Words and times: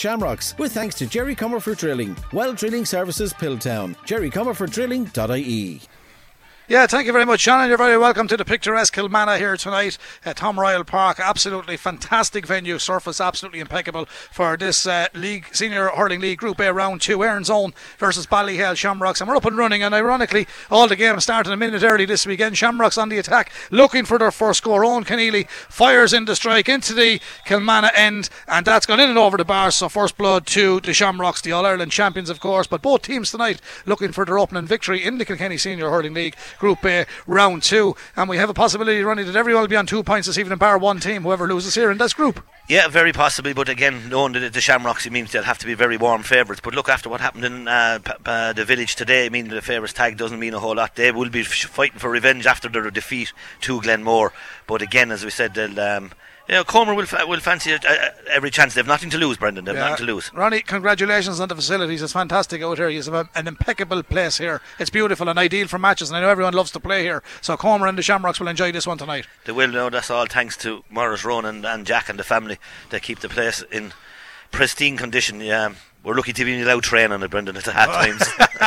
Shamrocks, 0.00 0.56
with 0.56 0.72
thanks 0.72 0.94
to 0.94 1.06
Jerry 1.06 1.36
Comerford 1.36 1.76
Drilling, 1.76 2.16
Well 2.32 2.54
Drilling 2.54 2.86
Services 2.86 3.34
Piltown, 3.34 3.94
jerrycomerforddrilling.ie. 4.06 5.82
Yeah, 6.70 6.86
thank 6.86 7.08
you 7.08 7.12
very 7.12 7.26
much, 7.26 7.40
Shannon. 7.40 7.66
You're 7.66 7.76
very 7.76 7.98
welcome 7.98 8.28
to 8.28 8.36
the 8.36 8.44
picturesque 8.44 8.94
Kilmanagh 8.94 9.38
here 9.38 9.56
tonight 9.56 9.98
at 10.24 10.36
Tom 10.36 10.54
Ryall 10.54 10.86
Park. 10.86 11.18
Absolutely 11.18 11.76
fantastic 11.76 12.46
venue, 12.46 12.78
surface 12.78 13.20
absolutely 13.20 13.58
impeccable 13.58 14.04
for 14.30 14.56
this 14.56 14.86
uh, 14.86 15.08
league 15.12 15.46
senior 15.50 15.88
hurling 15.88 16.20
league 16.20 16.38
Group 16.38 16.60
A 16.60 16.72
round 16.72 17.00
two. 17.00 17.24
Erin's 17.24 17.50
Own 17.50 17.74
versus 17.98 18.24
Ballyhale 18.24 18.76
Shamrocks, 18.76 19.20
and 19.20 19.28
we're 19.28 19.34
up 19.34 19.46
and 19.46 19.58
running. 19.58 19.82
And 19.82 19.92
ironically, 19.92 20.46
all 20.70 20.86
the 20.86 20.94
games 20.94 21.24
started 21.24 21.52
a 21.52 21.56
minute 21.56 21.82
early 21.82 22.04
this 22.04 22.24
weekend. 22.24 22.56
Shamrocks 22.56 22.96
on 22.96 23.08
the 23.08 23.18
attack, 23.18 23.50
looking 23.72 24.04
for 24.04 24.16
their 24.16 24.30
first 24.30 24.58
score. 24.58 24.84
Owen 24.84 25.02
Keneally 25.02 25.48
fires 25.48 26.12
in 26.12 26.26
the 26.26 26.36
strike 26.36 26.68
into 26.68 26.94
the 26.94 27.20
Kilmanagh 27.48 27.90
end, 27.96 28.28
and 28.46 28.64
that's 28.64 28.86
gone 28.86 29.00
in 29.00 29.08
and 29.08 29.18
over 29.18 29.36
the 29.36 29.44
bar. 29.44 29.72
So 29.72 29.88
first 29.88 30.16
blood 30.16 30.46
to 30.46 30.78
the 30.78 30.94
Shamrocks, 30.94 31.40
the 31.40 31.50
All 31.50 31.66
Ireland 31.66 31.90
champions, 31.90 32.30
of 32.30 32.38
course. 32.38 32.68
But 32.68 32.80
both 32.80 33.02
teams 33.02 33.32
tonight 33.32 33.60
looking 33.86 34.12
for 34.12 34.24
their 34.24 34.38
opening 34.38 34.66
victory 34.66 35.04
in 35.04 35.18
the 35.18 35.24
Kilkenny 35.24 35.58
Senior 35.58 35.90
Hurling 35.90 36.14
League. 36.14 36.36
Group 36.60 36.84
A 36.84 37.06
round 37.26 37.62
two. 37.62 37.96
And 38.14 38.28
we 38.28 38.36
have 38.36 38.50
a 38.50 38.54
possibility 38.54 39.02
running 39.02 39.26
that 39.26 39.34
everyone 39.34 39.62
will 39.62 39.68
be 39.68 39.76
on 39.76 39.86
two 39.86 40.02
points 40.04 40.28
this 40.28 40.38
evening, 40.38 40.58
bar 40.58 40.78
one 40.78 41.00
team, 41.00 41.22
whoever 41.22 41.48
loses 41.48 41.74
here 41.74 41.90
in 41.90 41.98
this 41.98 42.12
group. 42.12 42.44
Yeah, 42.68 42.86
very 42.86 43.12
possibly, 43.12 43.52
but 43.52 43.68
again, 43.68 44.08
knowing 44.08 44.34
that 44.34 44.52
the 44.52 44.60
Shamrocks, 44.60 45.04
it 45.04 45.10
means 45.10 45.32
they'll 45.32 45.42
have 45.42 45.58
to 45.58 45.66
be 45.66 45.74
very 45.74 45.96
warm 45.96 46.22
favourites. 46.22 46.60
But 46.62 46.74
look, 46.74 46.88
after 46.88 47.08
what 47.08 47.20
happened 47.20 47.44
in 47.44 47.66
uh, 47.66 47.98
p- 48.04 48.12
uh, 48.24 48.52
the 48.52 48.64
village 48.64 48.94
today, 48.94 49.26
I 49.26 49.28
mean, 49.30 49.48
the 49.48 49.60
favourites 49.60 49.94
tag 49.94 50.16
doesn't 50.16 50.38
mean 50.38 50.54
a 50.54 50.60
whole 50.60 50.76
lot. 50.76 50.94
They 50.94 51.10
will 51.10 51.30
be 51.30 51.40
f- 51.40 51.48
fighting 51.48 51.98
for 51.98 52.10
revenge 52.10 52.46
after 52.46 52.68
their 52.68 52.88
defeat 52.90 53.32
to 53.62 53.80
Glenmore. 53.80 54.32
But 54.68 54.82
again, 54.82 55.10
as 55.10 55.24
we 55.24 55.30
said, 55.30 55.54
they'll. 55.54 55.80
Um, 55.80 56.12
you 56.50 56.56
know, 56.56 56.64
Comer 56.64 56.94
will, 56.94 57.06
will 57.28 57.38
fancy 57.38 57.70
it, 57.70 57.84
uh, 57.86 58.10
every 58.28 58.50
chance. 58.50 58.74
They've 58.74 58.84
nothing 58.86 59.08
to 59.10 59.18
lose, 59.18 59.36
Brendan. 59.36 59.64
They've 59.66 59.74
Yeah. 59.76 59.90
nothing 59.90 60.04
to 60.04 60.12
lose. 60.12 60.32
Ronnie, 60.34 60.62
congratulations 60.62 61.38
on 61.38 61.46
the 61.48 61.54
facilities. 61.54 62.02
It's 62.02 62.12
fantastic 62.12 62.60
out 62.60 62.76
here. 62.78 62.88
You 62.88 63.00
have 63.02 63.14
a- 63.14 63.28
an 63.36 63.46
impeccable 63.46 64.02
place 64.02 64.38
here. 64.38 64.60
It's 64.80 64.90
beautiful 64.90 65.28
and 65.28 65.38
ideal 65.38 65.68
for 65.68 65.78
matches, 65.78 66.10
and 66.10 66.16
I 66.16 66.22
know 66.22 66.28
everyone 66.28 66.54
loves 66.54 66.72
to 66.72 66.80
play 66.80 67.02
here. 67.04 67.22
So 67.40 67.56
Comer 67.56 67.86
and 67.86 67.96
the 67.96 68.02
Shamrocks 68.02 68.40
will 68.40 68.48
enjoy 68.48 68.72
this 68.72 68.84
one 68.86 68.98
tonight. 68.98 69.26
They 69.44 69.52
will 69.52 69.68
know 69.68 69.90
that's 69.90 70.10
all 70.10 70.26
thanks 70.26 70.56
to 70.58 70.82
Morris 70.90 71.24
Ronan 71.24 71.64
and 71.64 71.86
Jack 71.86 72.08
and 72.08 72.18
the 72.18 72.24
family. 72.24 72.58
They 72.90 72.98
keep 72.98 73.20
the 73.20 73.28
place 73.28 73.62
in 73.70 73.92
pristine 74.50 74.96
condition. 74.96 75.40
Yeah, 75.40 75.74
we're 76.02 76.14
lucky 76.14 76.32
to 76.32 76.44
be 76.44 76.60
allowed 76.62 76.82
train 76.82 77.12
on 77.12 77.22
it, 77.22 77.30
Brendan, 77.30 77.56
at 77.56 77.64
the 77.64 77.72
half 77.72 77.88
times. 77.88 78.22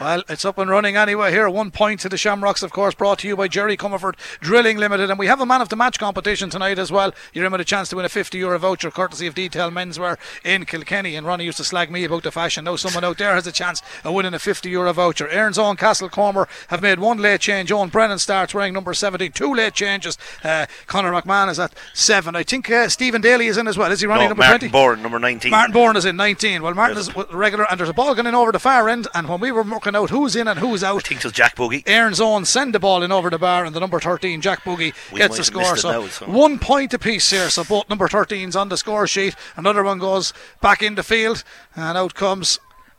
Well, 0.00 0.22
it's 0.28 0.44
up 0.44 0.58
and 0.58 0.70
running 0.70 0.96
anyway 0.96 1.32
here. 1.32 1.50
One 1.50 1.70
point 1.70 2.00
to 2.00 2.08
the 2.08 2.16
Shamrocks, 2.16 2.62
of 2.62 2.70
course, 2.70 2.94
brought 2.94 3.18
to 3.20 3.28
you 3.28 3.36
by 3.36 3.48
Jerry 3.48 3.76
Comerford 3.76 4.14
Drilling 4.40 4.76
Limited. 4.76 5.10
And 5.10 5.18
we 5.18 5.26
have 5.26 5.40
a 5.40 5.46
man 5.46 5.60
of 5.60 5.68
the 5.68 5.76
match 5.76 5.98
competition 5.98 6.50
tonight 6.50 6.78
as 6.78 6.92
well. 6.92 7.12
You're 7.32 7.44
in 7.46 7.52
with 7.52 7.60
a 7.60 7.64
chance 7.64 7.88
to 7.88 7.96
win 7.96 8.04
a 8.04 8.08
50 8.08 8.38
euro 8.38 8.58
voucher 8.58 8.90
courtesy 8.90 9.26
of 9.26 9.34
Detail 9.34 9.70
Menswear 9.70 10.16
in 10.44 10.64
Kilkenny. 10.64 11.16
And 11.16 11.26
Ronnie 11.26 11.44
used 11.44 11.56
to 11.58 11.64
slag 11.64 11.90
me 11.90 12.04
about 12.04 12.22
the 12.22 12.30
fashion. 12.30 12.64
Now 12.64 12.76
someone 12.76 13.04
out 13.04 13.18
there 13.18 13.34
has 13.34 13.46
a 13.46 13.52
chance 13.52 13.82
of 14.04 14.14
winning 14.14 14.34
a 14.34 14.38
50 14.38 14.70
euro 14.70 14.92
voucher. 14.92 15.28
Erin's 15.28 15.58
own 15.58 15.76
Castle 15.76 16.08
Comer 16.08 16.48
have 16.68 16.82
made 16.82 17.00
one 17.00 17.18
late 17.18 17.40
change. 17.40 17.72
Owen 17.72 17.88
Brennan 17.88 18.18
starts 18.18 18.54
wearing 18.54 18.72
number 18.72 18.94
17. 18.94 19.32
Two 19.32 19.52
late 19.52 19.74
changes. 19.74 20.16
Uh, 20.44 20.66
Conor 20.86 21.12
McMahon 21.12 21.50
is 21.50 21.58
at 21.58 21.74
seven. 21.94 22.36
I 22.36 22.44
think 22.44 22.70
uh, 22.70 22.88
Stephen 22.88 23.20
Daly 23.20 23.48
is 23.48 23.58
in 23.58 23.66
as 23.66 23.76
well. 23.76 23.90
Is 23.90 24.00
he 24.00 24.06
running 24.06 24.26
no, 24.26 24.28
number 24.30 24.44
Martin 24.44 24.70
20? 24.70 24.72
Bourne, 24.72 25.02
number 25.02 25.18
19. 25.18 25.50
Martin 25.50 25.72
Bourne 25.72 25.96
is 25.96 26.04
in 26.04 26.16
19. 26.16 26.62
Well, 26.68 26.74
Martin 26.74 26.98
Yes. 26.98 27.08
is 27.08 27.32
regular, 27.32 27.64
and 27.70 27.80
there's 27.80 27.88
a 27.88 27.94
ball 27.94 28.14
going 28.14 28.26
in 28.26 28.34
over 28.34 28.52
the 28.52 28.58
far 28.58 28.90
end. 28.90 29.08
And 29.14 29.26
when 29.26 29.40
we 29.40 29.50
were 29.50 29.62
working 29.62 29.96
out 29.96 30.10
who's 30.10 30.36
in 30.36 30.46
and 30.46 30.60
who's 30.60 30.82
I 30.82 30.90
out, 30.90 31.06
think 31.06 31.20
it 31.20 31.24
was 31.24 31.32
Jack 31.32 31.56
Buggy. 31.56 31.82
Erin's 31.86 32.20
own 32.20 32.44
send 32.44 32.74
the 32.74 32.78
ball 32.78 33.02
in 33.02 33.10
over 33.10 33.30
the 33.30 33.38
bar, 33.38 33.64
and 33.64 33.74
the 33.74 33.80
number 33.80 33.98
13, 33.98 34.42
Jack 34.42 34.64
Buggy, 34.66 34.92
We 35.10 35.18
gets 35.18 35.38
the 35.38 35.44
score. 35.44 35.78
So, 35.78 35.90
now, 36.02 36.06
so- 36.08 36.26
one 36.26 36.58
point 36.58 36.92
apiece 36.92 37.30
here. 37.30 37.48
So 37.48 37.64
both 37.64 37.88
number 37.88 38.06
13s 38.06 38.54
on 38.54 38.68
the 38.68 38.76
score 38.76 39.06
sheet. 39.06 39.34
Another 39.56 39.82
one 39.82 39.98
goes 39.98 40.34
back 40.60 40.82
in 40.82 40.94
the 40.94 41.02
field, 41.02 41.42
and 41.74 41.96
out 41.96 42.12
comes 42.12 42.58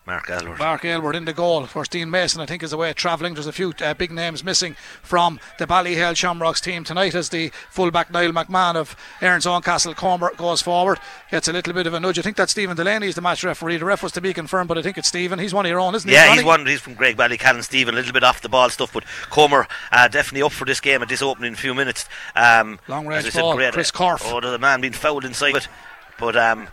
Mark 0.09 0.27
Aylward. 0.31 0.57
Mark 0.57 0.83
Aylward 0.85 1.15
in 1.15 1.25
the 1.25 1.33
goal. 1.33 1.67
Course, 1.67 1.87
Dean 1.87 2.09
Mason, 2.09 2.41
I 2.41 2.47
think, 2.47 2.63
is 2.63 2.73
away 2.73 2.91
travelling. 2.93 3.35
There's 3.35 3.45
a 3.45 3.51
few 3.51 3.73
uh, 3.79 3.93
big 3.93 4.11
names 4.11 4.43
missing 4.43 4.75
from 5.03 5.39
the 5.59 5.67
Ballyhale 5.67 6.15
Shamrocks 6.15 6.59
team 6.59 6.83
tonight 6.83 7.13
as 7.13 7.29
the 7.29 7.51
fullback 7.69 8.11
Niall 8.11 8.31
McMahon 8.31 8.75
of 8.75 8.95
Erin's 9.21 9.45
own 9.45 9.61
Castle 9.61 9.93
Comer 9.93 10.33
goes 10.35 10.63
forward. 10.63 10.99
Gets 11.29 11.47
a 11.47 11.53
little 11.53 11.73
bit 11.73 11.85
of 11.85 11.93
a 11.93 11.99
nudge. 11.99 12.17
I 12.17 12.23
think 12.23 12.37
that 12.37 12.49
Stephen 12.49 12.75
Delaney 12.75 13.07
is 13.07 13.13
the 13.15 13.21
match 13.21 13.43
referee. 13.43 13.77
The 13.77 13.85
ref 13.85 14.01
was 14.01 14.11
to 14.13 14.21
be 14.21 14.33
confirmed, 14.33 14.67
but 14.67 14.79
I 14.79 14.81
think 14.81 14.97
it's 14.97 15.07
Stephen. 15.07 15.37
He's 15.37 15.53
one 15.53 15.67
of 15.67 15.69
your 15.69 15.79
own, 15.79 15.93
isn't 15.93 16.09
he? 16.09 16.15
Yeah, 16.15 16.33
he's 16.33 16.43
one. 16.43 16.65
He's 16.65 16.81
from 16.81 16.95
Graigue-Ballycallan, 16.95 17.63
Stephen. 17.63 17.93
A 17.93 17.97
little 17.97 18.13
bit 18.13 18.23
off 18.23 18.41
the 18.41 18.49
ball 18.49 18.69
stuff, 18.71 18.91
but 18.91 19.03
Comer 19.29 19.67
uh, 19.91 20.07
definitely 20.07 20.41
up 20.41 20.51
for 20.53 20.65
this 20.65 20.79
game 20.79 21.03
at 21.03 21.09
this 21.09 21.21
opening 21.21 21.53
few 21.53 21.75
minutes. 21.75 22.09
Um, 22.35 22.79
Long 22.87 23.05
range 23.05 23.29
said, 23.29 23.41
ball, 23.41 23.55
great- 23.55 23.73
Chris 23.73 23.91
Corf. 23.91 24.21
Oh, 24.23 24.39
the 24.41 24.57
man 24.57 24.81
being 24.81 24.93
fouled 24.93 25.23
inside 25.23 25.55
it, 25.55 25.67
but 26.17 26.35
um, 26.35 26.67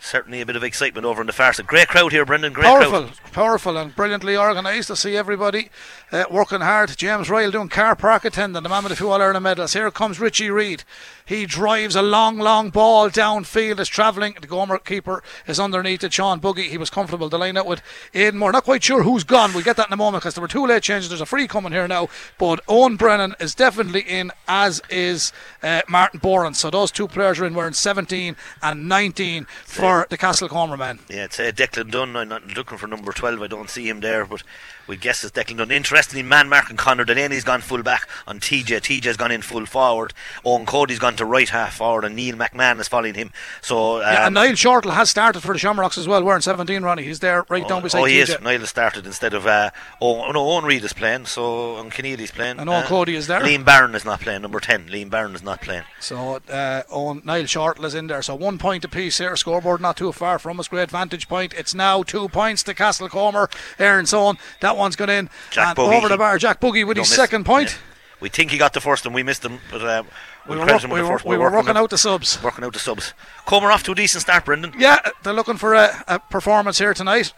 certainly 0.00 0.40
a 0.40 0.46
bit 0.46 0.56
of 0.56 0.64
excitement 0.64 1.04
over 1.04 1.20
in 1.20 1.26
the 1.26 1.32
far 1.32 1.52
side. 1.52 1.66
Great 1.66 1.88
crowd 1.88 2.12
here, 2.12 2.24
Brendan. 2.24 2.52
Great 2.52 2.66
powerful, 2.66 3.02
crowd. 3.02 3.32
powerful, 3.32 3.76
and 3.76 3.94
brilliantly 3.94 4.36
organised 4.36 4.88
to 4.88 4.96
see 4.96 5.16
everybody 5.16 5.70
uh, 6.12 6.24
working 6.30 6.60
hard. 6.60 6.96
James 6.96 7.28
Ryall 7.28 7.52
doing 7.52 7.68
car 7.68 7.94
park 7.94 8.24
attendant, 8.24 8.62
the 8.62 8.68
man 8.68 8.82
with 8.82 8.92
a 8.92 8.96
few 8.96 9.10
All 9.10 9.20
Ireland 9.20 9.44
medals. 9.44 9.72
Here 9.74 9.90
comes 9.90 10.18
Richie 10.18 10.50
Reid. 10.50 10.84
He 11.24 11.46
drives 11.46 11.94
a 11.94 12.02
long, 12.02 12.38
long 12.38 12.70
ball 12.70 13.08
downfield. 13.08 13.78
Is 13.78 13.88
travelling. 13.88 14.36
The 14.40 14.48
Comer 14.48 14.78
keeper 14.78 15.22
is 15.46 15.60
underneath 15.60 16.02
it. 16.02 16.12
Sean 16.12 16.40
Buggy. 16.40 16.68
He 16.68 16.78
was 16.78 16.90
comfortable 16.90 17.30
to 17.30 17.36
line 17.38 17.56
out 17.56 17.66
with 17.66 17.82
Aidan 18.14 18.38
Moore. 18.38 18.50
Not 18.50 18.64
quite 18.64 18.82
sure 18.82 19.04
who's 19.04 19.22
gone. 19.22 19.52
We'll 19.52 19.62
get 19.62 19.76
that 19.76 19.86
in 19.86 19.92
a 19.92 19.96
moment 19.96 20.22
because 20.22 20.34
there 20.34 20.42
were 20.42 20.48
two 20.48 20.66
late 20.66 20.82
changes. 20.82 21.08
There's 21.08 21.20
a 21.20 21.26
free 21.26 21.46
coming 21.46 21.70
here 21.70 21.86
now, 21.86 22.08
but 22.36 22.60
Owen 22.66 22.96
Brennan 22.96 23.36
is 23.38 23.54
definitely 23.54 24.00
in, 24.00 24.32
as 24.48 24.82
is 24.90 25.32
uh, 25.62 25.82
Martin 25.88 26.18
Boran. 26.18 26.56
So 26.56 26.68
those 26.68 26.90
two 26.90 27.06
players 27.06 27.38
are 27.38 27.46
in 27.46 27.54
wearing 27.54 27.74
17 27.74 28.34
and 28.62 28.88
19 28.88 29.46
for 29.64 29.89
the 30.08 30.16
Castle 30.16 30.48
Comer 30.48 30.76
men. 30.76 30.98
Yeah, 31.08 31.24
it's 31.24 31.38
uh, 31.38 31.50
Declan 31.54 31.90
Dunn. 31.90 32.16
I'm 32.16 32.28
not 32.28 32.46
looking 32.56 32.78
for 32.78 32.86
number 32.86 33.12
12. 33.12 33.42
I 33.42 33.46
don't 33.46 33.70
see 33.70 33.88
him 33.88 34.00
there, 34.00 34.24
but 34.24 34.42
we 34.86 34.96
guess 34.96 35.22
it's 35.24 35.36
Declan 35.36 35.58
Dunn. 35.58 35.70
Interestingly, 35.70 36.22
man 36.22 36.48
Mark 36.48 36.68
and 36.70 36.78
Connor 36.78 37.04
Delaney's 37.04 37.44
gone 37.44 37.60
full 37.60 37.82
back 37.82 38.08
on 38.26 38.40
TJ. 38.40 38.80
TJ's 38.80 39.16
gone 39.16 39.30
in 39.30 39.42
full 39.42 39.66
forward. 39.66 40.12
Owen 40.44 40.66
Cody's 40.66 40.98
gone 40.98 41.16
to 41.16 41.24
right 41.24 41.48
half 41.48 41.76
forward, 41.76 42.04
and 42.04 42.16
Neil 42.16 42.36
McMahon 42.36 42.80
is 42.80 42.88
following 42.88 43.14
him. 43.14 43.32
So, 43.62 43.96
um, 43.96 44.02
Yeah, 44.02 44.26
and 44.26 44.34
Niall 44.34 44.54
Shortle 44.54 44.92
has 44.92 45.10
started 45.10 45.40
for 45.42 45.52
the 45.52 45.58
Shamrocks 45.58 45.98
as 45.98 46.08
well, 46.08 46.22
We're 46.24 46.36
in 46.36 46.42
17, 46.42 46.82
Ronnie. 46.82 47.04
He's 47.04 47.20
there 47.20 47.44
right 47.48 47.66
down 47.66 47.82
beside 47.82 48.00
oh, 48.00 48.04
he 48.04 48.16
TJ. 48.16 48.22
is. 48.22 48.40
Niall 48.40 48.60
has 48.60 48.70
started 48.70 49.06
instead 49.06 49.34
of 49.34 49.46
uh, 49.46 49.70
oh 50.00 50.30
no, 50.32 50.50
Owen 50.50 50.64
Reid 50.64 50.84
is 50.84 50.92
playing. 50.92 51.26
So 51.26 51.76
and 51.78 51.90
Keneally's 51.92 52.30
playing. 52.30 52.58
And 52.58 52.68
Owen 52.68 52.84
uh, 52.84 52.86
Cody 52.86 53.14
is 53.14 53.26
there. 53.26 53.40
Liam 53.40 53.64
Barron 53.64 53.94
is 53.94 54.04
not 54.04 54.20
playing. 54.20 54.42
Number 54.42 54.60
ten. 54.60 54.88
Liam 54.88 55.10
Barron 55.10 55.34
is 55.34 55.42
not 55.42 55.60
playing. 55.60 55.84
So 56.00 56.40
uh, 56.50 56.82
Owen, 56.90 57.22
Niall 57.24 57.46
Shortle 57.46 57.84
is 57.84 57.94
in 57.94 58.06
there. 58.06 58.22
So 58.22 58.34
one 58.34 58.58
point 58.58 58.84
apiece 58.84 59.18
here. 59.18 59.36
Scoreboard 59.36 59.79
not 59.80 59.96
too 59.96 60.12
far 60.12 60.38
from 60.38 60.60
us. 60.60 60.68
Great 60.68 60.90
vantage 60.90 61.28
point. 61.28 61.54
It's 61.54 61.74
now 61.74 62.02
two 62.02 62.28
points 62.28 62.62
to 62.64 62.74
Castle 62.74 63.08
Comer. 63.08 63.48
Erin's 63.78 64.12
own. 64.14 64.36
That 64.60 64.76
one's 64.76 64.96
gone 64.96 65.10
in. 65.10 65.30
Jack 65.50 65.68
and 65.68 65.76
Buggy. 65.76 65.96
over 65.96 66.08
the 66.08 66.16
bar. 66.18 66.38
Jack 66.38 66.60
Buggy 66.60 66.84
with 66.84 66.96
Don't 66.96 67.04
his 67.04 67.10
miss. 67.10 67.16
second 67.16 67.44
point. 67.44 67.70
Yeah. 67.70 67.76
We 68.20 68.28
think 68.28 68.50
he 68.50 68.58
got 68.58 68.74
the 68.74 68.80
first 68.82 69.06
and 69.06 69.14
we 69.14 69.22
missed 69.22 69.42
him, 69.44 69.60
but 69.70 69.80
uh, 69.82 70.02
We 70.46 70.56
we 70.56 70.62
were, 70.64 70.78
him 70.78 70.90
we 70.90 71.00
were, 71.00 71.20
we 71.24 71.38
We're 71.38 71.50
were 71.50 71.56
working 71.56 71.76
out 71.76 71.88
the 71.88 71.96
subs. 71.96 72.42
working 72.42 72.64
out 72.64 72.74
the 72.74 72.78
subs. 72.78 73.14
Comer 73.46 73.70
off 73.72 73.82
to 73.84 73.92
a 73.92 73.94
decent 73.94 74.20
start, 74.22 74.44
Brendan. 74.44 74.74
Yeah, 74.78 74.98
they're 75.22 75.32
looking 75.32 75.56
for 75.56 75.72
a, 75.74 76.04
a 76.06 76.18
performance 76.18 76.78
here 76.78 76.92
tonight. 76.92 77.32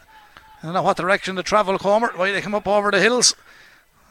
I 0.61 0.65
don't 0.67 0.73
know 0.73 0.81
what 0.83 0.97
direction 0.97 1.35
the 1.35 1.43
travel 1.43 1.77
Comer. 1.77 2.11
Why 2.15 2.31
they 2.33 2.41
come 2.41 2.53
up 2.55 2.67
over 2.67 2.91
the 2.91 2.99
hills. 2.99 3.33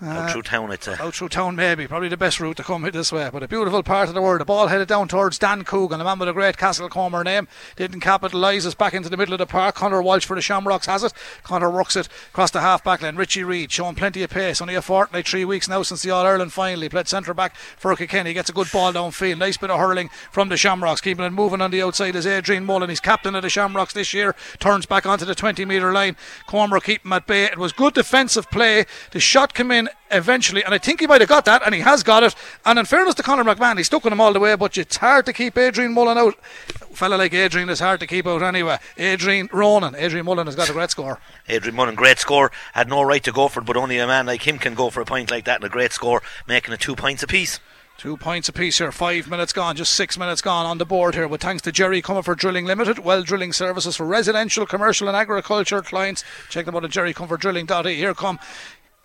Out 0.02 0.28
uh, 0.28 0.32
through 0.32 0.42
town, 0.42 0.70
I'd 0.70 0.82
say. 0.82 0.96
Out 0.98 1.14
through 1.14 1.28
town, 1.28 1.56
maybe. 1.56 1.86
Probably 1.86 2.08
the 2.08 2.16
best 2.16 2.40
route 2.40 2.56
to 2.56 2.62
come 2.62 2.82
this 2.92 3.12
way. 3.12 3.30
But 3.32 3.42
a 3.42 3.48
beautiful 3.48 3.82
part 3.82 4.08
of 4.08 4.14
the 4.14 4.22
world. 4.22 4.40
The 4.40 4.44
ball 4.44 4.66
headed 4.66 4.88
down 4.88 5.08
towards 5.08 5.38
Dan 5.38 5.64
Coogan, 5.64 6.00
a 6.00 6.04
man 6.04 6.18
with 6.18 6.28
a 6.28 6.32
great 6.32 6.56
Castle 6.56 6.88
Comer 6.88 7.22
name. 7.22 7.48
Didn't 7.76 8.00
capitalise. 8.00 8.66
It's 8.66 8.74
back 8.74 8.94
into 8.94 9.08
the 9.08 9.16
middle 9.16 9.34
of 9.34 9.38
the 9.38 9.46
park. 9.46 9.76
Connor 9.76 10.02
Walsh 10.02 10.24
for 10.24 10.34
the 10.34 10.42
Shamrocks 10.42 10.86
has 10.86 11.04
it. 11.04 11.12
Connor 11.42 11.70
works 11.70 11.96
it 11.96 12.08
across 12.30 12.50
the 12.50 12.60
half 12.60 12.82
back 12.82 13.02
line. 13.02 13.16
Richie 13.16 13.44
Reid 13.44 13.70
showing 13.70 13.94
plenty 13.94 14.22
of 14.22 14.30
pace. 14.30 14.60
Only 14.60 14.74
a 14.74 14.82
fortnight, 14.82 15.26
three 15.26 15.44
weeks 15.44 15.68
now 15.68 15.82
since 15.82 16.02
the 16.02 16.10
All 16.10 16.26
Ireland 16.26 16.52
final. 16.52 16.82
He 16.82 16.88
played 16.88 17.08
centre 17.08 17.34
back 17.34 17.54
for 17.54 17.94
Kilkenny. 17.94 18.32
Gets 18.32 18.50
a 18.50 18.52
good 18.52 18.70
ball 18.72 18.92
downfield. 18.92 19.38
Nice 19.38 19.56
bit 19.56 19.70
of 19.70 19.78
hurling 19.78 20.10
from 20.30 20.48
the 20.48 20.56
Shamrocks. 20.56 21.00
Keeping 21.00 21.24
it 21.24 21.30
moving 21.30 21.60
on 21.60 21.70
the 21.70 21.82
outside 21.82 22.16
is 22.16 22.26
Adrian 22.26 22.64
Mullen. 22.64 22.88
He's 22.88 23.00
captain 23.00 23.34
of 23.34 23.42
the 23.42 23.50
Shamrocks 23.50 23.94
this 23.94 24.12
year. 24.12 24.34
Turns 24.58 24.86
back 24.86 25.06
onto 25.06 25.24
the 25.24 25.34
20 25.34 25.64
metre 25.64 25.92
line. 25.92 26.16
Comer 26.46 26.80
keeping 26.80 27.12
at 27.12 27.26
bay. 27.26 27.44
It 27.44 27.58
was 27.58 27.72
good 27.72 27.94
defensive 27.94 28.50
play. 28.50 28.86
The 29.12 29.20
shot 29.20 29.54
came 29.54 29.70
in 29.70 29.88
eventually, 30.10 30.64
and 30.64 30.74
I 30.74 30.78
think 30.78 31.00
he 31.00 31.06
might 31.06 31.20
have 31.20 31.28
got 31.28 31.44
that, 31.46 31.62
and 31.64 31.74
he 31.74 31.80
has 31.80 32.02
got 32.02 32.22
it. 32.22 32.34
And 32.64 32.78
in 32.78 32.84
fairness 32.84 33.14
to 33.16 33.22
Conor 33.22 33.44
McMahon, 33.44 33.76
he's 33.76 33.86
stuck 33.86 34.04
with 34.04 34.12
him 34.12 34.20
all 34.20 34.32
the 34.32 34.40
way, 34.40 34.54
but 34.54 34.76
it's 34.76 34.96
hard 34.96 35.26
to 35.26 35.32
keep 35.32 35.56
Adrian 35.56 35.92
Mullen 35.92 36.18
out. 36.18 36.34
A 36.80 36.94
fella 36.94 37.16
like 37.16 37.32
Adrian 37.32 37.68
is 37.68 37.80
hard 37.80 38.00
to 38.00 38.06
keep 38.06 38.26
out 38.26 38.42
anyway. 38.42 38.78
Adrian 38.98 39.48
Ronan, 39.52 39.94
Adrian 39.94 40.26
Mullen 40.26 40.46
has 40.46 40.56
got 40.56 40.70
a 40.70 40.72
great 40.72 40.90
score. 40.90 41.18
Adrian 41.48 41.74
Mullen, 41.74 41.94
great 41.94 42.18
score. 42.18 42.52
Had 42.74 42.88
no 42.88 43.02
right 43.02 43.22
to 43.24 43.32
go 43.32 43.48
for 43.48 43.60
it, 43.60 43.66
but 43.66 43.76
only 43.76 43.98
a 43.98 44.06
man 44.06 44.26
like 44.26 44.46
him 44.46 44.58
can 44.58 44.74
go 44.74 44.90
for 44.90 45.00
a 45.00 45.06
point 45.06 45.30
like 45.30 45.44
that 45.44 45.56
and 45.56 45.64
a 45.64 45.68
great 45.68 45.92
score, 45.92 46.22
making 46.46 46.74
it 46.74 46.80
two 46.80 46.96
points 46.96 47.22
apiece. 47.22 47.60
Two 47.98 48.16
points 48.16 48.48
apiece 48.48 48.78
here, 48.78 48.90
five 48.90 49.28
minutes 49.28 49.52
gone, 49.52 49.76
just 49.76 49.92
six 49.92 50.18
minutes 50.18 50.40
gone 50.40 50.66
on 50.66 50.78
the 50.78 50.84
board 50.84 51.14
here. 51.14 51.28
With 51.28 51.40
thanks 51.40 51.62
to 51.62 51.70
Jerry 51.70 52.02
Comerford 52.02 52.38
Drilling 52.38 52.64
Limited, 52.66 52.98
well 52.98 53.22
drilling 53.22 53.52
services 53.52 53.96
for 53.96 54.06
residential, 54.06 54.66
commercial, 54.66 55.06
and 55.06 55.16
agriculture 55.16 55.82
clients. 55.82 56.24
Check 56.48 56.66
them 56.66 56.74
out 56.74 56.84
at 56.84 56.90
jerrycomerforddrilling.e. 56.90 57.94
Here 57.94 58.14
come 58.14 58.40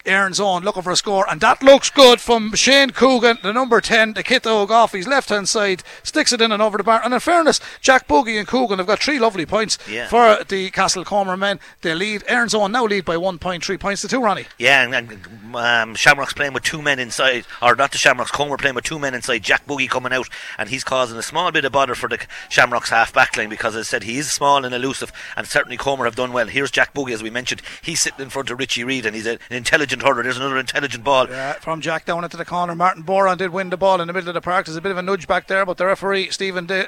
Erin's 0.07 0.39
on 0.39 0.63
looking 0.63 0.81
for 0.83 0.92
a 0.92 0.95
score, 0.95 1.25
and 1.30 1.42
that 1.42 1.62
looks 1.62 1.89
good 1.89 2.21
from 2.21 2.54
Shane 2.56 2.92
Coogan, 2.92 3.38
the 3.44 3.51
number 3.54 3.81
10, 3.81 4.13
the 4.13 4.24
kit 4.24 4.48
off 4.48 4.94
his 4.94 5.07
left 5.07 5.30
hand 5.30 5.50
side, 5.50 5.83
sticks 6.04 6.31
it 6.31 6.42
in 6.42 6.51
and 6.51 6.62
over 6.62 6.77
the 6.77 6.83
bar. 6.83 7.01
And 7.04 7.13
in 7.13 7.19
fairness, 7.19 7.59
Jack 7.81 8.07
Buggy 8.07 8.38
and 8.38 8.48
Coogan 8.48 8.77
have 8.77 8.88
got 8.88 9.00
three 9.00 9.19
lovely 9.19 9.45
points 9.45 9.77
Yeah. 9.89 10.07
for 10.07 10.44
the 10.45 10.71
Castlecomer 10.71 11.38
men. 11.38 11.59
They 11.81 11.94
lead, 11.94 12.24
Erin's 12.27 12.56
on 12.56 12.71
now 12.71 12.86
lead 12.86 13.04
by 13.06 13.15
1.3 13.18 13.77
points 13.80 14.01
to 14.01 14.07
2, 14.07 14.21
Ronnie. 14.21 14.45
Yeah, 14.57 14.83
and, 14.83 14.95
and 14.95 15.56
um, 15.56 15.95
Shamrock's 15.95 16.33
playing 16.33 16.54
with 16.54 16.63
two 16.63 16.81
men 16.81 17.00
inside, 17.00 17.45
or 17.62 17.75
not 17.75 17.92
the 17.92 17.98
Shamrocks, 17.98 18.31
Comer 18.31 18.57
playing 18.57 18.75
with 18.75 18.86
two 18.86 19.00
men 19.00 19.13
inside. 19.13 19.44
Jack 19.44 19.65
Buggy 19.68 19.88
coming 19.88 20.13
out, 20.13 20.30
and 20.57 20.69
he's 20.69 20.83
causing 20.86 21.18
a 21.18 21.24
small 21.24 21.51
bit 21.51 21.65
of 21.65 21.71
bother 21.74 21.95
for 21.95 22.07
the 22.07 22.19
Shamrocks 22.50 22.89
half 22.89 23.13
back 23.13 23.36
line 23.36 23.50
because, 23.50 23.75
as 23.75 23.88
I 23.88 23.89
said, 23.89 24.04
he 24.04 24.18
is 24.18 24.31
small 24.31 24.63
and 24.63 24.74
elusive, 24.74 25.12
and 25.36 25.45
certainly 25.48 25.75
Comer 25.77 26.06
have 26.06 26.15
done 26.15 26.31
well. 26.31 26.48
Here's 26.48 26.71
Jack 26.71 26.94
Buggy, 26.94 27.13
as 27.13 27.21
we 27.24 27.30
mentioned, 27.30 27.62
he's 27.81 28.00
sitting 28.01 28.21
in 28.21 28.30
front 28.30 28.50
of 28.50 28.57
Richie 28.59 28.83
Reid, 28.86 29.06
and 29.06 29.13
he's 29.15 29.27
a, 29.27 29.33
an 29.50 29.57
intelligent 29.57 29.96
hurler. 30.01 30.23
There's 30.23 30.38
another 30.38 30.57
intelligent 30.57 31.03
ball. 31.03 31.27
Uh, 31.31 31.53
from 31.53 31.81
Jack 31.81 32.05
down 32.05 32.23
into 32.23 32.38
the 32.38 32.45
corner. 32.45 32.75
Martin 32.75 33.03
Boran 33.03 33.38
did 33.38 33.49
win 33.51 33.69
the 33.69 33.77
ball 33.77 33.99
in 34.01 34.07
the 34.07 34.13
middle 34.13 34.29
of 34.29 34.33
the 34.35 34.41
park. 34.41 34.65
There's 34.65 34.75
a 34.77 34.81
bit 34.81 34.91
of 34.91 34.97
a 34.97 35.01
nudge 35.01 35.27
back 35.27 35.47
there, 35.47 35.65
but 35.65 35.77
the 35.77 35.85
referee, 35.85 36.29
Stephen 36.31 36.65
De- 36.65 36.88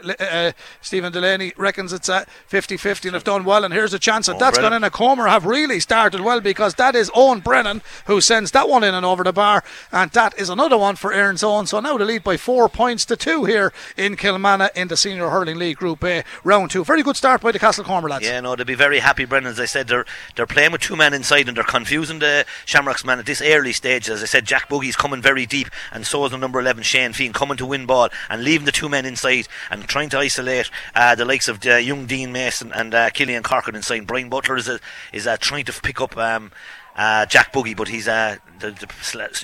uh, 0.49 0.51
Stephen 0.81 1.11
Delaney, 1.11 1.53
reckons 1.57 1.93
it's 1.93 2.09
at 2.09 2.29
50 2.47 2.77
50 2.77 3.09
and 3.09 3.15
have 3.15 3.23
done 3.23 3.43
well. 3.43 3.63
And 3.63 3.73
here's 3.73 3.93
a 3.93 3.99
chance 3.99 4.27
that 4.27 4.35
Oh, 4.35 4.39
that's 4.39 4.57
gone 4.57 4.73
in. 4.73 4.83
A 4.83 4.89
Comer 4.89 5.27
have 5.27 5.45
really 5.45 5.79
started 5.79 6.21
well 6.21 6.41
because 6.41 6.75
that 6.75 6.95
is 6.95 7.11
Owen 7.15 7.39
Brennan 7.39 7.81
who 8.05 8.21
sends 8.21 8.51
that 8.51 8.69
one 8.69 8.83
in 8.83 8.93
and 8.93 9.05
over 9.05 9.23
the 9.23 9.33
bar. 9.33 9.63
And 9.91 10.11
that 10.11 10.37
is 10.37 10.49
another 10.49 10.77
one 10.77 10.95
for 10.95 11.11
Erin's 11.13 11.43
Own. 11.43 11.65
So 11.67 11.79
now 11.79 11.97
the 11.97 12.05
lead 12.05 12.23
by 12.23 12.37
four 12.37 12.69
points 12.69 13.05
to 13.05 13.15
two 13.15 13.45
here 13.45 13.73
in 13.97 14.15
Kilmanagh 14.15 14.69
in 14.75 14.87
the 14.87 14.97
Senior 14.97 15.29
Hurling 15.29 15.57
League 15.57 15.77
Group 15.77 16.03
A, 16.03 16.23
round 16.43 16.71
two. 16.71 16.83
Very 16.83 17.03
good 17.03 17.17
start 17.17 17.41
by 17.41 17.51
the 17.51 17.59
Castle 17.59 17.83
Comer 17.83 18.09
lads. 18.09 18.25
Yeah, 18.25 18.39
no, 18.41 18.55
they'll 18.55 18.65
be 18.65 18.75
very 18.75 18.99
happy, 18.99 19.25
Brendan. 19.25 19.51
As 19.51 19.59
I 19.59 19.65
said, 19.65 19.87
they're 19.87 20.05
they're 20.35 20.45
playing 20.47 20.71
with 20.71 20.81
two 20.81 20.95
men 20.95 21.13
inside 21.13 21.47
and 21.47 21.57
they're 21.57 21.63
confusing 21.63 22.19
the 22.19 22.45
Shamrocks 22.89 23.05
man 23.05 23.19
at 23.19 23.27
this 23.27 23.39
early 23.39 23.71
stage. 23.71 24.09
As 24.09 24.23
I 24.23 24.25
said, 24.25 24.45
Jack 24.45 24.67
Buggy's 24.67 24.95
coming 24.95 25.21
very 25.21 25.45
deep, 25.45 25.67
and 25.91 26.07
so 26.07 26.25
is 26.25 26.31
the 26.31 26.39
number 26.39 26.59
11 26.59 26.81
Shane 26.81 27.11
Feehan 27.11 27.35
coming 27.35 27.55
to 27.57 27.65
win 27.67 27.85
ball 27.85 28.09
and 28.31 28.43
leaving 28.43 28.65
the 28.65 28.71
two 28.71 28.89
men 28.89 29.05
inside 29.05 29.47
and 29.69 29.87
trying 29.87 30.09
to 30.09 30.17
isolate 30.17 30.71
uh, 30.95 31.13
the 31.13 31.23
likes 31.23 31.47
of 31.47 31.63
uh, 31.67 31.75
young 31.75 32.07
Dean 32.07 32.31
Mason 32.31 32.71
and 32.73 32.95
uh, 32.95 33.11
Killian 33.11 33.43
Corcoran 33.43 33.75
inside. 33.75 34.07
Brian 34.07 34.27
Butler 34.27 34.57
is 34.57 34.67
a, 34.67 34.79
is 35.13 35.27
uh, 35.27 35.37
trying 35.37 35.65
to 35.65 35.81
pick 35.81 36.01
up. 36.01 36.17
Um, 36.17 36.51
uh, 36.95 37.25
Jack 37.27 37.53
Buggy, 37.53 37.75
but 37.75 37.87
he's 37.87 38.09
uh, 38.09 38.37
the, 38.59 38.71
the, 38.71 38.87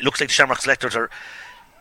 looks 0.03 0.19
like 0.19 0.27
the 0.27 0.33
Shamrock 0.33 0.59
selectors 0.61 0.93
are 0.95 1.09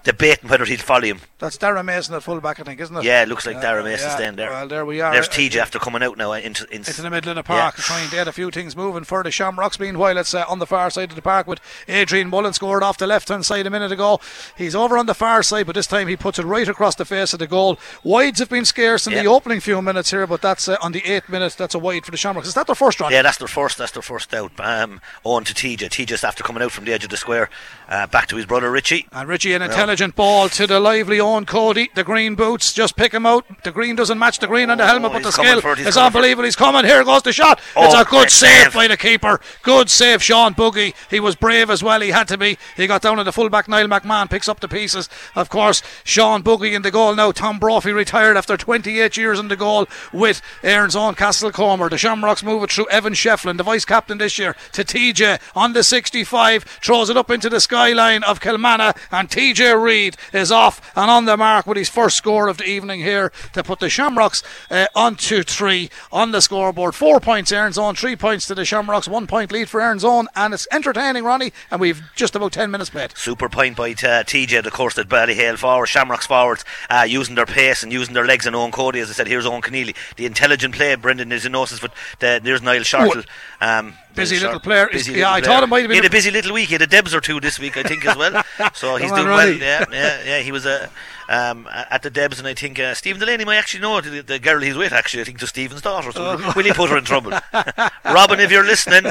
debating 0.04 0.48
whether 0.48 0.64
he'll 0.64 0.78
follow 0.78 1.02
him. 1.02 1.20
That's 1.38 1.58
Darren 1.58 1.84
Mason 1.84 2.14
at 2.14 2.22
fullback, 2.22 2.60
I 2.60 2.62
think, 2.62 2.80
isn't 2.80 2.96
it? 2.96 3.04
Yeah, 3.04 3.22
it 3.22 3.28
looks 3.28 3.44
like 3.46 3.56
Uh, 3.56 3.62
Darren 3.62 3.84
Mason's 3.84 4.10
yeah. 4.12 4.16
staying 4.16 4.36
there. 4.36 4.50
Well, 4.50 4.68
there 4.68 4.86
we 4.86 5.00
are. 5.00 5.12
There's 5.12 5.28
Uh, 5.28 5.32
TJ 5.32 5.56
after 5.60 5.78
coming 5.78 6.02
out 6.02 6.16
now 6.16 6.32
into, 6.32 6.64
into, 6.66 6.90
into 6.90 7.02
the 7.02 7.10
middle 7.10 7.30
of 7.30 7.36
the 7.36 7.42
park, 7.42 7.74
Yeah. 7.76 7.84
trying 7.84 8.08
to 8.08 8.14
get 8.14 8.28
a 8.28 8.32
few 8.32 8.50
things 8.50 8.76
moving 8.76 9.04
for 9.04 9.22
the 9.22 9.30
Shamrocks. 9.30 9.78
Meanwhile, 9.80 10.16
it's 10.18 10.32
uh, 10.34 10.44
on 10.48 10.58
the 10.58 10.66
far 10.66 10.88
side 10.90 11.10
of 11.10 11.16
the 11.16 11.22
park 11.22 11.46
with 11.46 11.60
Adrian 11.88 12.28
Mullen 12.30 12.52
scored 12.52 12.82
off 12.82 12.96
the 12.98 13.06
left 13.06 13.28
hand 13.28 13.44
side 13.44 13.66
a 13.66 13.70
minute 13.70 13.92
ago. 13.92 14.20
He's 14.56 14.74
over 14.74 14.96
on 14.96 15.06
the 15.06 15.14
far 15.14 15.42
side, 15.42 15.66
but 15.66 15.74
this 15.74 15.86
time 15.86 16.08
he 16.08 16.16
puts 16.16 16.38
it 16.38 16.44
right 16.46 16.68
across 16.68 16.94
the 16.94 17.04
face 17.04 17.32
of 17.32 17.38
the 17.40 17.46
goal. 17.46 17.78
Wides 18.02 18.38
have 18.38 18.48
been 18.48 18.64
scarce 18.64 19.06
in 19.06 19.12
Yeah. 19.14 19.22
the 19.22 19.28
opening 19.28 19.60
few 19.60 19.80
minutes 19.82 20.10
here, 20.10 20.26
but 20.26 20.40
that's 20.42 20.68
uh, 20.68 20.76
on 20.80 20.92
the 20.92 21.04
eighth 21.04 21.28
minute. 21.28 21.54
That's 21.58 21.74
a 21.74 21.78
wide 21.78 22.04
for 22.04 22.10
the 22.10 22.16
Shamrocks. 22.16 22.48
Is 22.48 22.54
that 22.54 22.66
their 22.66 22.74
first 22.76 23.00
run? 23.00 23.10
Yeah, 23.12 23.22
that's 23.22 23.38
their 23.38 23.48
first. 23.48 23.78
That's 23.78 23.92
their 23.92 24.02
first 24.02 24.32
out. 24.34 24.52
Um, 24.58 25.00
on 25.24 25.44
to 25.44 25.54
TJ. 25.54 25.88
TJ's 25.88 26.24
after 26.24 26.42
coming 26.42 26.62
out 26.62 26.72
from 26.72 26.84
the 26.84 26.92
edge 26.92 27.04
of 27.04 27.10
the 27.10 27.16
square, 27.16 27.48
uh, 27.88 28.06
back 28.06 28.26
to 28.28 28.36
his 28.36 28.46
brother 28.46 28.70
Richie. 28.70 29.06
And 29.12 29.28
Richie, 29.28 29.54
an 29.54 29.62
intelligent 29.62 29.94
ball 30.17 30.49
to 30.50 30.67
the 30.67 30.81
lively 30.81 31.20
own 31.20 31.44
Cody. 31.46 31.91
The 31.94 32.05
green 32.05 32.35
boots, 32.35 32.73
just 32.73 32.96
pick 32.96 33.12
him 33.12 33.26
out. 33.26 33.44
The 33.64 33.70
green 33.70 33.96
doesn't 33.96 34.19
match 34.19 34.38
the 34.38 34.46
green 34.46 34.70
on 34.70 34.79
the 34.79 34.87
helmet, 34.87 35.11
Oh, 35.11 35.14
but 35.14 35.23
the 35.23 35.29
he's 35.29 35.37
coming 35.37 35.58
skill 35.58 35.73
it, 35.73 35.79
is 35.79 35.85
coming 35.85 35.93
for 35.93 35.99
it. 35.99 36.06
unbelievable. 36.06 36.44
He's 36.44 36.56
coming. 36.56 36.85
Here 36.85 37.05
goes 37.05 37.23
the 37.23 37.32
shot. 37.32 37.61
Oh, 37.76 37.85
it's 37.87 37.94
a 37.94 38.05
good 38.11 38.31
save, 38.31 38.64
save. 38.64 38.75
by 38.75 38.88
the 38.88 38.96
keeper. 38.96 39.41
Good 39.62 39.91
save, 39.91 40.23
Sean 40.23 40.52
Buggy. 40.52 40.94
He 41.11 41.20
was 41.20 41.37
brave 41.37 41.70
as 41.70 41.82
well. 41.82 42.00
He 42.00 42.11
had 42.11 42.29
to 42.29 42.38
be. 42.38 42.58
He 42.76 42.87
got 42.87 43.02
down 43.02 43.17
to 43.19 43.25
the 43.25 43.32
fullback. 43.32 43.69
Niall 43.69 43.88
McMahon 43.88 44.29
picks 44.31 44.49
up 44.49 44.61
the 44.61 44.69
pieces. 44.69 45.08
Of 45.35 45.49
course, 45.49 45.82
Sean 46.05 46.43
Buggy 46.43 46.75
in 46.75 46.82
the 46.82 46.91
goal 46.91 47.14
now. 47.14 47.32
Tom 47.32 47.58
Brophy 47.58 47.93
retired 47.93 48.37
after 48.37 48.56
28 48.56 49.17
years 49.17 49.38
in 49.38 49.49
the 49.49 49.56
goal 49.56 49.87
with 50.12 50.41
Erin's 50.62 50.96
own 50.96 51.14
Castle 51.14 51.50
Comer. 51.52 51.88
The 51.88 51.99
Shamrocks 51.99 52.43
move 52.43 52.62
it 52.64 52.70
through 52.73 52.88
Evan 52.88 53.12
Shefflin, 53.14 53.56
the 53.56 53.62
vice 53.62 53.85
captain 53.85 54.19
this 54.19 54.38
year, 54.38 54.56
to 54.73 54.85
TJ 54.85 55.41
on 55.55 55.73
the 55.73 55.82
65. 55.82 56.64
Throws 56.82 57.11
it 57.11 57.17
up 57.17 57.31
into 57.31 57.49
the 57.49 57.61
skyline 57.61 58.23
of 58.25 58.41
Kilmanagh, 58.41 58.96
and 59.11 59.29
TJ 59.29 59.82
Reid 59.84 60.16
is 60.32 60.50
off 60.50 60.81
and 60.96 61.10
on 61.10 61.26
the 61.26 61.36
mark 61.36 61.66
with 61.66 61.76
his 61.76 61.88
first 61.88 62.16
score 62.16 62.48
of 62.48 62.56
the 62.58 62.64
evening 62.69 63.00
here 63.00 63.31
to 63.52 63.62
put 63.62 63.78
the 63.81 63.88
Shamrocks 63.88 64.42
uh, 64.70 64.86
on 64.96 65.14
2 65.16 65.42
3 65.44 65.90
on 66.10 66.31
the 66.32 66.40
scoreboard. 66.40 66.94
Four 66.94 67.20
points 67.20 67.52
Erin's 67.52 67.78
own, 67.78 67.94
three 67.94 68.16
points 68.16 68.46
to 68.46 68.54
the 68.54 68.64
Shamrocks, 68.64 69.06
one 69.06 69.26
point 69.26 69.52
lead 69.52 69.69
for 69.69 69.81
Erin's 69.81 70.04
own, 70.04 70.26
and 70.34 70.52
it's 70.54 70.66
entertaining, 70.72 71.25
Ronnie. 71.25 71.52
And 71.70 71.81
we've 71.81 72.02
just 72.16 72.34
about 72.34 72.52
10 72.52 72.70
minutes 72.70 72.90
played. 72.90 73.16
Super 73.16 73.48
point 73.48 73.76
by 73.76 73.90
uh, 73.92 74.25
TJ, 74.25 74.64
of 74.64 74.72
course, 74.72 74.94
that 74.94 75.08
Ballyhale 75.08 75.58
forward, 75.58 75.86
Shamrocks 75.86 76.26
forwards, 76.26 76.64
uh, 76.90 77.06
using 77.08 77.34
their 77.34 77.46
pace 77.46 77.82
and 77.82 77.92
using 77.92 78.14
their 78.14 78.26
legs 78.26 78.46
and 78.46 78.56
Owen 78.56 78.70
Cody. 78.72 79.00
As 79.00 79.10
I 79.10 79.12
said, 79.12 79.28
here's 79.28 79.46
Owen 79.46 79.62
Keneally. 79.62 79.94
The 80.16 80.26
intelligent 80.26 80.75
play, 80.75 80.94
Brendan 80.94 81.31
is 81.32 81.44
in 81.46 81.52
but 81.52 81.92
the, 82.19 82.40
there's 82.42 82.62
Niall 82.62 82.81
Shartle. 82.82 83.25
Um, 83.60 83.94
Busy 84.14 84.38
little 84.38 84.60
player. 84.60 84.88
busy 84.92 85.12
Yeah, 85.12 85.16
little 85.19 85.32
I 85.34 85.40
player. 85.40 85.52
thought 85.54 85.62
it 85.64 85.66
might 85.66 85.78
have 85.81 85.88
been 85.88 85.96
He 85.96 86.02
had 86.02 86.06
a- 86.06 86.10
busy 86.10 86.31
little 86.31 86.52
week. 86.54 86.69
He 86.69 86.75
had 86.75 86.82
a 86.82 86.86
Debs 86.86 87.12
or 87.14 87.20
two 87.20 87.40
this 87.40 87.58
week, 87.58 87.76
I 87.76 87.82
think, 87.82 88.06
as 88.06 88.16
well. 88.16 88.44
So 88.75 88.96
he's 88.96 89.10
doing 89.10 89.26
well. 89.26 89.38
Ronnie. 89.46 89.58
Yeah, 89.80 89.84
yeah, 89.92 90.22
yeah. 90.24 90.38
He 90.40 90.52
was 90.52 90.66
uh, 90.66 90.88
um, 91.28 91.68
at 91.72 92.02
the 92.02 92.10
Debs, 92.10 92.38
and 92.38 92.46
I 92.48 92.54
think 92.54 92.78
uh, 92.78 92.94
Stephen 92.94 93.20
Delaney 93.20 93.44
might 93.44 93.56
actually 93.56 93.80
know 93.80 94.00
the, 94.00 94.20
the 94.22 94.38
girl 94.38 94.60
he's 94.60 94.76
with, 94.76 94.92
actually. 94.92 95.22
I 95.22 95.24
think 95.24 95.38
to 95.40 95.46
Stephen's 95.46 95.82
daughter. 95.82 96.12
So 96.12 96.36
Oh. 96.38 96.52
will 96.56 96.64
he 96.64 96.72
put 96.72 96.90
her 96.90 96.98
in 96.98 97.04
trouble? 97.04 97.32
Robin, 98.04 98.40
if 98.40 98.50
you're 98.50 98.64
listening, 98.64 99.10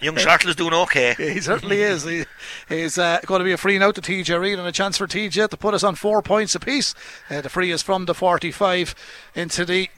young 0.00 0.16
Shartle 0.16 0.48
is 0.48 0.56
doing 0.56 0.74
okay. 0.74 1.14
He 1.16 1.40
certainly 1.40 1.82
is. 1.82 2.04
He, 2.04 2.24
he's 2.68 2.98
uh, 2.98 3.20
going 3.26 3.40
to 3.40 3.44
be 3.44 3.52
a 3.52 3.56
free 3.56 3.78
note 3.78 3.94
to 3.96 4.00
TJ 4.00 4.40
Reid 4.40 4.58
and 4.58 4.68
a 4.68 4.72
chance 4.72 4.96
for 4.98 5.06
TJ 5.06 5.48
to 5.48 5.56
put 5.56 5.74
us 5.74 5.82
on 5.84 5.94
four 5.94 6.22
points 6.22 6.54
apiece. 6.54 6.94
Uh, 7.30 7.40
the 7.40 7.48
free 7.48 7.70
is 7.70 7.82
from 7.82 8.04
the 8.06 8.14
45 8.14 8.94
into 9.34 9.64
the 9.64 9.88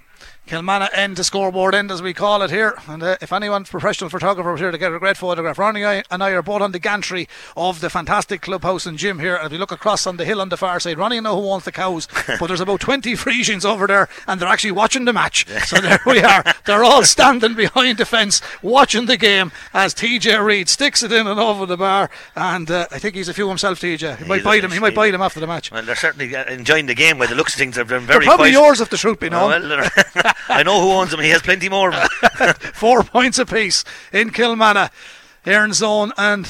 Kilmanagh 0.46 0.88
end, 0.92 1.16
the 1.16 1.24
scoreboard 1.24 1.74
end 1.74 1.90
as 1.90 2.00
we 2.00 2.14
call 2.14 2.40
it 2.42 2.50
here. 2.50 2.78
And 2.86 3.02
uh, 3.02 3.16
if 3.20 3.32
anyone's 3.32 3.68
professional 3.68 4.08
photographer 4.10 4.52
was 4.52 4.60
here 4.60 4.70
to 4.70 4.78
get 4.78 4.92
a 4.92 4.98
great 4.98 5.16
photograph, 5.16 5.58
Ronnie 5.58 5.82
and 5.82 5.88
I- 5.90 6.04
and 6.10 6.22
I 6.22 6.30
are 6.30 6.42
both 6.42 6.62
on 6.62 6.70
the 6.72 6.78
gantry 6.78 7.28
of 7.56 7.80
the 7.80 7.90
fantastic 7.90 8.42
clubhouse 8.42 8.86
and 8.86 8.96
gym 8.96 9.18
here. 9.18 9.34
And 9.34 9.46
if 9.46 9.52
you 9.52 9.58
look 9.58 9.72
across 9.72 10.06
on 10.06 10.18
the 10.18 10.24
hill 10.24 10.40
on 10.40 10.48
the 10.48 10.56
far 10.56 10.78
side, 10.78 10.98
Ronnie 10.98 11.20
know 11.20 11.40
who 11.40 11.50
owns 11.50 11.64
the 11.64 11.72
cows, 11.72 12.06
but 12.38 12.46
there's 12.46 12.60
about 12.60 12.78
20 12.80 13.14
Friesians 13.16 13.64
over 13.64 13.86
there 13.88 14.08
and 14.28 14.40
they're 14.40 14.48
actually 14.48 14.70
watching 14.72 15.04
the 15.04 15.12
match. 15.12 15.46
So 15.66 15.80
there 15.80 15.98
we 16.06 16.20
are. 16.22 16.44
They're 16.64 16.84
all 16.84 17.02
standing 17.02 17.54
behind 17.54 17.98
the 17.98 18.04
fence 18.06 18.40
watching 18.62 19.06
the 19.06 19.16
game 19.16 19.50
as 19.74 19.94
TJ 19.94 20.44
Reid 20.44 20.68
sticks 20.68 21.02
it 21.02 21.10
in 21.10 21.26
and 21.26 21.40
over 21.40 21.66
the 21.66 21.76
bar. 21.76 22.08
And 22.36 22.70
uh, 22.70 22.86
I 22.92 22.98
think 23.00 23.16
he's 23.16 23.28
a 23.28 23.34
few 23.34 23.48
himself, 23.48 23.80
TJ. 23.80 24.18
He 24.18 24.24
might 24.24 24.36
He's 24.36 24.44
bite 24.44 24.62
him. 24.64 24.70
He 24.70 24.78
might 24.78 24.94
bite 24.94 25.12
him 25.14 25.22
after 25.22 25.40
the 25.40 25.46
match. 25.48 25.72
Well, 25.72 25.82
they're 25.82 25.96
certainly 25.96 26.34
uh, 26.36 26.44
enjoying 26.44 26.86
the 26.86 26.94
game 26.94 27.18
by 27.18 27.26
the 27.26 27.34
looks 27.34 27.54
of 27.54 27.58
things. 27.58 27.74
They're 27.74 27.84
very 27.84 28.04
They're 28.06 28.20
probably 28.20 28.52
quiet. 28.52 28.64
yours 28.64 28.80
if 28.80 28.90
the 28.90 28.96
truth 28.96 29.18
be 29.18 29.28
known. 29.28 29.50
well, 29.68 29.90
I 30.48 30.62
know 30.62 30.80
who 30.80 30.92
owns 30.92 31.10
them. 31.10 31.20
He 31.20 31.30
has 31.30 31.42
plenty 31.42 31.68
more 31.68 31.92
of 31.92 32.08
them. 32.38 32.54
Four 32.74 33.02
points 33.02 33.38
apiece 33.38 33.84
in 34.12 34.30
Kilmanagh, 34.30 34.90
Erin's 35.44 35.72
Own 35.72 36.12
and 36.16 36.48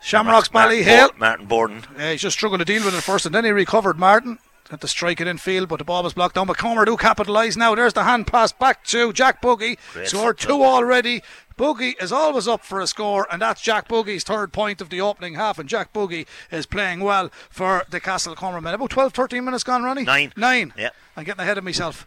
Shamrocks 0.00 0.52
Martin 0.52 0.78
Ballyhale. 0.78 1.10
Bo- 1.12 1.18
Martin 1.18 1.46
Borden. 1.46 1.84
Uh, 1.96 2.10
he's 2.10 2.22
just 2.22 2.36
struggling 2.36 2.58
to 2.58 2.64
deal 2.64 2.84
with 2.84 2.94
it 2.94 3.02
first, 3.02 3.24
and 3.26 3.34
then 3.34 3.44
he 3.44 3.50
recovered 3.50 3.98
Martin. 3.98 4.38
Had 4.70 4.80
to 4.80 4.88
strike 4.88 5.20
it 5.20 5.26
in 5.26 5.36
field, 5.36 5.68
but 5.68 5.76
the 5.78 5.84
ball 5.84 6.02
was 6.02 6.14
blocked 6.14 6.34
down. 6.36 6.46
But 6.46 6.56
Comer 6.56 6.86
do 6.86 6.96
capitalise 6.96 7.58
now. 7.58 7.74
There's 7.74 7.92
the 7.92 8.04
hand 8.04 8.26
pass 8.26 8.52
back 8.52 8.82
to 8.84 9.12
Jack 9.12 9.42
Buggy. 9.42 9.76
Great 9.92 10.08
Scored 10.08 10.38
two 10.38 10.64
already. 10.64 11.22
Buggy 11.58 12.02
is 12.02 12.10
always 12.10 12.48
up 12.48 12.64
for 12.64 12.80
a 12.80 12.86
score, 12.86 13.26
and 13.30 13.42
that's 13.42 13.60
Jack 13.60 13.86
Buggy's 13.86 14.24
third 14.24 14.50
point 14.50 14.80
of 14.80 14.88
the 14.88 14.98
opening 15.02 15.34
half. 15.34 15.58
And 15.58 15.68
Jack 15.68 15.92
Buggy 15.92 16.26
is 16.50 16.64
playing 16.64 17.00
well 17.00 17.30
for 17.50 17.84
the 17.90 18.00
Castle 18.00 18.34
Comer 18.34 18.62
men. 18.62 18.72
About 18.72 18.88
12, 18.88 19.12
13 19.12 19.44
minutes 19.44 19.62
gone, 19.62 19.82
Ronnie? 19.82 20.04
Nine. 20.04 20.32
Nine. 20.38 20.72
Yeah. 20.78 20.88
I'm 21.18 21.24
getting 21.24 21.42
ahead 21.42 21.58
of 21.58 21.64
myself. 21.64 22.06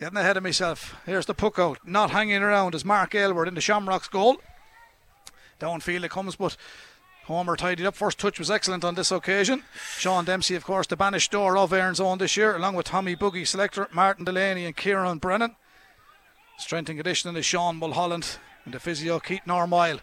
Getting 0.00 0.16
ahead 0.16 0.38
of 0.38 0.42
myself. 0.42 0.96
Here's 1.04 1.26
the 1.26 1.34
puck 1.34 1.58
out. 1.58 1.78
Not 1.84 2.10
hanging 2.10 2.42
around 2.42 2.74
is 2.74 2.86
Mark 2.86 3.14
Aylward 3.14 3.48
in 3.48 3.54
the 3.54 3.60
Shamrocks 3.60 4.08
goal. 4.08 4.38
Downfield 5.60 6.04
it 6.04 6.10
comes, 6.10 6.36
but 6.36 6.56
Comer 7.26 7.54
tidied 7.54 7.84
up. 7.84 7.94
First 7.94 8.18
touch 8.18 8.38
was 8.38 8.50
excellent 8.50 8.82
on 8.82 8.94
this 8.94 9.12
occasion. 9.12 9.62
Sean 9.98 10.24
Dempsey, 10.24 10.54
of 10.54 10.64
course, 10.64 10.86
the 10.86 10.96
bainisteoir 10.96 11.58
of 11.58 11.74
Erin's 11.74 12.00
own 12.00 12.16
this 12.16 12.34
year, 12.34 12.56
along 12.56 12.76
with 12.76 12.86
Tommy 12.86 13.14
Buggy, 13.14 13.44
selector 13.44 13.88
Martin 13.92 14.24
Delaney, 14.24 14.64
and 14.64 14.74
Kieran 14.74 15.18
Brennan. 15.18 15.54
Strength 16.56 16.88
and 16.88 16.98
conditioning 16.98 17.36
is 17.36 17.44
Sean 17.44 17.76
Mulholland 17.76 18.38
and 18.64 18.72
the 18.72 18.80
physio 18.80 19.20
Keith 19.20 19.42
Ormile. 19.46 20.00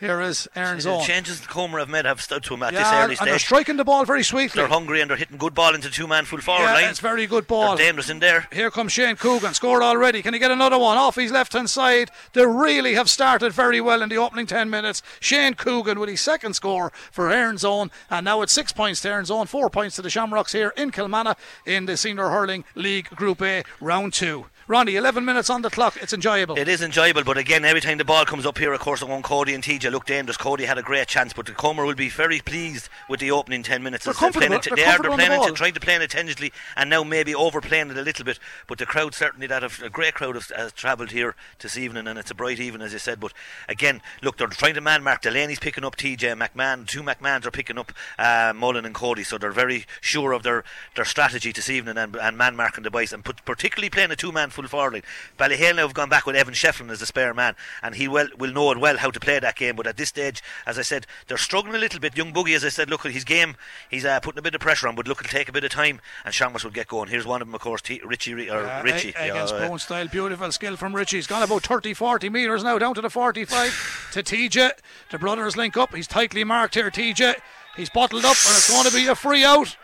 Here 0.00 0.20
is 0.20 0.48
Erin's 0.56 0.84
uh, 0.86 0.90
The 0.90 0.96
own. 0.96 1.04
changes 1.04 1.40
the 1.40 1.46
Comer 1.46 1.78
have 1.78 1.88
made 1.88 2.04
have 2.04 2.20
stood 2.20 2.42
to 2.44 2.54
him 2.54 2.62
at 2.64 2.72
this 2.72 2.80
Yeah, 2.80 3.04
early 3.04 3.16
and 3.18 3.28
they're 3.28 3.38
striking 3.38 3.76
the 3.76 3.84
ball 3.84 4.04
very 4.04 4.22
sweetly. 4.24 4.60
They're 4.60 4.68
hungry 4.68 5.00
and 5.00 5.08
they're 5.08 5.16
hitting 5.16 5.36
good 5.38 5.54
ball 5.54 5.74
into 5.74 5.90
two 5.90 6.06
man 6.06 6.24
full 6.24 6.40
forward 6.40 6.64
yeah, 6.64 6.74
line. 6.74 6.84
it's 6.90 6.98
very 7.00 7.26
good 7.26 7.44
They're 7.44 7.48
ball. 7.56 7.76
dangerous 7.76 8.10
in 8.10 8.18
there. 8.18 8.48
Here 8.52 8.70
comes 8.70 8.92
Shane 8.92 9.16
Coogan, 9.16 9.54
scored 9.54 9.82
already. 9.82 10.20
Can 10.20 10.34
he 10.34 10.40
get 10.40 10.50
another 10.50 10.78
one 10.78 10.98
off 10.98 11.14
his 11.14 11.30
left 11.32 11.52
hand 11.52 11.70
side? 11.70 12.10
They 12.32 12.44
really 12.44 12.94
have 12.94 13.08
started 13.08 13.52
very 13.52 13.80
well 13.80 14.02
in 14.02 14.08
the 14.08 14.16
opening 14.18 14.46
10 14.46 14.68
minutes. 14.68 15.00
Shane 15.20 15.54
Coogan 15.54 15.98
with 16.00 16.08
his 16.08 16.20
second 16.20 16.54
score 16.54 16.92
for 17.12 17.30
Erin's 17.30 17.64
Own, 17.64 17.90
and 18.10 18.24
now 18.24 18.42
it's 18.42 18.52
six 18.52 18.72
points 18.72 19.00
to 19.02 19.10
Erin's 19.10 19.30
Own, 19.30 19.46
four 19.46 19.70
points 19.70 19.96
to 19.96 20.02
the 20.02 20.10
Shamrocks 20.10 20.52
here 20.52 20.72
in 20.76 20.90
Kilmanagh 20.90 21.36
in 21.66 21.86
the 21.86 21.96
Senior 21.96 22.28
Hurling 22.30 22.64
League 22.74 23.08
Group 23.10 23.40
A, 23.42 23.62
round 23.80 24.12
two. 24.12 24.46
Ronnie, 24.66 24.96
11 24.96 25.26
minutes 25.26 25.50
on 25.50 25.60
the 25.60 25.68
clock. 25.68 25.98
It's 26.00 26.14
enjoyable. 26.14 26.56
It 26.56 26.68
is 26.68 26.80
enjoyable, 26.80 27.22
but 27.22 27.36
again, 27.36 27.66
every 27.66 27.82
time 27.82 27.98
the 27.98 28.04
ball 28.04 28.24
comes 28.24 28.46
up 28.46 28.56
here, 28.56 28.72
of 28.72 28.80
course, 28.80 29.02
on 29.02 29.22
Cody 29.22 29.52
and 29.52 29.62
TJ 29.62 29.90
look 29.92 30.06
dangerous. 30.06 30.38
Cody 30.38 30.64
had 30.64 30.78
a 30.78 30.82
great 30.82 31.06
chance, 31.06 31.34
but 31.34 31.44
the 31.44 31.52
Comer 31.52 31.84
will 31.84 31.94
be 31.94 32.08
very 32.08 32.40
pleased 32.40 32.88
with 33.10 33.20
the 33.20 33.30
opening 33.30 33.62
10 33.62 33.82
minutes. 33.82 34.06
They're 34.06 34.14
they're 34.14 34.30
playing 34.30 34.52
comfortable- 34.52 34.76
they're 34.76 34.84
they 34.84 34.90
are 34.90 34.94
comfortable 34.94 35.16
they're 35.18 35.26
on 35.26 35.32
the 35.32 35.38
playing 35.38 35.52
it, 35.52 35.56
trying 35.56 35.74
to 35.74 35.80
play 35.80 35.94
it 35.96 36.02
intelligently, 36.02 36.52
and 36.76 36.88
now 36.88 37.04
maybe 37.04 37.34
overplaying 37.34 37.90
it 37.90 37.98
a 37.98 38.02
little 38.02 38.24
bit. 38.24 38.38
But 38.66 38.78
the 38.78 38.86
crowd 38.86 39.14
certainly 39.14 39.46
that 39.48 39.62
have, 39.62 39.82
a 39.82 39.90
great 39.90 40.14
crowd 40.14 40.34
has, 40.36 40.50
has 40.56 40.72
travelled 40.72 41.10
here 41.10 41.34
this 41.58 41.76
evening, 41.76 42.06
and 42.06 42.18
it's 42.18 42.30
a 42.30 42.34
bright 42.34 42.58
evening, 42.58 42.86
as 42.86 42.94
I 42.94 42.98
said. 42.98 43.20
But 43.20 43.34
again, 43.68 44.00
look, 44.22 44.38
they're 44.38 44.48
trying 44.48 44.74
to 44.74 44.80
man 44.80 45.02
mark. 45.02 45.20
Delaney's 45.20 45.58
picking 45.58 45.84
up 45.84 45.96
TJ 45.96 46.38
McMahon. 46.38 46.86
Two 46.86 47.02
McMahons 47.02 47.44
are 47.44 47.50
picking 47.50 47.76
up 47.78 47.92
uh, 48.18 48.54
Mullen 48.56 48.86
and 48.86 48.94
Cody, 48.94 49.24
so 49.24 49.36
they're 49.36 49.50
very 49.50 49.84
sure 50.00 50.32
of 50.32 50.42
their, 50.42 50.64
their 50.96 51.04
strategy 51.04 51.52
this 51.52 51.68
evening 51.68 51.98
and, 51.98 52.16
and 52.16 52.38
man 52.38 52.56
marking 52.56 52.84
the 52.84 52.90
boys, 52.90 53.12
and 53.12 53.22
put, 53.26 53.44
particularly 53.44 53.90
playing 53.90 54.10
a 54.10 54.16
two 54.16 54.32
man 54.32 54.48
full 54.54 54.66
forward 54.68 54.92
line. 54.94 55.02
Ballyhale 55.38 55.76
now 55.76 55.82
have 55.86 55.94
gone 55.94 56.08
back 56.08 56.24
with 56.26 56.36
Evan 56.36 56.54
Shefflin 56.54 56.90
as 56.90 57.02
a 57.02 57.06
spare 57.06 57.34
man, 57.34 57.54
and 57.82 57.94
he 57.96 58.08
well 58.08 58.28
will 58.38 58.52
know 58.52 58.70
it 58.70 58.78
well 58.78 58.96
how 58.96 59.10
to 59.10 59.20
play 59.20 59.38
that 59.38 59.56
game. 59.56 59.76
But 59.76 59.86
at 59.86 59.96
this 59.96 60.08
stage, 60.08 60.42
as 60.66 60.78
I 60.78 60.82
said, 60.82 61.06
they're 61.28 61.36
struggling 61.36 61.74
a 61.74 61.78
little 61.78 62.00
bit. 62.00 62.16
Young 62.16 62.32
Buggy, 62.32 62.54
as 62.54 62.64
I 62.64 62.68
said, 62.70 62.88
look 62.88 63.04
at 63.04 63.12
his 63.12 63.24
game. 63.24 63.56
He's 63.90 64.04
uh, 64.04 64.20
putting 64.20 64.38
a 64.38 64.42
bit 64.42 64.54
of 64.54 64.60
pressure 64.60 64.88
on, 64.88 64.94
but 64.94 65.06
look, 65.08 65.20
it'll 65.20 65.30
take 65.36 65.48
a 65.48 65.52
bit 65.52 65.64
of 65.64 65.70
time, 65.70 66.00
and 66.24 66.32
Shamrock 66.32 66.62
will 66.64 66.70
get 66.70 66.88
going. 66.88 67.08
Here's 67.08 67.26
one 67.26 67.42
of 67.42 67.48
them, 67.48 67.54
of 67.54 67.60
course, 67.60 67.82
T- 67.82 68.00
Richie 68.04 68.34
Re- 68.34 68.50
or 68.50 68.64
Uh, 68.66 68.82
Richie 68.82 69.12
a- 69.16 69.30
against 69.30 69.52
yeah, 69.54 69.60
uh, 69.60 69.68
Bone 69.68 69.78
Style, 69.78 70.08
beautiful 70.08 70.50
skill 70.52 70.76
from 70.76 70.94
Richie. 70.94 71.16
He's 71.16 71.26
gone 71.26 71.42
about 71.42 71.62
30, 71.64 71.94
40 71.94 72.28
metres 72.30 72.62
now, 72.64 72.78
down 72.78 72.94
to 72.94 73.00
the 73.00 73.10
45 73.10 74.08
to 74.12 74.22
TJ. 74.22 74.70
The 75.10 75.18
brothers 75.18 75.56
link 75.56 75.76
up. 75.76 75.94
He's 75.94 76.06
tightly 76.06 76.44
marked 76.44 76.74
here, 76.74 76.90
TJ. 76.90 77.34
He's 77.76 77.90
bottled 77.90 78.24
up, 78.24 78.36
and 78.46 78.56
it's 78.56 78.70
going 78.70 78.84
to 78.88 78.94
be 78.94 79.08
a 79.08 79.14
free 79.16 79.44
out. 79.44 79.76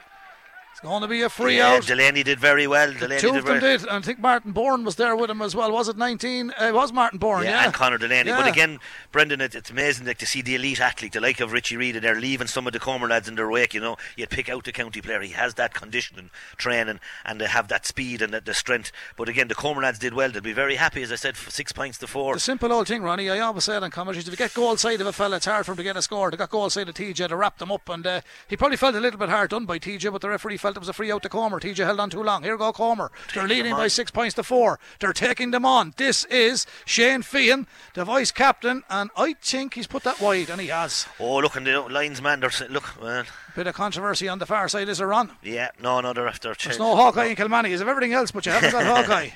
It's 0.81 0.89
going 0.89 1.03
to 1.03 1.09
be 1.09 1.21
a 1.21 1.29
free 1.29 1.59
yeah, 1.59 1.75
out. 1.75 1.87
Delaney 1.87 2.23
did 2.23 2.41
very 2.41 2.67
well. 2.67 2.91
Delaney 2.91 3.21
Two 3.21 3.33
did 3.33 3.41
of 3.41 3.45
them 3.45 3.61
very 3.61 3.77
did, 3.77 3.87
and 3.87 3.99
I 3.99 4.01
think 4.01 4.19
Martin 4.19 4.53
Bourne 4.53 4.83
was 4.83 4.97
there 4.97 5.15
with 5.15 5.29
him 5.29 5.43
as 5.43 5.55
well. 5.55 5.71
Was 5.71 5.91
it 5.91 5.99
19? 5.99 6.53
Uh, 6.59 6.65
it 6.65 6.75
was 6.75 6.91
Martin 6.91 7.19
Bourne, 7.19 7.45
yeah. 7.45 7.67
and 7.67 7.75
Conor 7.75 7.99
Delaney. 7.99 8.31
But 8.31 8.47
again, 8.47 8.79
Brendan, 9.13 9.43
it, 9.43 9.55
it's 9.55 9.69
amazing 9.69 10.07
like, 10.07 10.17
to 10.17 10.27
see 10.27 10.41
the 10.41 10.55
elite 10.55 10.81
athlete, 10.81 11.13
the 11.13 11.21
like 11.21 11.39
of 11.41 11.53
Richie 11.53 11.77
Reid, 11.77 11.97
and 11.97 12.05
they're 12.05 12.19
leaving 12.19 12.47
some 12.47 12.67
of 12.67 12.73
the 12.73 12.79
Comer 12.79 13.09
lads 13.09 13.29
in 13.29 13.35
their 13.35 13.51
wake. 13.51 13.75
You 13.75 13.83
know, 13.83 13.99
you 14.17 14.27
pick 14.27 14.49
out 14.49 14.65
the 14.65 14.73
county 14.73 15.03
player. 15.03 15.21
He 15.21 15.33
has 15.33 15.53
that 15.57 15.75
conditioning, 15.75 16.31
training, 16.57 16.99
and 17.27 17.39
they 17.43 17.47
have 17.47 17.69
that 17.69 17.85
speed 17.85 18.23
and 18.23 18.33
the, 18.33 18.41
the 18.41 18.55
strength. 18.55 18.91
But 19.19 19.29
again, 19.29 19.49
the 19.49 19.55
Comer 19.55 19.83
lads 19.83 19.99
did 19.99 20.15
well. 20.15 20.31
They'll 20.31 20.41
be 20.41 20.55
very 20.55 20.77
happy, 20.77 21.03
as 21.03 21.13
I 21.13 21.17
said, 21.17 21.37
for 21.37 21.51
six 21.51 21.73
points 21.73 21.99
to 21.99 22.07
four. 22.07 22.33
The 22.33 22.41
simple 22.41 22.73
old 22.73 22.89
thing, 22.89 23.03
Ronnie, 23.03 23.29
I 23.29 23.41
always 23.41 23.65
said 23.65 23.83
on 23.83 23.91
commentaries, 23.91 24.27
if 24.27 24.33
you 24.33 24.39
get 24.39 24.55
goal 24.55 24.79
side 24.79 25.03
of 25.03 25.07
a 25.07 25.13
fella, 25.13 25.37
it's 25.37 25.45
hard 25.45 25.67
for 25.67 25.73
him 25.73 25.77
to 25.77 25.83
get 25.83 25.99
a 25.99 26.01
score. 26.01 26.31
They 26.31 26.39
got 26.39 26.49
goal 26.49 26.71
side 26.71 26.89
of 26.89 26.95
TJ 26.95 27.29
to 27.29 27.37
wrap 27.37 27.59
them 27.59 27.71
up, 27.71 27.87
and 27.91 28.07
uh, 28.07 28.23
he 28.49 28.57
probably 28.57 28.79
felt 28.79 28.95
a 28.95 29.01
little 29.01 29.19
bit 29.21 29.29
hard 29.29 29.51
done 29.51 29.67
by 29.67 29.79
TJ, 29.79 30.11
but 30.11 30.23
the 30.23 30.31
referee 30.31 30.57
felt 30.57 30.70
it 30.77 30.81
was 30.81 30.89
a 30.89 30.93
free 30.93 31.11
out 31.13 31.23
to 31.23 31.29
Comer. 31.29 31.61
TJ 31.61 31.85
held 31.85 32.01
on 32.01 32.11
too 32.11 32.23
long. 32.23 32.43
Here 32.43 32.57
go 32.57 32.73
Comer. 32.73 33.11
They're 33.35 33.47
leading 33.49 33.73
by 33.75 33.89
six 33.89 34.11
points 34.11 34.35
to 34.35 34.43
four. 34.43 34.79
They're 34.99 35.13
taking 35.13 35.51
them 35.51 35.65
on. 35.65 35.95
This 35.97 36.25
is 36.27 36.67
Shane 36.85 37.23
Feehan, 37.23 37.67
the 37.95 38.05
vice 38.05 38.31
captain, 38.33 38.83
and 38.91 39.11
I 39.17 39.35
think 39.35 39.75
he's 39.75 39.87
put 39.87 40.03
that 40.05 40.21
wide, 40.21 40.51
and 40.51 40.61
he 40.61 40.69
has. 40.69 41.07
Oh, 41.19 41.39
look, 41.39 41.57
and 41.57 41.67
the 41.67 41.81
linesman, 41.81 42.41
they're 42.41 42.51
look, 42.69 43.01
well, 43.01 43.25
Bit 43.55 43.67
of 43.67 43.75
controversy 43.75 44.29
on 44.29 44.39
the 44.39 44.47
far 44.47 44.69
side, 44.69 44.89
is 44.89 44.99
there, 44.99 45.09
Ron? 45.09 45.33
yeah, 45.43 45.71
no, 45.81 46.01
no, 46.01 46.13
they're 46.13 46.29
after. 46.29 46.55
There's 46.63 46.79
no 46.79 46.95
Hawkeye 46.97 47.27
in 47.27 47.37
Kilmanagh. 47.37 47.71
Is 47.71 47.81
of 47.81 47.89
everything 47.89 48.13
else, 48.13 48.31
but 48.31 48.47
you 48.47 48.53
haven't 48.53 48.71
got 48.73 48.85
Hawkeye. 49.07 49.31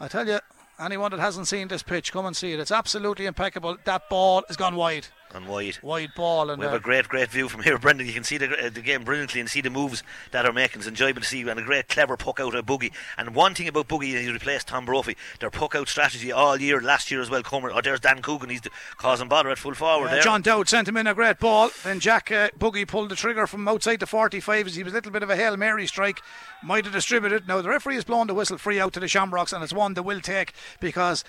I 0.00 0.08
tell 0.08 0.26
you, 0.26 0.40
anyone 0.78 1.10
that 1.12 1.20
hasn't 1.20 1.46
seen 1.46 1.68
this 1.68 1.82
pitch, 1.82 2.10
come 2.12 2.26
and 2.26 2.36
see 2.36 2.52
it. 2.52 2.58
It's 2.60 2.72
absolutely 2.72 3.26
impeccable. 3.26 3.76
That 3.84 4.08
ball 4.08 4.42
has 4.48 4.56
gone 4.56 4.74
wide. 4.76 5.06
And 5.32 5.46
wide. 5.46 5.78
Wide 5.82 6.14
ball. 6.16 6.50
And 6.50 6.58
We 6.58 6.64
have 6.64 6.74
uh, 6.74 6.78
a 6.78 6.80
great, 6.80 7.08
great 7.08 7.30
view 7.30 7.48
from 7.48 7.62
here, 7.62 7.78
Brendan. 7.78 8.06
You 8.06 8.12
can 8.12 8.24
see 8.24 8.36
the, 8.36 8.50
uh, 8.50 8.68
the 8.68 8.80
game 8.80 9.04
brilliantly 9.04 9.38
and 9.40 9.48
see 9.48 9.60
the 9.60 9.70
moves 9.70 10.02
that 10.32 10.44
are 10.44 10.52
making. 10.52 10.80
It's 10.80 10.88
enjoyable 10.88 11.20
to 11.20 11.26
see, 11.26 11.42
and 11.48 11.60
a 11.60 11.62
great, 11.62 11.88
clever 11.88 12.16
puck 12.16 12.40
out 12.40 12.54
of 12.54 12.66
Buggy. 12.66 12.92
And 13.16 13.34
one 13.34 13.54
thing 13.54 13.68
about 13.68 13.86
Buggy, 13.86 14.14
is 14.14 14.26
he 14.26 14.32
replaced 14.32 14.66
Tom 14.68 14.84
Brophy. 14.86 15.16
Their 15.38 15.50
puck 15.50 15.76
out 15.76 15.88
strategy 15.88 16.32
all 16.32 16.60
year, 16.60 16.80
last 16.80 17.10
year 17.12 17.20
as 17.20 17.30
well. 17.30 17.42
Comer, 17.44 17.70
oh, 17.72 17.80
there's 17.80 18.00
Dan 18.00 18.22
Coogan. 18.22 18.50
He's 18.50 18.62
the, 18.62 18.70
causing 18.96 19.28
bother 19.28 19.50
at 19.50 19.58
full 19.58 19.74
forward 19.74 20.08
Uh, 20.08 20.14
there. 20.14 20.22
John 20.22 20.42
Dowd 20.42 20.68
sent 20.68 20.88
him 20.88 20.96
in 20.96 21.06
a 21.06 21.14
great 21.14 21.38
ball. 21.38 21.70
Then 21.84 22.00
Jack 22.00 22.32
uh, 22.32 22.48
Buggy 22.58 22.84
pulled 22.84 23.10
the 23.10 23.16
trigger 23.16 23.46
from 23.46 23.68
outside 23.68 24.00
the 24.00 24.06
45 24.06 24.66
as 24.66 24.74
he 24.74 24.82
was 24.82 24.92
a 24.92 24.96
little 24.96 25.12
bit 25.12 25.22
of 25.22 25.30
a 25.30 25.36
Hail 25.36 25.56
Mary 25.56 25.86
strike. 25.86 26.20
Might 26.62 26.84
have 26.86 26.94
distributed. 26.94 27.46
Now, 27.46 27.62
the 27.62 27.68
referee 27.68 27.94
has 27.94 28.04
blown 28.04 28.26
the 28.26 28.34
whistle 28.34 28.58
free 28.58 28.80
out 28.80 28.92
to 28.94 29.00
the 29.00 29.08
Shamrocks, 29.08 29.52
and 29.52 29.62
it's 29.62 29.72
one 29.72 29.94
they 29.94 30.00
will 30.00 30.20
take 30.20 30.54
because 30.80 31.22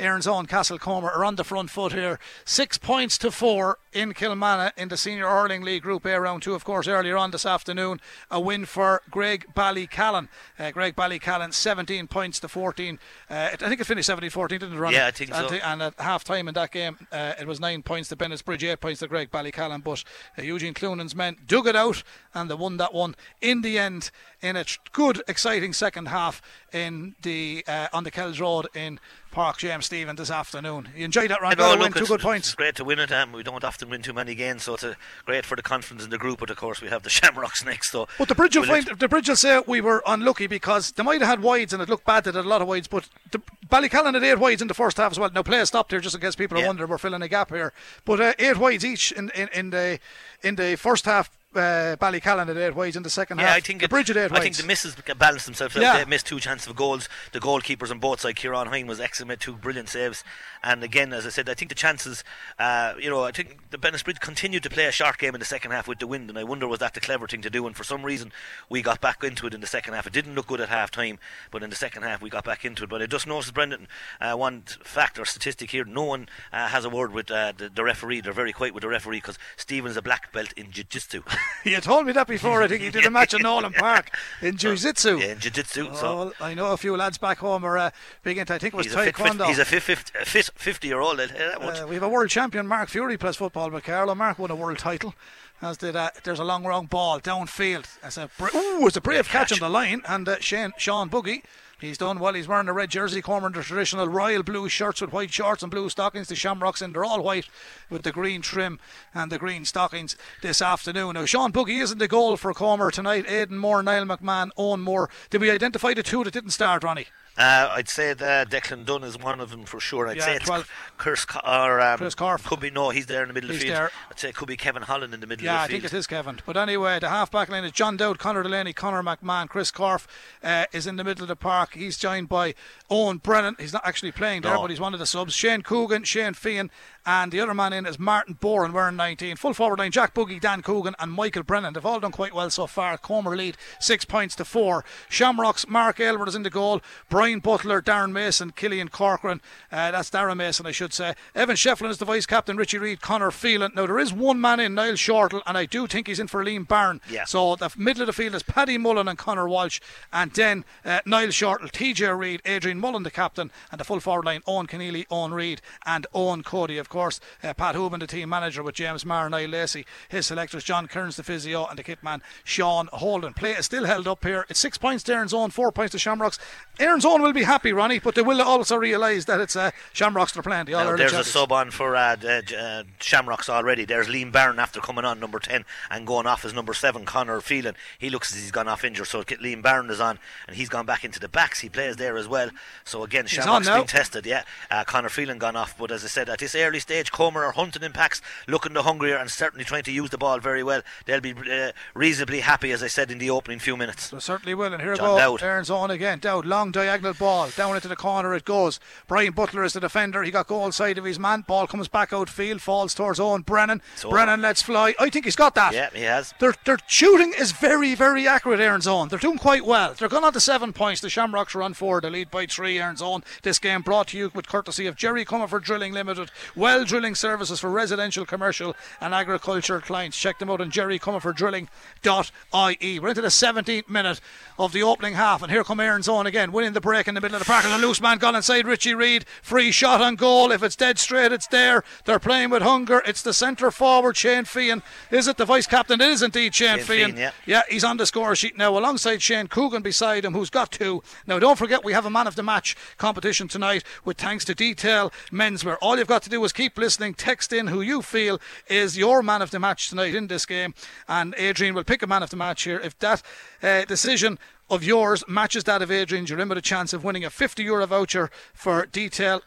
Erin's 0.00 0.26
own 0.26 0.46
Castle 0.46 0.78
Comer 0.78 1.10
are 1.10 1.24
on 1.24 1.36
the 1.36 1.44
front 1.44 1.70
foot 1.70 1.92
here. 1.92 2.18
Six 2.44 2.78
points 2.78 3.18
to 3.18 3.30
four 3.30 3.78
in 3.92 4.14
Kilmanagh 4.14 4.72
in 4.76 4.88
the 4.88 4.96
Senior 4.96 5.28
Hurling 5.28 5.62
League 5.62 5.82
Group 5.82 6.06
A 6.06 6.18
round 6.18 6.42
two. 6.42 6.54
Of 6.54 6.64
course, 6.64 6.88
earlier 6.88 7.16
on 7.16 7.30
this 7.32 7.44
afternoon, 7.44 8.00
a 8.30 8.40
win 8.40 8.64
for 8.64 9.02
Graigue-Ballycallan. 9.10 10.28
Uh, 10.58 10.62
Graigue-Ballycallan, 10.70 11.52
17 11.52 12.06
points 12.06 12.40
to 12.40 12.48
14. 12.48 12.98
Uh, 13.28 13.48
I 13.52 13.56
think 13.56 13.80
it 13.80 13.86
finished 13.86 14.06
17 14.06 14.30
14, 14.30 14.58
didn't 14.58 14.76
it, 14.76 14.80
Ronnie? 14.80 14.96
Yeah, 14.96 15.06
I 15.06 15.10
think 15.10 15.34
so. 15.34 15.48
And, 15.48 15.62
and 15.62 15.82
at 15.82 16.00
half 16.00 16.24
time 16.24 16.48
in 16.48 16.54
that 16.54 16.72
game, 16.72 16.96
uh, 17.12 17.34
it 17.38 17.46
was 17.46 17.60
nine 17.60 17.82
points 17.82 18.08
to 18.08 18.16
Bennettsbridge, 18.16 18.62
eight 18.62 18.80
points 18.80 19.00
to 19.00 19.08
Graigue-Ballycallan. 19.08 19.84
But 19.84 20.04
uh, 20.38 20.42
Eugene 20.42 20.74
Cloonan's 20.74 21.14
men 21.14 21.36
dug 21.46 21.66
it 21.66 21.76
out 21.76 22.02
and 22.34 22.50
they 22.50 22.54
won 22.54 22.78
that 22.78 22.94
one 22.94 23.16
in 23.40 23.60
the 23.62 23.78
end 23.78 24.10
in 24.42 24.56
a 24.56 24.64
good, 24.92 25.22
exciting 25.28 25.72
second 25.72 26.06
half 26.06 26.40
in 26.72 27.14
the 27.22 27.64
uh, 27.66 27.88
on 27.92 28.04
the 28.04 28.10
Kells 28.10 28.40
Road 28.40 28.68
in 28.74 28.98
Park 29.30 29.58
James 29.58 29.86
Stephen 29.86 30.16
this 30.16 30.30
afternoon. 30.30 30.88
You 30.96 31.04
enjoyed 31.04 31.30
that? 31.30 31.38
And 31.42 31.60
oh, 31.60 31.76
look, 31.76 31.94
two 31.94 32.06
good 32.06 32.20
points. 32.20 32.48
It's 32.48 32.54
great 32.54 32.74
to 32.76 32.84
win 32.84 32.98
it. 32.98 33.12
Um, 33.12 33.32
we 33.32 33.42
don't 33.42 33.62
often 33.62 33.88
win 33.88 34.02
too 34.02 34.12
many 34.12 34.34
games, 34.34 34.64
so 34.64 34.74
it's 34.74 34.82
a 34.82 34.96
great 35.24 35.46
for 35.46 35.56
the 35.56 35.62
confidence 35.62 36.04
in 36.04 36.10
the 36.10 36.18
group. 36.18 36.40
But 36.40 36.50
of 36.50 36.56
course, 36.56 36.80
we 36.80 36.88
have 36.88 37.02
the 37.02 37.10
Shamrocks 37.10 37.64
next. 37.64 37.92
So, 37.92 38.08
But 38.18 38.28
the 38.28 38.34
bridge 38.34 38.56
will 38.56 38.64
find 38.64 38.86
the 38.86 39.08
bridge 39.08 39.28
will 39.28 39.36
say 39.36 39.62
we 39.66 39.80
were 39.80 40.02
unlucky 40.06 40.46
because 40.46 40.92
they 40.92 41.02
might 41.02 41.20
have 41.20 41.28
had 41.28 41.42
wides 41.42 41.72
and 41.72 41.82
it 41.82 41.88
looked 41.88 42.06
bad 42.06 42.24
that 42.24 42.32
they 42.32 42.38
had 42.38 42.46
a 42.46 42.48
lot 42.48 42.62
of 42.62 42.68
wides, 42.68 42.88
but 42.88 43.08
the, 43.30 43.40
Ballycallan 43.68 44.14
had 44.14 44.24
eight 44.24 44.38
wides 44.38 44.62
in 44.62 44.68
the 44.68 44.74
first 44.74 44.96
half 44.96 45.12
as 45.12 45.18
well. 45.18 45.30
Now 45.32 45.42
play 45.42 45.64
stopped 45.64 45.92
here 45.92 46.00
just 46.00 46.14
in 46.14 46.20
case 46.20 46.34
people 46.34 46.58
are 46.58 46.66
wondering 46.66 46.90
we're 46.90 46.98
filling 46.98 47.22
a 47.22 47.28
gap 47.28 47.50
here. 47.50 47.72
But 48.04 48.20
uh, 48.20 48.32
eight 48.38 48.56
wides 48.56 48.84
each 48.84 49.12
in, 49.12 49.30
in, 49.30 49.48
in 49.54 49.70
the 49.70 50.00
in 50.42 50.56
the 50.56 50.76
first 50.76 51.04
half. 51.04 51.30
Uh, 51.52 51.96
Ballycallan 51.96 52.46
had 52.46 52.56
eight 52.56 52.76
wides 52.76 52.94
in 52.94 53.02
the 53.02 53.10
second 53.10 53.38
Yeah, 53.38 53.48
half. 53.48 53.56
I 53.56 53.60
think 53.60 53.80
the 53.80 53.86
it- 53.86 53.90
bridge 53.90 54.06
had 54.06 54.16
eight 54.16 54.30
I 54.30 54.38
think 54.38 54.54
the 54.54 54.62
misses 54.64 54.94
balanced 55.18 55.46
themselves 55.46 55.74
out. 55.76 55.82
Yeah. 55.82 55.98
They 55.98 56.04
missed 56.08 56.26
two 56.26 56.38
chances 56.38 56.68
of 56.68 56.76
goals. 56.76 57.08
The 57.32 57.40
goalkeepers 57.40 57.90
on 57.90 57.98
both 57.98 58.20
sides, 58.20 58.38
Kieran 58.38 58.68
Hine 58.68 58.86
was 58.86 59.00
excellent, 59.00 59.30
made 59.30 59.40
two 59.40 59.54
brilliant 59.56 59.88
saves. 59.88 60.22
And 60.62 60.84
again, 60.84 61.12
as 61.12 61.26
I 61.26 61.30
said, 61.30 61.48
I 61.48 61.54
think 61.54 61.68
the 61.70 61.74
chances, 61.74 62.22
uh, 62.60 62.94
you 63.00 63.10
know, 63.10 63.24
I 63.24 63.32
think 63.32 63.58
the 63.70 63.78
Bennett 63.78 64.04
continued 64.20 64.62
to 64.62 64.70
play 64.70 64.84
a 64.86 64.92
sharp 64.92 65.18
game 65.18 65.34
in 65.34 65.40
the 65.40 65.44
second 65.44 65.72
half 65.72 65.88
with 65.88 65.98
the 65.98 66.06
wind. 66.06 66.28
And 66.30 66.38
I 66.38 66.44
wonder 66.44 66.68
was 66.68 66.78
that 66.78 66.94
the 66.94 67.00
clever 67.00 67.26
thing 67.26 67.42
to 67.42 67.50
do? 67.50 67.66
And 67.66 67.74
for 67.76 67.82
some 67.82 68.04
reason, 68.04 68.30
we 68.68 68.80
got 68.80 69.00
back 69.00 69.24
into 69.24 69.48
it 69.48 69.54
in 69.54 69.60
the 69.60 69.66
second 69.66 69.94
half. 69.94 70.06
It 70.06 70.12
didn't 70.12 70.36
look 70.36 70.46
good 70.46 70.60
at 70.60 70.68
half 70.68 70.92
time, 70.92 71.18
but 71.50 71.64
in 71.64 71.70
the 71.70 71.74
second 71.76 72.04
half, 72.04 72.22
we 72.22 72.30
got 72.30 72.44
back 72.44 72.64
into 72.64 72.84
it. 72.84 72.90
But 72.90 73.02
I 73.02 73.06
just 73.06 73.26
noticed, 73.26 73.54
Brendan, 73.54 73.88
uh, 74.20 74.34
one 74.36 74.62
fact 74.84 75.18
or 75.18 75.24
statistic 75.24 75.72
here: 75.72 75.84
no 75.84 76.04
one 76.04 76.28
uh, 76.52 76.68
has 76.68 76.84
a 76.84 76.90
word 76.90 77.12
with 77.12 77.28
uh, 77.28 77.54
the, 77.56 77.68
the 77.68 77.82
referee. 77.82 78.20
They're 78.20 78.32
very 78.32 78.52
quiet 78.52 78.72
with 78.72 78.82
the 78.82 78.88
referee 78.88 79.16
because 79.18 79.38
Stephen's 79.56 79.96
a 79.96 80.02
black 80.02 80.32
belt 80.32 80.52
in 80.56 80.70
jiu-jitsu. 80.70 81.22
you 81.64 81.80
told 81.80 82.06
me 82.06 82.12
that 82.12 82.26
before. 82.26 82.62
I 82.62 82.68
think 82.68 82.82
he 82.82 82.90
did 82.90 83.04
a 83.04 83.10
match 83.10 83.34
in 83.34 83.42
Nowlan 83.42 83.72
Park 83.78 84.16
in 84.40 84.56
Jiu-Jitsu. 84.56 85.18
yeah, 85.18 85.32
in 85.32 85.38
jiu-jitsu. 85.38 85.88
Oh, 85.90 85.94
so. 85.94 86.32
I 86.40 86.54
know 86.54 86.72
a 86.72 86.76
few 86.76 86.96
lads 86.96 87.18
back 87.18 87.38
home 87.38 87.64
are 87.64 87.76
uh, 87.78 87.90
big 88.22 88.38
into. 88.38 88.54
I 88.54 88.58
think 88.58 88.74
it 88.74 88.76
was 88.76 88.86
He's 88.86 88.94
a, 88.94 89.02
fit, 89.04 89.16
fit, 89.16 89.26
taekwondo. 89.26 89.46
he's 89.46 89.58
a 89.58 89.64
fit, 89.64 89.82
fit, 89.82 90.12
a 90.20 90.24
fit 90.24 90.50
50 90.54 90.88
year 90.88 91.00
old, 91.00 91.20
I'll 91.20 91.28
tell 91.28 91.38
you 91.38 91.50
that 91.50 91.60
much. 91.60 91.80
Uh, 91.80 91.86
we 91.86 91.94
have 91.94 92.02
a 92.02 92.08
world 92.08 92.30
champion, 92.30 92.66
Mark 92.66 92.88
Fury, 92.88 93.16
plays 93.18 93.36
football 93.36 93.70
with 93.70 93.84
Carlow. 93.84 94.14
Mark 94.14 94.38
won 94.38 94.50
a 94.50 94.54
world 94.56 94.78
title. 94.78 95.14
As 95.62 95.76
did 95.76 95.94
uh, 95.94 96.08
there's 96.24 96.38
a 96.38 96.44
long 96.44 96.64
wrong 96.64 96.86
ball 96.86 97.20
downfield. 97.20 97.86
As 98.02 98.16
a 98.16 98.30
bra- 98.38 98.48
ooh, 98.54 98.86
it's 98.86 98.96
a 98.96 99.00
brave 99.02 99.28
catch. 99.28 99.50
catch. 99.50 99.60
on 99.60 99.66
the 99.68 99.72
line, 99.72 100.00
and 100.08 100.26
uh, 100.26 100.38
Shane 100.40 100.72
Sean 100.78 101.08
Buggy. 101.08 101.42
He's 101.80 101.98
done 101.98 102.18
well. 102.18 102.34
He's 102.34 102.46
wearing 102.46 102.68
a 102.68 102.72
red 102.72 102.90
jersey, 102.90 103.22
Comer 103.22 103.46
in 103.46 103.52
the 103.54 103.62
traditional 103.62 104.06
royal 104.06 104.42
blue 104.42 104.68
shirts 104.68 105.00
with 105.00 105.12
white 105.12 105.32
shorts 105.32 105.62
and 105.62 105.70
blue 105.70 105.88
stockings. 105.88 106.28
The 106.28 106.36
Shamrocks 106.36 106.82
in 106.82 106.92
they're 106.92 107.04
all 107.04 107.22
white 107.22 107.48
with 107.88 108.02
the 108.02 108.12
green 108.12 108.42
trim 108.42 108.78
and 109.14 109.32
the 109.32 109.38
green 109.38 109.64
stockings 109.64 110.16
this 110.42 110.60
afternoon. 110.60 111.14
Now 111.14 111.24
Sean 111.24 111.52
Buggy 111.52 111.78
isn't 111.78 111.98
the 111.98 112.08
goal 112.08 112.36
for 112.36 112.52
Comer 112.52 112.90
tonight. 112.90 113.24
Aidan 113.28 113.56
Moore, 113.58 113.82
Niall 113.82 114.04
McMahon, 114.04 114.50
Owen 114.58 114.80
Moore. 114.80 115.08
Did 115.30 115.40
we 115.40 115.50
identify 115.50 115.94
the 115.94 116.02
two 116.02 116.22
that 116.24 116.34
didn't 116.34 116.50
start, 116.50 116.84
Ronnie? 116.84 117.06
Uh, 117.38 117.70
I'd 117.72 117.88
say 117.88 118.12
that 118.12 118.50
Declan 118.50 118.84
Dunn 118.84 119.02
is 119.02 119.16
one 119.18 119.40
of 119.40 119.50
them 119.50 119.64
for 119.64 119.80
sure. 119.80 120.08
I'd 120.08 120.18
Yeah, 120.18 120.24
say 120.24 120.36
it's 120.36 120.44
12. 120.46 120.68
Chris 120.98 121.24
or 121.46 121.80
um, 121.80 121.96
Chris 121.96 122.14
Corf. 122.14 122.44
Could 122.46 122.60
be 122.60 122.70
no, 122.70 122.90
he's 122.90 123.06
there 123.06 123.22
in 123.22 123.28
the 123.28 123.34
middle 123.34 123.48
He's 123.50 123.58
of 123.58 123.60
the 123.62 123.66
field. 123.68 123.76
there. 123.78 123.90
I'd 124.10 124.18
say 124.18 124.28
it 124.28 124.34
could 124.34 124.48
be 124.48 124.56
Kevin 124.58 124.82
Holland 124.82 125.14
in 125.14 125.20
the 125.20 125.26
middle 125.26 125.44
Yeah, 125.46 125.60
I 125.60 125.64
of 125.64 125.68
the 125.70 125.72
think 125.80 125.84
it 125.84 125.96
is 125.96 126.06
Kevin. 126.06 126.40
But 126.44 126.56
anyway, 126.58 126.98
the 126.98 127.08
half 127.08 127.30
back 127.30 127.48
line 127.48 127.64
is 127.64 127.72
John 127.72 127.96
Dowd, 127.96 128.18
Conor 128.18 128.42
Delaney, 128.42 128.72
Connor 128.74 129.02
McMahon, 129.02 129.48
Chris 129.48 129.70
Corf 129.70 130.06
uh, 130.42 130.66
is 130.72 130.86
in 130.86 130.96
the 130.96 131.04
middle 131.04 131.22
of 131.24 131.28
the 131.28 131.36
park. 131.36 131.74
He's 131.74 131.96
joined 131.96 132.28
by 132.28 132.54
Owen 132.90 133.18
Brennan. 133.18 133.56
He's 133.58 133.72
not 133.72 133.86
actually 133.86 134.12
playing 134.12 134.42
there, 134.42 134.52
No. 134.54 134.60
but 134.62 134.70
he's 134.70 134.80
one 134.80 134.92
of 134.92 135.00
the 135.00 135.06
subs. 135.06 135.32
Shane 135.32 135.62
Coogan, 135.62 136.04
Shane 136.04 136.34
Feehan, 136.34 136.68
and 137.06 137.32
the 137.32 137.40
other 137.40 137.54
man 137.54 137.72
in 137.72 137.86
is 137.86 137.98
Martin 137.98 138.34
Boren 138.34 138.72
wearing 138.72 138.96
19. 138.96 139.36
Full 139.36 139.54
forward 139.54 139.78
line 139.78 139.90
Jack 139.90 140.14
Buggy, 140.14 140.38
Dan 140.38 140.62
Coogan, 140.62 140.94
and 140.98 141.12
Michael 141.12 141.42
Brennan. 141.42 141.72
They've 141.72 141.84
all 141.86 142.00
done 142.00 142.12
quite 142.12 142.34
well 142.34 142.50
so 142.50 142.66
far. 142.66 142.98
Comer 142.98 143.36
lead 143.36 143.56
six 143.78 144.04
points 144.04 144.34
to 144.36 144.44
four. 144.44 144.84
Shamrocks, 145.08 145.66
Mark 145.68 145.98
Aylward 145.98 146.28
is 146.28 146.34
in 146.34 146.42
the 146.42 146.50
goal. 146.50 146.80
Brian 147.08 147.40
Butler, 147.40 147.80
Darren 147.80 148.12
Mason, 148.12 148.50
Killian 148.50 148.88
Corcoran. 148.88 149.40
Uh, 149.72 149.90
that's 149.90 150.10
Darren 150.10 150.36
Mason, 150.36 150.66
I 150.66 150.72
should 150.72 150.92
say. 150.92 151.14
Evan 151.34 151.56
Shefflin 151.56 151.90
is 151.90 151.98
the 151.98 152.04
vice 152.04 152.26
captain. 152.26 152.56
Richie 152.56 152.78
Reid, 152.78 153.00
Connor 153.00 153.30
Phelan. 153.30 153.72
Now 153.74 153.86
there 153.86 153.98
is 153.98 154.12
one 154.12 154.40
man 154.40 154.60
in, 154.60 154.74
Niall 154.74 154.96
Shortle, 154.96 155.42
and 155.46 155.56
I 155.56 155.64
do 155.66 155.86
think 155.86 156.06
he's 156.06 156.20
in 156.20 156.26
for 156.28 156.44
Liam 156.44 156.68
Barron. 156.68 157.00
Yeah. 157.08 157.24
So 157.24 157.56
the 157.56 157.70
middle 157.76 158.02
of 158.02 158.06
the 158.06 158.12
field 158.12 158.34
is 158.34 158.42
Paddy 158.42 158.76
Mullen 158.76 159.08
and 159.08 159.18
Connor 159.18 159.48
Walsh, 159.48 159.80
and 160.12 160.30
then 160.32 160.64
uh, 160.84 161.00
Niall 161.06 161.30
Shortle, 161.30 161.68
TJ 161.68 162.16
Reid, 162.18 162.42
Adrian 162.44 162.78
Mullen, 162.78 163.04
the 163.04 163.10
captain, 163.10 163.50
and 163.72 163.80
the 163.80 163.84
full 163.84 164.00
forward 164.00 164.26
line 164.26 164.42
Owen 164.46 164.66
Keneally, 164.66 165.06
Owen 165.10 165.32
Reid, 165.32 165.62
and 165.86 166.06
Owen 166.12 166.42
Cody, 166.42 166.76
of 166.76 166.89
course. 166.90 167.20
Uh, 167.42 167.54
Pat 167.54 167.74
Hoban, 167.74 168.00
the 168.00 168.06
team 168.06 168.28
manager, 168.28 168.62
with 168.62 168.74
James 168.74 169.06
Marr 169.06 169.26
and 169.26 169.32
Niall 169.32 169.48
Lacey. 169.48 169.86
His 170.10 170.26
selectors, 170.26 170.62
John 170.64 170.86
Kearns, 170.86 171.16
the 171.16 171.22
physio, 171.22 171.64
and 171.66 171.78
the 171.78 171.82
kit 171.82 172.02
man, 172.02 172.20
Sean 172.44 172.88
Holden. 172.92 173.32
Play 173.32 173.52
is 173.52 173.64
still 173.64 173.86
held 173.86 174.06
up 174.06 174.22
here. 174.24 174.44
It's 174.50 174.60
six 174.60 174.76
points 174.76 175.02
to 175.04 175.14
Erin's 175.14 175.32
Own, 175.32 175.50
four 175.50 175.72
points 175.72 175.92
to 175.92 175.98
Shamrocks. 175.98 176.38
Erin's 176.78 177.04
Own 177.04 177.22
will 177.22 177.32
be 177.32 177.44
happy, 177.44 177.72
Ronnie, 177.72 177.98
but 178.00 178.14
they 178.14 178.22
will 178.22 178.42
also 178.42 178.76
realise 178.76 179.24
that 179.24 179.40
it's 179.40 179.56
uh, 179.56 179.70
Shamrocks 179.92 180.32
they're 180.32 180.42
playing. 180.42 180.66
The 180.66 180.72
Now, 180.72 180.96
there's 180.96 181.12
a 181.12 181.24
sub 181.24 181.52
on 181.52 181.70
for 181.70 181.96
uh, 181.96 182.16
uh, 182.58 182.82
Shamrocks 183.00 183.48
already. 183.48 183.84
There's 183.84 184.08
Liam 184.08 184.32
Barron 184.32 184.58
after 184.58 184.80
coming 184.80 185.04
on 185.04 185.20
number 185.20 185.38
10 185.38 185.64
and 185.90 186.06
going 186.06 186.26
off 186.26 186.44
as 186.44 186.52
number 186.52 186.74
7, 186.74 187.04
Connor 187.04 187.40
Phelan. 187.40 187.74
He 187.98 188.10
looks 188.10 188.34
as 188.34 188.40
he's 188.42 188.50
gone 188.50 188.68
off 188.68 188.84
injured, 188.84 189.06
so 189.06 189.22
Liam 189.22 189.62
Barron 189.62 189.90
is 189.90 190.00
on 190.00 190.18
and 190.46 190.56
he's 190.56 190.68
gone 190.68 190.86
back 190.86 191.04
into 191.04 191.20
the 191.20 191.28
backs. 191.28 191.60
He 191.60 191.68
plays 191.68 191.96
there 191.96 192.16
as 192.16 192.26
well. 192.28 192.50
So 192.84 193.04
again, 193.04 193.26
Shamrocks 193.26 193.68
being 193.68 193.86
tested, 193.86 194.26
yeah. 194.26 194.42
Uh, 194.70 194.84
Connor 194.84 195.08
Phelan 195.08 195.38
gone 195.38 195.56
off, 195.56 195.76
but 195.78 195.90
as 195.92 196.04
I 196.04 196.08
said, 196.08 196.28
at 196.28 196.38
this 196.38 196.54
early 196.54 196.79
stage, 196.80 197.12
Comer 197.12 197.44
are 197.44 197.52
hunting 197.52 197.82
in 197.82 197.92
packs, 197.92 198.20
looking 198.46 198.72
the 198.72 198.82
hungrier 198.82 199.16
and 199.16 199.30
certainly 199.30 199.64
trying 199.64 199.84
to 199.84 199.92
use 199.92 200.10
the 200.10 200.18
ball 200.18 200.38
very 200.40 200.62
well. 200.62 200.82
They'll 201.06 201.20
be 201.20 201.34
uh, 201.50 201.72
reasonably 201.94 202.40
happy, 202.40 202.72
as 202.72 202.82
I 202.82 202.86
said 202.88 203.10
in 203.10 203.18
the 203.18 203.30
opening 203.30 203.58
few 203.58 203.76
minutes. 203.76 204.10
They 204.10 204.18
certainly 204.20 204.54
will. 204.54 204.72
And 204.72 204.82
here 204.82 204.94
John 204.96 205.10
go. 205.10 205.18
Dowd. 205.18 205.42
Erin's 205.42 205.70
on 205.70 205.90
again. 205.90 206.18
Dowd, 206.18 206.46
long 206.46 206.70
diagonal 206.72 207.14
ball. 207.14 207.50
Down 207.50 207.74
into 207.74 207.88
the 207.88 207.96
corner 207.96 208.34
it 208.34 208.44
goes. 208.44 208.80
Brian 209.06 209.32
Butler 209.32 209.64
is 209.64 209.72
the 209.72 209.80
defender. 209.80 210.22
He 210.22 210.30
got 210.30 210.46
goal 210.46 210.72
side 210.72 210.98
of 210.98 211.04
his 211.04 211.18
man. 211.18 211.42
Ball 211.46 211.66
comes 211.66 211.88
back 211.88 212.12
outfield, 212.12 212.60
falls 212.60 212.94
towards 212.94 213.20
Owen 213.20 213.42
Brennan. 213.42 213.82
So- 213.96 214.10
Brennan 214.10 214.40
lets 214.42 214.62
fly. 214.62 214.94
I 214.98 215.10
think 215.10 215.24
he's 215.24 215.36
got 215.36 215.54
that. 215.56 215.72
Yeah, 215.74 215.90
he 215.92 216.02
has. 216.02 216.32
Their, 216.38 216.54
their 216.64 216.78
shooting 216.86 217.34
is 217.38 217.52
very, 217.52 217.94
very 217.94 218.28
accurate, 218.28 218.60
Erin's 218.60 218.86
Own. 218.86 219.08
They're 219.08 219.18
doing 219.18 219.38
quite 219.38 219.64
well. 219.64 219.94
They're 219.94 220.08
going 220.08 220.24
on 220.24 220.32
to 220.32 220.40
seven 220.40 220.72
points. 220.72 221.00
The 221.00 221.10
Shamrocks 221.10 221.54
are 221.54 221.62
on 221.62 221.74
four. 221.74 222.00
They 222.00 222.10
lead 222.10 222.30
by 222.30 222.46
three, 222.46 222.78
Erin's 222.78 223.02
Own. 223.02 223.24
This 223.42 223.58
game 223.58 223.82
brought 223.82 224.08
to 224.08 224.18
you 224.18 224.30
with 224.34 224.48
courtesy 224.48 224.86
of 224.86 224.96
Jerry 224.96 225.24
Comerford 225.24 225.62
Drilling 225.62 225.92
Limited. 225.92 226.30
Well 226.54 226.69
drilling 226.84 227.14
services 227.14 227.60
for 227.60 227.70
residential, 227.70 228.24
commercial, 228.24 228.74
and 229.00 229.14
agricultural 229.14 229.80
clients. 229.80 230.18
Check 230.18 230.38
them 230.38 230.50
out 230.50 230.60
on 230.60 230.70
jerrycomerforddrilling.ie. 230.70 232.98
We're 232.98 233.08
into 233.08 233.20
the 233.20 233.28
17th 233.28 233.88
minute 233.88 234.20
of 234.58 234.72
the 234.72 234.82
opening 234.82 235.14
half, 235.14 235.42
and 235.42 235.50
here 235.50 235.64
come 235.64 235.80
Erin's 235.80 236.08
Own 236.08 236.26
again, 236.26 236.52
winning 236.52 236.72
the 236.72 236.80
break 236.80 237.08
in 237.08 237.14
the 237.14 237.20
middle 237.20 237.36
of 237.36 237.40
the 237.40 237.46
park. 237.46 237.64
And 237.64 237.74
a 237.74 237.78
loose 237.78 238.00
man 238.00 238.18
gone 238.18 238.36
inside 238.36 238.66
Richie 238.66 238.94
Reid. 238.94 239.24
Free 239.42 239.70
shot 239.70 240.00
on 240.00 240.16
goal. 240.16 240.52
If 240.52 240.62
it's 240.62 240.76
dead 240.76 240.98
straight, 240.98 241.32
it's 241.32 241.46
there. 241.46 241.84
They're 242.04 242.18
playing 242.18 242.50
with 242.50 242.62
hunger. 242.62 243.02
It's 243.06 243.22
the 243.22 243.32
centre 243.32 243.70
forward, 243.70 244.16
Shane 244.16 244.44
Feehan. 244.44 244.82
Is 245.10 245.28
it 245.28 245.36
the 245.36 245.44
vice 245.44 245.66
captain? 245.66 246.00
It 246.00 246.08
is 246.08 246.22
indeed 246.22 246.54
Shane, 246.54 246.78
Shane. 246.78 246.86
Feehan, 246.86 247.18
yeah. 247.18 247.30
Yeah, 247.46 247.62
he's 247.68 247.84
on 247.84 247.96
the 247.96 248.06
score 248.06 248.34
sheet 248.36 248.56
now 248.56 248.76
alongside 248.76 249.22
Shane 249.22 249.48
Coogan 249.48 249.82
beside 249.82 250.24
him, 250.24 250.34
who's 250.34 250.50
got 250.50 250.72
two. 250.72 251.02
Now, 251.26 251.38
don't 251.38 251.58
forget, 251.58 251.84
we 251.84 251.92
have 251.92 252.06
a 252.06 252.10
man 252.10 252.26
of 252.26 252.36
the 252.36 252.42
match 252.42 252.76
competition 252.98 253.48
tonight 253.48 253.84
with 254.04 254.18
thanks 254.18 254.44
to 254.46 254.54
Detail 254.54 255.12
Menswear. 255.32 255.76
All 255.80 255.98
you've 255.98 256.06
got 256.06 256.22
to 256.22 256.30
do 256.30 256.42
is 256.44 256.52
keep 256.60 256.76
listening, 256.76 257.14
text 257.14 257.54
in 257.54 257.68
who 257.68 257.80
you 257.80 258.02
feel 258.02 258.38
is 258.68 258.98
your 258.98 259.22
man 259.22 259.40
of 259.40 259.50
the 259.50 259.58
match 259.58 259.88
tonight 259.88 260.14
in 260.14 260.26
this 260.26 260.44
game, 260.44 260.74
and 261.08 261.34
Adrian 261.38 261.74
will 261.74 261.84
pick 261.84 262.02
a 262.02 262.06
man 262.06 262.22
of 262.22 262.28
the 262.28 262.36
match 262.36 262.64
here. 262.64 262.78
If 262.78 262.98
that 262.98 263.22
uh, 263.62 263.86
decision 263.86 264.38
of 264.68 264.84
yours 264.84 265.24
matches 265.26 265.64
that 265.64 265.80
of 265.80 265.90
Adrian's, 265.90 266.28
you're 266.28 266.38
in 266.38 266.50
with 266.50 266.58
a 266.58 266.60
chance 266.60 266.92
of 266.92 267.02
winning 267.02 267.24
a 267.24 267.30
50 267.30 267.62
euro 267.62 267.86
voucher 267.86 268.30
for 268.52 268.84
Detail 268.84 269.40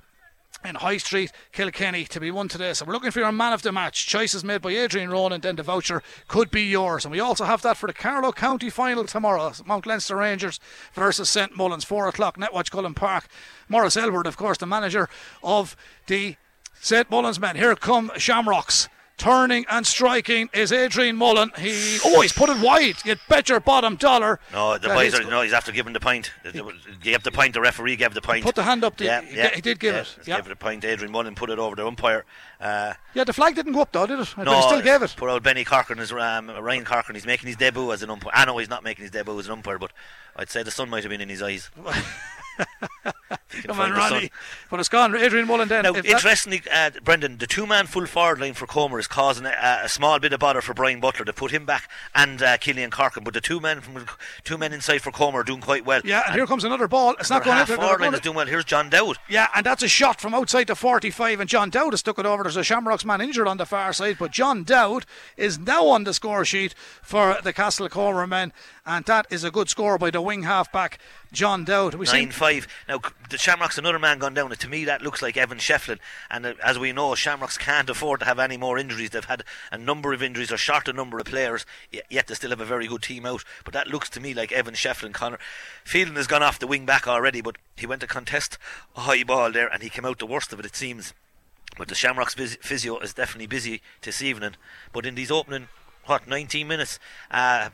in 0.65 0.73
High 0.73 0.97
Street, 0.97 1.31
Kilkenny, 1.51 2.05
to 2.05 2.19
be 2.19 2.31
won 2.31 2.47
today. 2.47 2.73
So 2.73 2.83
we're 2.83 2.93
looking 2.93 3.11
for 3.11 3.19
your 3.19 3.31
man 3.31 3.53
of 3.53 3.61
the 3.61 3.71
match. 3.71 4.07
Choices 4.07 4.43
made 4.43 4.63
by 4.63 4.71
Adrian 4.71 5.11
Ronan, 5.11 5.41
then 5.41 5.55
the 5.55 5.61
voucher 5.61 6.01
could 6.27 6.49
be 6.49 6.63
yours. 6.63 7.05
And 7.05 7.11
we 7.11 7.19
also 7.19 7.45
have 7.45 7.61
that 7.61 7.77
for 7.77 7.85
the 7.85 7.93
Carlow 7.93 8.31
County 8.31 8.71
final 8.71 9.03
tomorrow. 9.03 9.53
Mount 9.67 9.85
Leinster 9.85 10.15
Rangers 10.15 10.59
versus 10.95 11.29
St 11.29 11.55
Mullins, 11.55 11.83
4 11.83 12.07
o'clock, 12.07 12.37
Netwatch 12.37 12.71
Cullen 12.71 12.95
Park. 12.95 13.27
Morris 13.69 13.97
Elward, 13.97 14.25
of 14.25 14.35
course, 14.35 14.57
the 14.57 14.65
manager 14.65 15.09
of 15.43 15.75
the 16.07 16.37
St 16.83 17.09
Mullins 17.09 17.39
men. 17.39 17.55
Here 17.55 17.75
come 17.77 18.11
Shamrocks. 18.17 18.89
Turning 19.15 19.63
and 19.69 19.85
striking 19.87 20.49
is 20.53 20.73
Adrian 20.73 21.15
Mullen. 21.15 21.51
He 21.57 21.99
oh, 22.03 22.19
he's 22.21 22.33
put 22.33 22.49
it 22.49 22.57
wide. 22.59 22.95
You'd 23.05 23.19
bet 23.29 23.47
your 23.47 23.59
bottom 23.61 23.95
dollar. 23.95 24.39
No, 24.51 24.77
the 24.77 24.89
boys 24.89 25.17
are, 25.17 25.23
no, 25.23 25.43
he's 25.43 25.53
after 25.53 25.71
giving 25.71 25.93
the 25.93 25.99
point. 26.01 26.31
He 26.51 26.61
gave 27.01 27.23
the 27.23 27.31
point, 27.31 27.53
the 27.53 27.61
referee 27.61 27.95
gave 27.95 28.13
the 28.15 28.21
point. 28.21 28.43
Put 28.43 28.55
the 28.55 28.63
hand 28.63 28.83
up, 28.83 28.97
did- 28.97 29.05
yeah, 29.05 29.21
he- 29.21 29.37
yeah, 29.37 29.49
he 29.55 29.61
did 29.61 29.79
give 29.79 29.93
yeah, 29.93 30.01
it, 30.01 30.17
he 30.25 30.31
yeah. 30.31 30.37
Gave 30.37 30.49
the 30.49 30.55
point. 30.57 30.83
Adrian 30.83 31.11
Mullen 31.11 31.35
put 31.35 31.51
it 31.51 31.59
over 31.59 31.75
the 31.75 31.85
umpire. 31.85 32.25
Uh, 32.59 32.93
Yeah, 33.13 33.23
the 33.23 33.33
flag 33.33 33.55
didn't 33.55 33.73
go 33.73 33.81
up 33.81 33.91
though, 33.93 34.07
did 34.07 34.19
it? 34.19 34.35
no, 34.35 34.43
but 34.45 34.55
he 34.55 34.61
still 34.63 34.81
gave 34.81 35.03
it. 35.03 35.13
Poor 35.15 35.29
old 35.29 35.43
Benny 35.43 35.63
Corcoran 35.63 35.99
is 35.99 36.11
um, 36.11 36.49
Ryan 36.49 36.83
Corcoran. 36.83 37.15
He's 37.15 37.25
making 37.27 37.47
his 37.47 37.55
debut 37.55 37.93
as 37.93 38.01
an 38.03 38.09
umpire. 38.09 38.31
I 38.33 38.43
know 38.45 38.57
he's 38.57 38.69
not 38.69 38.83
making 38.83 39.03
his 39.03 39.11
debut 39.11 39.39
as 39.39 39.45
an 39.45 39.53
umpire, 39.53 39.77
but 39.77 39.91
I'd 40.35 40.49
say 40.49 40.63
the 40.63 40.71
sun 40.71 40.89
might 40.89 41.03
have 41.03 41.11
been 41.11 41.21
in 41.21 41.29
his 41.29 41.41
eyes. 41.43 41.69
If 42.59 43.57
you 43.57 43.61
can 43.63 43.75
Come 43.75 43.79
on. 43.79 43.91
Ronnie. 43.91 44.31
But 44.69 44.79
it's 44.79 44.89
gone. 44.89 45.15
Adrian 45.15 45.47
Mullen 45.47 45.67
then. 45.67 45.83
Now, 45.83 45.95
interestingly, 45.95 46.61
uh, 46.71 46.91
Brendan, 47.03 47.37
the 47.37 47.45
two-man 47.47 47.85
full 47.85 48.05
forward 48.07 48.39
line 48.39 48.53
for 48.53 48.65
Comer 48.65 48.97
is 48.99 49.07
causing 49.07 49.45
a, 49.45 49.81
a 49.83 49.89
small 49.89 50.19
bit 50.19 50.33
of 50.33 50.39
bother 50.39 50.61
for 50.61 50.73
Brian 50.73 50.99
Butler 50.99 51.25
to 51.25 51.33
put 51.33 51.51
him 51.51 51.65
back 51.65 51.89
and 52.15 52.41
uh, 52.41 52.57
Killian 52.57 52.89
Corcoran. 52.89 53.23
But 53.23 53.33
the 53.35 53.41
two 53.41 53.59
men 53.59 53.81
from 53.81 54.05
two 54.43 54.57
men 54.57 54.73
inside 54.73 54.99
for 54.99 55.11
Comer 55.11 55.39
are 55.41 55.43
doing 55.43 55.61
quite 55.61 55.85
well. 55.85 56.01
yeah, 56.03 56.23
and 56.25 56.35
here 56.35 56.47
comes 56.47 56.63
another 56.63 56.87
ball. 56.87 57.15
It's 57.19 57.29
not 57.29 57.43
going 57.43 57.57
half 57.57 57.69
forward 57.69 58.01
line 58.01 58.13
is 58.13 58.19
doing 58.21 58.35
well. 58.35 58.47
Here's 58.47 58.65
John 58.65 58.89
Dowd. 58.89 59.17
Yeah, 59.29 59.47
and 59.55 59.65
that's 59.65 59.83
a 59.83 59.87
shot 59.87 60.19
from 60.19 60.33
outside 60.33 60.67
the 60.67 60.75
45, 60.75 61.39
and 61.39 61.49
John 61.49 61.69
Dowd 61.69 61.93
has 61.93 61.99
stuck 61.99 62.17
it 62.19 62.25
over. 62.25 62.43
There's 62.43 62.57
a 62.57 62.63
Shamrocks 62.63 63.05
man 63.05 63.21
injured 63.21 63.47
on 63.47 63.57
the 63.57 63.65
far 63.65 63.93
side, 63.93 64.17
but 64.19 64.31
John 64.31 64.63
Dowd 64.63 65.05
is 65.37 65.59
now 65.59 65.87
on 65.87 66.03
the 66.05 66.13
score 66.13 66.43
sheet 66.45 66.73
for 67.01 67.37
the 67.43 67.53
Castle 67.53 67.87
Comer 67.89 68.25
men, 68.25 68.51
and 68.85 69.05
that 69.05 69.27
is 69.29 69.43
a 69.43 69.51
good 69.51 69.69
score 69.69 69.97
by 69.97 70.11
the 70.11 70.21
wing 70.21 70.43
half 70.43 70.71
back, 70.71 70.99
John 71.31 71.63
Dowd. 71.63 71.93
We 71.93 72.05
Nine 72.05 72.31
five. 72.31 72.67
Now 72.87 72.99
the 73.29 73.37
Shamrocks, 73.37 73.77
another 73.77 73.99
man 73.99 74.19
gone 74.19 74.33
down. 74.33 74.51
And 74.51 74.59
to 74.59 74.67
me, 74.67 74.83
that 74.85 75.01
looks 75.01 75.21
like 75.21 75.37
Evan 75.37 75.57
Shefflin. 75.57 75.99
And 76.29 76.45
uh, 76.45 76.53
as 76.63 76.77
we 76.77 76.91
know, 76.91 77.15
Shamrocks 77.15 77.57
can't 77.57 77.89
afford 77.89 78.19
to 78.19 78.25
have 78.25 78.39
any 78.39 78.57
more 78.57 78.77
injuries. 78.77 79.11
They've 79.11 79.23
had 79.23 79.43
a 79.71 79.77
number 79.77 80.11
of 80.11 80.21
injuries, 80.21 80.51
or 80.51 80.57
short 80.57 80.89
a 80.89 80.93
number 80.93 81.17
of 81.17 81.25
players. 81.25 81.65
Yet 82.09 82.27
they 82.27 82.33
still 82.33 82.49
have 82.49 82.59
a 82.59 82.65
very 82.65 82.87
good 82.87 83.03
team 83.03 83.25
out. 83.25 83.45
But 83.63 83.73
that 83.73 83.87
looks 83.87 84.09
to 84.11 84.19
me 84.19 84.33
like 84.33 84.51
Evan 84.51 84.73
Shefflin. 84.73 85.13
Connor 85.13 85.39
Phelan 85.85 86.15
has 86.17 86.27
gone 86.27 86.43
off 86.43 86.59
the 86.59 86.67
wing 86.67 86.85
back 86.85 87.07
already, 87.07 87.41
but 87.41 87.57
he 87.77 87.87
went 87.87 88.01
to 88.01 88.07
contest 88.07 88.57
a 88.97 89.01
high 89.01 89.23
ball 89.23 89.51
there, 89.51 89.67
and 89.67 89.81
he 89.81 89.89
came 89.89 90.05
out 90.05 90.19
the 90.19 90.25
worst 90.25 90.51
of 90.51 90.59
it. 90.59 90.65
It 90.65 90.75
seems. 90.75 91.13
But 91.77 91.87
the 91.87 91.95
Shamrocks 91.95 92.35
physio 92.35 92.99
is 92.99 93.13
definitely 93.13 93.47
busy 93.47 93.81
this 94.01 94.21
evening. 94.21 94.55
But 94.91 95.05
in 95.05 95.15
these 95.15 95.31
opening, 95.31 95.69
what, 96.05 96.27
19 96.27 96.67
minutes, 96.67 96.99
uh, 97.31 97.69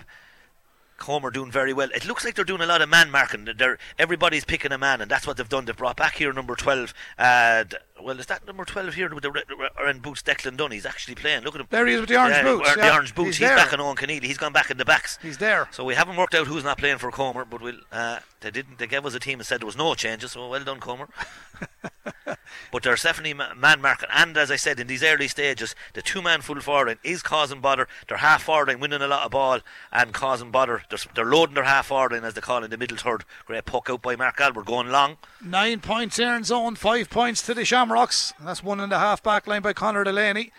Comer 0.99 1.31
doing 1.31 1.51
very 1.51 1.73
well. 1.73 1.89
It 1.93 2.05
looks 2.05 2.23
like 2.23 2.35
they're 2.35 2.45
doing 2.45 2.62
a 2.62 2.65
lot 2.65 2.81
of 2.81 2.89
man 2.89 3.09
marking. 3.09 3.47
They're, 3.57 3.77
everybody's 3.97 4.45
picking 4.45 4.71
a 4.71 4.77
man, 4.77 5.01
and 5.01 5.09
that's 5.09 5.25
what 5.25 5.38
they've 5.38 5.49
done. 5.49 5.65
They've 5.65 5.75
brought 5.75 5.97
back 5.97 6.15
here 6.15 6.31
number 6.31 6.55
12. 6.55 6.93
Uh, 7.17 7.63
well, 8.01 8.19
is 8.19 8.25
that 8.27 8.45
number 8.45 8.65
12 8.65 8.93
here 8.93 9.13
with 9.13 9.23
the 9.23 9.69
orange 9.79 10.01
boots, 10.01 10.21
Declan 10.21 10.57
Dunn? 10.57 10.71
He's 10.71 10.85
actually 10.85 11.15
playing. 11.15 11.43
Look 11.43 11.55
at 11.55 11.62
him. 11.62 11.67
There 11.69 11.85
he 11.88 11.93
is 11.93 12.01
with 12.01 12.09
the 12.09 12.17
orange 12.17 12.35
Yeah, 12.35 12.43
boots, 12.43 12.69
yeah. 12.75 12.88
The 12.88 12.93
orange 12.93 13.15
boots. 13.15 13.38
He's 13.38 13.49
He's, 13.49 13.57
back 13.57 13.73
on 13.73 13.79
Owen 13.81 13.95
Keneally. 13.95 14.23
He's 14.23 14.38
gone 14.38 14.53
back 14.53 14.69
in 14.71 14.77
the 14.77 14.85
backs. 14.85 15.17
he's 15.21 15.38
there. 15.38 15.67
So 15.71 15.83
we 15.83 15.95
haven't 15.95 16.15
worked 16.15 16.35
out 16.35 16.47
who's 16.47 16.63
not 16.63 16.77
playing 16.77 16.97
for 16.97 17.12
Comer, 17.12 17.45
but 17.45 17.62
we'll, 17.62 17.79
uh, 17.91 18.19
they 18.41 18.51
didn't. 18.51 18.77
They 18.79 18.88
gave 18.88 19.05
us 19.05 19.13
a 19.15 19.19
team 19.19 19.39
and 19.39 19.47
said 19.47 19.62
there 19.62 19.65
was 19.65 19.77
no 19.77 19.93
changes. 19.95 20.31
So 20.31 20.47
well 20.47 20.63
done, 20.63 20.79
Comer. 20.79 21.09
but 22.71 22.83
there's 22.83 23.03
definitely 23.03 23.33
ma- 23.33 23.53
man 23.53 23.81
marking, 23.81 24.09
and 24.13 24.38
as 24.38 24.51
I 24.51 24.55
said 24.55 24.79
in 24.79 24.88
these 24.88 25.03
early 25.03 25.27
stages, 25.27 25.75
the 25.93 26.01
two-man 26.01 26.41
full 26.41 26.59
forward 26.62 26.97
is 27.03 27.21
causing 27.21 27.59
bother. 27.62 27.88
They're 28.07 28.17
half 28.17 28.43
forward 28.43 28.79
winning 28.79 29.01
a 29.01 29.07
lot 29.07 29.25
of 29.25 29.31
ball 29.31 29.59
and 29.91 30.13
causing 30.13 30.51
bother. 30.51 30.83
They're, 30.89 30.99
they're 31.15 31.25
loading 31.25 31.55
their 31.55 31.63
half 31.65 31.88
forward 31.88 32.13
as 32.13 32.33
they 32.33 32.41
call 32.41 32.62
it 32.62 32.65
in 32.65 32.71
the 32.71 32.77
middle 32.77 32.97
third. 32.97 33.25
Great 33.45 33.65
puck 33.65 33.89
out 33.89 34.01
by 34.01 34.15
Mark 34.15 34.39
Albert 34.39 34.65
going 34.65 34.89
long. 34.89 35.17
Nine 35.43 35.79
points 35.79 36.19
in 36.19 36.43
zone, 36.43 36.75
five 36.75 37.09
points 37.09 37.41
to 37.43 37.53
the 37.53 37.65
Shamrocks. 37.89 38.36
That's 38.39 38.63
one 38.63 38.80
and 38.80 38.93
a 38.93 38.99
half 38.99 39.23
back 39.23 39.47
line 39.47 39.63
by 39.63 39.73
Conor 39.73 40.04
Delaney. 40.04 40.52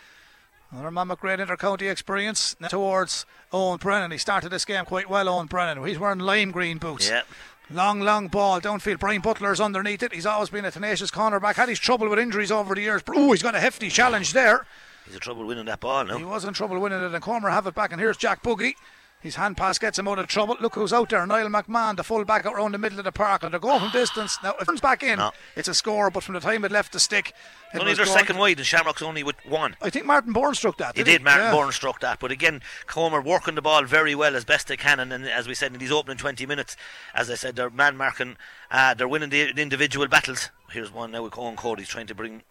Another 0.72 0.90
man 0.90 1.08
with 1.08 1.20
great 1.20 1.38
inter-county 1.38 1.86
experience 1.86 2.56
towards 2.68 3.24
Owen 3.52 3.78
Brennan. 3.78 4.10
He 4.10 4.18
started 4.18 4.48
this 4.50 4.64
game 4.64 4.84
quite 4.84 5.08
well, 5.08 5.28
Owen 5.28 5.46
Brennan. 5.46 5.84
He's 5.84 5.98
wearing 5.98 6.18
lime 6.18 6.50
green 6.50 6.78
boots. 6.78 7.08
Yeah. 7.08 7.22
Long, 7.70 8.00
long 8.00 8.26
ball 8.26 8.60
downfield. 8.60 8.98
Brian 8.98 9.20
Butler's 9.20 9.60
underneath 9.60 10.02
it. 10.02 10.12
He's 10.12 10.26
always 10.26 10.50
been 10.50 10.64
a 10.64 10.72
tenacious 10.72 11.12
cornerback. 11.12 11.54
Had 11.54 11.68
his 11.68 11.78
trouble 11.78 12.08
with 12.08 12.18
injuries 12.18 12.50
over 12.50 12.74
the 12.74 12.80
years. 12.80 13.00
Oh, 13.08 13.30
he's 13.30 13.44
got 13.44 13.54
a 13.54 13.60
hefty 13.60 13.90
challenge 13.90 14.32
there. 14.32 14.66
He's 15.04 15.14
in 15.14 15.20
trouble 15.20 15.46
winning 15.46 15.66
that 15.66 15.78
ball 15.78 16.04
now. 16.04 16.18
He 16.18 16.24
was 16.24 16.44
in 16.44 16.52
trouble 16.52 16.80
winning 16.80 17.00
it, 17.00 17.14
and 17.14 17.22
Comer 17.22 17.50
have 17.50 17.68
it 17.68 17.76
back. 17.76 17.92
And 17.92 18.00
here's 18.00 18.16
Jack 18.16 18.42
Buggy. 18.42 18.74
His 19.20 19.34
hand 19.36 19.56
pass 19.58 19.78
gets 19.78 19.98
him 19.98 20.08
out 20.08 20.18
of 20.18 20.26
trouble. 20.28 20.56
Look 20.60 20.74
who's 20.76 20.94
out 20.94 21.10
there. 21.10 21.26
Niall 21.26 21.48
McMahon, 21.48 21.96
the 21.96 22.02
full 22.02 22.24
back 22.24 22.46
around 22.46 22.72
the 22.72 22.78
middle 22.78 22.98
of 22.98 23.04
the 23.04 23.12
park. 23.12 23.42
And 23.42 23.52
they're 23.52 23.60
going 23.60 23.80
from 23.80 23.90
distance. 23.90 24.38
Now, 24.42 24.54
if 24.54 24.62
it 24.62 24.66
comes 24.66 24.80
back 24.80 25.02
in, 25.02 25.18
No. 25.18 25.32
it's 25.56 25.68
a 25.68 25.74
score. 25.74 26.10
But 26.10 26.22
from 26.22 26.34
the 26.34 26.40
time 26.40 26.64
it 26.64 26.72
left 26.72 26.92
the 26.92 27.00
stick, 27.00 27.34
it 27.74 27.78
Only 27.80 27.92
their 27.92 28.06
second 28.06 28.38
wide, 28.38 28.56
and 28.56 28.66
Shamrock's 28.66 29.02
only 29.02 29.22
with 29.22 29.36
one. 29.44 29.76
I 29.82 29.90
think 29.90 30.06
Martin 30.06 30.32
Bourne 30.32 30.54
struck 30.54 30.78
that. 30.78 30.96
He 30.96 31.04
Did. 31.04 31.22
Martin 31.22 31.44
Yeah. 31.46 31.52
Bourne 31.52 31.70
struck 31.72 32.00
that, 32.00 32.18
but 32.18 32.30
again, 32.32 32.62
Comer 32.86 33.20
working 33.20 33.54
the 33.54 33.62
ball 33.62 33.84
very 33.84 34.14
well 34.14 34.34
as 34.34 34.44
best 34.44 34.68
they 34.68 34.76
can, 34.76 34.98
and, 34.98 35.12
then, 35.12 35.24
as 35.24 35.46
we 35.46 35.54
said 35.54 35.72
in 35.72 35.78
these 35.78 35.92
opening 35.92 36.16
20 36.16 36.46
minutes, 36.46 36.76
as 37.14 37.30
I 37.30 37.34
said, 37.34 37.56
they're 37.56 37.70
man 37.70 37.96
marking, 37.96 38.36
uh, 38.70 38.94
they're 38.94 39.06
winning 39.06 39.28
the 39.30 39.50
individual 39.50 40.08
battles. 40.08 40.50
Here's 40.70 40.90
one 40.90 41.12
now 41.12 41.22
with 41.22 41.36
Owen 41.38 41.56
Cody's 41.56 41.88
trying 41.88 42.06
to 42.08 42.14
bring. 42.14 42.42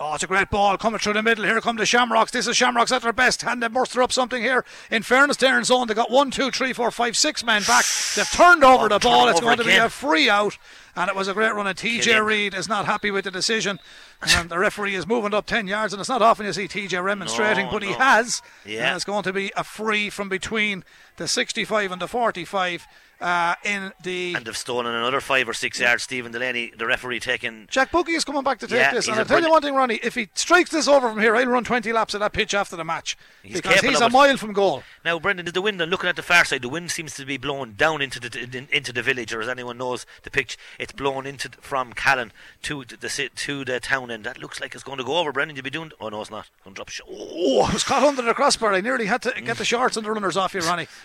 Oh, 0.00 0.14
it's 0.14 0.22
a 0.22 0.28
great 0.28 0.48
ball 0.48 0.78
coming 0.78 1.00
through 1.00 1.14
the 1.14 1.24
middle. 1.24 1.44
Here 1.44 1.60
come 1.60 1.76
the 1.76 1.84
Shamrocks. 1.84 2.30
This 2.30 2.46
is 2.46 2.56
Shamrocks 2.56 2.92
at 2.92 3.02
their 3.02 3.12
best. 3.12 3.44
And 3.44 3.60
they 3.60 3.66
muster 3.66 4.00
up 4.00 4.12
something 4.12 4.40
here. 4.40 4.64
In 4.92 5.02
fairness, 5.02 5.36
to 5.38 5.48
Erin's 5.48 5.72
Own, 5.72 5.88
they 5.88 5.94
got 5.94 6.08
one, 6.08 6.30
two, 6.30 6.52
three, 6.52 6.72
four, 6.72 6.92
five, 6.92 7.16
six 7.16 7.44
men 7.44 7.62
back. 7.64 7.84
They've 8.14 8.30
turned 8.30 8.62
over 8.62 8.84
Oh, 8.84 8.88
the 8.88 9.00
ball. 9.00 9.28
It's 9.28 9.40
going 9.40 9.58
to 9.58 9.64
be 9.64 9.74
a 9.74 9.88
free 9.88 10.30
out. 10.30 10.56
And 10.94 11.08
it 11.08 11.16
was 11.16 11.26
a 11.26 11.34
great 11.34 11.52
run. 11.52 11.66
And 11.66 11.76
TJ 11.76 12.24
Reid 12.24 12.54
is 12.54 12.68
not 12.68 12.86
happy 12.86 13.10
with 13.10 13.24
the 13.24 13.32
decision. 13.32 13.80
And 14.20 14.50
the 14.50 14.58
referee 14.58 14.94
is 14.94 15.06
moving 15.06 15.32
up 15.32 15.46
10 15.46 15.66
yards. 15.68 15.92
And 15.92 16.00
it's 16.00 16.08
not 16.08 16.22
often 16.22 16.46
you 16.46 16.52
see 16.52 16.66
TJ 16.66 17.02
remonstrating, 17.02 17.66
No, 17.66 17.72
but 17.72 17.82
he 17.82 17.92
has. 17.92 18.42
Yeah. 18.66 18.88
And 18.88 18.96
it's 18.96 19.04
going 19.04 19.22
to 19.22 19.32
be 19.32 19.52
a 19.56 19.62
free 19.64 20.10
from 20.10 20.28
between 20.28 20.84
the 21.16 21.28
65 21.28 21.92
and 21.92 22.02
the 22.02 22.08
45 22.08 22.86
uh, 23.20 23.54
in 23.64 23.92
the. 24.02 24.34
And 24.36 24.44
they've 24.44 24.56
stolen 24.56 24.86
another 24.86 25.20
five 25.20 25.48
or 25.48 25.52
six 25.52 25.80
yards. 25.80 26.04
Stephen 26.04 26.30
Delaney, 26.32 26.72
the 26.76 26.86
referee, 26.86 27.18
taking. 27.20 27.66
Jack 27.70 27.90
Buggy 27.90 28.12
is 28.12 28.24
coming 28.24 28.42
back 28.44 28.58
to 28.60 28.66
take 28.68 28.78
Yeah, 28.78 28.92
this. 28.92 29.08
And 29.08 29.18
I'll 29.18 29.24
tell 29.24 29.42
you 29.42 29.50
one 29.50 29.62
thing, 29.62 29.74
Ronnie. 29.74 29.98
If 30.02 30.14
he 30.14 30.28
strikes 30.34 30.70
this 30.70 30.86
over 30.86 31.08
from 31.10 31.20
here, 31.20 31.34
I'll 31.34 31.46
run 31.46 31.64
20 31.64 31.92
laps 31.92 32.14
of 32.14 32.20
that 32.20 32.32
pitch 32.32 32.54
after 32.54 32.76
the 32.76 32.84
match. 32.84 33.16
He's 33.42 33.60
because 33.60 33.80
he's 33.80 34.00
a 34.00 34.06
it. 34.06 34.12
mile 34.12 34.36
from 34.36 34.52
goal. 34.52 34.84
Now, 35.04 35.18
Brendan, 35.18 35.46
is 35.48 35.52
the 35.52 35.62
wind? 35.62 35.80
And 35.80 35.90
looking 35.90 36.08
at 36.08 36.16
the 36.16 36.22
far 36.22 36.44
side, 36.44 36.62
the 36.62 36.68
wind 36.68 36.90
seems 36.92 37.14
to 37.16 37.24
be 37.24 37.36
blowing 37.38 37.72
down 37.72 38.02
into 38.02 38.20
the 38.20 38.38
in, 38.40 38.68
into 38.70 38.92
the 38.92 39.02
village, 39.02 39.32
or 39.32 39.40
as 39.42 39.48
anyone 39.48 39.78
knows 39.78 40.06
the 40.22 40.30
pitch, 40.30 40.56
it's 40.78 40.92
blown 40.92 41.26
into 41.26 41.48
from 41.60 41.92
Callan 41.94 42.32
to 42.62 42.84
the 42.84 43.30
to 43.34 43.64
the 43.64 43.80
town 43.80 44.07
end. 44.10 44.24
That 44.24 44.38
looks 44.38 44.60
like 44.60 44.74
it's 44.74 44.84
going 44.84 44.98
to 44.98 45.04
go 45.04 45.18
over. 45.18 45.32
Brendan, 45.32 45.56
you'll 45.56 45.64
be 45.64 45.70
doing. 45.70 45.92
Oh 46.00 46.08
no, 46.08 46.20
it's 46.20 46.30
not. 46.30 46.48
Going 46.64 46.74
to 46.74 46.78
drop 46.78 46.88
a 46.88 46.92
shot. 46.92 47.06
Oh, 47.10 47.38
Oh, 47.58 47.62
I 47.62 47.72
was 47.72 47.82
caught 47.82 48.02
under 48.02 48.22
the 48.22 48.34
crossbar. 48.34 48.74
I 48.74 48.80
nearly 48.80 49.06
had 49.06 49.22
to 49.22 49.32
get 49.40 49.56
the 49.56 49.64
mm. 49.64 49.66
shorts 49.66 49.96
and 49.96 50.04
the 50.04 50.12
runners 50.12 50.36
off 50.36 50.54
you, 50.54 50.60
Ronnie. 50.60 50.86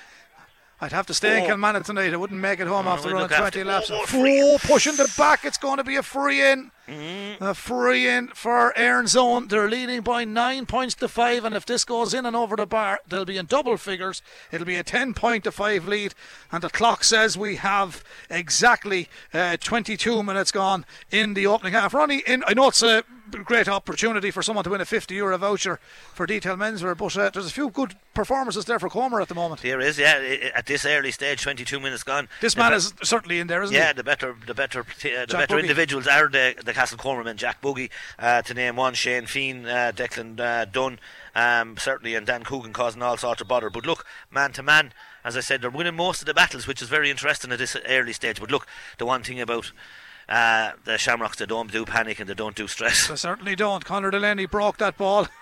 I'd 0.84 0.92
have 0.92 1.06
to 1.08 1.14
stay 1.14 1.38
in 1.46 1.50
Oh. 1.50 1.56
Kilmanagh 1.56 1.86
tonight. 1.86 2.14
I 2.14 2.18
wouldn't 2.18 2.42
make 2.42 2.60
it 2.60 2.68
home 2.68 2.88
Oh, 2.88 2.92
after 2.92 3.10
running 3.10 3.30
20 3.30 3.42
after- 3.62 3.64
laps. 3.66 3.90
oh, 3.90 4.06
free 4.06 4.58
pushing 4.64 4.98
the 4.98 5.10
back. 5.18 5.46
It's 5.46 5.58
going 5.58 5.78
to 5.78 5.84
be 5.86 5.96
a 5.96 6.04
free 6.04 6.46
in. 6.46 6.72
Mm-hmm. 6.90 7.42
A 7.42 7.54
free 7.54 8.10
in 8.10 8.28
for 8.36 8.78
Erin's 8.78 9.16
Own. 9.16 9.48
They're 9.48 9.70
leading 9.70 10.02
by 10.02 10.26
nine 10.26 10.66
points 10.66 10.94
to 10.96 11.08
five, 11.08 11.46
and 11.46 11.56
if 11.56 11.66
this 11.66 11.86
goes 11.86 12.14
in 12.14 12.26
and 12.26 12.36
over 12.36 12.58
the 12.58 12.66
bar, 12.66 13.00
they'll 13.08 13.24
be 13.24 13.38
in 13.38 13.46
double 13.46 13.78
figures. 13.78 14.22
It'll 14.52 14.68
be 14.68 14.76
a 14.76 14.84
10 14.84 15.14
point 15.14 15.46
to 15.46 15.52
five 15.54 15.88
lead, 15.88 16.14
and 16.52 16.62
the 16.62 16.70
clock 16.70 17.06
says 17.06 17.38
we 17.38 17.56
have 17.56 18.04
exactly 18.30 19.08
uh, 19.34 19.56
22 19.62 20.24
minutes 20.24 20.52
gone 20.52 20.86
in 21.10 21.34
the 21.36 21.48
opening 21.48 21.72
half. 21.72 21.94
Ronnie, 21.94 22.22
in, 22.28 22.44
I 22.48 22.54
know 22.54 22.68
it's 22.68 22.84
a 22.84 23.06
great 23.44 23.68
opportunity 23.68 24.30
for 24.32 24.42
someone 24.44 24.64
to 24.64 24.70
win 24.70 24.82
a 24.82 24.86
50 24.86 25.16
euro 25.16 25.38
voucher 25.38 25.80
for 26.14 26.26
Detail 26.26 26.56
Menswear, 26.56 26.96
but 26.96 27.18
uh, 27.18 27.30
there's 27.32 27.48
a 27.48 27.52
few 27.52 27.70
good 27.70 27.96
performances 28.14 28.66
there 28.66 28.78
for 28.80 28.90
Comer 28.90 29.20
at 29.22 29.28
the 29.28 29.36
moment. 29.36 29.62
Here 29.62 29.80
is, 29.80 29.98
yeah. 29.98 30.52
At 30.54 30.66
this 30.68 30.86
early 30.86 31.12
stage, 31.12 31.42
22 31.42 31.80
minutes 31.80 32.04
gone. 32.04 32.28
This 32.42 32.56
man 32.56 32.72
be- 32.72 32.78
is 32.78 32.94
certainly 33.02 33.40
in 33.40 33.48
there, 33.48 33.64
isn't 33.64 33.74
Yeah, 33.74 33.82
he? 33.82 33.88
Yeah, 33.88 33.94
the 33.94 34.04
better, 34.04 34.36
the 34.46 34.54
better, 34.54 34.82
uh, 34.82 34.84
the 35.02 35.10
Jack 35.10 35.28
better 35.28 35.48
Buggy. 35.48 35.62
individuals 35.62 36.08
are 36.08 36.30
the 36.30 36.56
the 36.64 36.74
Castle 36.74 36.98
Comermen, 36.98 37.36
Jack 37.38 37.60
Buggy, 37.62 37.90
uh, 38.20 38.42
to 38.44 38.54
name 38.54 38.76
one, 38.76 38.94
Shane 38.94 39.24
Feehan, 39.24 39.66
uh, 39.66 39.92
Declan 39.92 40.40
uh, 40.40 40.66
Dunn, 40.66 41.00
um, 41.36 41.78
certainly, 41.78 42.16
and 42.16 42.28
Dan 42.28 42.44
Coogan 42.44 42.74
causing 42.74 43.02
all 43.02 43.18
sorts 43.18 43.42
of 43.42 43.48
bother. 43.48 43.70
But 43.70 43.86
look, 43.86 44.06
man 44.30 44.52
to 44.54 44.64
man, 44.64 44.94
as 45.26 45.36
I 45.36 45.40
said, 45.40 45.62
they're 45.62 45.70
winning 45.72 45.96
most 45.96 46.22
of 46.22 46.26
the 46.28 46.34
battles, 46.34 46.68
which 46.68 46.82
is 46.82 46.90
very 46.90 47.10
interesting 47.10 47.52
at 47.52 47.58
this 47.60 47.76
early 47.88 48.14
stage. 48.14 48.40
But 48.40 48.52
look, 48.52 48.68
the 48.98 49.06
one 49.06 49.24
thing 49.24 49.40
about 49.42 49.72
uh, 50.30 50.72
the 50.86 50.98
Shamrocks, 50.98 51.38
they 51.38 51.46
don't 51.46 51.72
do 51.72 51.86
panic 51.86 52.20
and 52.20 52.30
they 52.30 52.34
don't 52.34 52.56
do 52.56 52.68
stress. 52.68 53.08
They 53.08 53.16
certainly 53.16 53.56
don't. 53.56 53.84
Conor 53.86 54.12
Delaney 54.12 54.46
broke 54.46 54.78
that 54.78 54.98
ball. 54.98 55.28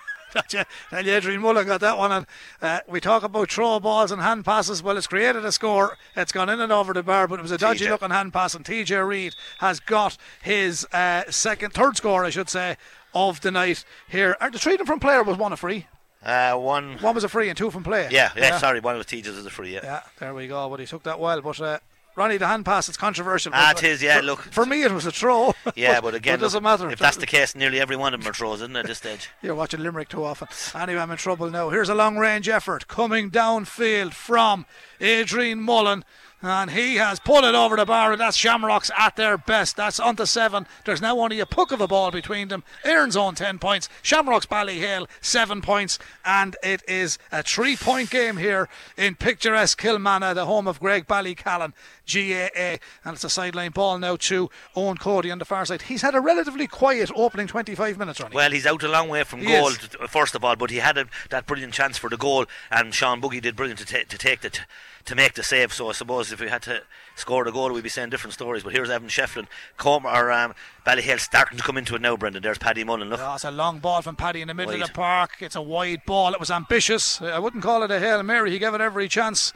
Tell 0.47 1.05
you, 1.05 1.13
Adrian 1.13 1.41
Mullen 1.41 1.67
got 1.67 1.81
that 1.81 1.97
one. 1.97 2.11
And 2.11 2.25
uh, 2.61 2.79
we 2.87 3.01
talk 3.01 3.23
about 3.23 3.51
throw 3.51 3.79
balls 3.81 4.11
and 4.13 4.21
hand 4.21 4.45
passes. 4.45 4.81
Well, 4.81 4.95
it's 4.97 5.07
created 5.07 5.43
a 5.43 5.51
score. 5.51 5.97
It's 6.15 6.31
gone 6.31 6.47
in 6.49 6.61
and 6.61 6.71
over 6.71 6.93
the 6.93 7.03
bar, 7.03 7.27
but 7.27 7.39
it 7.39 7.41
was 7.41 7.51
a 7.51 7.57
dodgy 7.57 7.85
TJ. 7.85 7.89
looking 7.89 8.11
hand 8.11 8.31
pass. 8.31 8.55
And 8.55 8.63
TJ 8.63 9.05
Reid 9.05 9.35
has 9.59 9.81
got 9.81 10.15
his 10.41 10.87
uh, 10.93 11.23
second, 11.29 11.73
third 11.73 11.97
score, 11.97 12.23
I 12.23 12.29
should 12.29 12.49
say, 12.49 12.77
of 13.13 13.41
the 13.41 13.51
night 13.51 13.83
here. 14.07 14.37
Uh, 14.39 14.49
the 14.49 14.57
treating 14.59 14.85
from 14.85 15.01
player 15.01 15.21
was 15.21 15.37
one 15.37 15.51
a 15.51 15.57
free. 15.57 15.87
Uh, 16.23 16.53
one, 16.55 16.97
One 16.99 17.15
was 17.15 17.23
a 17.23 17.29
free 17.29 17.49
and 17.49 17.57
two 17.57 17.69
from 17.71 17.83
play. 17.83 18.07
yeah, 18.11 18.31
yeah, 18.37 18.57
sorry, 18.59 18.79
one 18.79 18.93
of 18.95 18.99
the 18.99 19.05
teachers 19.09 19.35
is 19.35 19.45
a 19.45 19.49
free, 19.49 19.73
yeah. 19.73 19.79
Yeah, 19.83 20.01
there 20.19 20.33
we 20.35 20.47
go. 20.47 20.69
But 20.69 20.79
he 20.79 20.85
took 20.85 21.01
that 21.03 21.19
well. 21.19 21.41
But 21.41 21.59
uh, 21.59 21.79
Ronnie, 22.15 22.38
the 22.38 22.47
hand 22.47 22.65
pass, 22.65 22.89
it's 22.89 22.97
controversial. 22.97 23.54
Ah, 23.56 23.71
it 23.71 23.84
is, 23.84 24.04
yeah, 24.04 24.17
for, 24.17 24.24
look. 24.24 24.39
For 24.41 24.65
me, 24.65 24.84
it 24.84 24.91
was 24.91 25.06
a 25.06 25.12
throw. 25.12 25.54
Yeah, 25.76 26.02
but 26.02 26.13
again, 26.13 26.36
it 26.36 26.41
doesn't 26.41 26.62
look, 26.62 26.80
matter. 26.80 26.89
If 26.91 27.00
that's 27.00 27.17
the 27.17 27.26
case, 27.26 27.56
nearly 27.56 27.80
every 27.80 27.95
one 27.95 28.13
of 28.13 28.19
them 28.19 28.30
are 28.30 28.34
throws, 28.34 28.62
isn't 28.62 28.76
it, 28.76 28.80
at 28.80 28.86
this 28.88 28.97
stage? 28.97 29.30
You're 29.41 29.56
watching 29.56 29.82
Limerick 29.82 30.10
too 30.10 30.24
often. 30.24 30.50
Anyway, 30.80 31.00
I'm 31.00 31.12
in 31.12 31.17
trouble 31.17 31.50
now. 31.50 31.69
Here's 31.69 31.88
a 31.88 31.95
long 31.95 32.17
range 32.17 32.50
effort 32.50 32.88
coming 32.88 33.32
downfield 33.32 34.13
from 34.13 34.65
Adrian 35.00 35.62
Mullen. 35.62 36.04
And 36.43 36.71
he 36.71 36.95
has 36.95 37.19
pulled 37.19 37.45
it 37.45 37.54
over 37.54 37.75
the 37.75 37.86
bar, 37.86 38.12
and 38.12 38.19
that's 38.19 38.36
Shamrocks 38.36 38.89
at 38.97 39.15
their 39.15 39.38
best. 39.38 39.75
That's 39.75 39.99
on 39.99 40.15
to 40.15 40.25
seven. 40.25 40.65
There's 40.86 41.01
now 41.01 41.19
only 41.19 41.39
a 41.39 41.45
puck 41.45 41.71
of 41.71 41.82
a 41.82 41.88
ball 41.88 42.10
between 42.10 42.47
them. 42.47 42.63
Erin's 42.84 43.15
on 43.15 43.36
10 43.36 43.60
points. 43.60 43.89
Shamrocks 44.01 44.47
Ballyhale, 44.47 45.08
7 45.21 45.62
points. 45.62 45.99
And 46.25 46.56
it 46.63 46.82
is 46.88 47.19
a 47.32 47.43
three 47.43 47.75
point 47.75 48.10
game 48.10 48.38
here 48.38 48.69
in 48.97 49.13
picturesque 49.15 49.80
Kilmanagh, 49.80 50.34
the 50.34 50.45
home 50.45 50.67
of 50.67 50.80
Graigue-Ballycallan, 50.82 51.73
GAA. 52.12 52.77
And 53.06 53.13
it's 53.13 53.23
a 53.23 53.30
sideline 53.30 53.71
ball 53.71 53.99
now 53.99 54.15
to 54.15 54.49
Owen 54.75 54.97
Cody 54.97 55.30
on 55.30 55.38
the 55.38 55.45
far 55.45 55.65
side. 55.65 55.84
He's 55.84 56.01
had 56.01 56.15
a 56.15 56.19
relatively 56.21 56.65
quiet 56.65 57.12
opening 57.15 57.45
25 57.47 57.97
minutes, 57.99 58.19
Ronnie. 58.19 58.36
Well, 58.36 58.51
he's 58.51 58.65
out 58.65 58.82
a 58.82 58.88
long 58.88 59.10
way 59.10 59.23
from 59.23 59.41
He 59.41 59.45
goal, 59.47 59.67
is. 59.67 59.77
first 60.10 60.34
of 60.34 60.43
all, 60.43 60.56
but 60.56 60.71
he 60.71 60.77
had 60.77 60.97
a, 60.97 61.06
that 61.30 61.45
brilliant 61.45 61.73
chance 61.73 61.99
for 61.99 62.10
the 62.10 62.17
goal, 62.17 62.45
and 62.71 62.93
Sean 62.95 63.19
Buggy 63.19 63.39
did 63.41 63.56
brilliant 63.56 63.80
to, 63.80 63.86
ta- 63.86 64.06
to 64.10 64.17
take 64.17 64.41
the 64.41 64.49
t- 64.49 64.62
to 65.05 65.15
make 65.15 65.33
the 65.33 65.43
save. 65.43 65.73
So 65.73 65.89
I 65.89 65.93
suppose 65.93 66.31
if 66.31 66.39
we 66.39 66.47
had 66.49 66.61
to 66.63 66.81
score 67.15 67.43
the 67.43 67.51
goal, 67.51 67.71
we'd 67.71 67.83
be 67.83 67.89
saying 67.89 68.09
different 68.09 68.33
stories. 68.33 68.63
But 68.63 68.73
here's 68.73 68.89
Evan 68.89 69.09
Shefflin, 69.09 69.47
Comer 69.77 70.09
or 70.09 70.31
um, 70.31 70.53
Ballyhale 70.85 71.19
starting 71.19 71.57
to 71.57 71.63
come 71.63 71.77
into 71.77 71.95
it 71.95 72.01
now. 72.01 72.15
Brendan, 72.17 72.43
there's 72.43 72.57
Paddy 72.57 72.83
Mullen. 72.83 73.09
Look, 73.09 73.19
Oh, 73.21 73.33
it's 73.35 73.43
a 73.43 73.51
long 73.51 73.79
ball 73.79 74.01
from 74.01 74.15
Paddy 74.15 74.41
in 74.41 74.47
the 74.47 74.53
middle 74.53 74.73
of 74.73 74.87
the 74.87 74.93
park. 74.93 75.37
It's 75.39 75.55
a 75.55 75.61
wide 75.61 76.01
ball. 76.05 76.33
It 76.33 76.39
was 76.39 76.51
ambitious. 76.51 77.21
I 77.21 77.39
wouldn't 77.39 77.63
call 77.63 77.83
it 77.83 77.91
a 77.91 77.99
Hail 77.99 78.21
Mary. 78.23 78.51
He 78.51 78.59
gave 78.59 78.73
it 78.73 78.81
every 78.81 79.07
chance. 79.07 79.53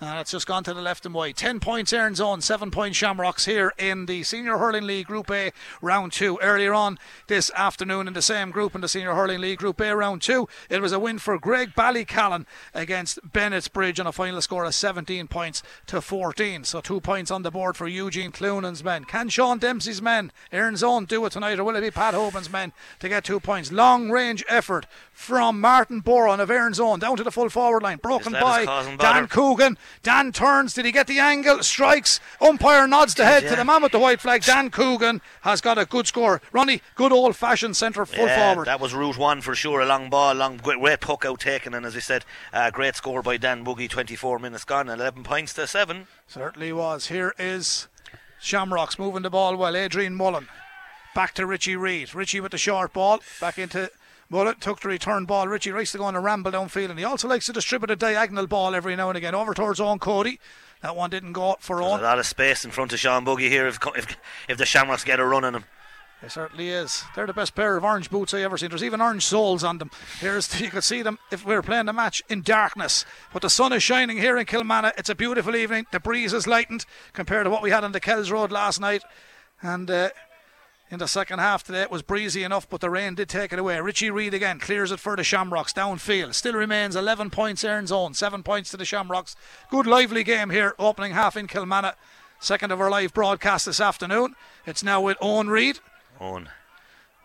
Uh, 0.00 0.06
and 0.06 0.20
it's 0.20 0.30
just 0.30 0.46
gone 0.46 0.62
to 0.62 0.72
the 0.72 0.80
left 0.80 1.04
and 1.04 1.14
wide. 1.14 1.36
10 1.36 1.58
points 1.58 1.92
Erin's 1.92 2.20
Own, 2.20 2.40
7 2.40 2.70
points 2.70 2.96
Shamrocks 2.96 3.46
here 3.46 3.72
in 3.78 4.06
the 4.06 4.22
Senior 4.22 4.58
Hurling 4.58 4.86
League 4.86 5.06
Group 5.06 5.28
A 5.30 5.50
round 5.82 6.12
2. 6.12 6.38
Earlier 6.40 6.72
on 6.72 6.98
this 7.26 7.50
afternoon 7.56 8.06
in 8.06 8.14
the 8.14 8.22
same 8.22 8.52
group 8.52 8.76
in 8.76 8.80
the 8.80 8.88
Senior 8.88 9.14
Hurling 9.14 9.40
League 9.40 9.58
Group 9.58 9.80
A 9.80 9.96
round 9.96 10.22
2, 10.22 10.48
it 10.70 10.80
was 10.80 10.92
a 10.92 11.00
win 11.00 11.18
for 11.18 11.36
Graigue-Ballycallan 11.38 12.46
against 12.74 13.18
Bennettsbridge 13.32 13.98
on 13.98 14.06
a 14.06 14.12
final 14.12 14.40
score 14.40 14.64
of 14.64 14.74
17 14.74 15.26
points 15.26 15.64
to 15.86 16.00
14. 16.00 16.62
So 16.62 16.80
2 16.80 17.00
points 17.00 17.32
on 17.32 17.42
the 17.42 17.50
board 17.50 17.76
for 17.76 17.88
Eugene 17.88 18.30
Cloonan's 18.30 18.84
men. 18.84 19.04
Can 19.04 19.28
Sean 19.28 19.58
Dempsey's 19.58 20.00
men, 20.00 20.30
Erin's 20.52 20.84
Own, 20.84 21.06
do 21.06 21.24
it 21.26 21.32
tonight 21.32 21.58
or 21.58 21.64
will 21.64 21.76
it 21.76 21.80
be 21.80 21.90
Pat 21.90 22.14
Hoban's 22.14 22.50
men 22.50 22.72
to 23.00 23.08
get 23.08 23.24
2 23.24 23.40
points? 23.40 23.72
Long 23.72 24.10
range 24.10 24.44
effort 24.48 24.86
from 25.18 25.60
Martin 25.60 25.98
Boron 25.98 26.38
of 26.38 26.48
Aaron 26.48 26.72
own 26.80 27.00
down 27.00 27.16
to 27.16 27.24
the 27.24 27.32
full 27.32 27.48
forward 27.48 27.82
line. 27.82 27.98
Broken 27.98 28.32
This 28.32 28.40
lad 28.40 28.60
is 28.62 28.96
by. 28.96 28.96
Dan 28.96 29.26
Coogan. 29.26 29.76
Dan 30.04 30.30
turns. 30.30 30.74
Did 30.74 30.84
he 30.84 30.92
get 30.92 31.08
the 31.08 31.18
angle? 31.18 31.64
Strikes. 31.64 32.20
Umpire 32.40 32.86
nods 32.86 33.16
the 33.16 33.24
head 33.24 33.42
to 33.48 33.56
the 33.56 33.64
man 33.64 33.82
with 33.82 33.90
the 33.90 33.98
white 33.98 34.20
flag. 34.20 34.44
Dan 34.44 34.70
Coogan 34.70 35.20
has 35.40 35.60
got 35.60 35.76
a 35.76 35.84
good 35.84 36.06
score. 36.06 36.40
Ronnie, 36.52 36.82
good 36.94 37.10
old 37.10 37.34
fashioned 37.34 37.76
centre 37.76 38.06
full 38.06 38.26
Yeah, 38.26 38.52
forward. 38.52 38.68
That 38.68 38.78
was 38.78 38.94
route 38.94 39.18
one 39.18 39.40
for 39.40 39.56
sure. 39.56 39.80
A 39.80 39.86
long 39.86 40.08
ball, 40.08 40.34
long 40.34 40.58
great, 40.58 41.00
puck 41.00 41.24
out 41.24 41.40
taken, 41.40 41.74
and 41.74 41.84
as 41.84 41.96
I 41.96 42.00
said, 42.00 42.24
uh, 42.52 42.70
great 42.70 42.94
score 42.94 43.20
by 43.20 43.36
Dan 43.38 43.64
Boogie. 43.64 43.90
24 43.90 44.38
minutes 44.38 44.64
gone, 44.64 44.88
11 44.88 45.24
points 45.24 45.52
to 45.54 45.66
seven. 45.66 46.06
Certainly 46.28 46.72
was. 46.72 47.08
Here 47.08 47.34
is 47.40 47.88
Shamrocks 48.40 49.00
moving 49.00 49.22
the 49.22 49.30
ball 49.30 49.56
well. 49.56 49.76
Adrian 49.76 50.14
Mullen. 50.14 50.46
Back 51.12 51.34
to 51.34 51.44
Richie 51.44 51.74
Reid. 51.74 52.14
Richie 52.14 52.40
with 52.40 52.52
the 52.52 52.58
short 52.58 52.92
ball. 52.92 53.18
Back 53.40 53.58
into 53.58 53.90
Mullen. 54.30 54.56
Took 54.60 54.80
the 54.80 54.88
return 54.88 55.24
ball. 55.24 55.48
Richie 55.48 55.72
likes 55.72 55.92
to 55.92 55.98
go 55.98 56.04
on 56.04 56.14
a 56.14 56.20
ramble 56.20 56.52
downfield 56.52 56.90
and 56.90 56.98
he 56.98 57.04
also 57.04 57.28
likes 57.28 57.46
to 57.46 57.52
distribute 57.52 57.90
a 57.90 57.96
diagonal 57.96 58.46
ball 58.46 58.74
every 58.74 58.94
now 58.96 59.08
and 59.08 59.16
again 59.16 59.34
over 59.34 59.54
towards 59.54 59.80
Owen 59.80 59.98
Cody. 59.98 60.38
That 60.82 60.94
one 60.96 61.10
didn't 61.10 61.32
go 61.32 61.50
up 61.50 61.62
for 61.62 61.76
There's 61.76 61.90
Owen. 61.90 62.00
a 62.00 62.04
lot 62.04 62.18
of 62.18 62.26
space 62.26 62.64
in 62.64 62.70
front 62.70 62.92
of 62.92 62.98
Sean 63.00 63.24
Buggy 63.24 63.48
here 63.48 63.66
if, 63.66 63.78
if, 63.96 64.16
if 64.48 64.58
the 64.58 64.66
Shamrocks 64.66 65.04
get 65.04 65.18
a 65.18 65.24
run 65.24 65.44
on 65.44 65.54
him. 65.54 65.64
It 66.20 66.32
certainly 66.32 66.68
is. 66.70 67.04
They're 67.14 67.28
the 67.28 67.32
best 67.32 67.54
pair 67.54 67.76
of 67.76 67.84
orange 67.84 68.10
boots 68.10 68.34
I 68.34 68.42
ever 68.42 68.58
seen. 68.58 68.70
There's 68.70 68.82
even 68.82 69.00
orange 69.00 69.24
soles 69.24 69.62
on 69.62 69.78
them. 69.78 69.90
Here's 70.20 70.60
you 70.60 70.68
could 70.68 70.82
see 70.82 71.00
them 71.00 71.18
if 71.30 71.46
we 71.46 71.54
were 71.54 71.62
playing 71.62 71.86
the 71.86 71.92
match 71.92 72.22
in 72.28 72.42
darkness. 72.42 73.04
But 73.32 73.42
the 73.42 73.50
sun 73.50 73.72
is 73.72 73.84
shining 73.84 74.18
here 74.18 74.36
in 74.36 74.44
Kilmanagh. 74.44 74.98
It's 74.98 75.08
a 75.10 75.14
beautiful 75.14 75.54
evening. 75.54 75.86
The 75.92 76.00
breeze 76.00 76.32
is 76.32 76.48
lightened 76.48 76.86
compared 77.12 77.44
to 77.44 77.50
what 77.50 77.62
we 77.62 77.70
had 77.70 77.84
on 77.84 77.92
the 77.92 78.00
Kells 78.00 78.32
Road 78.32 78.50
last 78.50 78.80
night. 78.80 79.04
And 79.62 79.88
uh, 79.88 80.10
in 80.90 80.98
the 80.98 81.08
second 81.08 81.38
half 81.38 81.62
today. 81.62 81.82
It 81.82 81.90
was 81.90 82.02
breezy 82.02 82.44
enough, 82.44 82.68
but 82.68 82.80
the 82.80 82.90
rain 82.90 83.14
did 83.14 83.28
take 83.28 83.52
it 83.52 83.58
away. 83.58 83.80
Richie 83.80 84.10
Reid 84.10 84.34
again 84.34 84.58
clears 84.58 84.90
it 84.90 85.00
for 85.00 85.16
the 85.16 85.24
Shamrocks 85.24 85.72
downfield. 85.72 86.34
Still 86.34 86.54
remains 86.54 86.96
11 86.96 87.30
points 87.30 87.64
Erin's 87.64 87.92
own, 87.92 88.14
7 88.14 88.42
points 88.42 88.70
to 88.70 88.76
the 88.76 88.84
Shamrocks. 88.84 89.36
Good 89.70 89.86
lively 89.86 90.24
game 90.24 90.50
here, 90.50 90.74
opening 90.78 91.12
half 91.12 91.36
in 91.36 91.46
Kilmanagh. 91.46 91.94
Second 92.40 92.70
of 92.70 92.80
our 92.80 92.90
live 92.90 93.12
broadcast 93.12 93.66
this 93.66 93.80
afternoon. 93.80 94.36
It's 94.64 94.82
now 94.82 95.00
with 95.00 95.18
Owen 95.20 95.48
Reid. 95.48 95.80
Owen. 96.20 96.48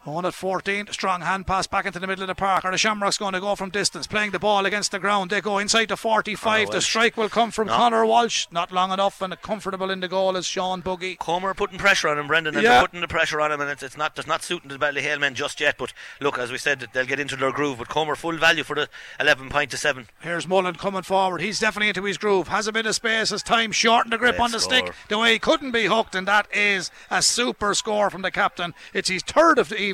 On 0.05 0.25
at 0.25 0.33
14, 0.33 0.87
strong 0.91 1.21
hand 1.21 1.47
pass 1.47 1.65
back 1.65 1.85
into 1.85 1.97
the 1.97 2.07
middle 2.07 2.23
of 2.23 2.27
the 2.27 2.35
park. 2.35 2.65
Are 2.65 2.71
the 2.71 2.77
Shamrocks 2.77 3.17
going 3.17 3.31
to 3.31 3.39
go 3.39 3.55
from 3.55 3.69
distance, 3.69 4.05
playing 4.05 4.31
the 4.31 4.39
ball 4.39 4.65
against 4.65 4.91
the 4.91 4.99
ground? 4.99 5.29
They 5.31 5.39
go 5.39 5.59
inside 5.59 5.87
the 5.87 5.95
45. 5.95 6.71
the 6.71 6.81
strike 6.81 7.15
will 7.15 7.29
come 7.29 7.51
from 7.51 7.67
No. 7.67 7.75
Connor 7.77 8.05
Walsh. 8.05 8.47
Not 8.51 8.73
long 8.73 8.91
enough, 8.91 9.21
and 9.21 9.33
comfortable 9.41 9.89
in 9.89 10.01
the 10.01 10.09
goal 10.09 10.35
is 10.35 10.45
Sean 10.45 10.81
Buggy. 10.81 11.15
Comer 11.15 11.53
putting 11.53 11.77
pressure 11.77 12.09
on 12.09 12.19
him, 12.19 12.27
Brendan, 12.27 12.55
and 12.55 12.63
Yeah. 12.65 12.81
putting 12.81 12.99
the 12.99 13.07
pressure 13.07 13.39
on 13.39 13.53
him, 13.53 13.61
and 13.61 13.69
it's, 13.69 13.81
it's 13.81 13.95
not 13.95 14.17
it's 14.17 14.27
not 14.27 14.43
suiting 14.43 14.67
the 14.67 14.77
Ballyhale 14.77 15.19
men 15.21 15.35
just 15.35 15.61
yet. 15.61 15.77
But 15.77 15.93
look, 16.19 16.37
as 16.37 16.51
we 16.51 16.57
said, 16.57 16.85
they'll 16.91 17.05
get 17.05 17.21
into 17.21 17.37
their 17.37 17.53
groove. 17.53 17.77
But 17.77 17.87
Comer 17.87 18.15
full 18.17 18.35
value 18.35 18.65
for 18.65 18.75
the 18.75 18.89
11 19.21 19.47
point 19.47 19.71
to 19.71 19.77
seven. 19.77 20.07
Here's 20.19 20.45
Mullen 20.45 20.75
coming 20.75 21.03
forward. 21.03 21.39
He's 21.39 21.61
definitely 21.61 21.87
into 21.87 22.03
his 22.03 22.17
groove. 22.17 22.49
Has 22.49 22.67
a 22.67 22.73
bit 22.73 22.85
of 22.85 22.95
space 22.95 23.31
as 23.31 23.41
time 23.41 23.71
shortened 23.71 24.11
the 24.11 24.17
grip 24.17 24.37
on 24.37 24.51
the 24.51 24.59
score. 24.59 24.79
stick. 24.79 24.93
The 25.07 25.17
way 25.17 25.31
he 25.31 25.39
couldn't 25.39 25.71
be 25.71 25.85
hooked, 25.85 26.13
and 26.13 26.27
that 26.27 26.47
is 26.53 26.91
a 27.09 27.21
super 27.21 27.73
score 27.73 28.09
from 28.09 28.21
the 28.21 28.31
captain. 28.31 28.73
It's 28.93 29.07
his 29.07 29.23
third 29.23 29.57
of 29.57 29.69
the 29.69 29.77
evening, 29.79 29.92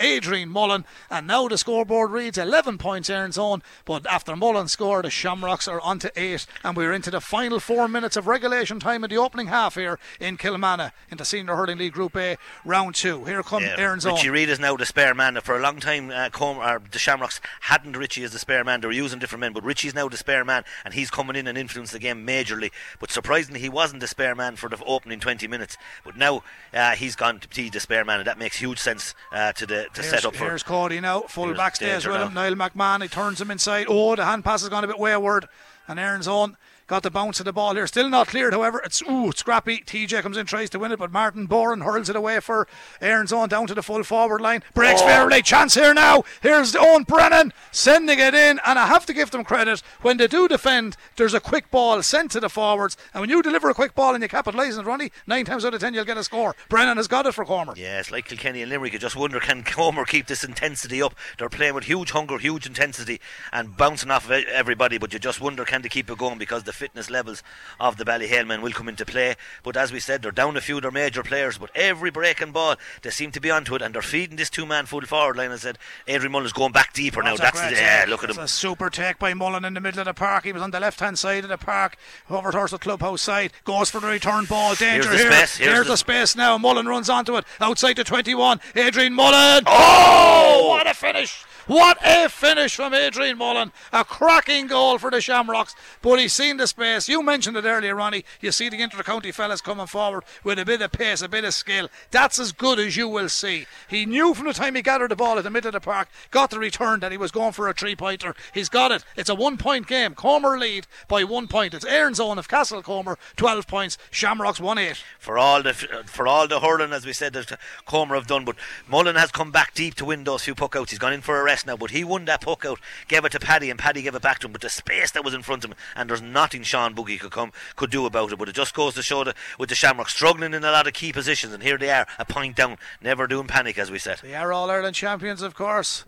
Adrian 0.00 0.48
Mullen. 0.48 0.84
And 1.10 1.26
now 1.26 1.48
the 1.48 1.58
scoreboard 1.58 2.10
reads 2.10 2.38
11 2.38 2.78
points 2.78 3.10
Erin's 3.10 3.38
own. 3.38 3.62
But 3.84 4.06
after 4.06 4.36
Mullen 4.36 4.68
scored, 4.68 5.04
the 5.04 5.10
Shamrocks 5.10 5.68
are 5.68 5.80
on 5.80 5.98
to 6.00 6.12
8. 6.16 6.46
And 6.64 6.76
we're 6.76 6.92
into 6.92 7.10
the 7.10 7.20
final 7.20 7.60
four 7.60 7.88
minutes 7.88 8.16
of 8.16 8.26
regulation 8.26 8.80
time 8.80 9.04
in 9.04 9.10
the 9.10 9.16
opening 9.16 9.48
half 9.48 9.74
here 9.74 9.98
in 10.20 10.36
Kilmanagh 10.36 10.92
in 11.10 11.18
the 11.18 11.24
Senior 11.24 11.56
Hurling 11.56 11.78
League 11.78 11.92
Group 11.92 12.16
A, 12.16 12.36
round 12.64 12.94
two. 12.94 13.24
Here 13.24 13.42
comes 13.42 13.66
Yeah, 13.66 13.76
Erin's 13.78 14.04
Richie 14.04 14.28
own. 14.28 14.34
Reid 14.34 14.48
is 14.48 14.60
now 14.60 14.76
the 14.76 14.86
spare 14.86 15.14
man. 15.14 15.38
For 15.42 15.56
a 15.56 15.60
long 15.60 15.80
time, 15.80 16.10
uh, 16.10 16.30
Comer, 16.30 16.62
or 16.62 16.82
the 16.90 16.98
Shamrocks 16.98 17.40
hadn't 17.62 17.96
Richie 17.96 18.24
as 18.24 18.32
the 18.32 18.38
spare 18.38 18.64
man. 18.64 18.80
They 18.80 18.86
were 18.86 18.92
using 18.92 19.18
different 19.18 19.40
men, 19.40 19.52
but 19.52 19.64
Richie's 19.64 19.94
now 19.94 20.08
the 20.08 20.16
spare 20.16 20.44
man, 20.44 20.64
and 20.84 20.94
he's 20.94 21.10
coming 21.10 21.36
in 21.36 21.46
and 21.46 21.56
influenced 21.56 21.92
the 21.92 21.98
game 21.98 22.26
majorly. 22.26 22.70
But 23.00 23.10
surprisingly, 23.10 23.60
he 23.60 23.68
wasn't 23.68 24.00
the 24.00 24.06
spare 24.06 24.34
man 24.34 24.56
for 24.56 24.68
the 24.68 24.78
opening 24.84 25.20
20 25.20 25.46
minutes. 25.48 25.76
But 26.04 26.16
now 26.16 26.42
uh, 26.72 26.92
he's 26.92 27.16
gone 27.16 27.40
to 27.40 27.48
be 27.48 27.70
the 27.70 27.80
spare 27.80 28.04
man, 28.04 28.20
and 28.20 28.26
that 28.26 28.38
makes 28.38 28.58
huge 28.58 28.78
sense 28.78 29.14
uh, 29.32 29.36
Uh, 29.38 29.52
to 29.52 29.66
the 29.66 29.86
to 29.94 30.02
Here's, 30.02 30.10
set 30.10 30.24
up 30.24 30.34
for. 30.34 30.46
here's 30.46 30.64
Cody 30.64 30.98
now. 30.98 31.20
Full 31.20 31.54
back 31.54 31.76
stays 31.76 32.04
with 32.04 32.16
him. 32.16 32.34
Niall 32.34 32.54
McMahon. 32.56 33.02
He 33.02 33.08
turns 33.08 33.40
him 33.40 33.52
inside. 33.52 33.86
Oh, 33.88 34.16
the 34.16 34.24
hand 34.24 34.44
pass 34.44 34.62
has 34.62 34.68
gone 34.68 34.82
a 34.82 34.88
bit 34.88 34.98
wayward. 34.98 35.46
And 35.86 36.00
Erin's 36.00 36.26
on. 36.26 36.56
Got 36.88 37.02
the 37.02 37.10
bounce 37.10 37.38
of 37.38 37.44
the 37.44 37.52
ball 37.52 37.74
here. 37.74 37.86
Still 37.86 38.08
not 38.08 38.28
cleared, 38.28 38.54
however. 38.54 38.80
It's 38.82 39.02
ooh, 39.02 39.30
scrappy. 39.36 39.80
TJ 39.80 40.22
comes 40.22 40.38
in, 40.38 40.46
tries 40.46 40.70
to 40.70 40.78
win 40.78 40.90
it, 40.90 40.98
but 40.98 41.12
Martin 41.12 41.44
Boren 41.44 41.82
hurls 41.82 42.08
it 42.08 42.16
away 42.16 42.40
for 42.40 42.66
Erin's 43.02 43.30
on 43.30 43.50
down 43.50 43.66
to 43.66 43.74
the 43.74 43.82
full 43.82 44.02
forward 44.02 44.40
line. 44.40 44.62
Breaks 44.72 45.02
Oh. 45.02 45.06
fairly. 45.06 45.42
Chance 45.42 45.74
here 45.74 45.92
now. 45.92 46.24
Here's 46.40 46.74
Owen 46.74 47.02
Brennan 47.02 47.52
sending 47.72 48.18
it 48.18 48.32
in. 48.34 48.58
And 48.64 48.78
I 48.78 48.86
have 48.86 49.04
to 49.04 49.12
give 49.12 49.30
them 49.30 49.44
credit. 49.44 49.82
When 50.00 50.16
they 50.16 50.26
do 50.28 50.48
defend, 50.48 50.96
there's 51.16 51.34
a 51.34 51.40
quick 51.40 51.70
ball 51.70 52.02
sent 52.02 52.30
to 52.30 52.40
the 52.40 52.48
forwards. 52.48 52.96
And 53.12 53.20
when 53.20 53.28
you 53.28 53.42
deliver 53.42 53.68
a 53.68 53.74
quick 53.74 53.94
ball 53.94 54.14
and 54.14 54.22
you 54.22 54.28
capitalise 54.28 54.78
on 54.78 54.86
it, 54.86 54.88
Ronnie, 54.88 55.12
nine 55.26 55.44
times 55.44 55.66
out 55.66 55.74
of 55.74 55.80
ten 55.82 55.92
you'll 55.92 56.06
get 56.06 56.16
a 56.16 56.24
score. 56.24 56.56
Brennan 56.70 56.96
has 56.96 57.06
got 57.06 57.26
it 57.26 57.34
for 57.34 57.44
Comer. 57.44 57.74
Yeah, 57.76 58.00
it's 58.00 58.10
like 58.10 58.28
Kilkenny 58.28 58.62
and 58.62 58.70
Limerick. 58.70 58.94
You 58.94 58.98
just 58.98 59.14
wonder 59.14 59.40
can 59.40 59.62
Comer 59.62 60.06
keep 60.06 60.26
this 60.26 60.42
intensity 60.42 61.02
up? 61.02 61.14
They're 61.36 61.50
playing 61.50 61.74
with 61.74 61.84
huge 61.84 62.12
hunger, 62.12 62.38
huge 62.38 62.64
intensity, 62.64 63.20
and 63.52 63.76
bouncing 63.76 64.10
off 64.10 64.24
of 64.24 64.30
everybody. 64.30 64.96
But 64.96 65.12
you 65.12 65.18
just 65.18 65.38
wonder 65.42 65.66
can 65.66 65.82
they 65.82 65.90
keep 65.90 66.08
it 66.10 66.16
going 66.16 66.38
because 66.38 66.62
the 66.62 66.77
fitness 66.78 67.10
levels 67.10 67.42
of 67.78 67.96
the 67.98 68.04
Ballyhale 68.04 68.46
men 68.46 68.62
will 68.62 68.72
come 68.72 68.88
into 68.88 69.04
play. 69.04 69.34
But 69.62 69.76
as 69.76 69.92
we 69.92 70.00
said, 70.00 70.22
they're 70.22 70.32
down 70.32 70.56
a 70.56 70.60
few 70.62 70.76
of 70.76 70.82
their 70.82 70.90
major 70.90 71.22
players. 71.22 71.58
But 71.58 71.70
every 71.74 72.10
breaking 72.10 72.52
ball, 72.52 72.76
they 73.02 73.10
seem 73.10 73.30
to 73.32 73.40
be 73.40 73.50
onto 73.50 73.74
it, 73.74 73.82
and 73.82 73.94
they're 73.94 74.00
feeding 74.02 74.36
this 74.36 74.48
two-man 74.50 74.86
full 74.86 75.02
forward 75.02 75.36
line. 75.36 75.50
I 75.50 75.56
said 75.56 75.78
Adrian 76.06 76.32
Mullen's 76.32 76.52
going 76.52 76.72
back 76.72 76.92
deeper 76.94 77.22
now. 77.22 77.36
That's 77.36 77.58
a 77.58 77.60
That's 77.62 77.74
the, 77.74 77.80
yeah. 77.82 78.04
Look 78.08 78.24
at 78.24 78.30
It's 78.30 78.38
him. 78.38 78.44
a 78.44 78.48
super 78.48 78.88
take 78.90 79.18
by 79.18 79.34
Mullen 79.34 79.64
in 79.64 79.74
the 79.74 79.80
middle 79.80 80.00
of 80.00 80.06
the 80.06 80.14
park. 80.14 80.44
He 80.44 80.52
was 80.52 80.62
on 80.62 80.70
the 80.70 80.80
left 80.80 81.00
hand 81.00 81.18
side 81.18 81.44
of 81.44 81.50
the 81.50 81.58
park, 81.58 81.96
over 82.30 82.50
towards 82.52 82.70
the 82.72 82.78
clubhouse 82.78 83.22
side. 83.22 83.52
Goes 83.64 83.90
for 83.90 84.00
the 84.00 84.06
return 84.06 84.44
ball. 84.44 84.74
Danger 84.74 85.08
Here's 85.08 85.22
the 85.22 85.28
here. 85.28 85.32
space. 85.32 85.56
Here's 85.56 85.86
the, 85.86 85.92
the- 85.92 85.96
space 85.96 86.36
now. 86.36 86.56
Mullen 86.58 86.86
runs 86.86 87.10
onto 87.10 87.36
it. 87.36 87.44
Outside 87.60 87.96
the 87.96 88.04
21. 88.04 88.60
Adrian 88.76 89.12
Mullen. 89.14 89.64
Oh, 89.66 90.66
what 90.68 90.86
a 90.86 90.94
finish! 90.94 91.44
What 91.68 91.98
a 92.02 92.30
finish 92.30 92.76
from 92.76 92.94
Adrian 92.94 93.36
Mullen. 93.36 93.72
A 93.92 94.02
cracking 94.02 94.68
goal 94.68 94.96
for 94.96 95.10
the 95.10 95.20
Shamrocks. 95.20 95.74
But 96.00 96.18
he's 96.18 96.32
seen 96.32 96.56
the 96.56 96.66
space. 96.66 97.10
You 97.10 97.22
mentioned 97.22 97.58
it 97.58 97.66
earlier, 97.66 97.94
Ronnie. 97.94 98.24
You 98.40 98.52
see 98.52 98.70
the 98.70 98.80
inter-county 98.80 99.32
fellas 99.32 99.60
coming 99.60 99.86
forward 99.86 100.24
with 100.42 100.58
a 100.58 100.64
bit 100.64 100.80
of 100.80 100.92
pace, 100.92 101.20
a 101.20 101.28
bit 101.28 101.44
of 101.44 101.52
skill. 101.52 101.90
That's 102.10 102.38
as 102.38 102.52
good 102.52 102.78
as 102.78 102.96
you 102.96 103.06
will 103.06 103.28
see. 103.28 103.66
He 103.86 104.06
knew 104.06 104.32
from 104.32 104.46
the 104.46 104.54
time 104.54 104.76
he 104.76 104.82
gathered 104.82 105.10
the 105.10 105.16
ball 105.16 105.36
at 105.36 105.44
the 105.44 105.50
middle 105.50 105.68
of 105.68 105.74
the 105.74 105.80
park, 105.80 106.08
got 106.30 106.48
the 106.48 106.58
return 106.58 107.00
that 107.00 107.12
he 107.12 107.18
was 107.18 107.30
going 107.30 107.52
for 107.52 107.68
a 107.68 107.74
three-pointer. 107.74 108.34
He's 108.54 108.70
got 108.70 108.90
it. 108.90 109.04
It's 109.14 109.28
a 109.28 109.34
one-point 109.34 109.86
game. 109.86 110.14
Comer 110.14 110.58
lead 110.58 110.86
by 111.06 111.22
one 111.22 111.48
point. 111.48 111.74
It's 111.74 111.84
Erin's 111.84 112.18
own 112.18 112.38
of 112.38 112.48
Castle 112.48 112.82
Comer, 112.82 113.18
12 113.36 113.66
points. 113.66 113.98
Shamrocks 114.10 114.58
1-8. 114.58 115.02
for 115.18 115.36
all 115.36 115.62
the 115.62 115.74
for 115.74 116.26
all 116.26 116.48
the 116.48 116.60
hurling 116.60 116.94
as 116.94 117.04
we 117.04 117.12
said 117.12 117.34
that 117.34 117.58
Comer 117.84 118.14
have 118.14 118.26
done 118.26 118.46
but 118.46 118.56
Mullen 118.88 119.16
has 119.16 119.30
come 119.30 119.50
back 119.50 119.74
deep 119.74 119.94
to 119.96 120.06
win 120.06 120.24
those 120.24 120.44
few 120.44 120.54
puckouts. 120.54 120.88
he's 120.90 120.98
gone 120.98 121.12
in 121.12 121.20
for 121.20 121.38
a 121.38 121.44
rest 121.44 121.57
now 121.66 121.76
but 121.76 121.90
he 121.90 122.04
won 122.04 122.24
that 122.24 122.40
puck 122.40 122.64
out 122.64 122.80
gave 123.08 123.24
it 123.24 123.32
to 123.32 123.40
Paddy 123.40 123.70
and 123.70 123.78
Paddy 123.78 124.02
gave 124.02 124.14
it 124.14 124.22
back 124.22 124.38
to 124.40 124.46
him 124.46 124.52
but 124.52 124.60
the 124.60 124.68
space 124.68 125.10
that 125.12 125.24
was 125.24 125.34
in 125.34 125.42
front 125.42 125.64
of 125.64 125.70
him 125.70 125.76
and 125.96 126.08
there's 126.08 126.22
nothing 126.22 126.62
Sean 126.62 126.94
Buggy 126.94 127.18
could 127.18 127.32
come 127.32 127.52
could 127.76 127.90
do 127.90 128.06
about 128.06 128.32
it 128.32 128.38
but 128.38 128.48
it 128.48 128.54
just 128.54 128.74
goes 128.74 128.94
to 128.94 129.02
show 129.02 129.24
that 129.24 129.36
with 129.58 129.68
the 129.68 129.74
Shamrock 129.74 130.08
struggling 130.08 130.54
in 130.54 130.64
a 130.64 130.70
lot 130.70 130.86
of 130.86 130.92
key 130.92 131.12
positions 131.12 131.52
and 131.52 131.62
here 131.62 131.78
they 131.78 131.90
are 131.90 132.06
a 132.18 132.24
point 132.24 132.56
down 132.56 132.76
never 133.00 133.26
doing 133.26 133.46
panic 133.46 133.78
as 133.78 133.90
we 133.90 133.98
said 133.98 134.18
They 134.22 134.34
are 134.34 134.52
All 134.52 134.70
Ireland 134.70 134.96
champions, 134.96 135.42
of 135.42 135.54
course. 135.54 136.04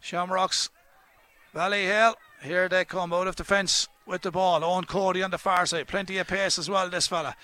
Shamrocks, 0.00 0.70
Ballyhale. 1.54 2.14
Here 2.42 2.68
they 2.68 2.84
come 2.84 3.12
out 3.12 3.26
of 3.26 3.36
the 3.36 3.44
fence 3.44 3.88
with 4.06 4.22
the 4.22 4.30
ball. 4.30 4.64
Owen 4.64 4.84
Cody 4.84 5.22
on 5.22 5.30
the 5.30 5.38
far 5.38 5.66
side. 5.66 5.88
Plenty 5.88 6.18
of 6.18 6.26
pace 6.26 6.58
as 6.58 6.70
well, 6.70 6.88
this 6.88 7.06
fella. 7.06 7.36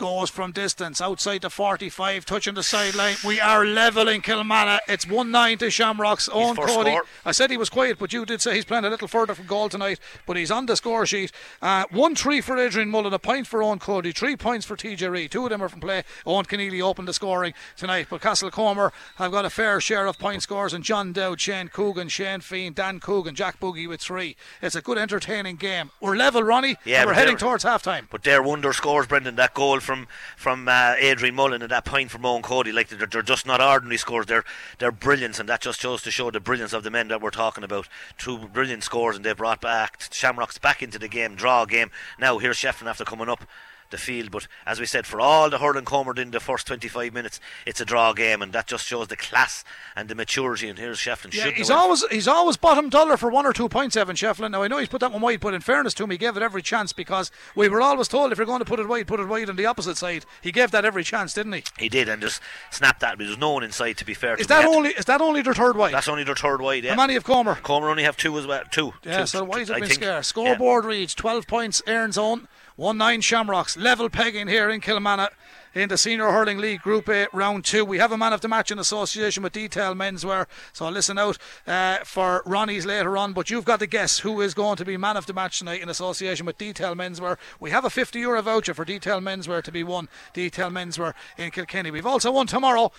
Goes 0.00 0.30
from 0.30 0.52
distance 0.52 1.02
outside 1.02 1.42
the 1.42 1.50
45, 1.50 2.24
touching 2.24 2.54
the 2.54 2.62
sideline. 2.62 3.16
We 3.22 3.38
are 3.38 3.66
level 3.66 4.08
in 4.08 4.22
Kilmanagh. 4.22 4.78
It's 4.88 5.06
1 5.06 5.30
9 5.30 5.58
to 5.58 5.68
Shamrocks. 5.68 6.26
own 6.30 6.56
Cody. 6.56 6.92
score. 6.92 7.02
I 7.26 7.32
said 7.32 7.50
he 7.50 7.58
was 7.58 7.68
quiet, 7.68 7.98
but 7.98 8.10
you 8.10 8.24
did 8.24 8.40
say 8.40 8.54
he's 8.54 8.64
playing 8.64 8.86
a 8.86 8.88
little 8.88 9.08
further 9.08 9.34
from 9.34 9.44
goal 9.44 9.68
tonight. 9.68 10.00
But 10.26 10.38
he's 10.38 10.50
on 10.50 10.64
the 10.64 10.74
score 10.74 11.04
sheet. 11.04 11.32
Uh, 11.60 11.84
1 11.90 12.14
3 12.14 12.40
for 12.40 12.56
Adrian 12.56 12.88
Mullen, 12.88 13.12
a 13.12 13.18
point 13.18 13.46
for 13.46 13.62
Owen 13.62 13.78
Cody, 13.78 14.12
three 14.12 14.36
points 14.36 14.64
for 14.64 14.74
TJ 14.74 15.10
Reid. 15.10 15.32
Two 15.32 15.44
of 15.44 15.50
them 15.50 15.62
are 15.62 15.68
from 15.68 15.80
play. 15.80 16.04
Owen 16.24 16.46
Keneally 16.46 16.80
opened 16.80 17.06
the 17.06 17.12
scoring 17.12 17.52
tonight. 17.76 18.06
But 18.08 18.22
Castle 18.22 18.50
Comer 18.50 18.94
have 19.16 19.32
got 19.32 19.44
a 19.44 19.50
fair 19.50 19.82
share 19.82 20.06
of 20.06 20.18
point 20.18 20.42
scores. 20.42 20.72
And 20.72 20.82
John 20.82 21.12
Dowd, 21.12 21.42
Shane 21.42 21.68
Coogan, 21.68 22.08
Shane 22.08 22.40
Feehan, 22.40 22.74
Dan 22.74 23.00
Coogan, 23.00 23.34
Jack 23.34 23.60
Buggy 23.60 23.86
with 23.86 24.00
three. 24.00 24.34
It's 24.62 24.74
a 24.74 24.80
good, 24.80 24.96
entertaining 24.96 25.56
game. 25.56 25.90
We're 26.00 26.16
level, 26.16 26.42
Ronnie. 26.42 26.78
Yeah, 26.86 27.04
we're 27.04 27.12
heading 27.12 27.36
towards 27.36 27.64
half 27.64 27.82
time. 27.82 28.08
But 28.10 28.22
their 28.22 28.42
wonder 28.42 28.72
scores, 28.72 29.06
Brendan, 29.06 29.36
that 29.36 29.52
goal 29.52 29.78
from 29.90 30.06
from 30.36 30.68
uh, 30.68 30.94
Adrian 31.00 31.34
Mullen 31.34 31.62
and 31.62 31.70
that 31.72 31.84
point 31.84 32.12
from 32.12 32.24
Owen 32.24 32.42
Cody, 32.42 32.70
like 32.70 32.86
they're, 32.86 33.08
they're 33.08 33.22
just 33.22 33.44
not 33.44 33.60
ordinary 33.60 33.96
scores. 33.96 34.26
They're 34.26 34.44
they're 34.78 34.92
brilliance, 34.92 35.40
and 35.40 35.48
that 35.48 35.62
just 35.62 35.80
shows 35.80 36.00
to 36.02 36.12
show 36.12 36.30
the 36.30 36.38
brilliance 36.38 36.72
of 36.72 36.84
the 36.84 36.92
men 36.92 37.08
that 37.08 37.20
we're 37.20 37.30
talking 37.30 37.64
about. 37.64 37.88
Two 38.16 38.38
brilliant 38.38 38.84
scores, 38.84 39.16
and 39.16 39.24
they 39.24 39.32
brought 39.32 39.60
back 39.60 40.00
Shamrocks 40.12 40.58
back 40.58 40.80
into 40.80 40.96
the 40.96 41.08
game, 41.08 41.34
draw 41.34 41.64
game. 41.64 41.90
Now 42.20 42.38
here's 42.38 42.56
Shefflin 42.56 42.86
after 42.86 43.04
coming 43.04 43.28
up 43.28 43.44
the 43.90 43.98
field, 43.98 44.30
but 44.30 44.46
as 44.66 44.80
we 44.80 44.86
said, 44.86 45.06
for 45.06 45.20
all 45.20 45.50
the 45.50 45.58
hurling 45.58 45.84
covered 45.84 46.18
in 46.18 46.30
the 46.30 46.40
first 46.40 46.66
25 46.66 47.12
minutes, 47.12 47.40
it's 47.66 47.80
a 47.80 47.84
draw 47.84 48.12
game, 48.12 48.42
and 48.42 48.52
that 48.52 48.66
just 48.66 48.86
shows 48.86 49.08
the 49.08 49.16
class 49.16 49.64
and 49.96 50.08
the 50.08 50.14
maturity. 50.14 50.68
And 50.68 50.78
here's 50.78 50.98
Shefflin. 50.98 51.34
Yeah, 51.34 51.50
he's 51.50 51.70
always 51.70 52.04
he's 52.10 52.28
always 52.28 52.56
bottom 52.56 52.88
dollar 52.88 53.16
for 53.16 53.30
one 53.30 53.46
or 53.46 53.52
two 53.52 53.68
points, 53.68 53.96
Evan 53.96 54.16
Shefflin. 54.16 54.50
Now 54.52 54.62
I 54.62 54.68
know 54.68 54.78
he's 54.78 54.88
put 54.88 55.00
that 55.00 55.12
one 55.12 55.20
wide, 55.20 55.40
but 55.40 55.54
in 55.54 55.60
fairness 55.60 55.94
to 55.94 56.04
him, 56.04 56.10
he 56.10 56.18
gave 56.18 56.36
it 56.36 56.42
every 56.42 56.62
chance 56.62 56.92
because 56.92 57.30
we 57.54 57.68
were 57.68 57.80
always 57.82 58.08
told 58.08 58.32
if 58.32 58.38
you're 58.38 58.46
going 58.46 58.60
to 58.60 58.64
put 58.64 58.80
it 58.80 58.88
wide, 58.88 59.06
put 59.06 59.20
it 59.20 59.26
wide 59.28 59.50
on 59.50 59.56
the 59.56 59.66
opposite 59.66 59.96
side. 59.96 60.24
He 60.40 60.52
gave 60.52 60.70
that 60.70 60.84
every 60.84 61.04
chance, 61.04 61.34
didn't 61.34 61.52
he? 61.52 61.64
He 61.78 61.88
did, 61.88 62.08
and 62.08 62.22
just 62.22 62.40
snapped 62.70 63.00
that. 63.00 63.18
There's 63.18 63.38
no 63.38 63.50
one 63.52 63.62
inside. 63.64 63.96
To 63.98 64.04
be 64.04 64.14
fair, 64.14 64.36
Is 64.36 64.46
that 64.46 64.58
He 64.58 64.62
had 64.62 64.70
to- 64.70 64.76
only 64.76 64.90
is 64.90 65.04
that 65.06 65.20
only 65.20 65.42
their 65.42 65.54
third 65.54 65.76
wide? 65.76 65.92
That's 65.94 66.08
only 66.08 66.24
their 66.24 66.34
third 66.36 66.60
wide. 66.60 66.84
Yeah. 66.84 66.90
How 66.90 66.96
many 66.96 67.16
of 67.16 67.24
Comer? 67.24 67.56
Comer 67.56 67.88
only 67.90 68.04
have 68.04 68.16
two 68.16 68.38
as 68.38 68.46
well. 68.46 68.62
Two. 68.70 68.94
Yeah, 69.04 69.20
Two- 69.20 69.26
so 69.26 69.44
why 69.44 69.58
has 69.60 69.70
it 69.70 69.80
been 69.80 69.88
scarce? 69.90 70.28
Scoreboard 70.28 70.84
reads 70.84 71.14
12 71.14 71.46
points, 71.46 71.82
Erin's 71.86 72.16
own, 72.18 72.46
1 72.80 72.96
9 72.96 73.20
Shamrocks. 73.20 73.76
Level 73.76 74.08
pegging 74.08 74.48
here 74.48 74.70
in 74.70 74.80
Kilmanagh 74.80 75.28
in 75.74 75.90
the 75.90 75.98
Senior 75.98 76.30
Hurling 76.30 76.56
League 76.56 76.80
Group 76.80 77.10
A 77.10 77.26
round 77.30 77.62
two. 77.62 77.84
We 77.84 77.98
have 77.98 78.10
a 78.10 78.16
man 78.16 78.32
of 78.32 78.40
the 78.40 78.48
match 78.48 78.70
in 78.70 78.78
association 78.78 79.42
with 79.42 79.52
Detail 79.52 79.94
Menswear, 79.94 80.46
so 80.72 80.88
listen 80.88 81.18
out 81.18 81.36
uh, 81.66 81.98
for 82.04 82.42
Ronnie's 82.46 82.86
later 82.86 83.18
on. 83.18 83.34
But 83.34 83.50
you've 83.50 83.66
got 83.66 83.80
to 83.80 83.86
guess 83.86 84.20
who 84.20 84.40
is 84.40 84.54
going 84.54 84.76
to 84.76 84.86
be 84.86 84.96
man 84.96 85.18
of 85.18 85.26
the 85.26 85.34
match 85.34 85.58
tonight 85.58 85.82
in 85.82 85.90
association 85.90 86.46
with 86.46 86.56
Detail 86.56 86.94
Menswear. 86.94 87.36
We 87.60 87.70
have 87.70 87.84
a 87.84 87.90
50 87.90 88.18
euro 88.18 88.40
voucher 88.40 88.72
for 88.72 88.86
Detail 88.86 89.20
Menswear 89.20 89.62
to 89.62 89.70
be 89.70 89.84
won. 89.84 90.08
Detail 90.32 90.70
Menswear 90.70 91.12
in 91.36 91.50
Kilkenny. 91.50 91.90
We've 91.90 92.06
also 92.06 92.32
won 92.32 92.46
tomorrow 92.46 92.92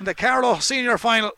in 0.00 0.04
the 0.04 0.14
Carlow 0.14 0.58
Senior 0.58 0.98
Final. 0.98 1.30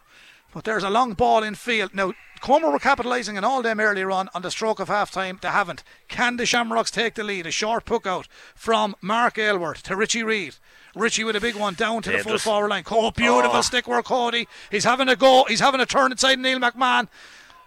But 0.55 0.65
there's 0.65 0.85
a 0.85 0.91
long 0.91 1.13
ball 1.13 1.43
in 1.43 1.55
field. 1.55 1.95
Now, 1.95 2.15
Comer 2.41 2.71
were 2.71 2.79
capitalising 2.79 3.37
on 3.37 3.45
all 3.45 3.63
them 3.63 3.81
earlier 3.81 4.11
on 4.11 4.29
on 4.35 4.43
the 4.43 4.51
stroke 4.51 4.81
of 4.81 4.89
half 4.89 5.11
time. 5.11 5.39
They 5.43 5.49
haven't. 5.49 5.83
Can 6.09 6.37
the 6.37 6.47
Shamrocks 6.47 6.91
take 6.91 7.15
the 7.15 7.25
lead? 7.25 7.47
A 7.47 7.51
short 7.51 7.85
puck 7.85 8.07
out 8.07 8.29
from 8.55 8.97
Mark 9.03 9.39
Aylward 9.39 9.77
to 9.85 9.95
Richie 9.95 10.23
Reid. 10.23 10.57
Richie 10.95 11.25
with 11.25 11.37
a 11.37 11.41
big 11.41 11.55
one 11.55 11.75
down 11.75 12.03
to 12.03 12.11
the 12.11 12.19
full 12.19 12.39
forward 12.39 12.69
line. 12.69 12.85
Oh, 12.91 13.11
beautiful 13.11 13.59
oh. 13.59 13.61
stick 13.61 13.87
work, 13.87 14.07
Cody. 14.07 14.49
He's 14.71 14.85
having 14.85 15.09
a 15.09 15.17
go. 15.17 15.45
He's 15.49 15.61
having 15.61 15.81
a 15.81 15.87
turn 15.87 16.13
inside 16.13 16.39
Neil 16.39 16.59
McMahon. 16.59 17.09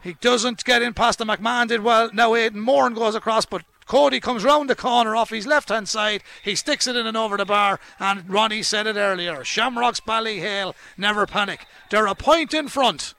He 0.02 0.14
doesn't 0.20 0.66
get 0.66 0.82
in 0.82 0.94
past 0.94 1.20
the 1.20 1.26
McMahon 1.26 1.68
did 1.68 1.84
well. 1.84 2.10
Now 2.12 2.36
Aidan 2.36 2.60
Moran 2.60 2.94
goes 2.94 3.16
across, 3.16 3.46
but 3.46 3.64
Cody 3.86 4.20
comes 4.20 4.44
round 4.44 4.70
the 4.70 4.76
corner 4.76 5.16
off 5.16 5.30
his 5.30 5.48
left 5.48 5.70
hand 5.70 5.88
side. 5.88 6.24
He 6.44 6.56
sticks 6.56 6.88
it 6.88 6.96
in 6.96 7.08
and 7.08 7.16
over 7.16 7.38
the 7.38 7.46
bar. 7.46 7.80
And 8.00 8.30
Ronnie 8.30 8.64
said 8.64 8.88
it 8.88 8.98
earlier 8.98 9.44
Shamrocks 9.44 10.00
Ballyhale 10.00 10.74
never 10.98 11.26
panic. 11.26 11.66
They're 11.90 12.08
a 12.08 12.16
point 12.16 12.54
in 12.54 12.68
front. 12.68 13.14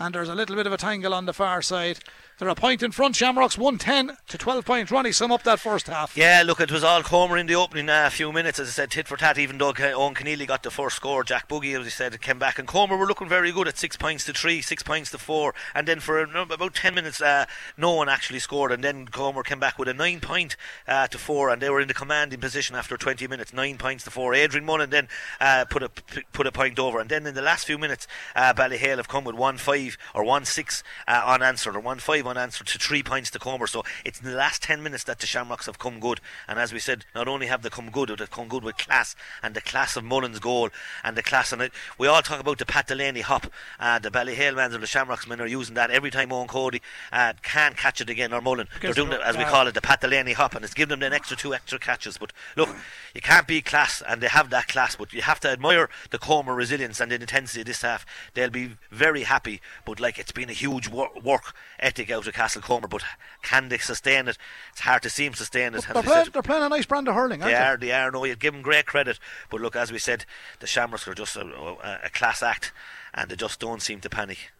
And 0.00 0.14
there's 0.14 0.30
a 0.30 0.34
little 0.34 0.56
bit 0.56 0.66
of 0.66 0.72
a 0.72 0.78
tangle 0.78 1.12
on 1.12 1.26
the 1.26 1.34
far 1.34 1.60
side. 1.60 1.98
They're 2.40 2.48
a 2.48 2.54
point 2.54 2.82
in 2.82 2.90
front. 2.90 3.16
Shamrocks 3.16 3.58
110 3.58 4.16
to 4.28 4.38
12 4.38 4.64
points. 4.64 4.90
Ronnie, 4.90 5.12
sum 5.12 5.30
up 5.30 5.42
that 5.42 5.60
first 5.60 5.88
half. 5.88 6.16
Yeah, 6.16 6.42
look, 6.42 6.58
it 6.58 6.72
was 6.72 6.82
all 6.82 7.02
Comer 7.02 7.36
in 7.36 7.46
the 7.46 7.54
opening 7.54 7.90
uh, 7.90 8.08
few 8.08 8.32
minutes. 8.32 8.58
As 8.58 8.68
I 8.68 8.70
said, 8.70 8.90
tit 8.90 9.06
for 9.06 9.18
tat, 9.18 9.36
even 9.36 9.58
though 9.58 9.74
Owen 9.78 10.14
Keneally 10.14 10.46
got 10.46 10.62
the 10.62 10.70
first 10.70 10.96
score. 10.96 11.22
Jack 11.22 11.48
Buggy, 11.48 11.74
as 11.74 11.84
I 11.84 11.90
said, 11.90 12.18
came 12.22 12.38
back. 12.38 12.58
And 12.58 12.66
Comer 12.66 12.96
were 12.96 13.04
looking 13.04 13.28
very 13.28 13.52
good 13.52 13.68
at 13.68 13.76
six 13.76 13.98
points 13.98 14.24
to 14.24 14.32
three, 14.32 14.62
six 14.62 14.82
points 14.82 15.10
to 15.10 15.18
four. 15.18 15.54
And 15.74 15.86
then 15.86 16.00
for 16.00 16.18
about 16.22 16.74
10 16.74 16.94
minutes, 16.94 17.20
uh, 17.20 17.44
no 17.76 17.92
one 17.92 18.08
actually 18.08 18.38
scored. 18.38 18.72
And 18.72 18.82
then 18.82 19.04
Comer 19.08 19.42
came 19.42 19.60
back 19.60 19.78
with 19.78 19.88
a 19.88 19.92
nine 19.92 20.20
point 20.20 20.56
uh, 20.88 21.08
to 21.08 21.18
four. 21.18 21.50
And 21.50 21.60
they 21.60 21.68
were 21.68 21.82
in 21.82 21.88
the 21.88 21.94
commanding 21.94 22.40
position 22.40 22.74
after 22.74 22.96
20 22.96 23.26
minutes, 23.26 23.52
nine 23.52 23.76
points 23.76 24.04
to 24.04 24.10
four. 24.10 24.32
Adrian 24.32 24.64
Mullen 24.64 24.88
then 24.88 25.08
uh, 25.42 25.66
put, 25.68 25.82
a, 25.82 25.90
put 26.32 26.46
a 26.46 26.52
point 26.52 26.78
over. 26.78 27.00
And 27.00 27.10
then 27.10 27.26
in 27.26 27.34
the 27.34 27.42
last 27.42 27.66
few 27.66 27.76
minutes, 27.76 28.06
uh, 28.34 28.54
Ballyhale 28.54 28.96
have 28.96 29.08
come 29.08 29.24
with 29.24 29.34
1 29.34 29.58
5 29.58 29.98
or 30.14 30.24
1 30.24 30.46
6 30.46 30.82
uh, 31.06 31.22
unanswered 31.26 31.76
or 31.76 31.80
1 31.80 31.98
5 31.98 32.29
unanswered 32.30 32.68
to 32.68 32.78
three 32.78 33.02
points 33.02 33.30
to 33.30 33.38
Comer. 33.38 33.66
So 33.66 33.84
it's 34.04 34.20
in 34.20 34.30
the 34.30 34.36
last 34.36 34.62
10 34.62 34.82
minutes 34.82 35.04
that 35.04 35.18
the 35.18 35.26
Shamrocks 35.26 35.66
have 35.66 35.78
come 35.78 36.00
good. 36.00 36.20
And 36.48 36.58
as 36.58 36.72
we 36.72 36.78
said, 36.78 37.04
not 37.14 37.28
only 37.28 37.46
have 37.46 37.62
they 37.62 37.68
come 37.68 37.90
good, 37.90 38.08
but 38.08 38.18
they've 38.18 38.30
come 38.30 38.48
good 38.48 38.64
with 38.64 38.78
class 38.78 39.14
and 39.42 39.54
the 39.54 39.60
class 39.60 39.96
of 39.96 40.04
Mullen's 40.04 40.38
goal 40.38 40.70
and 41.04 41.16
the 41.16 41.22
class. 41.22 41.52
And 41.52 41.62
it, 41.62 41.72
we 41.98 42.06
all 42.06 42.22
talk 42.22 42.40
about 42.40 42.58
the 42.58 42.66
Pat 42.66 42.86
Delaney 42.86 43.20
hop. 43.20 43.46
Uh, 43.78 43.98
the 43.98 44.10
Ballyhale 44.10 44.56
men 44.56 44.72
or 44.72 44.78
the 44.78 44.86
Shamrocks 44.86 45.26
men 45.26 45.40
are 45.40 45.46
using 45.46 45.74
that 45.74 45.90
every 45.90 46.10
time 46.10 46.32
Owen 46.32 46.48
Cody 46.48 46.80
uh, 47.12 47.34
can't 47.42 47.76
catch 47.76 48.00
it 48.00 48.08
again 48.08 48.32
or 48.32 48.40
Mullen. 48.40 48.68
They're 48.80 48.94
doing 48.94 49.12
it, 49.12 49.20
as 49.20 49.36
we 49.36 49.44
call 49.44 49.66
it, 49.66 49.74
the 49.74 49.80
Pat 49.80 50.00
Delaney 50.00 50.32
hop. 50.32 50.54
And 50.54 50.64
it's 50.64 50.74
giving 50.74 50.98
them 50.98 51.02
an 51.02 51.12
extra 51.12 51.36
two 51.36 51.54
extra 51.54 51.78
catches. 51.78 52.18
But 52.18 52.32
look, 52.56 52.68
you 53.14 53.20
can't 53.20 53.46
be 53.46 53.60
class, 53.60 54.02
and 54.06 54.20
they 54.20 54.28
have 54.28 54.50
that 54.50 54.68
class. 54.68 54.96
But 54.96 55.12
you 55.12 55.22
have 55.22 55.40
to 55.40 55.48
admire 55.48 55.88
the 56.10 56.18
Comer 56.18 56.54
resilience 56.54 57.00
and 57.00 57.10
the 57.10 57.16
intensity 57.16 57.60
of 57.60 57.66
this 57.66 57.82
half. 57.82 58.06
They'll 58.34 58.50
be 58.50 58.76
very 58.90 59.24
happy. 59.24 59.60
But 59.84 60.00
like 60.00 60.18
it's 60.18 60.32
been 60.32 60.50
a 60.50 60.54
huge 60.54 60.88
work, 60.88 61.22
work 61.22 61.54
ethic 61.78 62.10
out 62.10 62.19
of 62.26 62.34
Castlecomer. 62.34 62.88
But 62.88 63.02
can 63.42 63.68
they 63.68 63.78
sustain 63.78 64.28
it? 64.28 64.38
It's 64.72 64.80
hard 64.80 65.02
to 65.02 65.10
see 65.10 65.24
them 65.24 65.34
sustain 65.34 65.74
it. 65.74 65.84
They're 65.92 66.02
playing, 66.02 66.28
they're 66.32 66.42
playing, 66.42 66.62
a 66.62 66.68
nice 66.68 66.86
brand 66.86 67.08
of 67.08 67.14
hurling, 67.14 67.40
they, 67.40 67.46
they? 67.46 67.54
are, 67.54 67.76
they 67.76 67.92
are. 67.92 68.10
No, 68.10 68.24
you 68.24 68.36
give 68.36 68.52
them 68.52 68.62
great 68.62 68.86
credit. 68.86 69.18
But 69.50 69.60
look, 69.60 69.76
as 69.76 69.92
we 69.92 69.98
said, 69.98 70.24
the 70.60 70.66
Shamrocks 70.66 71.06
are 71.08 71.14
just 71.14 71.36
a, 71.36 71.46
a, 71.46 72.00
a 72.04 72.10
class 72.10 72.42
act, 72.42 72.72
and 73.14 73.30
they 73.30 73.36
just 73.36 73.60
don't 73.60 73.82
seem 73.82 74.00
to 74.00 74.10
panic. 74.10 74.50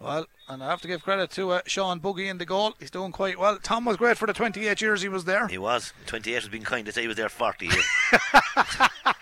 Well, 0.00 0.26
and 0.48 0.62
I 0.62 0.70
have 0.70 0.80
to 0.82 0.88
give 0.88 1.02
credit 1.02 1.30
to 1.32 1.50
uh, 1.50 1.60
Sean 1.66 1.98
Buggy 1.98 2.28
in 2.28 2.38
the 2.38 2.44
goal. 2.44 2.74
He's 2.78 2.90
doing 2.90 3.10
quite 3.10 3.38
well. 3.38 3.58
Tom 3.60 3.84
was 3.84 3.96
great 3.96 4.16
for 4.16 4.26
the 4.26 4.32
28 4.32 4.80
years 4.80 5.02
he 5.02 5.08
was 5.08 5.24
there. 5.24 5.48
He 5.48 5.58
was. 5.58 5.92
28 6.06 6.34
has 6.34 6.48
been 6.48 6.62
kind 6.62 6.86
to 6.86 6.92
say 6.92 7.02
he 7.02 7.08
was 7.08 7.16
there 7.16 7.28
40 7.28 7.66
years. 7.66 7.84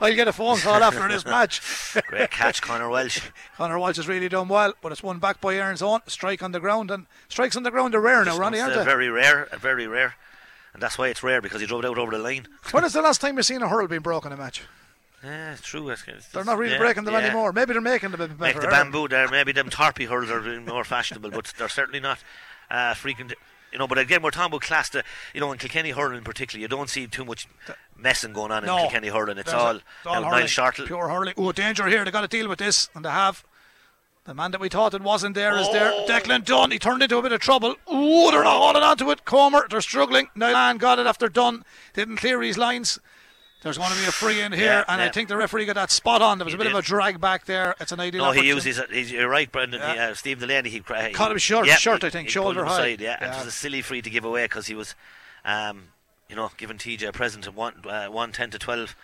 I'll 0.00 0.14
get 0.14 0.28
a 0.28 0.32
phone 0.32 0.58
call 0.58 0.82
after 0.82 1.08
this 1.08 1.24
match. 1.26 1.60
Great 2.08 2.30
catch, 2.30 2.62
Connor 2.62 2.88
Walsh. 2.88 3.20
Connor 3.56 3.78
Walsh 3.78 3.96
has 3.96 4.08
really 4.08 4.28
done 4.28 4.48
well, 4.48 4.74
but 4.82 4.92
it's 4.92 5.02
one 5.02 5.18
back 5.18 5.40
by 5.40 5.54
Erin's 5.54 5.82
own. 5.82 6.00
Strike 6.06 6.42
on 6.42 6.52
the 6.52 6.60
ground, 6.60 6.90
and 6.90 7.06
strikes 7.28 7.56
on 7.56 7.62
the 7.62 7.70
ground 7.70 7.94
are 7.94 8.00
rare 8.00 8.24
now, 8.24 8.38
Ronnie, 8.38 8.60
aren't 8.60 8.74
they? 8.74 8.84
Very 8.84 9.08
rare, 9.08 9.48
very 9.60 9.86
rare. 9.86 10.14
And 10.72 10.82
that's 10.82 10.98
why 10.98 11.08
it's 11.08 11.22
rare 11.22 11.40
because 11.40 11.60
he 11.60 11.66
drove 11.66 11.84
it 11.84 11.88
out 11.88 11.98
over 11.98 12.12
the 12.12 12.18
line. 12.18 12.46
when 12.70 12.84
is 12.84 12.92
the 12.92 13.02
last 13.02 13.20
time 13.20 13.36
you've 13.36 13.46
seen 13.46 13.62
a 13.62 13.68
hurl 13.68 13.88
being 13.88 14.02
broken 14.02 14.32
in 14.32 14.38
a 14.38 14.40
match? 14.40 14.62
Yeah, 15.24 15.52
it's 15.52 15.62
true. 15.62 15.88
It's, 15.90 16.04
it's, 16.06 16.28
they're 16.28 16.44
not 16.44 16.58
really 16.58 16.74
yeah, 16.74 16.78
breaking 16.78 17.04
them 17.04 17.14
yeah. 17.14 17.20
anymore. 17.20 17.52
Maybe 17.52 17.72
they're 17.72 17.82
making 17.82 18.10
them 18.10 18.20
a 18.20 18.28
bit 18.28 18.38
better. 18.38 18.54
Make 18.54 18.62
the 18.62 18.68
bamboo 18.68 19.08
there. 19.08 19.28
Maybe 19.28 19.50
them 19.50 19.70
tarpy 19.70 20.06
hurls 20.06 20.30
are 20.30 20.60
more 20.60 20.84
fashionable, 20.84 21.30
but 21.30 21.52
they're 21.58 21.68
certainly 21.68 21.98
not 21.98 22.20
uh, 22.70 22.94
frequent. 22.94 23.34
You 23.72 23.78
know, 23.78 23.86
but 23.86 23.98
again, 23.98 24.22
we're 24.22 24.30
talking 24.30 24.50
about 24.50 24.62
class. 24.62 24.88
To, 24.90 25.02
you 25.34 25.40
know, 25.40 25.52
in 25.52 25.58
Kilkenny 25.58 25.90
hurling 25.90 26.18
in 26.18 26.24
particular, 26.24 26.60
you 26.60 26.68
don't 26.68 26.88
see 26.88 27.06
too 27.06 27.24
much 27.24 27.46
messing 27.96 28.32
going 28.32 28.50
on 28.50 28.64
no, 28.64 28.76
in 28.76 28.82
Kilkenny 28.82 29.08
hurling. 29.08 29.38
It's 29.38 29.52
all, 29.52 29.72
a, 29.72 29.76
it's 29.76 29.84
all 30.06 30.22
hurling, 30.22 30.46
short, 30.46 30.76
pure 30.76 31.08
hurling. 31.08 31.34
Oh, 31.36 31.52
danger 31.52 31.86
here! 31.86 32.04
They've 32.04 32.12
got 32.12 32.22
to 32.22 32.28
deal 32.28 32.48
with 32.48 32.58
this, 32.58 32.88
and 32.94 33.04
they 33.04 33.10
have. 33.10 33.44
The 34.24 34.34
man 34.34 34.50
that 34.50 34.60
we 34.60 34.68
thought 34.68 34.92
it 34.92 35.00
wasn't 35.00 35.34
there 35.34 35.56
is 35.56 35.70
there. 35.70 35.90
Oh. 35.90 36.04
Declan 36.06 36.44
Dunn. 36.44 36.70
He 36.70 36.78
turned 36.78 37.02
into 37.02 37.16
a 37.16 37.22
bit 37.22 37.32
of 37.32 37.40
trouble. 37.40 37.76
Oh, 37.86 38.30
they're 38.30 38.44
not 38.44 38.58
holding 38.58 38.82
on 38.82 38.98
to 38.98 39.10
it. 39.10 39.24
Comer, 39.24 39.66
they're 39.70 39.80
struggling. 39.80 40.28
Now 40.34 40.52
man 40.52 40.76
got 40.76 40.98
it 40.98 41.06
after 41.06 41.30
Dunn 41.30 41.64
didn't 41.94 42.16
clear 42.16 42.42
his 42.42 42.58
lines. 42.58 42.98
There's 43.62 43.76
going 43.76 43.90
to 43.90 43.98
be 43.98 44.06
a 44.06 44.12
free 44.12 44.40
in 44.40 44.52
here, 44.52 44.64
yeah, 44.64 44.84
and 44.86 45.00
yeah. 45.00 45.06
I 45.06 45.10
think 45.10 45.28
the 45.28 45.36
referee 45.36 45.66
got 45.66 45.74
that 45.74 45.90
spot 45.90 46.22
on. 46.22 46.38
There 46.38 46.44
was 46.44 46.52
he 46.52 46.56
a 46.56 46.58
bit 46.58 46.64
did. 46.64 46.74
of 46.74 46.78
a 46.78 46.82
drag 46.82 47.20
back 47.20 47.44
there. 47.46 47.74
It's 47.80 47.90
an 47.90 47.98
ideal. 47.98 48.24
No, 48.24 48.30
he 48.30 48.46
used 48.46 48.64
his. 48.64 48.80
He's, 48.88 49.10
you're 49.10 49.28
right, 49.28 49.50
Brendan. 49.50 49.80
Yeah. 49.80 49.92
He, 49.94 49.98
uh, 49.98 50.14
Steve 50.14 50.38
Delaney. 50.38 50.68
He, 50.68 50.76
he 50.76 51.10
caught 51.10 51.32
him 51.32 51.38
short, 51.38 51.66
yeah, 51.66 51.74
short. 51.74 52.04
I 52.04 52.10
think 52.10 52.28
shoulder 52.28 52.64
high. 52.64 52.76
Side, 52.76 53.00
yeah, 53.00 53.16
and 53.20 53.34
it 53.34 53.36
was 53.36 53.46
a 53.46 53.50
silly 53.50 53.82
free 53.82 54.00
to 54.00 54.10
give 54.10 54.24
away 54.24 54.44
because 54.44 54.68
he 54.68 54.76
was, 54.76 54.94
um, 55.44 55.88
you 56.28 56.36
know, 56.36 56.52
giving 56.56 56.78
TJ 56.78 57.08
a 57.08 57.12
present 57.12 57.48
of 57.48 57.56
one, 57.56 57.74
uh, 57.88 58.06
one 58.06 58.30
ten 58.30 58.50
to 58.50 58.60
twelve 58.60 58.94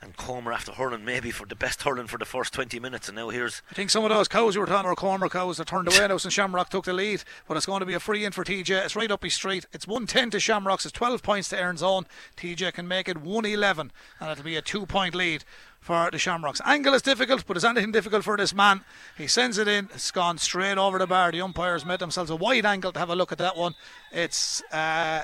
and 0.00 0.16
Comer 0.16 0.52
after 0.52 0.72
hurling 0.72 1.04
maybe 1.04 1.30
for 1.30 1.46
the 1.46 1.54
best 1.54 1.82
hurling 1.82 2.06
for 2.06 2.18
the 2.18 2.24
first 2.24 2.52
20 2.52 2.78
minutes 2.80 3.08
and 3.08 3.16
now 3.16 3.30
here's 3.30 3.62
I 3.70 3.74
think 3.74 3.90
some 3.90 4.04
of 4.04 4.10
those 4.10 4.28
cows 4.28 4.54
you 4.54 4.60
were 4.60 4.66
talking 4.66 4.86
about 4.86 4.98
Comer 4.98 5.28
cows 5.28 5.56
that 5.56 5.66
turned 5.66 5.88
away 5.88 6.06
now 6.08 6.16
since 6.18 6.34
Shamrock 6.34 6.68
took 6.68 6.84
the 6.84 6.92
lead 6.92 7.24
but 7.48 7.56
it's 7.56 7.66
going 7.66 7.80
to 7.80 7.86
be 7.86 7.94
a 7.94 8.00
free 8.00 8.24
in 8.24 8.32
for 8.32 8.44
TJ 8.44 8.84
it's 8.84 8.96
right 8.96 9.10
up 9.10 9.22
his 9.22 9.34
street 9.34 9.66
it's 9.72 9.86
110 9.86 10.30
to 10.30 10.40
Shamrocks 10.40 10.84
it's 10.84 10.92
12 10.92 11.22
points 11.22 11.48
to 11.50 11.58
Erin's 11.58 11.82
own 11.82 12.06
TJ 12.36 12.74
can 12.74 12.86
make 12.86 13.08
it 13.08 13.18
111 13.18 13.92
and 14.20 14.30
it'll 14.30 14.44
be 14.44 14.56
a 14.56 14.62
two 14.62 14.86
point 14.86 15.14
lead 15.14 15.44
for 15.86 16.10
the 16.10 16.18
Shamrocks. 16.18 16.60
Angle 16.64 16.94
is 16.94 17.02
difficult, 17.02 17.46
but 17.46 17.56
is 17.56 17.64
anything 17.64 17.92
difficult 17.92 18.24
for 18.24 18.36
this 18.36 18.52
man? 18.52 18.80
He 19.16 19.28
sends 19.28 19.56
it 19.56 19.68
in. 19.68 19.88
It's 19.94 20.10
gone 20.10 20.36
straight 20.36 20.78
over 20.78 20.98
the 20.98 21.06
bar. 21.06 21.30
The 21.30 21.40
umpires 21.40 21.86
made 21.86 22.00
themselves 22.00 22.28
a 22.28 22.34
wide 22.34 22.66
angle 22.66 22.90
to 22.90 22.98
have 22.98 23.08
a 23.08 23.14
look 23.14 23.30
at 23.30 23.38
that 23.38 23.56
one. 23.56 23.76
It's 24.10 24.64
uh, 24.72 25.22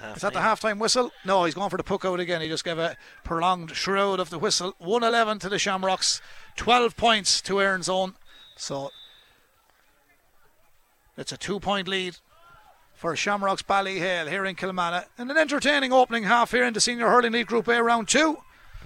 Half 0.00 0.16
Is 0.16 0.22
that 0.22 0.32
the 0.32 0.40
half 0.40 0.60
time 0.60 0.78
whistle? 0.78 1.10
No, 1.24 1.44
he's 1.44 1.54
going 1.54 1.70
for 1.70 1.76
the 1.76 1.82
puck 1.82 2.04
out 2.04 2.20
again. 2.20 2.40
He 2.40 2.48
just 2.48 2.64
gave 2.64 2.78
a 2.78 2.96
prolonged 3.22 3.72
shroud 3.72 4.18
of 4.18 4.30
the 4.30 4.38
whistle. 4.38 4.74
111 4.78 5.38
to 5.40 5.48
the 5.48 5.58
Shamrocks, 5.58 6.22
12 6.56 6.96
points 6.96 7.40
to 7.42 7.60
Erin's 7.60 7.88
own. 7.88 8.14
So 8.56 8.90
it's 11.16 11.32
a 11.32 11.36
two 11.36 11.60
point 11.60 11.86
lead 11.86 12.16
for 12.94 13.14
Shamrocks 13.14 13.62
Ballyhale 13.62 14.28
here 14.28 14.44
in 14.44 14.56
Kilmanagh. 14.56 15.06
And 15.18 15.30
an 15.30 15.36
entertaining 15.36 15.92
opening 15.92 16.24
half 16.24 16.50
here 16.50 16.64
in 16.64 16.72
the 16.72 16.80
Senior 16.80 17.08
Hurling 17.08 17.32
League 17.32 17.46
Group 17.46 17.68
A 17.68 17.82
round 17.82 18.08
two. 18.08 18.38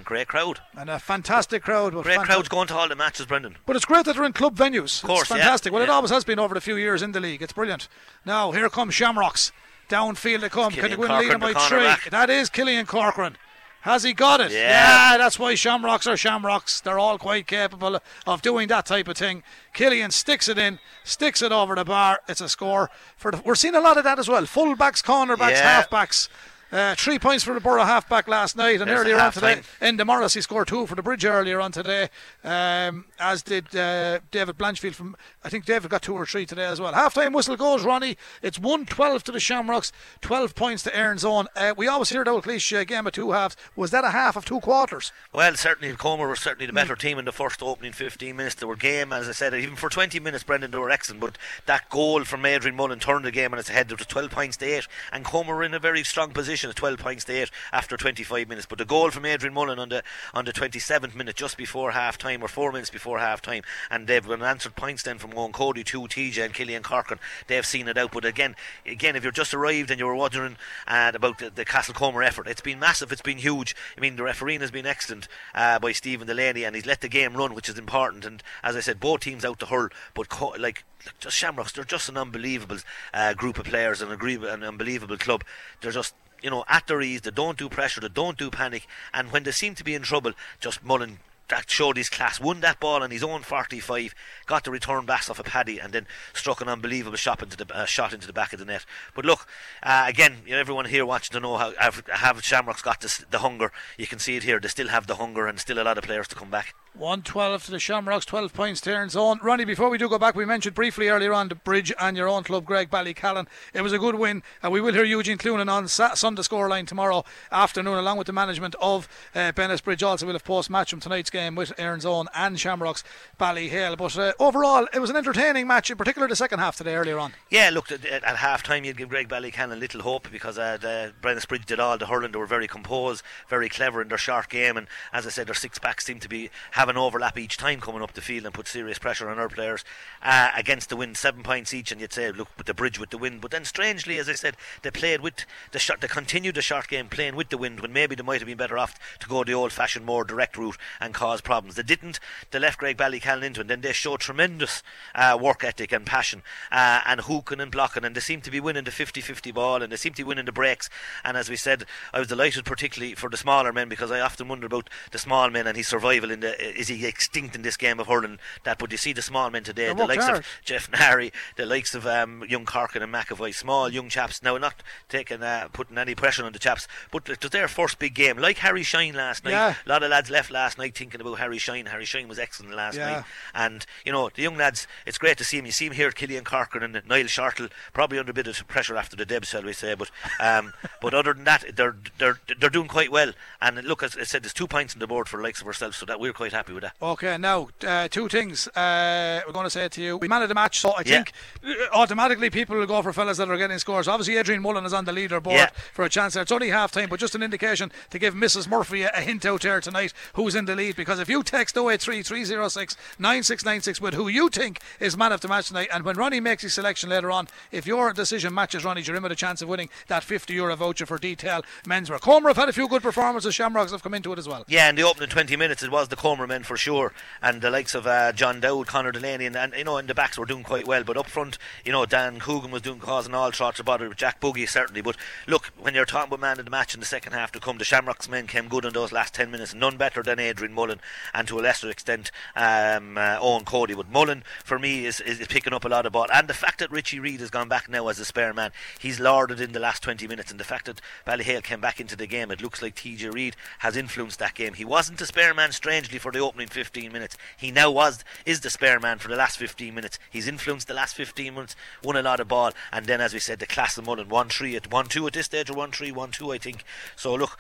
Great 0.02 0.26
crowd. 0.26 0.60
And 0.76 0.90
a 0.90 0.98
fantastic 0.98 1.62
crowd. 1.62 1.92
Great 1.92 2.18
fanta- 2.18 2.24
crowds 2.24 2.48
going 2.48 2.66
to 2.68 2.76
all 2.76 2.88
the 2.88 2.96
matches, 2.96 3.26
Brendan. 3.26 3.56
But 3.64 3.76
it's 3.76 3.84
great 3.84 4.04
that 4.04 4.16
they're 4.16 4.24
in 4.24 4.32
club 4.32 4.56
venues. 4.56 5.02
Of 5.02 5.08
course, 5.08 5.22
it's 5.22 5.30
fantastic. 5.30 5.70
Yeah, 5.70 5.74
well, 5.78 5.86
yeah. 5.86 5.92
it 5.92 5.94
always 5.94 6.10
has 6.10 6.24
been 6.24 6.38
over 6.38 6.54
the 6.54 6.60
few 6.60 6.76
years 6.76 7.00
in 7.02 7.12
the 7.12 7.20
league. 7.20 7.42
It's 7.42 7.52
brilliant. 7.52 7.88
Now, 8.24 8.50
here 8.50 8.68
comes 8.68 8.94
Shamrocks. 8.94 9.52
Downfield 9.88 10.40
they 10.40 10.48
come. 10.48 10.72
Can 10.72 10.90
they 10.90 10.96
win 10.96 11.10
leading 11.18 11.38
by 11.38 11.52
three? 11.54 11.84
Back. 11.84 12.10
That 12.10 12.30
is 12.30 12.48
Killian 12.48 12.86
Corcoran. 12.86 13.36
Has 13.84 14.02
he 14.02 14.14
got 14.14 14.40
it? 14.40 14.50
Yeah. 14.50 15.12
yeah. 15.12 15.18
that's 15.18 15.38
why 15.38 15.54
Shamrocks 15.54 16.06
are 16.06 16.16
Shamrocks. 16.16 16.80
They're 16.80 16.98
all 16.98 17.18
quite 17.18 17.46
capable 17.46 18.00
of 18.26 18.40
doing 18.40 18.68
that 18.68 18.86
type 18.86 19.08
of 19.08 19.18
thing. 19.18 19.42
Killian 19.74 20.10
sticks 20.10 20.48
it 20.48 20.56
in, 20.56 20.78
sticks 21.02 21.42
it 21.42 21.52
over 21.52 21.74
the 21.74 21.84
bar. 21.84 22.20
It's 22.26 22.40
a 22.40 22.48
score. 22.48 22.90
For 23.18 23.30
the, 23.30 23.42
we're 23.44 23.54
seeing 23.54 23.74
a 23.74 23.80
lot 23.80 23.98
of 23.98 24.04
that 24.04 24.18
as 24.18 24.26
well. 24.26 24.42
Fullbacks, 24.44 25.04
cornerbacks, 25.04 25.50
yeah. 25.50 25.82
halfbacks. 25.82 26.30
Uh, 26.74 26.92
three 26.96 27.20
points 27.20 27.44
for 27.44 27.54
the 27.54 27.60
Borough 27.60 27.84
halfback 27.84 28.26
last 28.26 28.56
night, 28.56 28.80
and 28.80 28.90
There's 28.90 28.98
earlier 28.98 29.20
on 29.20 29.30
today, 29.30 29.62
Enda 29.80 30.04
Morris 30.04 30.34
he 30.34 30.40
scored 30.40 30.66
two 30.66 30.86
for 30.88 30.96
the 30.96 31.04
Bridge 31.04 31.24
earlier 31.24 31.60
on 31.60 31.70
today, 31.70 32.08
um, 32.42 33.04
as 33.20 33.44
did 33.44 33.76
uh, 33.76 34.18
David 34.32 34.58
Blanchfield 34.58 34.96
from. 34.96 35.14
I 35.44 35.50
think 35.50 35.66
David 35.66 35.88
got 35.88 36.02
two 36.02 36.14
or 36.14 36.26
three 36.26 36.46
today 36.46 36.64
as 36.64 36.80
well. 36.80 36.92
Half 36.92 37.14
time 37.14 37.32
whistle 37.32 37.56
goes, 37.56 37.84
Ronnie. 37.84 38.16
It's 38.42 38.58
1 38.58 38.86
12 38.86 39.22
to 39.22 39.30
the 39.30 39.38
Shamrocks, 39.38 39.92
12 40.20 40.56
points 40.56 40.82
to 40.82 40.96
Erin's 40.96 41.24
own. 41.24 41.46
Uh, 41.54 41.74
we 41.76 41.86
always 41.86 42.08
hear 42.08 42.24
the 42.24 42.32
old 42.32 42.42
cliche 42.42 42.84
game 42.84 43.06
of 43.06 43.12
two 43.12 43.30
halves. 43.30 43.56
Was 43.76 43.92
that 43.92 44.02
a 44.02 44.10
half 44.10 44.34
of 44.34 44.44
two 44.44 44.58
quarters? 44.58 45.12
Well, 45.32 45.54
certainly, 45.54 45.94
Comer 45.94 46.26
were 46.26 46.34
certainly 46.34 46.66
the 46.66 46.72
better 46.72 46.96
mm. 46.96 46.98
team 46.98 47.20
in 47.20 47.24
the 47.24 47.30
first 47.30 47.62
opening 47.62 47.92
15 47.92 48.34
minutes. 48.34 48.56
They 48.56 48.66
were 48.66 48.74
game, 48.74 49.12
as 49.12 49.28
I 49.28 49.32
said, 49.32 49.54
even 49.54 49.76
for 49.76 49.90
20 49.90 50.18
minutes, 50.18 50.42
Brendan, 50.42 50.72
they 50.72 50.78
were 50.78 50.90
excellent. 50.90 51.20
But 51.20 51.38
that 51.66 51.88
goal 51.88 52.24
from 52.24 52.44
Adrian 52.44 52.74
Mullen 52.74 52.98
turned 52.98 53.24
the 53.24 53.30
game 53.30 53.52
on 53.52 53.60
its 53.60 53.68
head. 53.68 53.88
There 53.88 53.96
was 53.96 54.08
12 54.08 54.32
points 54.32 54.56
to 54.56 54.66
8, 54.66 54.88
and 55.12 55.24
Comer 55.24 55.54
were 55.54 55.62
in 55.62 55.72
a 55.72 55.78
very 55.78 56.02
strong 56.02 56.32
position 56.32 56.63
position 56.64 56.70
at 56.70 56.76
12 56.76 56.98
points 56.98 57.24
to 57.24 57.32
8 57.32 57.50
after 57.72 57.96
25 57.96 58.48
minutes. 58.48 58.66
But 58.66 58.78
the 58.78 58.84
goal 58.84 59.10
from 59.10 59.26
Adrian 59.26 59.54
Mullen 59.54 59.78
on 59.78 59.88
the 59.88 60.02
on 60.32 60.44
the 60.44 60.52
27th 60.52 61.14
minute, 61.14 61.36
just 61.36 61.56
before 61.56 61.92
half 61.92 62.18
time, 62.18 62.42
or 62.42 62.48
four 62.48 62.72
minutes 62.72 62.90
before 62.90 63.18
half 63.18 63.42
time, 63.42 63.62
and 63.90 64.06
they've 64.06 64.26
been 64.26 64.42
answered 64.42 64.76
points 64.76 65.02
then 65.02 65.18
from 65.18 65.36
Owen 65.36 65.52
Cody 65.52 65.84
to 65.84 66.00
TJ 66.02 66.44
and 66.44 66.54
Killian 66.54 66.82
Corcoran. 66.82 67.20
They've 67.46 67.66
seen 67.66 67.88
it 67.88 67.98
out. 67.98 68.12
But 68.12 68.24
again, 68.24 68.56
again, 68.86 69.16
if 69.16 69.22
you're 69.22 69.32
just 69.32 69.54
arrived 69.54 69.90
and 69.90 69.98
you 69.98 70.06
were 70.06 70.14
wondering 70.14 70.56
uh, 70.86 71.12
about 71.14 71.38
the, 71.38 71.50
the 71.50 71.64
Castlecomer 71.64 72.26
effort, 72.26 72.48
it's 72.48 72.60
been 72.60 72.78
massive, 72.78 73.12
it's 73.12 73.22
been 73.22 73.38
huge. 73.38 73.74
I 73.96 74.00
mean, 74.00 74.16
the 74.16 74.22
refereeing 74.22 74.60
has 74.60 74.70
been 74.70 74.86
excellent 74.86 75.28
uh, 75.54 75.78
by 75.78 75.92
Stephen 75.92 76.26
Delaney, 76.26 76.64
and 76.64 76.74
he's 76.74 76.86
let 76.86 77.00
the 77.00 77.08
game 77.08 77.36
run, 77.36 77.54
which 77.54 77.68
is 77.68 77.78
important. 77.78 78.24
And 78.24 78.42
as 78.62 78.76
I 78.76 78.80
said, 78.80 79.00
both 79.00 79.20
teams 79.20 79.44
out 79.44 79.58
to 79.60 79.66
hurl, 79.66 79.88
but 80.14 80.28
co- 80.28 80.54
like 80.58 80.84
just 81.20 81.36
Shamrocks, 81.36 81.72
they're 81.72 81.84
just 81.84 82.08
an 82.08 82.16
unbelievable 82.16 82.78
uh, 83.12 83.34
group 83.34 83.58
of 83.58 83.66
players, 83.66 84.00
and 84.00 84.10
an 84.10 84.62
unbelievable 84.64 85.18
club. 85.18 85.44
They're 85.80 85.92
just 85.92 86.14
you 86.44 86.50
know 86.50 86.64
at 86.68 86.86
their 86.86 87.00
ease. 87.00 87.22
They 87.22 87.30
don't 87.30 87.58
do 87.58 87.68
pressure. 87.68 88.00
They 88.00 88.08
don't 88.08 88.38
do 88.38 88.50
panic. 88.50 88.86
And 89.12 89.32
when 89.32 89.44
they 89.44 89.50
seem 89.50 89.74
to 89.76 89.84
be 89.84 89.94
in 89.94 90.02
trouble, 90.02 90.32
just 90.60 90.84
Mullen 90.84 91.18
that 91.48 91.70
showed 91.70 91.96
his 91.96 92.08
class. 92.08 92.40
Won 92.40 92.60
that 92.60 92.80
ball 92.80 93.02
on 93.02 93.10
his 93.10 93.22
own 93.22 93.42
45, 93.42 94.14
got 94.46 94.64
the 94.64 94.70
return 94.70 95.06
pass 95.06 95.28
off 95.28 95.38
a 95.38 95.42
paddy, 95.42 95.78
and 95.78 95.92
then 95.92 96.06
struck 96.32 96.60
an 96.60 96.68
unbelievable 96.68 97.16
shot 97.16 97.42
into 97.42 97.56
the 97.56 97.66
uh, 97.74 97.84
shot 97.84 98.12
into 98.12 98.26
the 98.26 98.32
back 98.32 98.52
of 98.52 98.58
the 98.58 98.64
net. 98.64 98.84
But 99.14 99.24
look, 99.24 99.46
uh, 99.82 100.04
again, 100.06 100.38
you 100.46 100.52
know, 100.52 100.58
everyone 100.58 100.86
here 100.86 101.06
watching 101.06 101.32
to 101.34 101.40
know 101.40 101.56
how 101.56 101.72
have, 101.78 102.44
Shamrocks 102.44 102.82
got 102.82 103.00
this, 103.00 103.24
the 103.30 103.38
hunger. 103.38 103.72
You 103.98 104.06
can 104.06 104.18
see 104.18 104.36
it 104.36 104.42
here. 104.42 104.60
They 104.60 104.68
still 104.68 104.88
have 104.88 105.06
the 105.06 105.16
hunger, 105.16 105.46
and 105.46 105.58
still 105.58 105.80
a 105.80 105.84
lot 105.84 105.98
of 105.98 106.04
players 106.04 106.28
to 106.28 106.34
come 106.34 106.50
back. 106.50 106.74
112 106.96 107.64
to 107.64 107.70
the 107.72 107.80
Shamrocks, 107.80 108.24
12 108.24 108.54
points 108.54 108.80
to 108.82 108.92
Erin's 108.92 109.16
Own. 109.16 109.40
Ronnie, 109.42 109.64
before 109.64 109.90
we 109.90 109.98
do 109.98 110.08
go 110.08 110.16
back, 110.16 110.36
we 110.36 110.44
mentioned 110.44 110.76
briefly 110.76 111.08
earlier 111.08 111.32
on 111.32 111.48
the 111.48 111.56
bridge 111.56 111.92
and 111.98 112.16
your 112.16 112.28
own 112.28 112.44
club, 112.44 112.64
Graigue-Ballycallan. 112.64 113.48
It 113.72 113.80
was 113.80 113.92
a 113.92 113.98
good 113.98 114.14
win, 114.14 114.44
and 114.62 114.72
we 114.72 114.80
will 114.80 114.94
hear 114.94 115.02
Eugene 115.02 115.36
Cloonan 115.36 115.68
on 115.68 115.88
Sa- 115.88 116.14
Sunday 116.14 116.42
scoreline 116.42 116.86
tomorrow 116.86 117.24
afternoon, 117.50 117.98
along 117.98 118.18
with 118.18 118.28
the 118.28 118.32
management 118.32 118.76
of 118.80 119.08
uh, 119.34 119.50
Bennettsbridge. 119.50 120.06
Also, 120.06 120.24
we'll 120.24 120.36
have 120.36 120.44
post 120.44 120.70
match 120.70 120.90
from 120.90 121.00
tonight's 121.00 121.30
game 121.34 121.56
with 121.56 121.72
Erin's 121.76 122.06
Own 122.06 122.28
and 122.32 122.58
Shamrocks 122.58 123.02
Ballyhale. 123.38 123.98
But 123.98 124.16
uh, 124.16 124.32
overall, 124.38 124.86
it 124.94 125.00
was 125.00 125.10
an 125.10 125.16
entertaining 125.16 125.66
match, 125.66 125.90
in 125.90 125.98
particular 125.98 126.28
the 126.28 126.36
second 126.36 126.60
half 126.60 126.76
today 126.76 126.94
earlier 126.94 127.18
on. 127.18 127.32
Yeah, 127.50 127.70
look, 127.72 127.90
at, 127.90 128.04
at 128.04 128.36
half 128.36 128.62
time, 128.62 128.84
you'd 128.84 128.96
give 128.96 129.08
Graigue-Ballycallan 129.08 129.80
little 129.80 130.02
hope 130.02 130.30
because 130.30 130.58
uh, 130.58 130.78
the 130.80 131.12
Bennettsbridge 131.20 131.66
did 131.66 131.80
all 131.80 131.98
the 131.98 132.06
hurling. 132.06 132.30
They 132.30 132.38
were 132.38 132.46
very 132.46 132.68
composed, 132.68 133.24
very 133.48 133.68
clever 133.68 134.00
in 134.00 134.08
their 134.08 134.16
short 134.16 134.48
game, 134.48 134.76
and 134.76 134.86
as 135.12 135.26
I 135.26 135.30
said, 135.30 135.48
their 135.48 135.54
six 135.54 135.78
backs 135.78 136.06
seem 136.06 136.20
to 136.20 136.28
be 136.28 136.50
having 136.70 136.96
overlap 136.96 137.36
each 137.36 137.56
time 137.56 137.80
coming 137.80 138.00
up 138.00 138.14
the 138.14 138.20
field 138.20 138.44
and 138.44 138.54
put 138.54 138.68
serious 138.68 139.00
pressure 139.00 139.28
on 139.28 139.38
our 139.40 139.48
players 139.48 139.84
uh, 140.22 140.50
against 140.56 140.88
the 140.88 140.96
wind, 140.96 141.16
seven 141.16 141.42
points 141.42 141.74
each, 141.74 141.90
and 141.90 142.00
you'd 142.00 142.12
say, 142.12 142.30
look, 142.30 142.48
with 142.56 142.68
the 142.68 142.74
bridge 142.74 143.00
with 143.00 143.10
the 143.10 143.18
wind. 143.18 143.40
But 143.40 143.50
then, 143.50 143.64
strangely, 143.64 144.18
as 144.18 144.28
I 144.28 144.34
said, 144.34 144.56
they 144.82 144.92
played 144.92 145.20
with 145.20 145.44
the 145.72 145.80
shot, 145.80 146.00
they 146.00 146.06
continued 146.06 146.54
the 146.54 146.62
short 146.62 146.86
game 146.86 147.08
playing 147.08 147.34
with 147.34 147.48
the 147.48 147.58
wind 147.58 147.80
when 147.80 147.92
maybe 147.92 148.14
they 148.14 148.22
might 148.22 148.40
have 148.40 148.46
been 148.46 148.56
better 148.56 148.78
off 148.78 149.18
to 149.18 149.28
go 149.28 149.42
the 149.42 149.54
old-fashioned, 149.54 150.06
more 150.06 150.22
direct 150.22 150.56
route 150.56 150.78
and 151.00 151.12
cause 151.24 151.40
problems. 151.40 151.76
They 151.76 151.82
didn't. 151.82 152.20
They 152.50 152.58
left 152.58 152.80
Graigue-Ballycallan 152.80 153.44
into 153.44 153.60
it, 153.60 153.62
and 153.62 153.70
then 153.70 153.80
they 153.80 153.94
showed 153.94 154.20
tremendous 154.20 154.82
uh, 155.14 155.38
work 155.40 155.64
ethic 155.64 155.90
and 155.90 156.04
passion 156.04 156.42
uh, 156.70 157.00
and 157.06 157.22
hooking 157.22 157.60
and 157.60 157.70
blocking, 157.70 158.04
and 158.04 158.14
they 158.14 158.20
seem 158.20 158.42
to 158.42 158.50
be 158.50 158.60
winning 158.60 158.84
the 158.84 158.90
50-50 158.90 159.54
ball, 159.54 159.82
and 159.82 159.90
they 159.90 159.96
seem 159.96 160.12
to 160.12 160.22
be 160.22 160.28
winning 160.28 160.44
the 160.44 160.52
breaks. 160.52 160.90
And 161.24 161.38
as 161.38 161.48
we 161.48 161.56
said, 161.56 161.86
I 162.12 162.18
was 162.18 162.28
delighted, 162.28 162.66
particularly 162.66 163.14
for 163.14 163.30
the 163.30 163.38
smaller 163.38 163.72
men, 163.72 163.88
because 163.88 164.10
I 164.10 164.20
often 164.20 164.48
wonder 164.48 164.66
about 164.66 164.90
the 165.12 165.18
small 165.18 165.48
men 165.48 165.66
and 165.66 165.78
his 165.78 165.88
survival 165.88 166.30
in 166.30 166.40
the 166.40 166.78
is 166.78 166.88
he 166.88 167.06
extinct 167.06 167.56
in 167.56 167.62
this 167.62 167.78
game 167.78 167.98
of 167.98 168.06
hurling 168.06 168.38
that. 168.64 168.78
But 168.78 168.92
you 168.92 168.98
see 168.98 169.14
the 169.14 169.22
small 169.22 169.48
men 169.48 169.64
today, 169.64 169.94
the 169.94 170.04
likes 170.04 170.26
hard. 170.26 170.40
of 170.40 170.46
Jeff 170.62 170.90
Nary, 170.92 171.32
the 171.56 171.64
likes 171.64 171.94
of 171.94 172.06
um, 172.06 172.44
young 172.46 172.66
Corkin 172.66 173.02
and 173.02 173.12
McAvoy, 173.12 173.54
small 173.54 173.88
young 173.88 174.10
chaps. 174.10 174.42
Now, 174.42 174.58
not 174.58 174.82
taking 175.08 175.42
uh, 175.42 175.68
putting 175.72 175.96
any 175.96 176.14
pressure 176.14 176.44
on 176.44 176.52
the 176.52 176.58
chaps, 176.58 176.86
but 177.10 177.30
it 177.30 177.42
was 177.42 177.50
their 177.50 177.68
first 177.68 177.98
big 177.98 178.14
game. 178.14 178.36
Like 178.36 178.58
Harry 178.58 178.82
Shine 178.82 179.14
last 179.14 179.44
night. 179.44 179.52
Yeah. 179.52 179.74
A 179.86 179.88
lot 179.88 180.02
of 180.02 180.10
lads 180.10 180.28
left 180.28 180.50
last 180.50 180.76
night 180.76 180.94
thinking 181.14 181.26
about 181.32 181.38
Harry 181.40 181.58
Shine. 181.58 181.86
Harry 181.86 182.04
Shine 182.04 182.28
was 182.28 182.38
excellent 182.38 182.74
last 182.74 182.96
Yeah. 182.96 183.10
night, 183.10 183.24
and 183.54 183.86
you 184.04 184.12
know 184.12 184.30
the 184.34 184.42
young 184.42 184.56
lads. 184.56 184.86
It's 185.06 185.18
great 185.18 185.38
to 185.38 185.44
see 185.44 185.58
him. 185.58 185.66
You 185.66 185.72
see 185.72 185.86
him 185.86 185.92
here, 185.92 186.10
Killian 186.10 186.44
Corkin 186.44 186.82
and 186.82 187.00
Niall 187.08 187.26
Shortle, 187.26 187.68
probably 187.92 188.18
under 188.18 188.30
a 188.30 188.34
bit 188.34 188.46
of 188.46 188.66
pressure 188.68 188.96
after 188.96 189.16
the 189.16 189.24
debs, 189.24 189.48
shall 189.48 189.62
we 189.62 189.72
say? 189.72 189.94
But 189.94 190.10
um, 190.40 190.72
but 191.00 191.14
other 191.14 191.32
than 191.34 191.44
that, 191.44 191.64
they're 191.76 191.96
they're 192.18 192.38
they're 192.58 192.70
doing 192.70 192.88
quite 192.88 193.10
well. 193.12 193.32
And 193.60 193.82
look, 193.84 194.02
as 194.02 194.16
I 194.16 194.24
said, 194.24 194.42
there's 194.42 194.52
two 194.52 194.66
points 194.66 194.94
on 194.94 194.98
the 195.00 195.06
board 195.06 195.28
for 195.28 195.36
the 195.36 195.42
likes 195.42 195.60
of 195.60 195.66
ourselves, 195.66 195.96
so 195.96 196.06
that 196.06 196.18
we're 196.20 196.32
quite 196.32 196.52
happy 196.52 196.72
with 196.72 196.82
that. 196.82 196.94
Okay, 197.00 197.38
now 197.38 197.68
uh, 197.86 198.08
two 198.08 198.28
things 198.28 198.66
uh, 198.68 199.40
we're 199.46 199.52
going 199.52 199.64
to 199.66 199.70
say 199.70 199.88
to 199.88 200.02
you. 200.02 200.16
We 200.16 200.28
man 200.28 200.42
of 200.42 200.48
the 200.48 200.54
match, 200.54 200.80
so 200.80 200.90
I 200.90 201.02
Yeah. 201.04 201.22
think 201.22 201.32
uh, 201.64 201.72
automatically 201.92 202.50
people 202.50 202.76
will 202.76 202.86
go 202.86 203.02
for 203.02 203.12
fellas 203.12 203.38
that 203.38 203.48
are 203.48 203.56
getting 203.56 203.78
scores. 203.78 204.08
Obviously, 204.08 204.36
Adrian 204.36 204.62
Mullen 204.62 204.84
is 204.84 204.92
on 204.92 205.04
the 205.04 205.12
leaderboard 205.12 205.54
Yeah. 205.56 205.70
for 205.92 206.04
a 206.04 206.08
chance 206.08 206.34
there. 206.34 206.42
It's 206.42 206.52
only 206.52 206.70
half 206.70 206.90
time, 206.92 207.08
but 207.08 207.20
just 207.20 207.34
an 207.34 207.42
indication 207.42 207.92
to 208.10 208.18
give 208.18 208.34
Mrs. 208.34 208.68
Murphy 208.68 209.02
a, 209.02 209.10
a 209.14 209.20
hint 209.20 209.44
out 209.46 209.62
there 209.62 209.80
tonight 209.80 210.12
who's 210.34 210.54
in 210.54 210.64
the 210.64 210.74
lead. 210.74 210.96
Because 211.04 211.20
if 211.20 211.28
you 211.28 211.42
text 211.42 211.76
083 211.76 212.22
306 212.22 212.96
9696 213.18 214.00
with 214.00 214.14
who 214.14 214.26
you 214.26 214.48
think 214.48 214.80
is 214.98 215.18
man 215.18 215.32
of 215.32 215.42
the 215.42 215.48
match 215.48 215.68
tonight, 215.68 215.88
and 215.92 216.02
when 216.02 216.16
Ronnie 216.16 216.40
makes 216.40 216.62
his 216.62 216.72
selection 216.72 217.10
later 217.10 217.30
on, 217.30 217.46
if 217.70 217.86
your 217.86 218.14
decision 218.14 218.54
matches 218.54 218.86
Ronnie's, 218.86 219.06
you're 219.06 219.16
in 219.16 219.22
with 219.22 219.30
a 219.30 219.36
chance 219.36 219.60
of 219.60 219.68
winning 219.68 219.90
that 220.06 220.24
50 220.24 220.54
euro 220.54 220.74
voucher 220.76 221.04
for 221.04 221.18
detail 221.18 221.62
menswear. 221.86 222.18
Comer 222.18 222.48
have 222.48 222.56
had 222.56 222.70
a 222.70 222.72
few 222.72 222.88
good 222.88 223.02
performances. 223.02 223.54
Shamrocks 223.54 223.92
have 223.92 224.02
come 224.02 224.14
into 224.14 224.32
it 224.32 224.38
as 224.38 224.48
well. 224.48 224.64
Yeah, 224.66 224.88
in 224.88 224.96
the 224.96 225.02
opening 225.02 225.28
20 225.28 225.56
minutes, 225.56 225.82
it 225.82 225.90
was 225.90 226.08
the 226.08 226.16
Comer 226.16 226.46
men 226.46 226.62
for 226.62 226.78
sure, 226.78 227.12
and 227.42 227.60
the 227.60 227.70
likes 227.70 227.94
of 227.94 228.06
uh, 228.06 228.32
John 228.32 228.60
Dowd, 228.60 228.86
Connor 228.86 229.12
Delaney, 229.12 229.44
and, 229.44 229.56
and 229.56 229.74
you 229.74 229.84
know, 229.84 229.98
in 229.98 230.06
the 230.06 230.14
backs 230.14 230.38
were 230.38 230.46
doing 230.46 230.62
quite 230.62 230.86
well. 230.86 231.04
But 231.04 231.18
up 231.18 231.26
front, 231.26 231.58
you 231.84 231.92
know, 231.92 232.06
Dan 232.06 232.40
Coogan 232.40 232.70
was 232.70 232.80
doing 232.80 232.98
causing 232.98 233.34
all 233.34 233.52
sorts 233.52 233.78
of 233.78 233.84
bother 233.84 234.08
with 234.08 234.16
Jack 234.16 234.40
Buggy 234.40 234.64
certainly. 234.64 235.02
But 235.02 235.16
look, 235.46 235.66
when 235.78 235.94
you're 235.94 236.06
talking 236.06 236.28
about 236.28 236.40
man 236.40 236.58
of 236.58 236.64
the 236.64 236.70
match 236.70 236.94
in 236.94 237.00
the 237.00 237.06
second 237.06 237.34
half 237.34 237.52
to 237.52 237.60
come, 237.60 237.76
the 237.76 237.84
Shamrocks 237.84 238.26
men 238.26 238.46
came 238.46 238.68
good 238.68 238.86
in 238.86 238.94
those 238.94 239.12
last 239.12 239.34
10 239.34 239.50
minutes, 239.50 239.74
none 239.74 239.98
better 239.98 240.22
than 240.22 240.38
Adrian 240.38 240.72
Mullen, 240.72 240.93
and 241.32 241.46
to 241.48 241.58
a 241.58 241.62
lesser 241.62 241.90
extent 241.90 242.30
um, 242.56 243.18
uh, 243.18 243.38
Owen 243.40 243.64
Cody. 243.64 243.94
But 243.94 244.10
Mullen, 244.10 244.44
for 244.64 244.78
me, 244.78 245.06
is, 245.06 245.20
is 245.20 245.46
picking 245.48 245.72
up 245.72 245.84
a 245.84 245.88
lot 245.88 246.06
of 246.06 246.12
ball, 246.12 246.26
and 246.32 246.48
the 246.48 246.54
fact 246.54 246.78
that 246.80 246.90
Richie 246.90 247.20
Reid 247.20 247.40
has 247.40 247.50
gone 247.50 247.68
back 247.68 247.88
now 247.88 248.08
as 248.08 248.18
a 248.18 248.24
spare 248.24 248.54
man, 248.54 248.72
he's 248.98 249.20
lorded 249.20 249.60
in 249.60 249.72
the 249.72 249.80
last 249.80 250.02
20 250.02 250.26
minutes, 250.26 250.50
and 250.50 250.60
the 250.60 250.64
fact 250.64 250.86
that 250.86 251.00
Ballyhale 251.26 251.62
came 251.62 251.80
back 251.80 252.00
into 252.00 252.16
the 252.16 252.26
game, 252.26 252.50
it 252.50 252.62
looks 252.62 252.82
like 252.82 252.94
TJ 252.94 253.32
Reid 253.32 253.56
has 253.80 253.96
influenced 253.96 254.38
that 254.38 254.54
game. 254.54 254.74
He 254.74 254.84
wasn't 254.84 255.20
a 255.20 255.26
spare 255.26 255.54
man, 255.54 255.72
strangely, 255.72 256.18
for 256.18 256.32
the 256.32 256.38
opening 256.38 256.68
15 256.68 257.12
minutes. 257.12 257.36
He 257.56 257.70
now 257.70 257.90
was 257.90 258.24
is 258.46 258.60
the 258.60 258.70
spare 258.70 259.00
man 259.00 259.18
for 259.18 259.28
the 259.28 259.36
last 259.36 259.58
15 259.58 259.94
minutes. 259.94 260.18
He's 260.30 260.48
influenced 260.48 260.88
the 260.88 260.94
last 260.94 261.16
15 261.16 261.54
minutes, 261.54 261.76
won 262.02 262.16
a 262.16 262.22
lot 262.22 262.40
of 262.40 262.48
ball, 262.48 262.72
and 262.92 263.06
then, 263.06 263.20
as 263.20 263.32
we 263.32 263.40
said, 263.40 263.58
the 263.58 263.66
class 263.66 263.98
of 263.98 264.06
Mullen, 264.06 264.28
1 264.28 264.48
3 264.48 264.76
at 264.76 264.90
1 264.90 265.06
2 265.06 265.26
at 265.26 265.32
this 265.32 265.46
stage, 265.46 265.70
or 265.70 265.74
1 265.74 265.92
3 265.92 266.12
1 266.12 266.30
2, 266.30 266.52
I 266.52 266.58
think. 266.58 266.84
So, 267.16 267.34
look. 267.34 267.58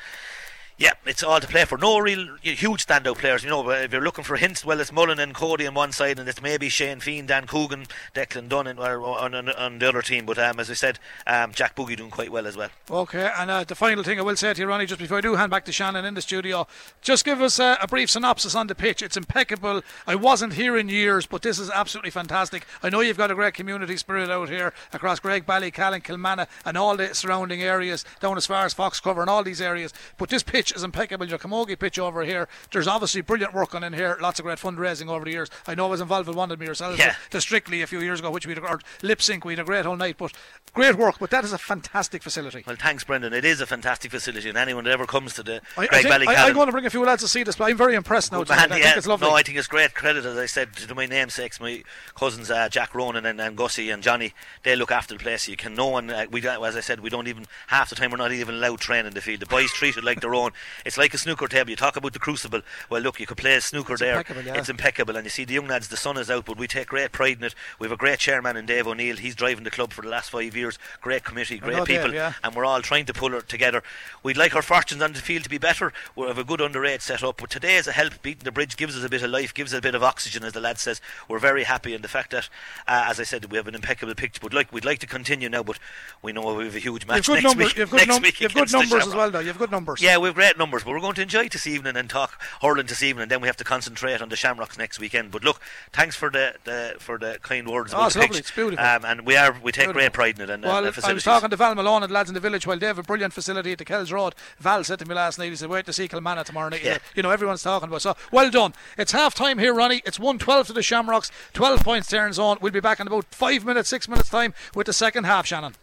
Yeah, 0.76 0.94
it's 1.06 1.22
all 1.22 1.38
to 1.38 1.46
play 1.46 1.64
for. 1.64 1.78
No 1.78 1.98
real 1.98 2.36
huge 2.42 2.84
standout 2.84 3.18
players. 3.18 3.44
You 3.44 3.50
know, 3.50 3.70
if 3.70 3.92
you're 3.92 4.02
looking 4.02 4.24
for 4.24 4.34
hints, 4.34 4.64
well, 4.64 4.80
it's 4.80 4.90
Mullen 4.90 5.20
and 5.20 5.32
Cody 5.32 5.68
on 5.68 5.74
one 5.74 5.92
side, 5.92 6.18
and 6.18 6.28
it's 6.28 6.42
maybe 6.42 6.68
Shane 6.68 6.98
Feehan, 6.98 7.28
Dan 7.28 7.46
Coogan, 7.46 7.86
Declan 8.12 8.48
Dunn 8.48 8.66
on, 8.66 8.78
on, 8.80 9.34
on, 9.36 9.48
on 9.50 9.78
the 9.78 9.88
other 9.88 10.02
team. 10.02 10.26
But 10.26 10.36
um, 10.40 10.58
as 10.58 10.68
I 10.72 10.74
said, 10.74 10.98
um, 11.28 11.52
Jack 11.52 11.76
Buggy 11.76 11.94
doing 11.94 12.10
quite 12.10 12.32
well 12.32 12.44
as 12.48 12.56
well. 12.56 12.70
Okay, 12.90 13.30
and 13.38 13.52
uh, 13.52 13.62
the 13.62 13.76
final 13.76 14.02
thing 14.02 14.18
I 14.18 14.22
will 14.22 14.34
say 14.34 14.52
to 14.52 14.60
you, 14.60 14.66
Ronnie, 14.66 14.86
just 14.86 15.00
before 15.00 15.18
I 15.18 15.20
do 15.20 15.36
hand 15.36 15.48
back 15.48 15.64
to 15.66 15.72
Shannon 15.72 16.04
in 16.04 16.14
the 16.14 16.22
studio, 16.22 16.66
just 17.02 17.24
give 17.24 17.40
us 17.40 17.60
uh, 17.60 17.76
a 17.80 17.86
brief 17.86 18.10
synopsis 18.10 18.56
on 18.56 18.66
the 18.66 18.74
pitch. 18.74 19.00
It's 19.00 19.16
impeccable. 19.16 19.82
I 20.08 20.16
wasn't 20.16 20.54
here 20.54 20.76
in 20.76 20.88
years, 20.88 21.24
but 21.24 21.42
this 21.42 21.60
is 21.60 21.70
absolutely 21.70 22.10
fantastic. 22.10 22.66
I 22.82 22.90
know 22.90 22.98
you've 22.98 23.16
got 23.16 23.30
a 23.30 23.36
great 23.36 23.54
community 23.54 23.96
spirit 23.96 24.28
out 24.28 24.48
here 24.48 24.72
across 24.92 25.20
Greg 25.20 25.46
Valley, 25.46 25.70
Callan, 25.70 26.00
Kilmanagh, 26.00 26.48
and 26.64 26.76
all 26.76 26.96
the 26.96 27.14
surrounding 27.14 27.62
areas, 27.62 28.04
down 28.18 28.36
as 28.36 28.46
far 28.46 28.64
as 28.64 28.74
Foxcover 28.74 29.20
and 29.20 29.30
all 29.30 29.44
these 29.44 29.60
areas. 29.60 29.92
But 30.18 30.30
this 30.30 30.42
pitch 30.42 30.63
is 30.72 30.82
impeccable. 30.82 31.26
Your 31.26 31.38
Camogie 31.38 31.78
pitch 31.78 31.98
over 31.98 32.24
here, 32.24 32.48
there's 32.72 32.86
obviously 32.88 33.20
brilliant 33.20 33.54
work 33.54 33.74
on 33.74 33.84
in 33.84 33.92
here, 33.92 34.16
lots 34.20 34.38
of 34.38 34.44
great 34.44 34.58
fundraising 34.58 35.08
over 35.08 35.24
the 35.24 35.32
years. 35.32 35.50
I 35.66 35.74
know 35.74 35.86
I 35.86 35.90
was 35.90 36.00
involved 36.00 36.28
with 36.28 36.36
one 36.36 36.50
of 36.50 36.58
them 36.58 36.66
yourself, 36.66 36.98
Yeah. 36.98 37.16
the 37.30 37.40
Strictly 37.40 37.82
a 37.82 37.86
few 37.86 38.00
years 38.00 38.20
ago, 38.20 38.30
which 38.30 38.46
we 38.46 38.54
had, 38.54 38.64
Lip 39.02 39.20
Sync, 39.20 39.44
we 39.44 39.52
had 39.52 39.60
a 39.60 39.64
great 39.64 39.84
whole 39.84 39.96
night, 39.96 40.16
but 40.18 40.32
great 40.72 40.96
work. 40.96 41.16
But 41.18 41.30
that 41.30 41.44
is 41.44 41.52
a 41.52 41.58
fantastic 41.58 42.22
facility. 42.22 42.64
Well, 42.66 42.76
thanks, 42.76 43.04
Brendan. 43.04 43.32
It 43.32 43.44
is 43.44 43.60
a 43.60 43.66
fantastic 43.66 44.10
facility, 44.10 44.48
and 44.48 44.56
anyone 44.56 44.84
that 44.84 44.92
ever 44.92 45.06
comes 45.06 45.34
to 45.34 45.42
the 45.42 45.60
I, 45.76 45.86
Greg 45.86 46.04
Valley 46.04 46.26
I, 46.26 46.46
I'm 46.46 46.54
going 46.54 46.66
to 46.66 46.72
bring 46.72 46.86
a 46.86 46.90
few 46.90 47.04
lads 47.04 47.22
to 47.22 47.28
see 47.28 47.42
this, 47.42 47.56
but 47.56 47.64
I'm 47.64 47.76
very 47.76 47.94
impressed 47.94 48.32
now. 48.32 48.38
Man, 48.38 48.72
I 48.72 48.76
yeah. 48.78 48.84
think 48.84 48.96
it's 48.96 49.06
lovely. 49.06 49.28
No, 49.28 49.34
I 49.34 49.42
think 49.42 49.58
it's 49.58 49.66
great 49.66 49.94
credit, 49.94 50.24
as 50.24 50.36
I 50.36 50.46
said, 50.46 50.74
to 50.74 50.94
my 50.94 51.06
namesakes, 51.06 51.60
my 51.60 51.82
cousins 52.14 52.50
uh, 52.50 52.68
Jack 52.68 52.94
Ronan 52.94 53.26
and, 53.26 53.40
and 53.40 53.56
Gussie 53.56 53.90
and 53.90 54.02
Johnny. 54.02 54.32
They 54.62 54.76
look 54.76 54.90
after 54.90 55.14
the 55.14 55.22
place. 55.22 55.48
You 55.48 55.56
can 55.56 55.74
no 55.74 55.88
one. 55.88 56.10
Uh, 56.10 56.26
we 56.30 56.46
as 56.46 56.76
I 56.76 56.80
said, 56.80 57.00
we 57.00 57.10
don't 57.10 57.28
even 57.28 57.46
half 57.68 57.90
the 57.90 57.96
time 57.96 58.10
we're 58.10 58.16
not 58.16 58.32
even 58.32 58.56
allowed 58.56 58.80
training 58.80 59.08
in 59.08 59.14
the 59.14 59.20
field. 59.20 59.40
The 59.40 59.46
boys 59.46 59.70
treat 59.72 59.96
it 59.96 60.04
like 60.04 60.20
their 60.20 60.34
own. 60.34 60.50
It's 60.84 60.98
like 60.98 61.14
a 61.14 61.18
snooker 61.18 61.46
table. 61.48 61.70
You 61.70 61.76
talk 61.76 61.96
about 61.96 62.12
the 62.12 62.18
crucible. 62.18 62.62
Well, 62.90 63.00
look, 63.00 63.20
you 63.20 63.26
could 63.26 63.36
play 63.36 63.54
a 63.54 63.60
snooker 63.60 63.96
there. 63.96 64.18
impeccable, 64.18 64.42
yeah. 64.42 64.58
It's 64.58 64.68
impeccable, 64.68 65.16
and 65.16 65.24
you 65.24 65.30
see 65.30 65.44
the 65.44 65.54
young 65.54 65.68
lads. 65.68 65.88
The 65.88 65.96
sun 65.96 66.16
is 66.16 66.30
out, 66.30 66.44
but 66.44 66.58
we 66.58 66.66
take 66.66 66.88
great 66.88 67.12
pride 67.12 67.38
in 67.38 67.44
it. 67.44 67.54
We 67.78 67.86
have 67.86 67.92
a 67.92 67.96
great 67.96 68.18
chairman 68.18 68.56
in 68.56 68.66
Dave 68.66 68.86
O'Neill. 68.86 69.16
He's 69.16 69.34
driving 69.34 69.64
the 69.64 69.70
club 69.70 69.92
for 69.92 70.02
the 70.02 70.08
last 70.08 70.30
five 70.30 70.56
years. 70.56 70.78
Great 71.00 71.24
committee, 71.24 71.58
great 71.58 71.76
know 71.76 71.84
Dave, 71.84 72.02
people, 72.02 72.14
yeah. 72.14 72.34
and 72.42 72.54
we're 72.54 72.64
all 72.64 72.82
trying 72.82 73.06
to 73.06 73.12
pull 73.12 73.34
it 73.34 73.48
together. 73.48 73.82
We'd 74.22 74.36
like 74.36 74.54
our 74.54 74.62
fortunes 74.62 75.02
on 75.02 75.12
the 75.12 75.20
field 75.20 75.44
to 75.44 75.50
be 75.50 75.58
better. 75.58 75.92
We 76.16 76.26
have 76.26 76.38
a 76.38 76.44
good 76.44 76.60
under 76.60 76.84
eight 76.84 77.02
set 77.02 77.22
up, 77.22 77.40
but 77.40 77.50
today 77.50 77.76
as 77.76 77.86
a 77.86 77.92
help, 77.92 78.22
beating 78.22 78.44
the 78.44 78.52
bridge 78.52 78.76
gives 78.76 78.96
us 78.96 79.04
a 79.04 79.08
bit 79.08 79.22
of 79.22 79.30
life, 79.30 79.54
gives 79.54 79.72
us 79.72 79.78
a 79.78 79.82
bit 79.82 79.94
of 79.94 80.02
oxygen, 80.02 80.44
as 80.44 80.52
the 80.52 80.60
lad 80.60 80.78
says. 80.78 81.00
We're 81.28 81.38
very 81.38 81.64
happy, 81.64 81.94
and 81.94 82.02
the 82.02 82.08
fact 82.08 82.30
that, 82.30 82.48
uh, 82.86 83.06
as 83.08 83.20
I 83.20 83.24
said, 83.24 83.50
we 83.50 83.56
have 83.56 83.68
an 83.68 83.74
impeccable 83.74 84.14
picture. 84.14 84.40
But 84.42 84.54
like 84.54 84.72
we'd 84.72 84.84
like 84.84 84.98
to 85.00 85.06
continue 85.06 85.48
now, 85.48 85.62
but 85.62 85.78
we 86.22 86.32
know 86.32 86.54
we 86.54 86.64
have 86.64 86.76
a 86.76 86.78
huge 86.78 87.06
match 87.06 87.28
next 87.28 87.56
week. 87.56 87.76
You've 87.76 87.90
good, 87.90 88.08
num- 88.08 88.24
you've 88.24 88.54
good 88.54 88.72
numbers 88.72 89.06
as 89.06 89.14
well, 89.14 89.30
though. 89.30 89.40
You've 89.40 89.58
good 89.58 89.70
numbers. 89.70 90.00
Yeah, 90.00 90.18
we 90.18 90.28
have 90.28 90.36
great 90.44 90.58
numbers, 90.58 90.84
but 90.84 90.90
we're 90.90 91.00
going 91.00 91.14
to 91.14 91.22
enjoy 91.22 91.48
this 91.48 91.66
evening 91.66 91.96
and 91.96 92.10
talk 92.10 92.38
hurling 92.60 92.84
this 92.86 93.02
evening, 93.02 93.22
and 93.22 93.30
then 93.30 93.40
we 93.40 93.48
have 93.48 93.56
to 93.56 93.64
concentrate 93.64 94.20
on 94.20 94.28
the 94.28 94.36
Shamrocks 94.36 94.76
next 94.76 94.98
weekend. 95.00 95.30
But 95.30 95.42
look, 95.42 95.58
thanks 95.92 96.16
for 96.16 96.30
the, 96.30 96.54
the 96.64 96.96
for 96.98 97.16
the 97.18 97.38
kind 97.42 97.66
words 97.66 97.94
Oh, 97.94 97.96
about 97.96 98.06
it's 98.08 98.14
the 98.14 98.20
lovely, 98.20 98.32
pitch. 98.34 98.40
it's 98.40 98.50
beautiful. 98.50 98.84
Um, 98.84 99.04
and 99.06 99.26
we 99.26 99.36
are 99.36 99.52
we 99.62 99.72
take 99.72 99.86
Beautiful. 99.86 99.92
great 99.94 100.12
pride 100.12 100.36
in 100.38 100.42
it. 100.42 100.50
And 100.50 100.64
uh, 100.64 100.68
Well, 100.68 100.92
I 101.04 101.12
was 101.14 101.24
talking 101.24 101.48
to 101.48 101.56
Val 101.56 101.74
Malone 101.74 102.02
and 102.02 102.10
the 102.10 102.14
lads 102.14 102.28
in 102.28 102.34
the 102.34 102.40
village 102.40 102.66
while 102.66 102.78
they 102.78 102.86
have 102.86 102.98
a 102.98 103.02
brilliant 103.02 103.32
facility 103.32 103.72
at 103.72 103.78
the 103.78 103.84
Kells 103.86 104.12
Road. 104.12 104.34
Val 104.58 104.84
said 104.84 104.98
to 104.98 105.06
me 105.06 105.14
last 105.14 105.38
night, 105.38 105.48
he 105.48 105.56
said, 105.56 105.70
wait 105.70 105.86
to 105.86 105.92
see 105.94 106.08
Kilmanagh 106.08 106.44
tomorrow 106.44 106.68
night. 106.68 106.84
Yeah. 106.84 106.98
You 107.14 107.22
know, 107.22 107.30
everyone's 107.30 107.62
talking 107.62 107.88
about. 107.88 108.02
So, 108.02 108.14
well 108.30 108.50
done. 108.50 108.74
It's 108.98 109.12
half 109.12 109.34
time 109.34 109.58
here, 109.58 109.72
Ronnie. 109.72 110.02
It's 110.04 110.18
1 110.20 110.38
12 110.38 110.66
to 110.66 110.72
the 110.74 110.82
Shamrocks, 110.82 111.30
12 111.54 111.80
points 111.82 112.08
turns 112.10 112.38
on. 112.38 112.58
We'll 112.60 112.72
be 112.72 112.80
back 112.80 113.00
in 113.00 113.06
about 113.06 113.24
five 113.32 113.64
minutes, 113.64 113.88
six 113.88 114.08
minutes' 114.08 114.28
time 114.28 114.52
with 114.74 114.86
the 114.88 114.92
second 114.92 115.24
half, 115.24 115.46
Shannon. 115.46 115.74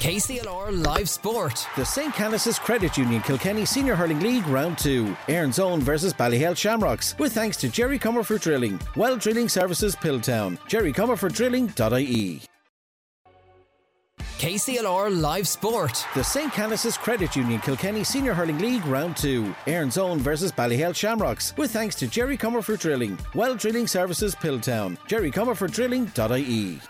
KCLR 0.00 0.84
Live 0.84 1.08
Sport. 1.08 1.66
The 1.76 1.84
St. 1.84 2.12
Canice's 2.12 2.58
Credit 2.58 2.96
Union 2.98 3.22
Kilkenny 3.22 3.64
Senior 3.64 3.94
Hurling 3.94 4.20
League 4.20 4.46
Round 4.46 4.76
2. 4.76 5.16
Erin's 5.28 5.58
Own 5.58 5.80
versus 5.80 6.12
Ballyhale 6.12 6.54
Shamrocks. 6.56 7.16
With 7.18 7.32
thanks 7.32 7.56
to 7.58 7.70
Jerry 7.70 7.98
Comerford 7.98 8.42
Drilling. 8.42 8.78
Well 8.96 9.16
Drilling 9.16 9.48
Services 9.48 9.96
Piltown. 9.96 10.58
JerryComerforddrilling.ie. 10.68 12.42
KCLR 14.38 15.20
Live 15.22 15.48
Sport. 15.48 16.04
The 16.14 16.22
St. 16.24 16.52
Canice's 16.52 16.98
Credit 16.98 17.34
Union 17.34 17.60
Kilkenny 17.60 18.04
Senior 18.04 18.34
Hurling 18.34 18.58
League 18.58 18.84
Round 18.84 19.16
2. 19.16 19.54
Erin's 19.66 19.96
Own 19.96 20.18
versus 20.18 20.52
Ballyhale 20.52 20.94
Shamrocks. 20.94 21.56
With 21.56 21.70
thanks 21.70 21.94
to 21.96 22.06
Jerry 22.06 22.36
Comerford 22.36 22.80
Drilling. 22.80 23.18
Well 23.34 23.54
Drilling 23.54 23.86
Services 23.86 24.34
Piltown. 24.34 24.98
JerryComerforddrilling.ie. 25.08 26.80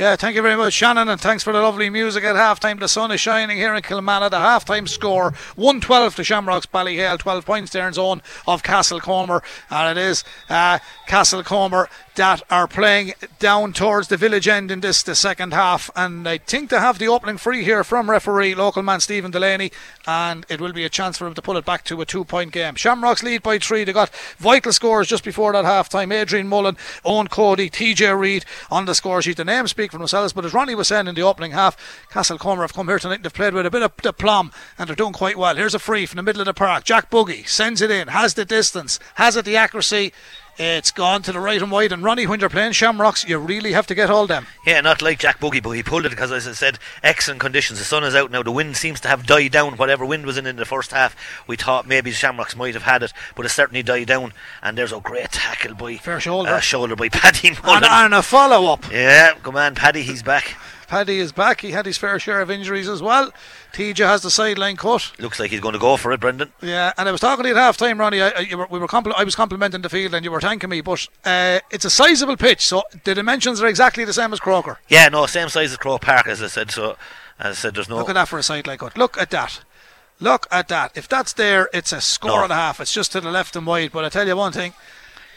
Yeah, 0.00 0.16
thank 0.16 0.34
you 0.34 0.40
very 0.40 0.56
much, 0.56 0.72
Shannon, 0.72 1.10
and 1.10 1.20
thanks 1.20 1.42
for 1.44 1.52
the 1.52 1.60
lovely 1.60 1.90
music 1.90 2.24
at 2.24 2.34
halftime. 2.34 2.80
The 2.80 2.88
sun 2.88 3.10
is 3.10 3.20
shining 3.20 3.58
here 3.58 3.74
in 3.74 3.82
Kilmanagh. 3.82 4.30
The 4.30 4.38
halftime 4.38 4.88
score 4.88 5.32
112 5.56 6.16
to 6.16 6.24
Shamrocks 6.24 6.64
Ballyhale, 6.64 7.18
12 7.18 7.44
points 7.44 7.70
there 7.72 7.86
in 7.86 7.92
zone 7.92 8.22
of 8.48 8.62
Castlecomer, 8.62 9.42
and 9.68 9.98
it 9.98 10.02
is 10.02 10.24
uh, 10.48 10.78
Castlecomer 11.06 11.88
that 12.14 12.42
are 12.50 12.66
playing 12.66 13.12
down 13.38 13.72
towards 13.72 14.08
the 14.08 14.16
village 14.16 14.48
end 14.48 14.70
in 14.70 14.80
this 14.80 15.02
the 15.02 15.14
second 15.14 15.52
half. 15.52 15.90
And 15.94 16.28
I 16.28 16.38
think 16.38 16.70
they 16.70 16.78
have 16.78 16.98
the 16.98 17.08
opening 17.08 17.38
free 17.38 17.64
here 17.64 17.84
from 17.84 18.10
referee 18.10 18.54
local 18.54 18.82
man 18.82 19.00
Stephen 19.00 19.30
Delaney, 19.30 19.70
and 20.06 20.44
it 20.48 20.60
will 20.60 20.72
be 20.72 20.84
a 20.84 20.88
chance 20.88 21.18
for 21.18 21.26
him 21.26 21.34
to 21.34 21.42
pull 21.42 21.56
it 21.56 21.64
back 21.64 21.84
to 21.84 22.00
a 22.00 22.06
two 22.06 22.24
point 22.24 22.52
game. 22.52 22.74
Shamrocks 22.74 23.22
lead 23.22 23.42
by 23.42 23.58
three. 23.58 23.84
They 23.84 23.92
got 23.92 24.14
vital 24.38 24.72
scores 24.72 25.08
just 25.08 25.24
before 25.24 25.52
that 25.52 25.64
half 25.64 25.88
time. 25.88 26.12
Adrian 26.12 26.48
Mullen, 26.48 26.76
Owen 27.04 27.28
Cody, 27.28 27.70
TJ 27.70 28.18
Reid 28.18 28.44
on 28.70 28.86
the 28.86 28.94
score 28.94 29.22
sheet. 29.22 29.36
The 29.36 29.44
names 29.44 29.70
speak 29.70 29.89
for 29.90 29.98
themselves, 29.98 30.32
but 30.32 30.44
as 30.44 30.54
Ronnie 30.54 30.74
was 30.74 30.88
saying 30.88 31.06
in 31.06 31.14
the 31.14 31.22
opening 31.22 31.52
half, 31.52 31.76
Castlecomer 32.10 32.62
have 32.62 32.74
come 32.74 32.88
here 32.88 32.98
tonight 32.98 33.16
and 33.16 33.24
they've 33.24 33.32
played 33.32 33.54
with 33.54 33.66
a 33.66 33.70
bit 33.70 33.82
of 33.82 33.92
aplomb 34.04 34.52
and 34.78 34.88
they're 34.88 34.96
doing 34.96 35.12
quite 35.12 35.38
well. 35.38 35.56
Here's 35.56 35.74
a 35.74 35.78
free 35.78 36.06
from 36.06 36.16
the 36.16 36.22
middle 36.22 36.40
of 36.42 36.46
the 36.46 36.54
park. 36.54 36.84
Jack 36.84 37.10
Buggy 37.10 37.44
sends 37.44 37.80
it 37.80 37.90
in, 37.90 38.08
has 38.08 38.34
the 38.34 38.44
distance, 38.44 38.98
has 39.14 39.36
it 39.36 39.44
the 39.44 39.56
accuracy. 39.56 40.12
It's 40.62 40.90
gone 40.90 41.22
to 41.22 41.32
the 41.32 41.40
right 41.40 41.62
and 41.62 41.72
wide. 41.72 41.90
And 41.90 42.02
Ronnie, 42.04 42.26
when 42.26 42.38
you're 42.38 42.50
playing 42.50 42.72
Shamrocks, 42.72 43.26
you 43.26 43.38
really 43.38 43.72
have 43.72 43.86
to 43.86 43.94
get 43.94 44.10
all 44.10 44.26
them. 44.26 44.46
Yeah, 44.66 44.82
not 44.82 45.00
like 45.00 45.18
Jack 45.18 45.40
Buggy, 45.40 45.60
but 45.60 45.70
he 45.70 45.82
pulled 45.82 46.04
it 46.04 46.10
because, 46.10 46.30
as 46.30 46.46
I 46.46 46.52
said, 46.52 46.78
excellent 47.02 47.40
conditions. 47.40 47.78
The 47.78 47.84
sun 47.86 48.04
is 48.04 48.14
out 48.14 48.30
now. 48.30 48.42
The 48.42 48.52
wind 48.52 48.76
seems 48.76 49.00
to 49.00 49.08
have 49.08 49.24
died 49.26 49.52
down. 49.52 49.78
Whatever 49.78 50.04
wind 50.04 50.26
was 50.26 50.36
in 50.36 50.44
in 50.46 50.56
the 50.56 50.66
first 50.66 50.90
half, 50.90 51.16
we 51.46 51.56
thought 51.56 51.88
maybe 51.88 52.10
Shamrocks 52.10 52.56
might 52.56 52.74
have 52.74 52.82
had 52.82 53.02
it, 53.02 53.14
but 53.34 53.46
it 53.46 53.50
certainly 53.50 53.82
died 53.82 54.08
down. 54.08 54.34
And 54.62 54.76
there's 54.76 54.92
a 54.92 55.00
great 55.00 55.32
tackle 55.32 55.74
by 55.74 55.96
Fair 55.96 56.20
shoulder. 56.20 56.50
uh, 56.50 56.60
shoulder 56.60 56.94
by 56.94 57.08
Paddy 57.12 57.52
Mullen. 57.62 57.82
And, 57.82 57.86
and 57.86 58.14
a 58.14 58.22
follow 58.22 58.70
up. 58.70 58.84
yeah, 58.92 59.32
come 59.42 59.56
on, 59.56 59.74
Paddy, 59.74 60.02
he's 60.02 60.22
back. 60.22 60.56
Paddy 60.90 61.20
is 61.20 61.30
back. 61.30 61.60
He 61.60 61.70
had 61.70 61.86
his 61.86 61.96
fair 61.96 62.18
share 62.18 62.40
of 62.40 62.50
injuries 62.50 62.88
as 62.88 63.00
well. 63.00 63.32
TJ 63.72 63.98
has 64.04 64.22
the 64.22 64.30
sideline 64.30 64.74
cut. 64.74 65.12
Looks 65.20 65.38
like 65.38 65.52
he's 65.52 65.60
going 65.60 65.74
to 65.74 65.78
go 65.78 65.96
for 65.96 66.10
it, 66.10 66.18
Brendan. 66.18 66.52
Yeah, 66.60 66.92
and 66.98 67.08
I 67.08 67.12
was 67.12 67.20
talking 67.20 67.44
to 67.44 67.48
you 67.48 67.54
at 67.54 67.60
half 67.60 67.76
time, 67.76 68.00
Ronnie. 68.00 68.20
I, 68.20 68.30
I, 68.30 68.38
you 68.40 68.58
were, 68.58 68.66
we 68.68 68.80
were 68.80 68.88
compli- 68.88 69.14
I 69.16 69.22
was 69.22 69.36
complimenting 69.36 69.82
the 69.82 69.88
field 69.88 70.14
and 70.14 70.24
you 70.24 70.32
were 70.32 70.40
thanking 70.40 70.68
me, 70.68 70.80
but 70.80 71.06
uh, 71.24 71.60
it's 71.70 71.84
a 71.84 71.90
sizable 71.90 72.36
pitch, 72.36 72.66
so 72.66 72.82
the 73.04 73.14
dimensions 73.14 73.62
are 73.62 73.68
exactly 73.68 74.04
the 74.04 74.12
same 74.12 74.32
as 74.32 74.40
Croker. 74.40 74.80
Yeah, 74.88 75.08
no, 75.08 75.26
same 75.26 75.48
size 75.48 75.70
as 75.70 75.76
Croke 75.76 76.00
Park, 76.02 76.26
as 76.26 76.42
I 76.42 76.48
said. 76.48 76.72
So, 76.72 76.96
as 77.38 77.52
I 77.56 77.60
said, 77.60 77.74
there's 77.76 77.88
no. 77.88 77.96
Look 77.98 78.08
at 78.08 78.14
that 78.14 78.26
for 78.26 78.40
a 78.40 78.42
sideline 78.42 78.78
cut. 78.78 78.98
Look 78.98 79.16
at 79.16 79.30
that. 79.30 79.60
Look 80.18 80.48
at 80.50 80.66
that. 80.68 80.90
If 80.96 81.08
that's 81.08 81.32
there, 81.34 81.70
it's 81.72 81.92
a 81.92 82.00
score 82.00 82.30
No. 82.38 82.42
and 82.42 82.52
a 82.52 82.56
half. 82.56 82.80
It's 82.80 82.92
just 82.92 83.12
to 83.12 83.20
the 83.20 83.30
left 83.30 83.54
and 83.54 83.64
wide. 83.64 83.92
But 83.92 84.04
I 84.04 84.08
tell 84.08 84.26
you 84.26 84.36
one 84.36 84.50
thing. 84.52 84.74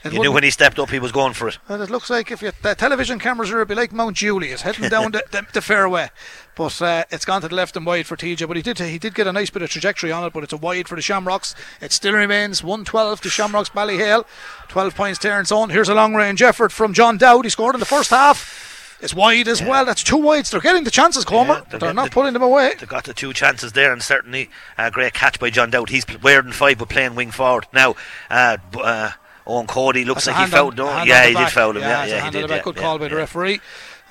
It 0.04 0.14
you 0.14 0.20
knew 0.20 0.32
when 0.32 0.44
he 0.44 0.50
stepped 0.50 0.80
up, 0.80 0.90
he 0.90 1.00
was 1.00 1.12
going 1.12 1.34
for 1.34 1.48
it. 1.48 1.58
Well, 1.70 1.82
it 1.82 1.90
looks 1.90 2.10
like 2.10 2.30
if 2.30 2.42
you, 2.42 2.52
the 2.62 2.76
television 2.76 3.20
cameras 3.20 3.52
are, 3.52 3.58
it'd 3.58 3.70
be 3.70 3.76
like 3.76 3.94
Mount 3.94 4.18
Juliet 4.18 4.54
is 4.54 4.62
heading 4.64 4.90
down 4.90 5.12
the, 5.14 5.24
the, 5.32 5.46
the 5.54 5.62
fairway. 5.62 6.10
But 6.56 6.82
uh, 6.82 7.06
it's 7.10 7.26
gone 7.26 7.42
to 7.42 7.48
the 7.48 7.56
left 7.56 7.78
and 7.78 7.86
wide 7.86 8.06
for 8.06 8.16
TJ. 8.18 8.48
But 8.48 8.58
he 8.58 8.64
did 8.64 8.80
he 8.80 9.00
did 9.00 9.16
get 9.16 9.28
a 9.28 9.32
nice 9.32 9.50
bit 9.50 9.62
of 9.62 9.70
trajectory 9.70 10.12
on 10.12 10.24
it. 10.26 10.34
But 10.34 10.44
it's 10.44 10.54
a 10.54 10.58
wide 10.58 10.88
for 10.88 10.96
the 10.96 11.02
Shamrocks. 11.02 11.56
It 11.82 11.92
still 11.92 12.14
remains 12.14 12.64
112 12.64 13.22
to 13.22 13.30
Shamrocks 13.30 13.70
Ballyhale. 13.70 14.26
12 14.68 14.96
points 14.96 15.20
there 15.20 15.40
in 15.40 15.46
zone. 15.46 15.70
Here's 15.70 15.90
a 15.90 15.96
long 15.96 16.16
range 16.16 16.42
effort 16.42 16.72
from 16.72 16.94
John 16.94 17.18
Dowd. 17.18 17.46
He 17.46 17.50
scored 17.50 17.76
in 17.76 17.80
the 17.80 17.86
first 17.86 18.10
half. 18.10 18.98
It's 19.02 19.14
wide 19.14 19.50
as 19.50 19.62
well. 19.62 19.84
That's 19.84 20.02
two 20.02 20.16
wides. 20.18 20.50
They're 20.50 20.62
getting 20.62 20.86
the 20.86 20.92
chances, 20.92 21.26
Comer. 21.26 21.56
Yeah, 21.56 21.62
they're 21.72 21.80
they're 21.80 21.94
not 21.94 22.06
the- 22.06 22.12
pulling 22.12 22.32
them 22.32 22.42
away. 22.42 22.74
They 22.80 22.86
got 22.86 23.04
the 23.04 23.14
two 23.14 23.34
chances 23.34 23.74
there, 23.74 23.92
and 23.92 24.02
certainly 24.02 24.50
a 24.78 24.90
great 24.92 25.14
catch 25.14 25.40
by 25.40 25.50
John 25.50 25.72
Dowd. 25.72 25.90
He's 25.90 26.06
wearing 26.22 26.54
five, 26.54 26.78
but 26.78 26.88
playing 26.88 27.16
wing 27.16 27.32
forward 27.32 27.68
now. 27.74 27.96
Uh, 28.30 28.58
uh, 28.82 29.12
Owen 29.46 29.68
Cody 29.68 30.06
looks 30.06 30.26
That's 30.26 30.38
like 30.38 30.48
he 30.48 30.52
hand 30.52 30.54
on- 30.54 30.60
fouled. 30.60 30.78
no, 30.78 31.04
yeah, 31.04 31.26
he 31.28 31.34
did 31.36 31.50
foul 31.50 31.72
him. 31.72 31.82
Yeah, 31.82 32.06
Yeah, 32.06 32.16
yeah, 32.16 32.26
he 32.26 32.32
did. 32.32 32.50
yeah, 32.50 32.62
Good 32.62 32.76
call 32.78 32.98
by 33.00 33.08
the 33.10 33.16
referee. 33.16 33.60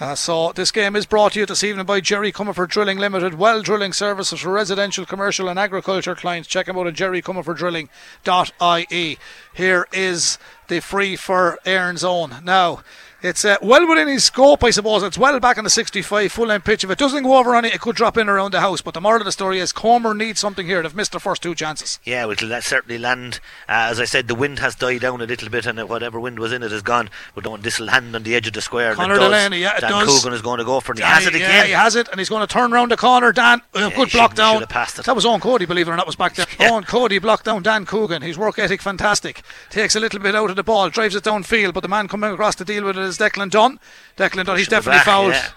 Uh, 0.01 0.15
so 0.17 0.53
this 0.53 0.73
game 0.73 0.97
is 0.97 1.07
brought 1.07 1.33
to 1.33 1.41
you 1.41 1.47
this 1.47 1.63
evening 1.63 1.87
by 1.87 2.01
Jerry 2.01 2.33
Comerford 2.33 2.69
Drilling 2.69 2.99
Limited. 2.99 3.35
Well 3.35 3.63
drilling 3.63 3.93
services 3.93 4.41
for 4.41 4.51
residential, 4.51 5.07
commercial, 5.07 5.49
and 5.49 5.59
agriculture 5.59 6.15
clients. 6.17 6.49
Check 6.49 6.67
them 6.67 6.77
out 6.77 6.89
at 6.89 6.95
jerrycomerforddrilling.ie. 6.95 9.19
Here 9.55 9.87
is 9.93 10.39
the 10.69 10.81
free 10.81 11.17
for 11.17 11.59
Erin's 11.65 12.05
own. 12.05 12.37
Now. 12.43 12.81
It's 13.23 13.45
uh, 13.45 13.57
well 13.63 13.87
within 13.89 14.09
his 14.09 14.25
scope, 14.25 14.65
I 14.65 14.71
suppose. 14.71 15.03
It's 15.03 15.17
well 15.17 15.39
back 15.39 15.57
in 15.57 15.65
the 15.65 15.71
65 15.71 16.33
full 16.33 16.47
length 16.47 16.65
pitch. 16.65 16.83
If 16.83 16.91
it 16.91 16.99
doesn't 16.99 17.23
go 17.23 17.37
over 17.37 17.55
on 17.55 17.65
it, 17.65 17.75
it 17.75 17.81
could 17.81 17.95
drop 17.95 18.17
in 18.17 18.29
around 18.29 18.53
the 18.53 18.61
house. 18.61 18.81
But 18.83 18.95
the 18.95 19.01
moral 19.01 19.21
of 19.21 19.25
the 19.27 19.33
story 19.33 19.61
is 19.61 19.73
Comer 19.73 20.13
needs 20.13 20.41
something 20.41 20.67
here. 20.67 20.83
They've 20.83 20.95
missed 20.95 21.13
their 21.13 21.21
first 21.21 21.43
two 21.43 21.55
chances. 21.55 22.01
Yeah, 22.05 22.29
it'll 22.29 22.61
certainly 22.63 22.99
land. 22.99 23.39
Uh, 23.69 23.87
as 23.91 24.01
I 24.01 24.05
said, 24.07 24.27
the 24.27 24.35
wind 24.35 24.59
has 24.59 24.75
died 24.75 25.03
down 25.03 25.21
a 25.21 25.25
little 25.27 25.49
bit, 25.49 25.67
and 25.67 25.79
whatever 25.89 26.19
wind 26.19 26.39
was 26.41 26.53
in 26.53 26.63
it 26.63 26.73
is 26.73 26.83
gone. 26.83 27.11
But 27.35 27.45
don't 27.45 27.63
this 27.63 27.79
will 27.79 27.87
land 27.87 28.15
on 28.17 28.25
the 28.25 28.35
edge 28.35 28.47
of 28.49 28.55
the 28.55 28.61
square. 28.61 28.89
and 28.91 28.97
Conor 28.97 29.15
it 29.15 29.19
does. 29.19 29.29
Delaney, 29.29 29.61
yeah, 29.61 29.77
it 29.77 29.81
Dan 29.83 29.91
does. 29.91 30.21
Coogan 30.21 30.35
is 30.35 30.43
going 30.43 30.59
to 30.59 30.65
go 30.65 30.81
for 30.81 30.93
it. 30.93 30.99
He 30.99 31.05
has 31.05 31.27
it 31.27 31.35
again. 31.35 31.49
Yeah, 31.51 31.65
he 31.65 31.73
has 31.73 31.95
it, 31.95 32.09
and 32.09 32.19
he's 32.19 32.29
going 32.29 32.45
to 32.47 32.53
turn 32.53 32.73
round 32.73 32.91
the 32.91 32.97
corner. 32.97 33.31
Dan, 33.33 33.63
uh, 33.75 33.89
he 33.89 33.95
good 33.97 34.11
block 34.11 34.35
down. 34.35 34.55
should 34.55 34.63
have 34.63 34.69
passed 34.69 34.99
it. 34.99 35.05
That 35.07 35.15
was 35.15 35.25
Owen 35.25 35.41
Cody, 35.41 35.65
believe 35.65 35.87
it 35.87 35.93
or 35.93 35.97
not, 35.97 36.07
was 36.07 36.17
back 36.17 36.35
there. 36.35 36.47
Yeah. 36.61 36.71
Owen 36.71 36.85
Cody 36.85 37.19
blocked 37.19 37.45
down 37.47 37.63
Dan 37.63 37.87
Coogan. 37.87 38.23
His 38.23 38.37
work 38.39 38.59
ethic 38.59 38.83
fantastic. 38.83 39.43
Takes 39.71 39.97
a 39.97 40.01
little 40.01 40.21
bit 40.21 40.35
out 40.35 40.51
of 40.51 40.57
the 40.57 40.63
ball, 40.63 40.91
drives 40.91 41.15
it 41.15 41.25
downfield, 41.25 41.73
but 41.73 41.81
the 41.81 41.89
man 41.89 42.07
coming 42.09 42.31
across 42.33 42.55
to 42.57 42.65
deal 42.65 42.85
with 42.85 42.97
it 42.97 43.03
is 43.03 43.12
Declan 43.19 43.51
Dunn. 43.51 43.79
Declan 44.17 44.45
Dunn, 44.45 44.57
he's 44.59 44.69
definitely 44.69 44.99
back, 44.99 45.07
fouled. 45.07 45.33
yeah. 45.33 45.49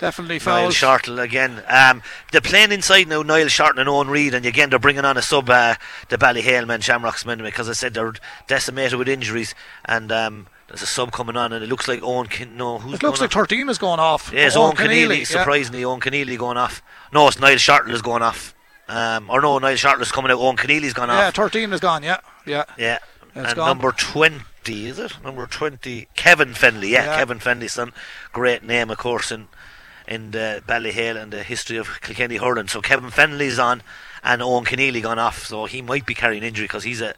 Definitely 0.00 0.36
Niall 0.36 0.44
fouled. 0.70 0.74
Shortle 0.74 1.18
again. 1.18 1.62
Um, 1.68 2.02
they're 2.30 2.40
playing 2.40 2.70
inside 2.70 3.08
now, 3.08 3.22
Niall 3.22 3.48
Shortle 3.48 3.80
and 3.80 3.88
Owen 3.88 4.08
Reid, 4.08 4.32
and 4.32 4.46
again 4.46 4.70
they're 4.70 4.78
bringing 4.78 5.04
on 5.04 5.16
a 5.16 5.22
sub, 5.22 5.50
uh, 5.50 5.74
the 6.08 6.16
Ballyhale 6.16 6.66
men, 6.68 6.80
Shamrocks 6.80 7.26
men, 7.26 7.38
because 7.42 7.68
I 7.68 7.72
said 7.72 7.94
they're 7.94 8.14
decimated 8.46 8.96
with 8.96 9.08
injuries, 9.08 9.56
and 9.86 10.12
um, 10.12 10.46
there's 10.68 10.82
a 10.82 10.86
sub 10.86 11.10
coming 11.10 11.36
on, 11.36 11.52
and 11.52 11.64
it 11.64 11.68
looks 11.68 11.88
like 11.88 12.00
Owen. 12.04 12.28
Kin- 12.28 12.56
no, 12.56 12.78
who's 12.78 12.94
It 12.94 13.02
looks 13.02 13.20
like 13.20 13.30
off? 13.30 13.48
13 13.48 13.68
is 13.68 13.78
going 13.78 13.98
off. 13.98 14.30
Yeah, 14.32 14.46
it's 14.46 14.54
Owen 14.54 14.76
Owen 14.78 14.88
Keneally. 14.88 15.18
yeah. 15.18 15.24
Surprisingly, 15.24 15.84
Owen 15.84 15.98
Keneally 16.00 16.38
going 16.38 16.58
off. 16.58 16.80
No, 17.12 17.26
it's 17.26 17.40
Niall 17.40 17.56
Shortle 17.56 17.92
is 17.92 18.02
going 18.02 18.22
off. 18.22 18.54
Um, 18.88 19.28
or 19.28 19.40
no, 19.42 19.58
Niall 19.58 19.74
Shortle 19.74 20.02
is 20.02 20.12
coming 20.12 20.30
out. 20.30 20.38
Owen 20.38 20.56
Keneally's 20.56 20.94
gone 20.94 21.10
off. 21.10 21.18
Yeah. 21.18 21.30
13 21.32 21.72
is 21.72 21.80
gone, 21.80 22.04
yeah. 22.04 22.18
Yeah. 22.46 22.64
Yeah. 22.78 22.98
It's 23.34 23.48
and 23.48 23.56
gone. 23.56 23.66
number 23.66 23.90
20, 24.68 24.86
is 24.86 24.98
it? 24.98 25.22
Number 25.22 25.46
20, 25.46 26.08
Kevin 26.14 26.50
Fennelly. 26.50 26.90
Yeah, 26.90 27.04
Yeah. 27.04 27.16
Kevin 27.16 27.38
Fennelly's 27.38 27.72
son. 27.72 27.92
Great 28.32 28.62
name, 28.62 28.90
of 28.90 28.98
course, 28.98 29.32
in, 29.32 29.48
in 30.06 30.32
the 30.32 30.62
Ballyhale 30.66 31.16
and 31.16 31.32
the 31.32 31.42
history 31.42 31.78
of 31.78 32.00
Kilkenny 32.00 32.36
hurling. 32.36 32.68
So 32.68 32.80
Kevin 32.80 33.10
Fennelly's 33.10 33.58
on 33.58 33.82
and 34.22 34.42
Owen 34.42 34.64
Keneally 34.64 35.02
gone 35.02 35.18
off. 35.18 35.46
So 35.46 35.64
he 35.64 35.80
might 35.80 36.04
be 36.04 36.14
carrying 36.14 36.42
injury 36.42 36.64
because 36.64 36.84
he's 36.84 37.00
a, 37.00 37.14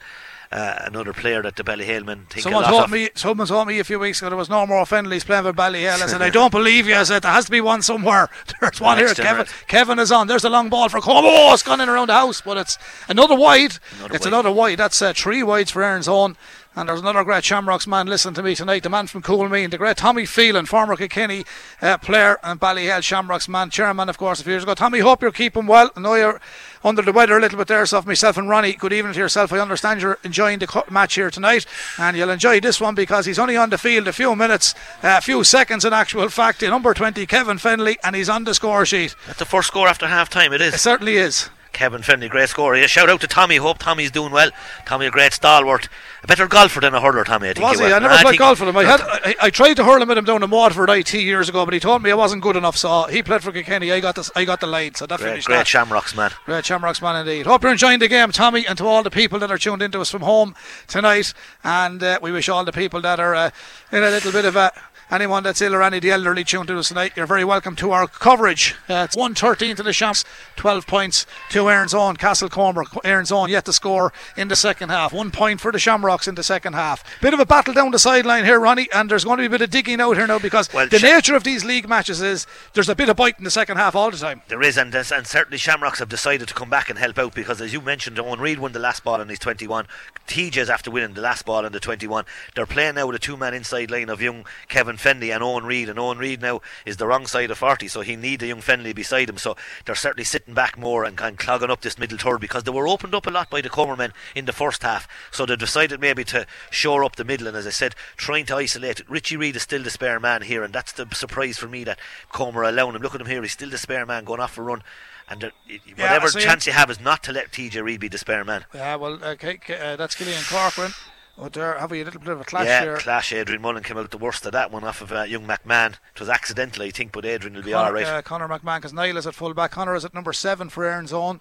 uh, 0.52 0.82
another 0.86 1.12
player 1.12 1.42
that 1.42 1.54
the 1.54 1.62
Ballyhalemen 1.62 2.28
think 2.28 2.42
Someone 2.42 2.64
a 2.64 2.70
lot 2.70 2.78
told 2.78 2.90
me, 2.90 3.08
someone 3.14 3.46
told 3.46 3.68
me 3.68 3.78
a 3.78 3.84
few 3.84 4.00
weeks 4.00 4.20
ago 4.20 4.30
there 4.30 4.36
was 4.36 4.50
no 4.50 4.66
more 4.66 4.84
Fennelly's 4.84 5.22
playing 5.22 5.44
for 5.44 5.52
Ballyhale. 5.52 6.02
I 6.02 6.06
said, 6.06 6.22
I 6.22 6.30
don't 6.30 6.50
believe 6.50 6.88
you. 6.88 6.96
I 6.96 7.04
said, 7.04 7.22
there 7.22 7.30
has 7.30 7.44
to 7.44 7.50
be 7.52 7.60
one 7.60 7.82
somewhere. 7.82 8.28
There's 8.60 8.80
one 8.80 8.98
here. 8.98 9.14
Kevin. 9.14 9.46
Kevin 9.68 9.98
is 10.00 10.10
on. 10.10 10.26
There's 10.26 10.44
a 10.44 10.50
long 10.50 10.68
ball 10.68 10.88
for 10.88 11.00
Como. 11.00 11.28
Oh, 11.28 11.54
it's 11.54 11.62
gone 11.62 11.80
in 11.80 11.88
around 11.88 12.08
the 12.08 12.14
house, 12.14 12.40
but 12.40 12.56
it's 12.56 12.78
another 13.08 13.36
wide. 13.36 13.78
Another 13.98 14.14
it's 14.14 14.24
wide. 14.24 14.32
another 14.32 14.52
wide. 14.52 14.78
That's 14.78 15.00
uh, 15.00 15.12
three 15.12 15.42
wides 15.42 15.70
for 15.70 15.84
Erin's 15.84 16.08
own. 16.08 16.36
And 16.76 16.88
there's 16.88 17.00
another 17.00 17.24
great 17.24 17.42
Shamrocks 17.44 17.88
man 17.88 18.06
listening 18.06 18.34
to 18.34 18.44
me 18.44 18.54
tonight, 18.54 18.84
the 18.84 18.88
man 18.88 19.08
from 19.08 19.22
Coolmean, 19.22 19.70
the 19.72 19.76
great 19.76 19.96
Tommy 19.96 20.24
Phelan, 20.24 20.66
former 20.66 20.96
Kilkenny 20.96 21.44
uh, 21.82 21.98
player 21.98 22.38
and 22.44 22.60
Ballyhale 22.60 23.02
Shamrocks 23.02 23.48
man, 23.48 23.70
chairman, 23.70 24.08
of 24.08 24.16
course, 24.16 24.40
a 24.40 24.44
few 24.44 24.52
years 24.52 24.62
ago. 24.62 24.74
Tommy, 24.74 25.00
hope 25.00 25.20
you're 25.20 25.32
keeping 25.32 25.66
well. 25.66 25.90
I 25.96 26.00
know 26.00 26.14
you're 26.14 26.40
under 26.84 27.02
the 27.02 27.10
weather 27.12 27.36
a 27.36 27.40
little 27.40 27.58
bit 27.58 27.66
there, 27.66 27.84
so 27.86 28.00
myself 28.02 28.36
and 28.36 28.48
Ronnie, 28.48 28.74
good 28.74 28.92
evening 28.92 29.14
to 29.14 29.18
yourself. 29.18 29.52
I 29.52 29.58
understand 29.58 30.00
you're 30.00 30.18
enjoying 30.22 30.60
the 30.60 30.84
match 30.88 31.14
here 31.16 31.28
tonight, 31.30 31.66
and 31.98 32.16
you'll 32.16 32.30
enjoy 32.30 32.60
this 32.60 32.80
one 32.80 32.94
because 32.94 33.26
he's 33.26 33.40
only 33.40 33.56
on 33.56 33.70
the 33.70 33.76
field 33.78 34.06
a 34.06 34.12
few 34.12 34.36
minutes, 34.36 34.72
uh, 35.02 35.16
a 35.18 35.20
few 35.20 35.42
seconds 35.42 35.84
in 35.84 35.92
actual 35.92 36.28
fact. 36.28 36.60
The 36.60 36.68
number 36.68 36.94
20, 36.94 37.26
Kevin 37.26 37.56
Fennelly, 37.58 37.96
and 38.04 38.14
he's 38.14 38.28
on 38.28 38.44
the 38.44 38.54
score 38.54 38.86
sheet. 38.86 39.16
That's 39.26 39.40
the 39.40 39.44
first 39.44 39.66
score 39.68 39.88
after 39.88 40.06
half 40.06 40.30
time, 40.30 40.52
it 40.52 40.60
It 40.60 40.74
is. 40.74 40.80
certainly 40.80 41.16
is. 41.16 41.50
Kevin 41.72 42.02
Fennelly, 42.02 42.28
great 42.28 42.48
score. 42.48 42.76
Yeah, 42.76 42.86
shout 42.86 43.08
out 43.08 43.20
to 43.22 43.26
Tommy. 43.26 43.56
Hope 43.56 43.78
Tommy's 43.78 44.10
doing 44.10 44.32
well. 44.32 44.50
Tommy, 44.86 45.06
a 45.06 45.10
great 45.10 45.32
stalwart. 45.32 45.88
A 46.22 46.26
better 46.26 46.46
golfer 46.46 46.80
than 46.80 46.94
a 46.94 47.00
hurler, 47.00 47.24
Tommy. 47.24 47.48
I 47.48 47.52
think 47.54 47.64
Was 47.64 47.78
he 47.78 47.84
was. 47.84 47.92
I 47.92 47.98
never 47.98 48.16
played 48.18 48.38
golf 48.38 48.60
with 48.60 48.68
him. 48.68 48.76
I 48.76 48.84
had 48.84 49.00
I, 49.00 49.34
I 49.42 49.50
tried 49.50 49.74
to 49.74 49.84
hurl 49.84 50.02
him 50.02 50.10
at 50.10 50.18
him 50.18 50.24
down 50.24 50.42
in 50.42 50.50
Waterford 50.50 50.90
IT 50.90 51.14
years 51.14 51.48
ago, 51.48 51.64
but 51.64 51.72
he 51.72 51.80
told 51.80 52.02
me 52.02 52.10
I 52.10 52.14
wasn't 52.14 52.42
good 52.42 52.56
enough. 52.56 52.76
So 52.76 53.04
he 53.04 53.22
played 53.22 53.42
for 53.42 53.52
Kilkenny. 53.52 53.90
I 53.92 54.00
got 54.00 54.16
the 54.16 54.30
I 54.36 54.44
got 54.44 54.60
the 54.60 54.66
lead. 54.66 54.96
So 54.96 55.06
that 55.06 55.18
Great, 55.18 55.30
finished 55.30 55.46
great 55.46 55.56
that. 55.58 55.66
Shamrocks, 55.66 56.14
man. 56.14 56.30
Great 56.44 56.66
Shamrocks 56.66 57.00
man 57.00 57.16
indeed. 57.16 57.46
Hope 57.46 57.62
you're 57.62 57.72
enjoying 57.72 58.00
the 58.00 58.08
game, 58.08 58.30
Tommy, 58.32 58.66
and 58.66 58.76
to 58.78 58.84
all 58.84 59.02
the 59.02 59.10
people 59.10 59.38
that 59.38 59.50
are 59.50 59.58
tuned 59.58 59.80
into 59.80 60.00
us 60.00 60.10
from 60.10 60.22
home 60.22 60.54
tonight. 60.88 61.32
And 61.64 62.02
uh, 62.02 62.18
we 62.20 62.32
wish 62.32 62.48
all 62.48 62.64
the 62.64 62.72
people 62.72 63.00
that 63.00 63.18
are 63.18 63.34
uh, 63.34 63.50
in 63.92 64.02
a 64.02 64.10
little 64.10 64.32
bit 64.32 64.44
of 64.44 64.56
a. 64.56 64.72
Anyone 65.10 65.42
that's 65.42 65.60
ill 65.60 65.74
or 65.74 65.82
any 65.82 65.96
of 65.96 66.02
the 66.02 66.12
elderly 66.12 66.44
tuned 66.44 66.68
to 66.68 66.78
us 66.78 66.86
tonight, 66.86 67.14
you're 67.16 67.26
very 67.26 67.44
welcome 67.44 67.74
to 67.74 67.90
our 67.90 68.06
coverage. 68.06 68.76
Uh, 68.88 69.02
it's 69.08 69.16
113 69.16 69.74
to 69.74 69.82
the 69.82 69.92
Shamps, 69.92 70.24
12 70.54 70.86
points 70.86 71.26
to 71.48 71.68
Erin's 71.68 71.92
own, 71.92 72.14
Castle 72.16 72.48
Cormer. 72.48 72.84
Erin's 73.02 73.32
own 73.32 73.48
yet 73.50 73.64
to 73.64 73.72
score 73.72 74.12
in 74.36 74.46
the 74.46 74.54
second 74.54 74.90
half. 74.90 75.12
One 75.12 75.32
point 75.32 75.60
for 75.60 75.72
the 75.72 75.80
Shamrocks 75.80 76.28
in 76.28 76.36
the 76.36 76.44
second 76.44 76.74
half. 76.74 77.02
Bit 77.20 77.34
of 77.34 77.40
a 77.40 77.44
battle 77.44 77.74
down 77.74 77.90
the 77.90 77.98
sideline 77.98 78.44
here, 78.44 78.60
Ronnie, 78.60 78.88
and 78.94 79.10
there's 79.10 79.24
going 79.24 79.38
to 79.38 79.42
be 79.42 79.46
a 79.46 79.50
bit 79.50 79.62
of 79.62 79.70
digging 79.70 80.00
out 80.00 80.16
here 80.16 80.28
now 80.28 80.38
because 80.38 80.72
Well, 80.72 80.86
the 80.86 81.00
nature 81.00 81.34
of 81.34 81.42
these 81.42 81.64
league 81.64 81.88
matches 81.88 82.22
is 82.22 82.46
there's 82.74 82.88
a 82.88 82.94
bit 82.94 83.08
of 83.08 83.16
bite 83.16 83.36
in 83.36 83.42
the 83.42 83.50
second 83.50 83.78
half 83.78 83.96
all 83.96 84.12
the 84.12 84.16
time. 84.16 84.42
There 84.46 84.62
is, 84.62 84.78
and, 84.78 84.94
and 84.94 85.26
certainly 85.26 85.58
Shamrocks 85.58 85.98
have 85.98 86.08
decided 86.08 86.46
to 86.46 86.54
come 86.54 86.70
back 86.70 86.88
and 86.88 87.00
help 87.00 87.18
out 87.18 87.34
because, 87.34 87.60
as 87.60 87.72
you 87.72 87.80
mentioned, 87.80 88.20
Owen 88.20 88.38
Reid 88.38 88.60
won 88.60 88.70
the 88.70 88.78
last 88.78 89.02
ball 89.02 89.20
on 89.20 89.28
his 89.28 89.40
21. 89.40 89.88
TJ's 90.28 90.70
after 90.70 90.92
winning 90.92 91.14
the 91.14 91.20
last 91.20 91.44
ball 91.44 91.66
on 91.66 91.72
the 91.72 91.80
21. 91.80 92.24
They're 92.54 92.64
playing 92.64 92.94
now 92.94 93.08
with 93.08 93.16
a 93.16 93.18
two 93.18 93.36
man 93.36 93.54
inside 93.54 93.90
line 93.90 94.08
of 94.08 94.22
young 94.22 94.46
Kevin 94.68 94.98
Fennelly 95.00 95.34
and 95.34 95.42
Owen 95.42 95.64
Reid, 95.64 95.88
and 95.88 95.98
Owen 95.98 96.18
Reid 96.18 96.40
now 96.42 96.60
is 96.84 96.98
the 96.98 97.06
wrong 97.06 97.26
side 97.26 97.50
of 97.50 97.58
40, 97.58 97.88
so 97.88 98.02
he 98.02 98.16
need 98.16 98.42
a 98.42 98.46
young 98.46 98.60
Fennelly 98.60 98.94
beside 98.94 99.28
him. 99.28 99.38
So 99.38 99.56
they're 99.84 99.94
certainly 99.94 100.24
sitting 100.24 100.54
back 100.54 100.78
more 100.78 101.04
and, 101.04 101.16
kind 101.16 101.32
of 101.34 101.38
clogging 101.38 101.70
up 101.70 101.80
this 101.80 101.98
middle 101.98 102.18
third 102.18 102.40
because 102.40 102.64
they 102.64 102.70
were 102.70 102.86
opened 102.88 103.14
up 103.14 103.26
a 103.26 103.30
lot 103.30 103.50
by 103.50 103.60
the 103.60 103.68
Comer 103.68 103.96
men 103.96 104.12
in 104.34 104.44
the 104.44 104.52
first 104.52 104.82
half. 104.82 105.08
So 105.30 105.46
they 105.46 105.56
decided 105.56 106.00
maybe 106.00 106.24
to 106.24 106.46
shore 106.70 107.04
up 107.04 107.16
the 107.16 107.24
middle, 107.24 107.48
and 107.48 107.56
as 107.56 107.66
I 107.66 107.70
said, 107.70 107.94
trying 108.16 108.46
to 108.46 108.56
isolate 108.56 109.00
it. 109.00 109.10
Richie 109.10 109.36
Reid 109.36 109.56
is 109.56 109.62
still 109.62 109.82
the 109.82 109.90
spare 109.90 110.20
man 110.20 110.42
here, 110.42 110.62
and 110.62 110.72
that's 110.72 110.92
the 110.92 111.06
surprise 111.12 111.58
for 111.58 111.68
me 111.68 111.84
that 111.84 111.98
Comer 112.30 112.62
allowing 112.62 112.94
him. 112.94 113.02
Look 113.02 113.14
at 113.14 113.20
him 113.20 113.26
here, 113.26 113.42
he's 113.42 113.52
still 113.52 113.70
the 113.70 113.78
spare 113.78 114.06
man 114.06 114.24
going 114.24 114.40
off 114.40 114.52
for 114.54 114.62
a 114.62 114.64
run. 114.64 114.82
And 115.28 115.40
there- 115.40 115.52
whatever 115.96 116.26
him. 116.26 116.42
chance 116.42 116.66
you 116.66 116.72
have 116.72 116.90
is 116.90 117.00
not 117.00 117.22
to 117.24 117.32
let 117.32 117.52
TJ 117.52 117.80
Reid 117.82 118.00
be 118.00 118.08
the 118.08 118.18
spare 118.18 118.44
man. 118.44 118.64
Yeah, 118.74 118.96
well, 118.96 119.22
okay, 119.24 119.54
okay, 119.54 119.92
uh, 119.92 119.96
that's 119.96 120.16
Killian 120.16 120.42
Corcoran. 120.42 120.92
But 121.38 121.54
there 121.54 121.78
have 121.78 121.90
we 121.90 122.02
a 122.02 122.04
little 122.04 122.20
bit 122.20 122.28
of 122.28 122.40
a 122.40 122.44
clash 122.44 122.66
yeah, 122.66 122.82
here. 122.82 122.96
clash. 122.98 123.32
Adrian 123.32 123.62
Mullen 123.62 123.82
came 123.82 123.96
out 123.96 124.10
the 124.10 124.18
worst 124.18 124.44
of 124.44 124.52
that 124.52 124.70
one 124.70 124.84
off 124.84 125.00
of 125.00 125.10
uh, 125.10 125.22
young 125.22 125.46
McMahon. 125.46 125.94
It 126.14 126.20
was 126.20 126.28
accidental, 126.28 126.82
I 126.82 126.90
think, 126.90 127.12
but 127.12 127.24
Adrian 127.24 127.54
will 127.54 127.62
be 127.62 127.72
all 127.72 127.92
right. 127.92 128.04
uh, 128.04 128.22
Conor 128.22 128.48
McMahon, 128.48 128.78
because 128.78 128.92
Niall 128.92 129.16
is 129.16 129.26
at 129.26 129.34
fullback. 129.34 129.70
Connor 129.70 129.94
is 129.94 130.04
at 130.04 130.12
number 130.12 130.32
seven 130.32 130.68
for 130.68 130.84
Erin's 130.84 131.12
own. 131.12 131.40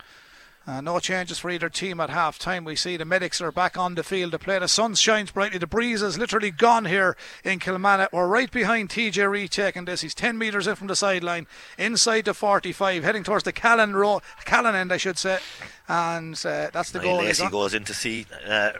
Uh, 0.68 0.82
no 0.82 1.00
changes 1.00 1.40
for 1.40 1.50
either 1.50 1.68
team 1.68 2.00
at 2.00 2.12
half 2.12 2.38
time. 2.38 2.64
We 2.64 2.76
see 2.76 2.96
the 2.96 3.04
medics 3.06 3.42
are 3.42 3.52
back 3.52 3.76
on 3.76 3.96
the 3.96 4.04
field 4.04 4.34
to 4.34 4.40
play. 4.40 4.60
The 4.60 4.68
sun 4.68 4.94
shines 4.94 5.32
brightly. 5.32 5.58
The 5.58 5.66
breeze 5.66 6.04
is 6.04 6.20
literally 6.20 6.52
gone 6.52 6.86
here 6.86 7.18
in 7.44 7.58
Kilmanagh. 7.58 8.10
We're 8.14 8.28
right 8.28 8.52
behind 8.52 8.90
TJ 8.90 9.28
Reid 9.32 9.50
taking 9.50 9.86
this. 9.86 10.02
He's 10.02 10.14
10 10.14 10.38
metres 10.38 10.68
in 10.68 10.76
from 10.76 10.86
the 10.86 10.96
sideline, 10.96 11.48
inside 11.80 12.26
the 12.26 12.36
45, 12.36 13.04
heading 13.04 13.24
towards 13.24 13.46
the 13.46 13.52
Callan, 13.52 13.96
row, 13.96 14.22
Callan 14.46 14.76
end, 14.76 14.94
I 14.94 14.98
should 14.98 15.18
say. 15.18 15.40
And 15.88 16.36
uh, 16.46 16.70
that's 16.72 16.92
the 16.92 17.00
Niall 17.00 17.16
goal. 17.18 17.26
Lacey 17.26 17.50
goes 17.50 17.74
in 17.74 17.84
to 17.86 17.94
see 17.96 18.28
uh, 18.48 18.74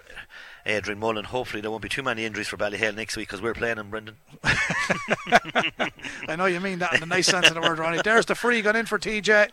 Adrian 0.66 1.00
Mullen. 1.00 1.26
Hopefully, 1.26 1.62
there 1.62 1.72
won't 1.72 1.84
be 1.84 1.90
too 1.90 2.04
many 2.04 2.26
injuries 2.26 2.48
for 2.48 2.58
Ballyhale 2.58 2.96
next 2.96 3.16
week 3.18 3.28
because 3.28 3.42
we're 3.42 3.54
playing 3.54 3.78
them, 3.78 3.90
Brendan. 3.90 4.16
I 6.28 6.36
know 6.38 6.46
you 6.46 6.60
mean 6.60 6.80
that 6.80 6.94
in 6.94 7.00
the 7.00 7.06
nice 7.06 7.28
sense 7.28 7.48
of 7.48 7.56
the 7.56 7.62
word, 7.62 7.80
Ronnie. 7.80 8.02
There's 8.04 8.26
the 8.26 8.36
free 8.36 8.62
gone 8.62 8.76
in 8.76 8.86
for 8.86 9.00
TJ. 9.00 9.50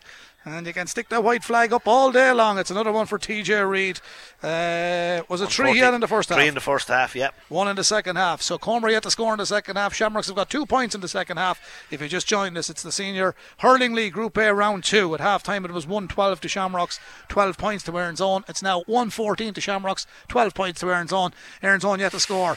And 0.49 0.65
you 0.65 0.73
can 0.73 0.87
stick 0.87 1.09
that 1.09 1.25
white 1.25 1.43
flag 1.43 1.73
up 1.73 1.89
all 1.89 2.13
day 2.13 2.31
long. 2.31 2.57
It's 2.57 2.71
another 2.71 2.93
one 2.93 3.07
for 3.07 3.19
TJ 3.19 3.69
Reid. 3.69 3.99
Uh, 4.41 5.25
was 5.29 5.41
it 5.41 5.49
three 5.51 5.73
he 5.73 5.79
had 5.79 5.93
in 5.93 6.01
the 6.01 6.07
first 6.07 6.29
half? 6.29 6.39
Three 6.39 6.47
in 6.47 6.55
the 6.55 6.61
first 6.61 6.87
half, 6.87 7.17
yep. 7.17 7.35
One 7.49 7.67
in 7.67 7.75
the 7.75 7.83
second 7.83 8.15
half. 8.15 8.41
So 8.41 8.57
Comer 8.57 8.89
yet 8.89 9.03
to 9.03 9.11
score 9.11 9.33
in 9.33 9.39
the 9.39 9.47
second 9.47 9.75
half. 9.75 9.93
Shamrocks 9.93 10.29
have 10.29 10.37
got 10.37 10.49
two 10.49 10.65
points 10.65 10.95
in 10.95 11.01
the 11.01 11.09
second 11.09 11.39
half. 11.39 11.61
If 11.91 12.01
you 12.01 12.07
just 12.07 12.29
joined 12.29 12.57
us, 12.57 12.71
it's 12.71 12.85
the 12.85 12.93
senior 12.93 13.35
hurling 13.59 13.93
league 13.93 14.13
Group 14.13 14.37
A 14.37 14.55
round 14.55 14.85
two. 14.85 15.13
At 15.15 15.21
half 15.21 15.43
time 15.43 15.65
it 15.65 15.73
was 15.73 15.85
112 15.85 16.41
to 16.43 16.49
Shamrocks, 16.49 17.01
12 17.29 17.59
points 17.59 17.83
to 17.83 17.99
Erin's 17.99 18.21
own. 18.21 18.45
It's 18.47 18.63
now 18.63 18.85
114 18.87 19.53
to 19.53 19.61
Shamrocks, 19.61 20.07
12 20.29 20.55
points 20.55 20.79
to 20.79 20.93
Erin's 20.93 21.13
own. 21.13 21.33
Erin's 21.61 21.85
own 21.85 21.99
yet 21.99 22.13
to 22.13 22.21
score. 22.21 22.57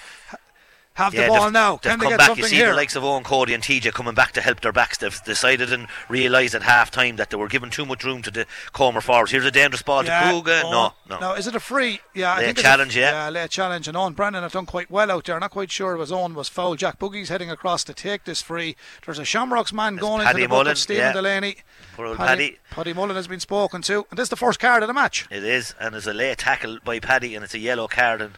Ha- 1.00 1.06
Have 1.06 1.14
Yeah, 1.14 1.22
the 1.24 1.28
ball 1.30 1.50
now. 1.52 1.72
they've 1.82 1.92
Can 1.92 2.00
they 2.00 2.04
come 2.06 2.12
get 2.12 2.18
back. 2.20 2.38
You 2.38 2.44
see 2.44 2.56
here? 2.58 2.70
the 2.72 2.76
likes 2.76 2.96
of 2.96 3.04
Owen 3.04 3.24
Cody 3.24 3.54
and 3.54 3.64
TJ 3.64 3.94
coming 3.94 4.14
back 4.14 4.34
to 4.34 4.42
help 4.42 4.60
their 4.62 4.72
backs. 4.74 4.98
They've 4.98 5.24
decided 5.24 5.72
and 5.72 5.88
realised 6.10 6.54
at 6.56 6.64
half 6.64 6.92
time 6.92 7.16
that 7.16 7.30
they 7.30 7.38
were 7.38 7.48
giving 7.48 7.70
too 7.70 7.86
much 7.86 8.04
room 8.04 8.22
to 8.24 8.32
the 8.32 8.46
Comer 8.74 9.02
forwards. 9.02 9.32
Here's 9.32 9.46
a 9.46 9.52
dangerous 9.52 9.82
ball 9.82 10.04
Yeah. 10.06 10.26
to 10.26 10.32
Cougar. 10.32 10.62
Oh, 10.66 10.72
no, 10.72 10.94
no. 11.10 11.20
No, 11.20 11.34
is 11.34 11.48
it 11.48 11.56
a 11.56 11.60
free? 11.60 12.02
Yeah, 12.14 12.34
I 12.34 12.38
Late 12.40 12.46
think 12.46 12.58
it's 12.58 12.62
challenge, 12.64 12.98
a, 12.98 13.00
yeah. 13.00 13.12
Yeah, 13.26 13.30
late 13.30 13.50
challenge. 13.50 13.88
And 13.88 13.96
Owen 13.96 14.14
Brennan 14.14 14.44
have 14.44 14.52
done 14.52 14.66
quite 14.66 14.92
well 14.92 15.10
out 15.12 15.26
there. 15.26 15.40
Not 15.40 15.52
quite 15.52 15.72
sure 15.72 15.94
if 15.96 16.02
his 16.02 16.12
own 16.12 16.34
was 16.36 16.50
foul. 16.50 16.76
Jack 16.76 17.00
Buggy's 17.00 17.30
heading 17.30 17.50
across 17.50 17.84
to 17.86 17.94
take 17.94 18.26
this 18.26 18.42
free. 18.42 18.76
There's 19.06 19.20
a 19.20 19.26
Shamrocks 19.26 19.72
man 19.74 19.96
going 19.96 20.24
Paddy 20.26 20.40
into 20.44 20.48
the 20.48 20.50
book 20.50 20.64
Mullen, 20.66 20.76
Stephen 20.76 21.02
yeah. 21.04 21.14
Delaney. 21.14 21.56
Poor 21.96 22.08
old 22.08 22.18
Paddy, 22.18 22.50
Paddy. 22.52 22.60
Paddy 22.72 22.94
Mullen 22.94 23.16
has 23.16 23.28
been 23.28 23.40
spoken 23.40 23.82
to. 23.84 24.06
And 24.12 24.18
this 24.18 24.24
is 24.26 24.30
the 24.30 24.36
first 24.36 24.60
card 24.60 24.84
of 24.84 24.88
the 24.88 24.94
match. 24.94 25.28
It 25.32 25.44
is, 25.44 25.74
and 25.80 25.94
there's 25.94 26.08
a 26.08 26.14
late 26.14 26.40
tackle 26.40 26.80
by 26.84 27.00
Paddy, 27.00 27.36
and 27.36 27.44
it's 27.44 27.54
a 27.54 27.60
yellow 27.60 27.88
card. 27.88 28.22
And 28.22 28.38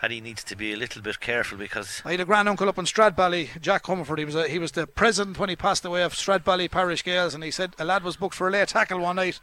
Paddy 0.00 0.20
needs 0.20 0.44
to 0.44 0.54
be 0.54 0.72
a 0.72 0.76
little 0.76 1.02
bit 1.02 1.18
careful 1.18 1.58
because 1.58 2.02
I 2.04 2.12
had 2.12 2.20
a 2.20 2.24
grand 2.24 2.48
uncle 2.48 2.68
up 2.68 2.78
in 2.78 2.84
Stradbally, 2.84 3.60
Jack 3.60 3.82
Comerford. 3.82 4.18
He 4.18 4.24
was 4.24 4.36
a, 4.36 4.46
he 4.46 4.60
was 4.60 4.70
the 4.70 4.86
president 4.86 5.40
when 5.40 5.48
he 5.48 5.56
passed 5.56 5.84
away 5.84 6.04
of 6.04 6.12
Stradbally 6.12 6.70
Parish 6.70 7.02
Gaels, 7.02 7.34
and 7.34 7.42
he 7.42 7.50
said 7.50 7.74
a 7.80 7.84
lad 7.84 8.04
was 8.04 8.16
booked 8.16 8.36
for 8.36 8.46
a 8.46 8.50
late 8.52 8.68
tackle 8.68 9.00
one 9.00 9.16
night, 9.16 9.40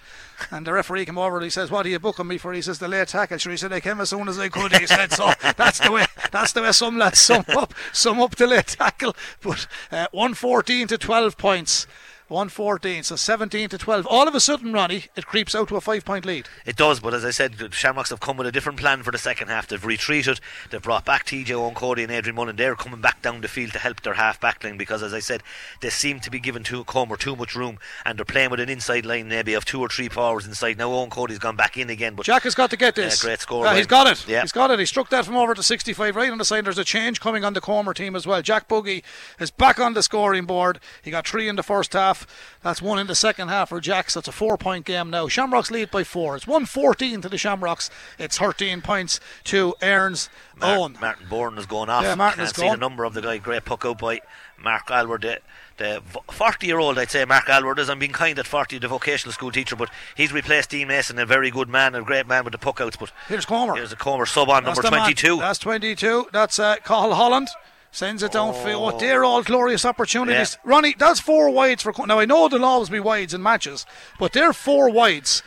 and 0.51 0.65
the 0.65 0.71
referee 0.71 1.07
came 1.07 1.17
over 1.17 1.35
and 1.35 1.43
he 1.43 1.49
says, 1.49 1.69
"What 1.69 1.85
are 1.85 1.89
you 1.89 1.99
booking 1.99 2.27
me 2.27 2.37
for?" 2.37 2.53
He 2.53 2.61
says, 2.61 2.79
"The 2.79 2.87
late 2.87 3.09
tackle." 3.09 3.37
Sure, 3.37 3.51
he 3.51 3.57
said, 3.57 3.73
"I 3.73 3.81
came 3.81 3.99
as 3.99 4.11
soon 4.11 4.29
as 4.29 4.39
I 4.39 4.47
could." 4.47 4.71
He 4.71 4.87
said, 4.87 5.11
"So 5.11 5.33
that's 5.57 5.79
the 5.79 5.91
way 5.91 6.05
that's 6.31 6.53
the 6.53 6.61
way 6.61 6.71
some 6.71 6.97
lads 6.97 7.19
sum 7.19 7.43
up 7.49 7.73
sum 7.91 8.21
up 8.21 8.37
the 8.37 8.47
late 8.47 8.67
tackle." 8.67 9.13
But 9.41 9.67
uh, 9.91 10.07
one 10.13 10.35
fourteen 10.35 10.87
to 10.87 10.97
twelve 10.97 11.37
points. 11.37 11.85
114, 12.27 13.03
so 13.03 13.15
17 13.15 13.69
to 13.69 13.77
12. 13.77 14.07
All 14.07 14.27
of 14.27 14.33
a 14.33 14.39
sudden, 14.39 14.73
Ronnie, 14.73 15.05
it 15.15 15.25
creeps 15.27 15.53
out 15.53 15.67
to 15.67 15.75
a 15.75 15.81
five 15.81 16.03
point 16.05 16.25
lead. 16.25 16.47
it 16.65 16.75
does. 16.75 16.99
But 16.99 17.13
as 17.13 17.23
I 17.23 17.29
said, 17.31 17.53
the 17.53 17.71
Shamrocks 17.71 18.09
have 18.09 18.19
come 18.19 18.37
with 18.37 18.47
a 18.47 18.51
different 18.51 18.79
plan 18.79 19.03
for 19.03 19.11
the 19.11 19.17
second 19.17 19.49
half. 19.49 19.67
They've 19.67 19.83
retreated. 19.85 20.39
They've 20.69 20.81
brought 20.81 21.05
back 21.05 21.25
TJ 21.25 21.51
Owen 21.51 21.75
Cody 21.75 22.03
and 22.03 22.11
Adrian 22.11 22.35
Mullen. 22.35 22.55
They're 22.55 22.75
coming 22.75 23.01
back 23.01 23.21
down 23.21 23.41
the 23.41 23.47
field 23.47 23.73
to 23.73 23.79
help 23.79 24.01
their 24.01 24.15
half 24.15 24.39
back 24.41 24.63
line 24.63 24.77
because, 24.77 25.03
as 25.03 25.13
I 25.13 25.19
said, 25.19 25.43
they 25.81 25.89
seem 25.89 26.19
to 26.21 26.31
be 26.31 26.39
giving 26.39 26.63
to 26.63 26.83
Comer 26.85 27.15
too 27.17 27.35
much 27.35 27.55
room, 27.55 27.77
and 28.05 28.17
they're 28.17 28.25
playing 28.25 28.49
with 28.49 28.59
an 28.59 28.69
inside 28.69 29.05
line 29.05 29.27
maybe 29.27 29.53
of 29.53 29.65
two 29.65 29.79
or 29.79 29.89
three 29.89 30.09
powers 30.09 30.47
inside. 30.47 30.77
Now 30.77 30.91
Owen 30.91 31.09
Cody's 31.11 31.39
gone 31.39 31.55
back 31.55 31.77
in 31.77 31.89
again, 31.89 32.15
but 32.15 32.25
Jack 32.25 32.43
has 32.43 32.55
got 32.55 32.69
to 32.71 32.77
get 32.77 32.95
this. 32.95 33.21
Yeah, 33.21 33.27
great 33.29 33.39
score 33.41 33.63
by 33.65 33.77
he's 33.77 33.87
got 33.87 34.07
it. 34.07 34.27
Yeah. 34.27 34.41
He's 34.41 34.51
got 34.51 34.71
it. 34.71 34.79
He 34.79 34.85
struck 34.85 35.09
that 35.09 35.25
from 35.25 35.35
over 35.35 35.53
to 35.53 35.61
65 35.61 36.15
right 36.15 36.31
on 36.31 36.37
the 36.37 36.45
side. 36.45 36.65
There's 36.65 36.77
a 36.77 36.83
change 36.83 37.19
coming 37.19 37.43
on 37.45 37.53
the 37.53 37.61
Comer 37.61 37.93
team 37.93 38.15
as 38.15 38.25
well. 38.25 38.41
Jack 38.41 38.67
Buggy 38.67 39.03
is 39.39 39.51
back 39.51 39.79
on 39.79 39.93
the 39.93 40.01
scoring 40.01 40.45
board. 40.45 40.79
He 41.03 41.11
got 41.11 41.27
three 41.27 41.47
in 41.47 41.55
the 41.55 41.63
first 41.63 41.93
half. 41.93 42.14
That's 42.61 42.81
one 42.81 42.97
in 42.99 43.07
the 43.07 43.15
second 43.15 43.49
half 43.49 43.69
for 43.69 43.79
Jacks. 43.79 44.13
That's 44.15 44.27
a 44.27 44.31
four 44.31 44.57
point 44.57 44.85
game 44.85 45.09
now. 45.09 45.27
Shamrocks 45.27 45.69
lead 45.71 45.91
by 45.91 46.03
four. 46.03 46.35
It's 46.35 46.47
114 46.47 47.21
to 47.21 47.29
the 47.29 47.37
Shamrocks. 47.37 47.89
It's 48.17 48.37
13 48.37 48.81
points 48.81 49.19
to 49.45 49.75
Erin's 49.81 50.29
Mar- 50.59 50.77
own. 50.77 50.97
Martin 50.99 51.27
Bourne 51.29 51.57
is 51.57 51.65
going 51.65 51.89
off. 51.89 52.03
Yeah, 52.03 52.15
Martin 52.15 52.37
Can't 52.37 52.49
is 52.49 52.55
see 52.55 52.61
going. 52.63 52.73
the 52.73 52.77
number 52.79 53.03
of 53.03 53.13
the 53.13 53.21
guy. 53.21 53.37
Great 53.37 53.65
puck 53.65 53.85
out 53.85 53.99
by 53.99 54.21
Mark 54.57 54.87
Alward. 54.87 55.21
The, 55.21 55.39
the 55.77 56.01
40 56.31 56.65
year 56.65 56.79
old, 56.79 56.97
I'd 56.97 57.11
say, 57.11 57.23
Mark 57.25 57.45
Alward 57.45 57.77
is. 57.79 57.89
I'm 57.89 57.99
being 57.99 58.13
kind 58.13 58.39
at 58.39 58.47
40, 58.47 58.79
the 58.79 58.87
vocational 58.87 59.33
school 59.33 59.51
teacher, 59.51 59.75
but 59.75 59.89
he's 60.15 60.31
replaced 60.33 60.69
Dean 60.71 60.87
Mason, 60.87 61.19
a 61.19 61.25
very 61.25 61.51
good 61.51 61.69
man, 61.69 61.93
a 61.95 62.01
great 62.01 62.25
man 62.27 62.45
with 62.45 62.53
the 62.53 62.57
puck 62.57 62.79
outs. 62.81 62.95
But 62.95 63.11
Here's 63.27 63.45
Comer. 63.45 63.75
here's 63.75 63.91
a 63.91 63.95
Comer 63.97 64.25
sub 64.25 64.49
on 64.49 64.63
That's 64.63 64.77
number 64.77 64.89
the 64.89 64.95
man. 64.95 65.01
22. 65.05 65.37
That's 65.37 65.59
22. 65.59 66.27
That's 66.31 66.57
uh, 66.59 66.77
Cahill 66.77 67.13
Holland. 67.13 67.49
Sends 67.95 68.23
it 68.23 68.33
downfield. 68.33 68.93
Oh, 68.93 68.99
dear, 68.99 69.23
oh. 69.23 69.29
all 69.29 69.41
glorious 69.41 69.85
opportunities. 69.85 70.57
Ronnie, 70.65 70.95
that's 70.99 71.21
four 71.21 71.49
wides 71.49 71.81
for. 71.81 71.93
Now, 72.05 72.19
I 72.19 72.25
know 72.25 72.49
there'll 72.49 72.65
always 72.65 72.89
be 72.89 72.99
wides 72.99 73.33
in 73.33 73.41
matches, 73.41 73.85
but 74.19 74.33
they're 74.33 74.51
four 74.51 74.89
wides 74.89 75.41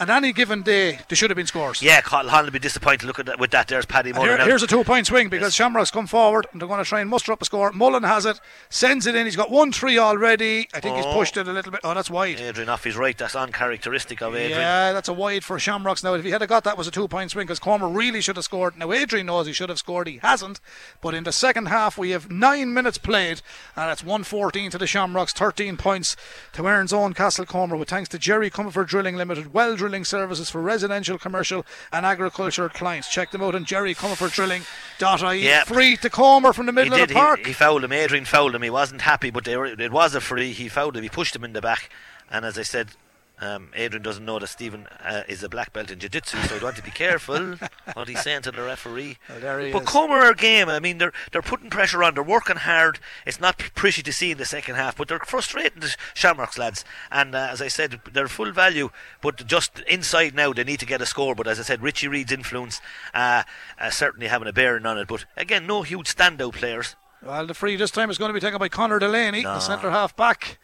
And 0.00 0.10
any 0.10 0.32
given 0.32 0.62
day, 0.62 0.98
they 1.08 1.14
should 1.14 1.30
have 1.30 1.36
been 1.36 1.46
scores. 1.46 1.80
Yeah, 1.80 2.00
Culhane 2.00 2.44
will 2.44 2.50
be 2.50 2.58
disappointed. 2.58 3.06
Look 3.06 3.20
at 3.20 3.26
that 3.26 3.38
with 3.38 3.52
that. 3.52 3.68
There's 3.68 3.86
Paddy 3.86 4.12
Mullen. 4.12 4.28
here- 4.38 4.44
here's 4.46 4.62
a 4.64 4.66
two 4.66 4.82
point 4.82 5.06
swing 5.06 5.28
because 5.28 5.54
Shamrocks 5.54 5.92
come 5.92 6.08
forward 6.08 6.48
and 6.50 6.60
they're 6.60 6.66
going 6.66 6.82
to 6.82 6.88
try 6.88 7.00
and 7.00 7.08
muster 7.08 7.30
up 7.32 7.40
a 7.40 7.44
score. 7.44 7.70
Mullen 7.70 8.02
has 8.02 8.26
it, 8.26 8.40
sends 8.68 9.06
it 9.06 9.14
in. 9.14 9.24
He's 9.24 9.36
got 9.36 9.52
1 9.52 9.70
3 9.70 9.96
already. 9.98 10.68
I 10.74 10.80
think 10.80 10.96
he's 10.96 11.04
Oh. 11.06 11.12
pushed 11.12 11.36
it 11.36 11.46
a 11.46 11.52
little 11.52 11.70
bit. 11.70 11.80
Oh, 11.84 11.94
that's 11.94 12.10
wide. 12.10 12.40
Adrian 12.40 12.68
off 12.68 12.82
his 12.82 12.96
right. 12.96 13.16
That's 13.16 13.36
uncharacteristic 13.36 14.20
of 14.20 14.34
Adrian. 14.34 14.58
Yeah, 14.60 14.92
that's 14.92 15.08
a 15.08 15.12
wide 15.12 15.44
for 15.44 15.60
Shamrocks. 15.60 16.02
Now, 16.02 16.14
if 16.14 16.24
he 16.24 16.30
had 16.32 16.46
got 16.48 16.64
that 16.64 16.76
was 16.76 16.88
a 16.88 16.90
two 16.90 17.06
point 17.06 17.30
swing 17.30 17.46
because 17.46 17.60
Comer 17.60 17.88
really 17.88 18.20
should 18.20 18.34
have 18.36 18.44
scored. 18.44 18.76
Now, 18.76 18.90
Adrian 18.90 19.26
knows 19.26 19.46
he 19.46 19.52
should 19.52 19.68
have 19.68 19.78
scored. 19.78 20.08
He 20.08 20.18
hasn't. 20.22 20.58
But 21.00 21.14
in 21.14 21.22
the 21.22 21.30
second 21.32 21.66
half, 21.66 21.96
we 21.96 22.10
have 22.10 22.30
nine 22.32 22.74
minutes 22.74 22.98
played, 22.98 23.42
and 23.76 23.90
it's 23.92 24.02
114 24.02 24.70
to 24.72 24.78
the 24.78 24.88
Shamrocks, 24.88 25.32
13 25.32 25.76
points 25.76 26.16
to 26.54 26.66
Erin's 26.66 26.92
own 26.92 27.14
Castlecomer, 27.14 27.78
with 27.78 27.90
thanks 27.90 28.08
to 28.08 28.18
Jerry 28.18 28.50
Comerford 28.50 28.88
Drilling 28.88 29.16
Limited, 29.16 29.54
well 29.54 29.76
drilling 29.84 30.04
services 30.04 30.48
for 30.48 30.62
residential, 30.62 31.18
commercial, 31.18 31.66
and 31.92 32.06
agricultural 32.06 32.70
clients. 32.70 33.06
Check 33.10 33.32
them 33.32 33.42
out 33.42 33.54
on 33.54 33.66
jerrycomerforddrilling.ie. 33.66 35.44
Yeah. 35.44 35.64
Free 35.64 35.98
to 35.98 36.08
Comer 36.08 36.54
from 36.54 36.64
the 36.64 36.72
He 36.72 36.76
middle 36.76 36.96
did. 36.96 37.02
of 37.02 37.08
the 37.08 37.14
park. 37.14 37.40
He, 37.40 37.48
he 37.48 37.52
fouled 37.52 37.84
him. 37.84 37.92
Adrian 37.92 38.24
fouled 38.24 38.54
him. 38.54 38.62
He 38.62 38.70
wasn't 38.70 39.02
happy, 39.02 39.28
but 39.28 39.46
were, 39.46 39.66
it 39.66 39.92
was 39.92 40.14
a 40.14 40.22
free. 40.22 40.52
He 40.52 40.68
fouled 40.70 40.96
him. 40.96 41.02
He 41.02 41.10
pushed 41.10 41.36
him 41.36 41.44
in 41.44 41.52
the 41.52 41.60
back. 41.60 41.90
And 42.30 42.46
as 42.46 42.58
I 42.58 42.62
said, 42.62 42.92
um, 43.40 43.70
Adrian 43.74 44.02
doesn't 44.02 44.24
know 44.24 44.38
that 44.38 44.46
Stephen 44.46 44.86
uh, 45.04 45.22
is 45.28 45.42
a 45.42 45.48
black 45.48 45.72
belt 45.72 45.90
in 45.90 45.98
jiu-jitsu, 45.98 46.36
so 46.42 46.54
he'd 46.54 46.62
want 46.62 46.76
to 46.76 46.82
be 46.82 46.92
careful 46.92 47.56
what 47.94 48.08
he's 48.08 48.22
saying 48.22 48.42
to 48.42 48.52
the 48.52 48.62
referee. 48.62 49.18
He 49.28 49.72
but 49.72 49.82
is. 49.82 49.88
Comer 49.88 50.18
are 50.18 50.34
game. 50.34 50.68
I 50.68 50.78
mean, 50.78 50.98
they're 50.98 51.12
they're 51.32 51.42
putting 51.42 51.68
pressure 51.68 52.04
on. 52.04 52.14
They're 52.14 52.22
working 52.22 52.56
hard. 52.56 53.00
It's 53.26 53.40
not 53.40 53.58
pretty 53.74 54.02
to 54.02 54.12
see 54.12 54.30
in 54.30 54.38
the 54.38 54.44
second 54.44 54.76
half, 54.76 54.96
but 54.96 55.08
they're 55.08 55.18
frustrating 55.18 55.80
the 55.80 55.94
Shamrocks 56.14 56.58
lads. 56.58 56.84
And 57.10 57.34
uh, 57.34 57.48
as 57.50 57.60
I 57.60 57.68
said, 57.68 58.00
they're 58.12 58.28
full 58.28 58.52
value, 58.52 58.90
but 59.20 59.44
just 59.46 59.80
inside 59.80 60.34
now 60.34 60.52
they 60.52 60.64
need 60.64 60.80
to 60.80 60.86
get 60.86 61.02
a 61.02 61.06
score. 61.06 61.34
But 61.34 61.48
as 61.48 61.58
I 61.58 61.62
said, 61.64 61.82
Richie 61.82 62.08
Reid's 62.08 62.32
influence 62.32 62.80
uh, 63.12 63.42
uh, 63.80 63.90
certainly 63.90 64.28
having 64.28 64.48
a 64.48 64.52
bearing 64.52 64.86
on 64.86 64.96
it. 64.96 65.08
But 65.08 65.24
again, 65.36 65.66
no 65.66 65.82
huge 65.82 66.14
standout 66.14 66.54
players. 66.54 66.94
Well, 67.20 67.46
the 67.46 67.54
free 67.54 67.74
this 67.76 67.90
time 67.90 68.10
is 68.10 68.18
going 68.18 68.28
to 68.28 68.34
be 68.34 68.40
taken 68.40 68.58
by 68.58 68.68
Connor 68.68 68.98
Delaney, 68.98 69.42
the 69.42 69.60
centre 69.60 69.90
half 69.90 70.14
back. 70.14 70.58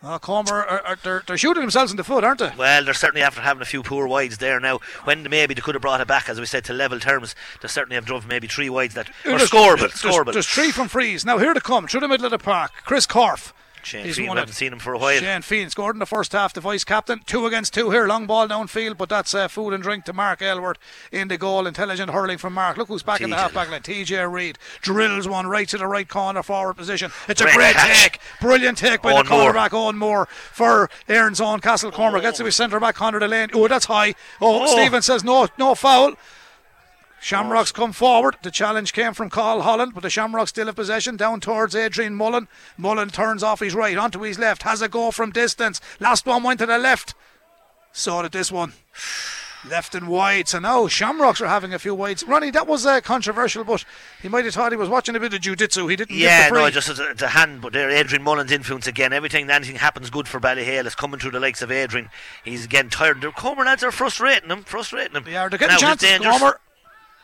Ah, 0.00 0.14
oh, 0.14 0.18
Comer, 0.20 0.52
are, 0.64 0.80
are, 0.86 0.96
they're, 1.02 1.22
they're 1.26 1.36
shooting 1.36 1.60
themselves 1.60 1.90
in 1.90 1.96
the 1.96 2.04
foot, 2.04 2.22
aren't 2.22 2.38
they? 2.38 2.52
Well, 2.56 2.84
they're 2.84 2.94
certainly 2.94 3.20
after 3.22 3.40
having 3.40 3.62
a 3.62 3.64
few 3.64 3.82
poor 3.82 4.06
wides 4.06 4.38
there 4.38 4.60
now. 4.60 4.78
When 5.02 5.24
maybe 5.24 5.54
they 5.54 5.60
could 5.60 5.74
have 5.74 5.82
brought 5.82 6.00
it 6.00 6.06
back, 6.06 6.28
as 6.28 6.38
we 6.38 6.46
said, 6.46 6.64
to 6.66 6.72
level 6.72 7.00
terms, 7.00 7.34
they 7.62 7.66
certainly 7.68 7.96
have 7.96 8.04
drove 8.06 8.24
maybe 8.26 8.46
three 8.46 8.70
wides 8.70 8.94
that 8.94 9.08
are 9.08 9.12
There's- 9.24 9.50
scoreable. 9.50 9.78
there's- 9.78 10.00
Scoreable. 10.02 10.32
There's 10.32 10.46
three 10.48 10.70
from 10.70 10.86
frees. 10.86 11.24
Now 11.24 11.38
here 11.38 11.52
to 11.52 11.60
come, 11.60 11.88
through 11.88 12.00
the 12.00 12.08
middle 12.08 12.26
of 12.26 12.30
the 12.30 12.38
park. 12.38 12.70
Chris 12.84 13.06
Corf. 13.08 13.52
Shane 13.82 14.04
He's 14.04 14.18
one 14.18 14.30
we 14.30 14.38
haven't 14.40 14.54
seen 14.54 14.72
him 14.72 14.78
for 14.78 14.92
a 14.92 14.98
while. 14.98 15.18
Shane 15.18 15.42
Feehan 15.42 15.70
scored 15.70 15.94
in 15.94 15.98
the 16.00 16.06
first 16.06 16.32
half, 16.32 16.52
the 16.52 16.60
vice 16.60 16.84
captain. 16.84 17.20
Two 17.26 17.46
against 17.46 17.74
two 17.74 17.90
here, 17.90 18.06
long 18.06 18.26
ball 18.26 18.48
downfield, 18.48 18.96
but 18.96 19.08
that's 19.08 19.34
uh, 19.34 19.48
food 19.48 19.72
and 19.72 19.82
drink 19.82 20.04
to 20.06 20.12
Mark 20.12 20.40
Elward 20.40 20.76
in 21.12 21.28
the 21.28 21.38
goal. 21.38 21.66
Intelligent 21.66 22.10
hurling 22.10 22.38
from 22.38 22.54
Mark. 22.54 22.76
Look 22.76 22.88
who's 22.88 23.02
back 23.02 23.20
in 23.20 23.30
the 23.30 23.36
half 23.36 23.54
back 23.54 23.70
line. 23.70 23.80
TJ 23.82 24.30
Reid 24.30 24.58
drills 24.82 25.26
one 25.28 25.46
right 25.46 25.68
to 25.68 25.78
the 25.78 25.86
right 25.86 26.08
corner 26.08 26.42
forward 26.42 26.74
position. 26.74 27.10
It's 27.28 27.40
a 27.40 27.44
Great 27.44 27.54
great 27.56 27.76
take, 27.76 28.20
brilliant 28.40 28.78
take 28.78 29.02
by 29.02 29.12
Owen 29.12 29.24
the 29.26 29.30
cornerback 29.30 29.72
Owen 29.72 29.96
Moore 29.96 30.26
for 30.26 30.90
Erin's 31.08 31.40
own 31.40 31.60
Castlecomer. 31.60 32.20
Gets 32.20 32.38
to 32.38 32.44
be 32.44 32.50
centre 32.50 32.80
back 32.80 32.94
Connor 32.96 33.18
Delaney. 33.18 33.52
Oh, 33.54 33.68
that's 33.68 33.86
high. 33.86 34.14
Oh, 34.40 34.62
Oh. 34.62 34.66
Stephen 34.66 35.02
says 35.02 35.24
no, 35.24 35.48
no 35.58 35.74
foul. 35.74 36.14
Shamrocks 37.20 37.72
come 37.72 37.92
forward. 37.92 38.36
The 38.42 38.50
challenge 38.50 38.92
came 38.92 39.12
from 39.12 39.30
Carl 39.30 39.62
Holland, 39.62 39.92
but 39.94 40.02
the 40.02 40.10
Shamrocks 40.10 40.50
still 40.50 40.66
have 40.66 40.76
possession 40.76 41.16
down 41.16 41.40
towards 41.40 41.74
Adrian 41.74 42.14
Mullen. 42.14 42.48
Mullen 42.76 43.08
turns 43.10 43.42
off 43.42 43.60
his 43.60 43.74
right 43.74 43.96
onto 43.96 44.20
his 44.20 44.38
left, 44.38 44.62
has 44.62 44.82
a 44.82 44.88
go 44.88 45.10
from 45.10 45.30
distance. 45.30 45.80
Last 46.00 46.26
one 46.26 46.42
went 46.42 46.60
to 46.60 46.66
the 46.66 46.78
left. 46.78 47.14
So 47.92 48.22
did 48.22 48.32
this 48.32 48.52
one. 48.52 48.74
Left 49.68 49.96
and 49.96 50.06
wide. 50.06 50.46
So 50.46 50.60
now 50.60 50.86
Shamrocks 50.86 51.40
are 51.40 51.48
having 51.48 51.74
a 51.74 51.80
few 51.80 51.92
wides. 51.92 52.22
Ronnie, 52.22 52.52
that 52.52 52.68
was 52.68 52.86
uh, 52.86 53.00
controversial, 53.00 53.64
but 53.64 53.84
he 54.22 54.28
might 54.28 54.44
have 54.44 54.54
thought 54.54 54.70
he 54.70 54.78
was 54.78 54.88
watching 54.88 55.16
a 55.16 55.20
bit 55.20 55.34
of 55.34 55.40
jiu-jitsu. 55.40 55.88
He 55.88 55.96
didn't 55.96 56.16
Yeah, 56.16 56.48
the 56.48 56.54
no, 56.54 56.70
just 56.70 56.88
as 56.88 57.00
a, 57.00 57.10
as 57.10 57.22
a 57.22 57.28
hand, 57.28 57.60
but 57.60 57.72
there, 57.72 57.90
Adrian 57.90 58.22
Mullen's 58.22 58.52
influence 58.52 58.86
again. 58.86 59.12
Everything, 59.12 59.50
anything 59.50 59.76
happens 59.76 60.10
good 60.10 60.28
for 60.28 60.38
Ballyhale 60.38 60.86
is 60.86 60.94
coming 60.94 61.18
through 61.18 61.32
the 61.32 61.40
likes 61.40 61.60
of 61.60 61.72
Adrian. 61.72 62.08
He's 62.44 62.68
getting 62.68 62.90
tired. 62.90 63.20
The 63.20 63.32
Comer 63.32 63.64
lads 63.64 63.82
are 63.82 63.90
frustrating 63.90 64.48
him, 64.48 64.62
frustrating 64.62 65.16
him. 65.16 65.24
Yeah, 65.26 65.48
they're 65.48 65.58
getting 65.58 65.80
now, 65.80 65.92
it's 65.92 66.02
chances. 66.02 66.24
Comer. 66.24 66.60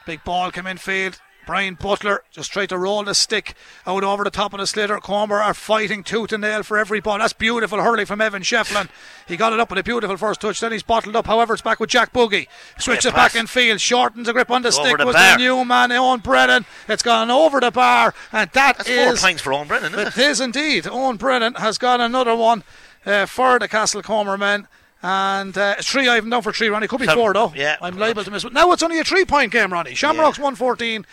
Big 0.06 0.22
ball 0.24 0.50
came 0.50 0.66
in 0.66 0.76
field. 0.78 1.20
Brian 1.46 1.74
Butler 1.74 2.22
just 2.30 2.50
tried 2.50 2.70
to 2.70 2.78
roll 2.78 3.04
the 3.04 3.14
stick 3.14 3.54
out 3.86 4.02
over 4.02 4.24
the 4.24 4.30
top 4.30 4.54
of 4.54 4.60
the 4.60 4.64
sliotar. 4.64 4.98
Comer 5.02 5.42
are 5.42 5.52
fighting 5.52 6.02
tooth 6.02 6.32
and 6.32 6.40
nail 6.40 6.62
for 6.62 6.78
every 6.78 7.00
ball. 7.00 7.18
That's 7.18 7.34
beautiful 7.34 7.82
hurley 7.82 8.06
from 8.06 8.22
Evan 8.22 8.40
Shefflin. 8.40 8.88
He 9.28 9.36
got 9.36 9.52
it 9.52 9.60
up 9.60 9.68
with 9.68 9.78
a 9.78 9.82
beautiful 9.82 10.16
first 10.16 10.40
touch. 10.40 10.60
Then 10.60 10.72
he's 10.72 10.82
bottled 10.82 11.14
up. 11.16 11.26
However, 11.26 11.52
it's 11.52 11.60
back 11.62 11.80
with 11.80 11.90
Jack 11.90 12.14
Buggy. 12.14 12.48
Switches 12.78 13.04
it 13.06 13.14
back 13.14 13.34
in 13.34 13.46
field. 13.46 13.82
Shortens 13.82 14.26
the 14.26 14.32
grip 14.32 14.50
on 14.50 14.62
the 14.62 14.68
Over 14.68 14.88
stick. 14.88 14.96
the 14.98 15.04
was 15.04 15.14
bar. 15.16 15.36
the 15.36 15.44
new 15.44 15.64
man, 15.66 15.92
Owen 15.92 16.20
Brennan. 16.20 16.64
It's 16.88 17.02
gone 17.02 17.30
over 17.30 17.60
the 17.60 17.70
bar, 17.70 18.14
and 18.32 18.48
that 18.54 18.78
That's 18.78 18.88
four 18.88 19.14
points 19.28 19.42
for 19.42 19.52
Owen 19.52 19.68
Brennan, 19.68 19.92
isn't 19.92 20.06
it 20.06 20.16
it? 20.16 20.30
is 20.30 20.40
indeed. 20.40 20.86
Owen 20.86 21.18
Brennan 21.18 21.54
has 21.56 21.76
got 21.76 22.00
another 22.00 22.34
one 22.34 22.64
uh, 23.04 23.26
for 23.26 23.58
the 23.58 23.68
Castle 23.68 24.00
Comer 24.00 24.38
men. 24.38 24.66
And 25.06 25.56
uh, 25.58 25.74
it's 25.78 25.86
three, 25.86 26.08
I 26.08 26.14
haven't 26.14 26.30
done 26.30 26.40
for 26.40 26.50
three, 26.50 26.68
Ronnie. 26.68 26.86
Could 26.88 27.00
be 27.00 27.04
Seven. 27.04 27.20
four, 27.22 27.34
though. 27.34 27.52
Yeah. 27.54 27.76
I'm 27.82 27.98
liable 27.98 28.24
to 28.24 28.30
miss 28.30 28.42
one. 28.42 28.54
Now 28.54 28.72
it's 28.72 28.82
only 28.82 28.98
a 28.98 29.04
three 29.04 29.26
point 29.26 29.52
game, 29.52 29.70
Ronnie. 29.70 29.94
Shamrocks 29.94 30.38
114. 30.38 31.04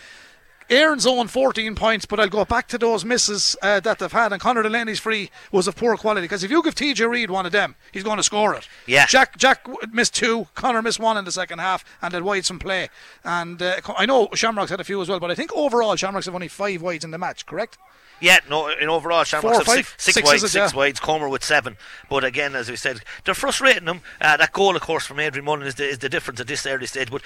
Erin's 0.70 1.06
own 1.06 1.28
14 1.28 1.74
points, 1.74 2.06
but 2.06 2.18
I'll 2.18 2.28
go 2.30 2.46
back 2.46 2.68
to 2.68 2.78
those 2.78 3.04
misses 3.04 3.54
uh, 3.60 3.80
that 3.80 3.98
they've 3.98 4.10
had. 4.10 4.32
And 4.32 4.40
Conor 4.40 4.62
Delaney's 4.62 4.98
free 4.98 5.30
was 5.50 5.68
of 5.68 5.76
poor 5.76 5.98
quality 5.98 6.24
because 6.24 6.42
if 6.42 6.50
you 6.50 6.62
give 6.62 6.74
TJ 6.74 7.06
Reid 7.06 7.30
one 7.30 7.44
of 7.44 7.52
them, 7.52 7.74
he's 7.92 8.02
going 8.02 8.16
to 8.16 8.22
score 8.22 8.54
it. 8.54 8.66
Yeah. 8.86 9.04
Jack 9.04 9.36
Jack 9.36 9.66
missed 9.92 10.14
two, 10.14 10.46
Connor 10.54 10.80
missed 10.80 10.98
one 10.98 11.18
in 11.18 11.26
the 11.26 11.32
second 11.32 11.58
half, 11.58 11.84
and 12.00 12.14
had 12.14 12.22
wides 12.22 12.48
from 12.48 12.60
play. 12.60 12.88
And 13.24 13.60
uh, 13.60 13.76
I 13.98 14.06
know 14.06 14.30
Shamrocks 14.34 14.70
had 14.70 14.80
a 14.80 14.84
few 14.84 15.02
as 15.02 15.10
well, 15.10 15.20
but 15.20 15.30
I 15.30 15.34
think 15.34 15.52
overall 15.54 15.96
Shamrocks 15.96 16.24
have 16.24 16.34
only 16.34 16.48
five 16.48 16.80
wides 16.80 17.04
in 17.04 17.10
the 17.10 17.18
match, 17.18 17.44
correct? 17.44 17.76
Yeah, 18.22 18.38
no, 18.48 18.68
in 18.68 18.88
overall, 18.88 19.24
Shamrocks 19.24 19.58
have 19.58 19.66
six, 19.66 19.94
six 19.98 20.14
Six, 20.14 20.26
wides, 20.28 20.42
six 20.42 20.54
yeah. 20.54 20.70
wides, 20.78 21.00
Comer 21.00 21.28
with 21.28 21.42
seven. 21.42 21.76
But 22.08 22.22
again, 22.24 22.54
as 22.54 22.70
we 22.70 22.76
said, 22.76 23.00
they're 23.24 23.34
frustrating 23.34 23.84
them. 23.84 24.00
Uh, 24.20 24.36
that 24.36 24.52
goal, 24.52 24.76
of 24.76 24.82
course, 24.82 25.04
from 25.04 25.18
Adrian 25.18 25.44
Mullen 25.44 25.66
is 25.66 25.74
the, 25.74 25.88
is 25.88 25.98
the 25.98 26.08
difference 26.08 26.38
at 26.40 26.46
this 26.46 26.64
early 26.64 26.86
stage. 26.86 27.10
But 27.10 27.22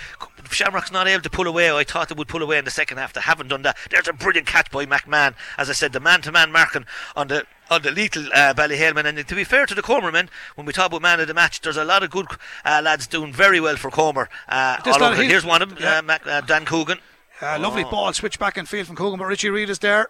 Shamrock's 0.51 0.91
not 0.91 1.07
able 1.07 1.23
to 1.23 1.29
pull 1.29 1.47
away. 1.47 1.71
I 1.71 1.85
thought 1.85 2.09
they 2.09 2.15
would 2.15 2.29
pull 2.29 2.43
away 2.43 2.57
in 2.57 2.65
the 2.65 2.71
second 2.71 2.97
half. 2.97 3.13
They 3.13 3.21
haven't 3.21 3.49
done 3.49 3.61
that. 3.63 3.77
There's 3.91 4.09
a 4.09 4.15
brilliant 4.15 4.47
catch 4.47 4.71
by 4.71 4.87
McMahon. 4.87 5.35
As 5.59 5.69
I 5.69 5.75
said, 5.75 5.93
the 5.93 6.01
man-to-man 6.01 6.51
marking 6.51 6.87
on 7.15 7.29
the 7.29 7.45
on 7.71 7.83
the 7.83 7.91
lethal 7.91 8.25
uh, 8.33 8.55
Ballyhaleman. 8.55 9.05
And 9.05 9.29
to 9.29 9.35
be 9.35 9.45
fair 9.45 9.67
to 9.67 9.75
the 9.75 9.83
Comer 9.83 10.11
men, 10.11 10.31
when 10.55 10.67
we 10.67 10.73
talk 10.73 10.87
about 10.87 11.03
man 11.03 11.21
of 11.21 11.27
the 11.29 11.35
match, 11.35 11.61
there's 11.61 11.77
a 11.77 11.85
lot 11.85 12.03
of 12.05 12.11
good 12.11 12.27
uh, 12.65 12.81
lads 12.83 13.07
doing 13.07 13.35
very 13.35 13.61
well 13.61 13.77
for 13.77 13.91
Comer. 13.91 14.31
Uh, 14.49 14.79
all 14.87 15.03
over. 15.03 15.23
Here's 15.23 15.45
one 15.45 15.61
of 15.61 15.69
them, 15.71 15.79
yeah. 15.81 15.99
uh, 15.99 16.03
Mac, 16.03 16.27
uh, 16.27 16.41
Dan 16.41 16.65
Coogan. 16.65 17.01
Uh, 17.43 17.59
lovely 17.59 17.85
Oh. 17.85 17.91
ball 17.91 18.13
switch 18.15 18.39
back 18.39 18.57
in 18.57 18.65
field 18.65 18.87
from 18.87 18.97
Coogan, 18.97 19.19
but 19.19 19.27
Richie 19.27 19.51
Reid 19.51 19.69
is 19.69 19.81
there. 19.81 20.09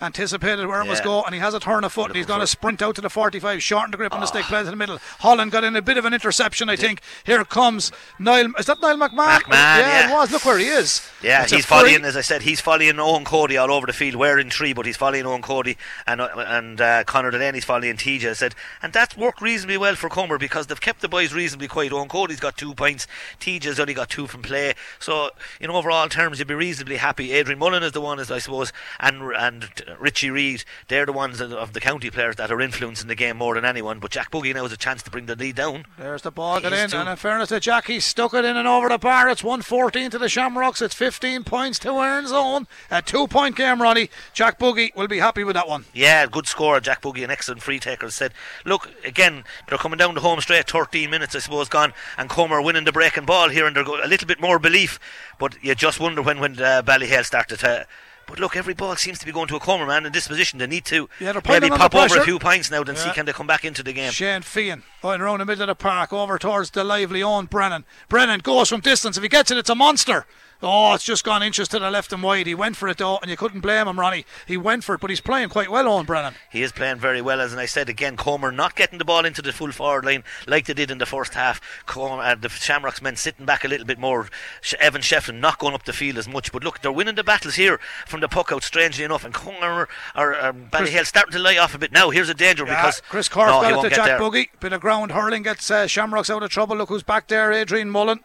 Anticipated 0.00 0.66
where 0.66 0.80
it 0.82 0.88
was 0.88 0.98
Yeah. 0.98 1.04
go, 1.04 1.22
and 1.22 1.34
he 1.34 1.40
has 1.40 1.54
a 1.54 1.60
turn 1.60 1.84
of 1.84 1.92
foot, 1.92 2.06
and 2.08 2.16
he's 2.16 2.26
going 2.26 2.40
to 2.40 2.46
sprint 2.46 2.82
out 2.82 2.94
to 2.96 3.00
the 3.00 3.10
45, 3.10 3.62
shorten 3.62 3.90
the 3.90 3.96
grip 3.96 4.12
on 4.14 4.20
the 4.20 4.26
stick, 4.26 4.44
plays 4.44 4.66
in 4.66 4.70
the 4.70 4.76
middle. 4.76 4.98
Holland 5.20 5.50
got 5.52 5.64
in 5.64 5.76
a 5.76 5.82
bit 5.82 5.96
of 5.96 6.04
an 6.04 6.12
interception, 6.14 6.68
I 6.68 6.76
think. 6.76 7.00
Here 7.24 7.44
comes 7.44 7.92
Niall. 8.18 8.52
Is 8.58 8.66
that 8.66 8.80
Niall 8.80 8.96
McMahon? 8.96 9.40
McMahon, 9.40 9.50
yeah, 9.52 9.78
yeah. 9.78 10.10
it 10.10 10.12
was. 10.14 10.30
Look 10.30 10.44
where 10.44 10.58
he 10.58 10.66
is. 10.66 11.08
Yeah, 11.22 11.40
That's 11.40 11.52
he's 11.52 11.64
following, 11.66 12.04
as 12.04 12.16
I 12.16 12.20
said, 12.20 12.42
he's 12.42 12.60
following 12.60 12.98
Owen 12.98 13.24
Cody 13.24 13.56
all 13.56 13.70
over 13.72 13.86
the 13.86 13.92
field, 13.92 14.16
wearing 14.16 14.50
three, 14.50 14.72
but 14.72 14.84
he's 14.86 14.96
following 14.96 15.24
Owen 15.26 15.42
Cody 15.42 15.76
and 16.06 16.20
uh, 16.20 16.28
and 16.36 16.80
uh, 16.80 17.04
Conor 17.04 17.30
Delaney's 17.30 17.64
following 17.64 17.96
TJ. 17.96 18.30
I 18.30 18.32
said, 18.34 18.54
and 18.82 18.92
that's 18.92 19.16
worked 19.16 19.40
reasonably 19.40 19.78
well 19.78 19.94
for 19.94 20.08
Comer 20.08 20.38
because 20.38 20.66
they've 20.66 20.80
kept 20.80 21.00
the 21.00 21.08
boys 21.08 21.32
reasonably 21.32 21.68
quiet. 21.68 21.92
Owen 21.92 22.08
Cody's 22.08 22.40
got 22.40 22.56
two 22.56 22.74
points, 22.74 23.06
TJ's 23.40 23.80
only 23.80 23.94
got 23.94 24.10
two 24.10 24.26
from 24.26 24.42
play. 24.42 24.74
So, 24.98 25.30
in 25.60 25.70
overall 25.70 26.08
terms, 26.08 26.38
you'd 26.38 26.48
be 26.48 26.54
reasonably 26.54 26.96
happy. 26.96 27.32
Adrian 27.32 27.58
Mullen 27.58 27.82
is 27.82 27.92
the 27.92 28.00
one, 28.00 28.18
as 28.18 28.30
I 28.30 28.38
suppose, 28.38 28.72
and 29.00 29.22
and 29.36 29.70
Richie 29.98 30.30
Reid, 30.30 30.64
they're 30.88 31.06
the 31.06 31.12
ones 31.12 31.40
of- 31.40 31.72
the 31.72 31.80
county 31.80 32.10
players 32.10 32.36
that 32.36 32.50
are 32.50 32.60
influencing 32.60 33.08
the 33.08 33.14
game 33.14 33.36
more 33.36 33.54
than 33.54 33.64
anyone. 33.64 33.98
But 33.98 34.10
Jack 34.10 34.30
Buggy 34.30 34.52
now 34.52 34.62
has 34.62 34.72
a 34.72 34.76
chance 34.76 35.02
to 35.02 35.10
bring 35.10 35.26
the 35.26 35.36
lead 35.36 35.56
down. 35.56 35.86
There's 35.98 36.22
the 36.22 36.30
ball 36.30 36.60
He's 36.60 36.66
in, 36.66 36.94
and 36.94 37.08
in 37.08 37.16
fairness 37.16 37.48
to 37.50 37.60
Jack, 37.60 37.86
he 37.86 38.00
stuck 38.00 38.34
it 38.34 38.44
in 38.44 38.56
and 38.56 38.68
over 38.68 38.88
the 38.88 38.98
bar. 38.98 39.28
It's 39.28 39.42
114 39.44 40.10
to 40.10 40.18
the 40.18 40.28
Shamrocks. 40.28 40.80
It's 40.82 40.94
15 40.94 41.44
points 41.44 41.78
to 41.80 41.90
Erin's 42.00 42.32
own. 42.32 42.66
A 42.90 43.02
two 43.02 43.26
point 43.26 43.56
game, 43.56 43.80
Ronnie. 43.82 44.10
Jack 44.32 44.58
Buggy 44.58 44.92
will 44.94 45.08
be 45.08 45.18
happy 45.18 45.44
with 45.44 45.54
that 45.54 45.68
one. 45.68 45.84
Yeah, 45.92 46.26
good 46.26 46.46
score. 46.46 46.80
Jack 46.80 47.00
Buggy, 47.02 47.24
an 47.24 47.30
excellent 47.30 47.62
free 47.62 47.78
taker, 47.78 48.10
said, 48.10 48.32
Look, 48.64 48.90
again, 49.04 49.44
they're 49.68 49.78
coming 49.78 49.98
down 49.98 50.14
the 50.14 50.20
home 50.20 50.40
straight, 50.40 50.68
13 50.70 51.10
minutes, 51.10 51.34
I 51.34 51.40
suppose, 51.40 51.68
gone, 51.68 51.92
and 52.16 52.28
Comer 52.28 52.60
winning 52.62 52.84
the 52.84 52.92
breaking 52.92 53.24
ball 53.26 53.48
here, 53.48 53.66
and 53.66 53.74
they're 53.76 53.84
a 53.84 54.06
little 54.08 54.26
bit 54.26 54.40
more 54.40 54.58
belief. 54.58 54.98
But 55.38 55.56
you 55.62 55.74
just 55.74 56.00
wonder 56.00 56.22
when, 56.22 56.40
when 56.40 56.60
uh, 56.60 56.82
Ballyhale 56.84 57.24
started 57.24 57.58
to. 57.60 57.86
But 58.26 58.38
look, 58.38 58.56
every 58.56 58.74
ball 58.74 58.96
seems 58.96 59.18
to 59.18 59.26
be 59.26 59.32
going 59.32 59.48
to 59.48 59.56
a 59.56 59.60
corner 59.60 59.86
man. 59.86 60.06
In 60.06 60.12
this 60.12 60.28
position, 60.28 60.58
they 60.58 60.66
need 60.66 60.84
to 60.86 61.08
Yeah, 61.20 61.38
maybe 61.46 61.68
pop 61.68 61.94
over 61.94 62.18
a 62.18 62.24
few 62.24 62.38
points 62.38 62.70
now, 62.70 62.82
then 62.82 62.96
see 62.96 63.10
can 63.10 63.26
they 63.26 63.32
come 63.32 63.46
back 63.46 63.64
into 63.64 63.82
the 63.82 63.92
game. 63.92 64.12
Shane 64.12 64.42
Feehan 64.42 64.82
going 65.02 65.20
around 65.20 65.40
the 65.40 65.44
middle 65.44 65.62
of 65.62 65.68
the 65.68 65.74
park 65.74 66.12
over 66.12 66.38
towards 66.38 66.70
the 66.70 66.84
lively 66.84 67.22
Owen 67.22 67.46
Brennan. 67.46 67.84
Brennan 68.08 68.40
goes 68.40 68.68
from 68.68 68.80
distance. 68.80 69.16
If 69.16 69.22
he 69.22 69.28
gets 69.28 69.50
it, 69.50 69.58
it's 69.58 69.70
a 69.70 69.74
monster. 69.74 70.26
Oh, 70.64 70.94
it's 70.94 71.04
just 71.04 71.24
gone 71.24 71.42
inches 71.42 71.68
to 71.68 71.78
the 71.78 71.90
left 71.90 72.12
and 72.12 72.22
wide. 72.22 72.46
He 72.46 72.54
went 72.54 72.76
for 72.76 72.88
it 72.88 72.98
though, 72.98 73.18
and 73.18 73.30
you 73.30 73.36
couldn't 73.36 73.60
blame 73.60 73.86
him, 73.86 74.00
Ronnie. 74.00 74.24
He 74.46 74.56
went 74.56 74.82
for 74.82 74.94
it, 74.94 75.00
but 75.00 75.10
he's 75.10 75.20
playing 75.20 75.50
quite 75.50 75.70
well, 75.70 75.86
Owen 75.86 76.06
Brennan. 76.06 76.34
He 76.50 76.62
is 76.62 76.72
playing 76.72 76.98
very 76.98 77.20
well, 77.20 77.40
as 77.40 77.52
and 77.52 77.60
I 77.60 77.66
said 77.66 77.88
again. 77.88 78.16
Comer 78.16 78.50
not 78.50 78.74
getting 78.74 78.98
the 78.98 79.04
ball 79.04 79.24
into 79.24 79.42
the 79.42 79.52
full 79.52 79.72
forward 79.72 80.04
line 80.04 80.24
like 80.46 80.66
they 80.66 80.74
did 80.74 80.90
in 80.90 80.98
the 80.98 81.06
first 81.06 81.34
half. 81.34 81.60
Comer, 81.86 82.22
uh, 82.22 82.34
the 82.34 82.48
Shamrocks 82.48 83.02
men 83.02 83.16
sitting 83.16 83.44
back 83.46 83.64
a 83.64 83.68
little 83.68 83.86
bit 83.86 83.98
more. 83.98 84.28
Evan 84.80 85.02
Shefflin 85.02 85.40
not 85.40 85.58
going 85.58 85.74
up 85.74 85.84
the 85.84 85.92
field 85.92 86.18
as 86.18 86.26
much, 86.28 86.50
but 86.50 86.64
look, 86.64 86.80
they're 86.80 86.90
winning 86.90 87.14
the 87.14 87.24
battles 87.24 87.56
here 87.56 87.78
from 88.06 88.20
the 88.20 88.28
puck 88.28 88.50
out. 88.50 88.62
Strangely 88.62 89.04
enough, 89.04 89.24
and 89.24 89.34
Comer 89.34 89.88
or 90.16 90.42
um, 90.42 90.68
Ballyhale 90.70 91.06
starting 91.06 91.32
to 91.32 91.38
lie 91.38 91.58
off 91.58 91.74
a 91.74 91.78
bit 91.78 91.92
now. 91.92 92.10
Here's 92.10 92.28
a 92.28 92.34
danger 92.34 92.64
yeah, 92.66 92.76
because 92.76 93.02
Chris 93.08 93.28
Cork 93.28 93.48
no, 93.48 93.60
got 93.60 93.84
it 93.84 93.88
to 93.90 93.94
Jack 93.94 94.06
there. 94.06 94.18
Buggy. 94.18 94.50
Bit 94.60 94.72
of 94.72 94.80
ground 94.80 95.12
hurling 95.12 95.42
gets 95.42 95.70
uh, 95.70 95.86
Shamrocks 95.86 96.30
out 96.30 96.42
of 96.42 96.50
trouble. 96.50 96.76
Look 96.76 96.88
who's 96.88 97.02
back 97.02 97.28
there, 97.28 97.52
Adrian 97.52 97.90
Mullen. 97.90 98.20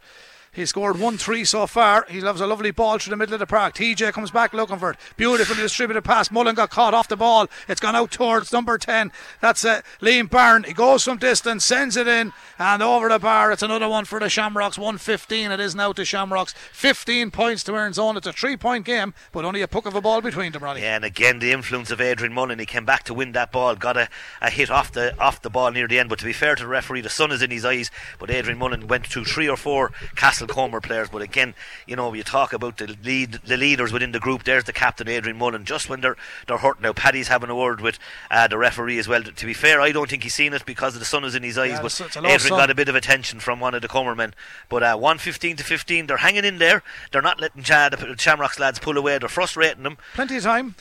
He 0.52 0.66
scored 0.66 1.00
1 1.00 1.18
3 1.18 1.46
so 1.46 1.68
far. 1.68 2.06
He 2.10 2.22
loves 2.22 2.42
a 2.42 2.48
lovely 2.48 2.72
ball 2.72 2.98
through 2.98 3.12
the 3.12 3.18
middle 3.18 3.36
of 3.36 3.40
the 3.40 3.46
park. 3.46 3.76
TJ 3.76 4.14
comes 4.14 4.32
back 4.32 4.52
looking 4.52 4.78
for 4.78 4.92
it. 4.92 4.98
Beautifully 5.16 5.58
distributed 5.58 6.04
pass. 6.04 6.32
Mullen 6.32 6.56
got 6.56 6.72
caught 6.72 6.94
off 6.94 7.08
the 7.08 7.16
ball. 7.16 7.48
It's 7.68 7.80
gone 7.80 7.96
out 7.96 8.12
towards 8.12 8.52
number 8.52 8.78
10. 8.78 9.12
That's 9.42 9.64
uh, 9.64 9.82
Liam 10.02 10.30
Byrne. 10.30 10.64
He 10.64 10.74
goes 10.74 11.04
from 11.04 11.18
distance, 11.18 11.64
sends 11.66 11.96
it 11.96 12.08
in, 12.08 12.34
and 12.58 12.82
over 12.82 13.10
the 13.10 13.20
bar. 13.20 13.52
It's 13.52 13.62
another 13.62 13.88
one 13.88 14.06
for 14.06 14.20
the 14.20 14.30
Shamrocks. 14.30 14.78
115 14.78 15.52
it 15.52 15.60
is 15.60 15.76
now 15.76 15.94
to 15.94 16.04
Shamrocks. 16.04 16.54
15 16.74 17.30
points 17.32 17.64
to 17.66 17.76
Erin's 17.76 18.00
Own. 18.00 18.18
It's 18.18 18.28
a 18.28 18.34
three 18.34 18.58
point 18.58 18.86
game, 18.86 19.14
but 19.32 19.46
only 19.46 19.62
a 19.62 19.68
puck 19.68 19.86
of 19.86 19.96
a 19.96 20.02
ball 20.02 20.22
between 20.22 20.52
them, 20.52 20.64
Ronnie. 20.64 20.82
Yeah, 20.82 20.96
and 20.96 21.06
again, 21.06 21.40
the 21.40 21.52
influence 21.52 21.92
of 21.92 22.02
Adrian 22.02 22.34
Mullen. 22.34 22.60
He 22.60 22.66
came 22.66 22.86
back 22.86 23.04
to 23.04 23.14
win 23.14 23.34
that 23.34 23.52
ball, 23.52 23.76
got 23.76 23.98
a, 23.98 24.10
a 24.42 24.50
hit 24.50 24.72
off 24.72 24.92
the 24.92 25.18
off 25.20 25.42
the 25.42 25.50
ball 25.50 25.72
near 25.72 25.88
the 25.88 26.00
end. 26.00 26.10
But 26.10 26.20
to 26.20 26.26
be 26.26 26.34
fair 26.34 26.56
to 26.56 26.64
the 26.64 26.70
referee, 26.70 27.02
the 27.02 27.10
sun 27.10 27.32
is 27.32 27.42
in 27.42 27.52
his 27.52 27.66
eyes. 27.66 27.92
But 28.18 28.32
Adrian 28.32 28.58
Mullen 28.58 28.88
went 28.88 29.06
through 29.06 29.26
three 29.26 29.48
or 29.48 29.58
four 29.58 29.92
Castlecomer 30.40 30.82
players. 30.82 31.10
But 31.10 31.22
again, 31.22 31.54
you 31.86 31.96
know, 31.96 32.14
you 32.14 32.24
talk 32.24 32.54
about 32.54 32.78
the 32.78 32.96
lead, 33.04 33.34
the 33.46 33.58
leaders 33.58 33.92
within 33.92 34.12
the 34.12 34.20
group. 34.20 34.44
There's 34.44 34.64
the 34.64 34.74
captain, 34.74 35.08
Adrian 35.08 35.38
Mullen. 35.38 35.66
Just 35.66 35.90
when 35.90 36.02
they're 36.02 36.18
they're 36.48 36.58
hurt 36.58 36.82
now, 36.82 36.94
Paddy's 36.94 37.28
having 37.28 37.50
a 37.50 37.56
word 37.56 37.82
with 37.82 38.00
uh, 38.32 38.48
the 38.48 38.58
referee 38.58 39.00
as 39.00 39.08
well. 39.08 39.24
To 39.24 39.46
be 39.46 39.54
fair, 39.54 39.82
I 39.82 39.92
don't 39.92 40.10
think 40.10 40.24
he's 40.24 40.34
seen 40.34 40.54
it 40.54 40.66
because 40.66 40.98
the 40.98 41.06
sun 41.06 41.24
is 41.24 41.36
in 41.36 41.44
his 41.44 41.58
eyes. 41.58 41.72
Yeah, 41.72 41.82
but 41.82 42.18
Adrian 42.18 42.40
sun. 42.40 42.58
got 42.58 42.70
a 42.70 42.76
bit 42.76 42.90
of 42.90 42.96
attention 42.96 43.40
from 43.40 43.60
one 43.60 43.74
of 43.74 43.82
the 43.82 43.88
Comer 43.88 44.16
men. 44.16 44.34
But 44.70 44.84
uh, 44.84 44.98
115 44.98 45.58
to 45.58 45.64
15, 45.64 46.08
they're 46.08 46.18
hanging 46.18 46.46
in 46.46 46.58
there. 46.58 46.84
They're 47.12 47.22
not 47.22 47.40
letting 47.40 47.64
Chad, 47.64 47.94
the 47.94 48.16
Shamrocks 48.18 48.60
lads 48.60 48.80
pull 48.80 48.98
away. 48.98 49.18
They're 49.18 49.30
frustrating 49.30 49.84
them. 49.84 49.98
Plenty 50.14 50.38
of 50.38 50.44
time. 50.44 50.76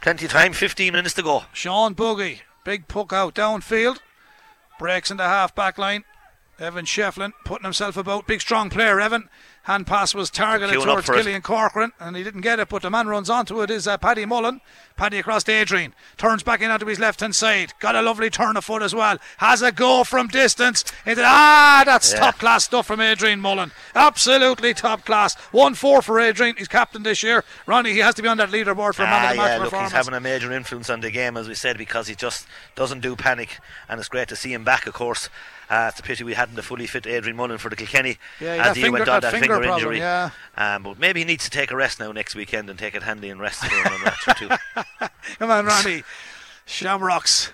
Plenty 0.00 0.26
of 0.26 0.32
time. 0.32 0.52
15 0.52 0.92
minutes 0.92 1.14
to 1.14 1.22
go. 1.22 1.44
Sean 1.52 1.94
Buggy, 1.94 2.42
big 2.64 2.88
puck 2.88 3.12
out 3.12 3.34
downfield, 3.34 3.98
breaks 4.78 5.10
in 5.10 5.16
the 5.16 5.24
half 5.24 5.54
back 5.54 5.78
line. 5.78 6.04
Evan 6.58 6.84
Shefflin 6.84 7.32
putting 7.44 7.64
himself 7.64 7.96
about. 7.96 8.26
Big 8.26 8.40
strong 8.40 8.70
player, 8.70 9.00
Evan. 9.00 9.28
Hand 9.66 9.84
pass 9.84 10.14
was 10.14 10.30
targeted 10.30 10.80
towards 10.80 11.10
Killian 11.10 11.42
Corcoran, 11.42 11.90
and 11.98 12.14
he 12.14 12.22
didn't 12.22 12.42
get 12.42 12.60
it, 12.60 12.68
but 12.68 12.82
the 12.82 12.90
man 12.90 13.08
runs 13.08 13.28
onto 13.28 13.60
it 13.62 13.70
is 13.70 13.88
uh, 13.88 13.98
Paddy 13.98 14.24
Mullen. 14.24 14.60
Paddy 14.96 15.18
across 15.18 15.42
to 15.42 15.52
Adrian. 15.52 15.92
Turns 16.16 16.44
back 16.44 16.60
in 16.60 16.70
onto 16.70 16.86
his 16.86 17.00
left 17.00 17.18
hand 17.18 17.34
side. 17.34 17.72
Got 17.80 17.96
a 17.96 18.00
lovely 18.00 18.30
turn 18.30 18.56
of 18.56 18.64
foot 18.64 18.80
as 18.80 18.94
well. 18.94 19.18
Has 19.38 19.62
a 19.62 19.72
go 19.72 20.04
from 20.04 20.28
distance. 20.28 20.84
Into, 21.04 21.22
ah, 21.24 21.82
that's 21.84 22.12
yeah. 22.12 22.20
top 22.20 22.38
class 22.38 22.64
stuff 22.64 22.86
from 22.86 23.00
Adrian 23.00 23.40
Mullen. 23.40 23.72
Absolutely 23.96 24.72
top 24.72 25.04
class. 25.04 25.34
1 25.50 25.74
4 25.74 26.00
for 26.00 26.20
Adrian. 26.20 26.54
He's 26.56 26.68
captain 26.68 27.02
this 27.02 27.24
year. 27.24 27.42
Ronnie, 27.66 27.92
he 27.92 27.98
has 27.98 28.14
to 28.14 28.22
be 28.22 28.28
on 28.28 28.36
that 28.36 28.50
leaderboard 28.50 28.94
for 28.94 29.02
ah, 29.02 29.10
man 29.10 29.24
of 29.24 29.30
the 29.30 29.36
match 29.36 29.48
yeah, 29.48 29.64
look, 29.64 29.82
He's 29.82 29.92
having 29.92 30.14
a 30.14 30.20
major 30.20 30.52
influence 30.52 30.88
on 30.88 31.00
the 31.00 31.10
game, 31.10 31.36
as 31.36 31.48
we 31.48 31.54
said, 31.54 31.76
because 31.76 32.06
he 32.06 32.14
just 32.14 32.46
doesn't 32.76 33.00
do 33.00 33.16
panic, 33.16 33.58
and 33.88 33.98
it's 33.98 34.08
great 34.08 34.28
to 34.28 34.36
see 34.36 34.52
him 34.52 34.62
back, 34.62 34.86
of 34.86 34.94
course. 34.94 35.28
Uh, 35.68 35.88
it's 35.90 36.00
a 36.00 36.02
pity 36.02 36.22
we 36.22 36.34
hadn't 36.34 36.58
a 36.58 36.62
fully 36.62 36.86
fit 36.86 37.06
Adrian 37.06 37.36
Mullen 37.36 37.58
for 37.58 37.68
the 37.68 37.76
Kilkenny 37.76 38.18
yeah, 38.40 38.68
as 38.70 38.76
he 38.76 38.88
went 38.88 39.08
on 39.08 39.20
that, 39.20 39.32
finger, 39.32 39.54
finger 39.54 39.74
injury. 39.74 39.98
Yeah. 39.98 40.30
Um, 40.56 40.84
but 40.84 40.98
maybe 40.98 41.20
he 41.20 41.24
needs 41.24 41.44
to 41.44 41.50
take 41.50 41.70
a 41.70 41.76
rest 41.76 41.98
now 41.98 42.12
next 42.12 42.34
weekend 42.34 42.70
and 42.70 42.78
take 42.78 42.94
it 42.94 43.02
handy 43.02 43.30
and 43.30 43.40
rest 43.40 43.64
for 43.64 43.74
a 43.74 43.98
match 43.98 44.28
or 44.28 44.34
two. 44.34 44.48
Come 45.38 45.50
on, 45.50 45.66
Ronnie. 45.66 46.04
Shamrocks. 46.66 47.52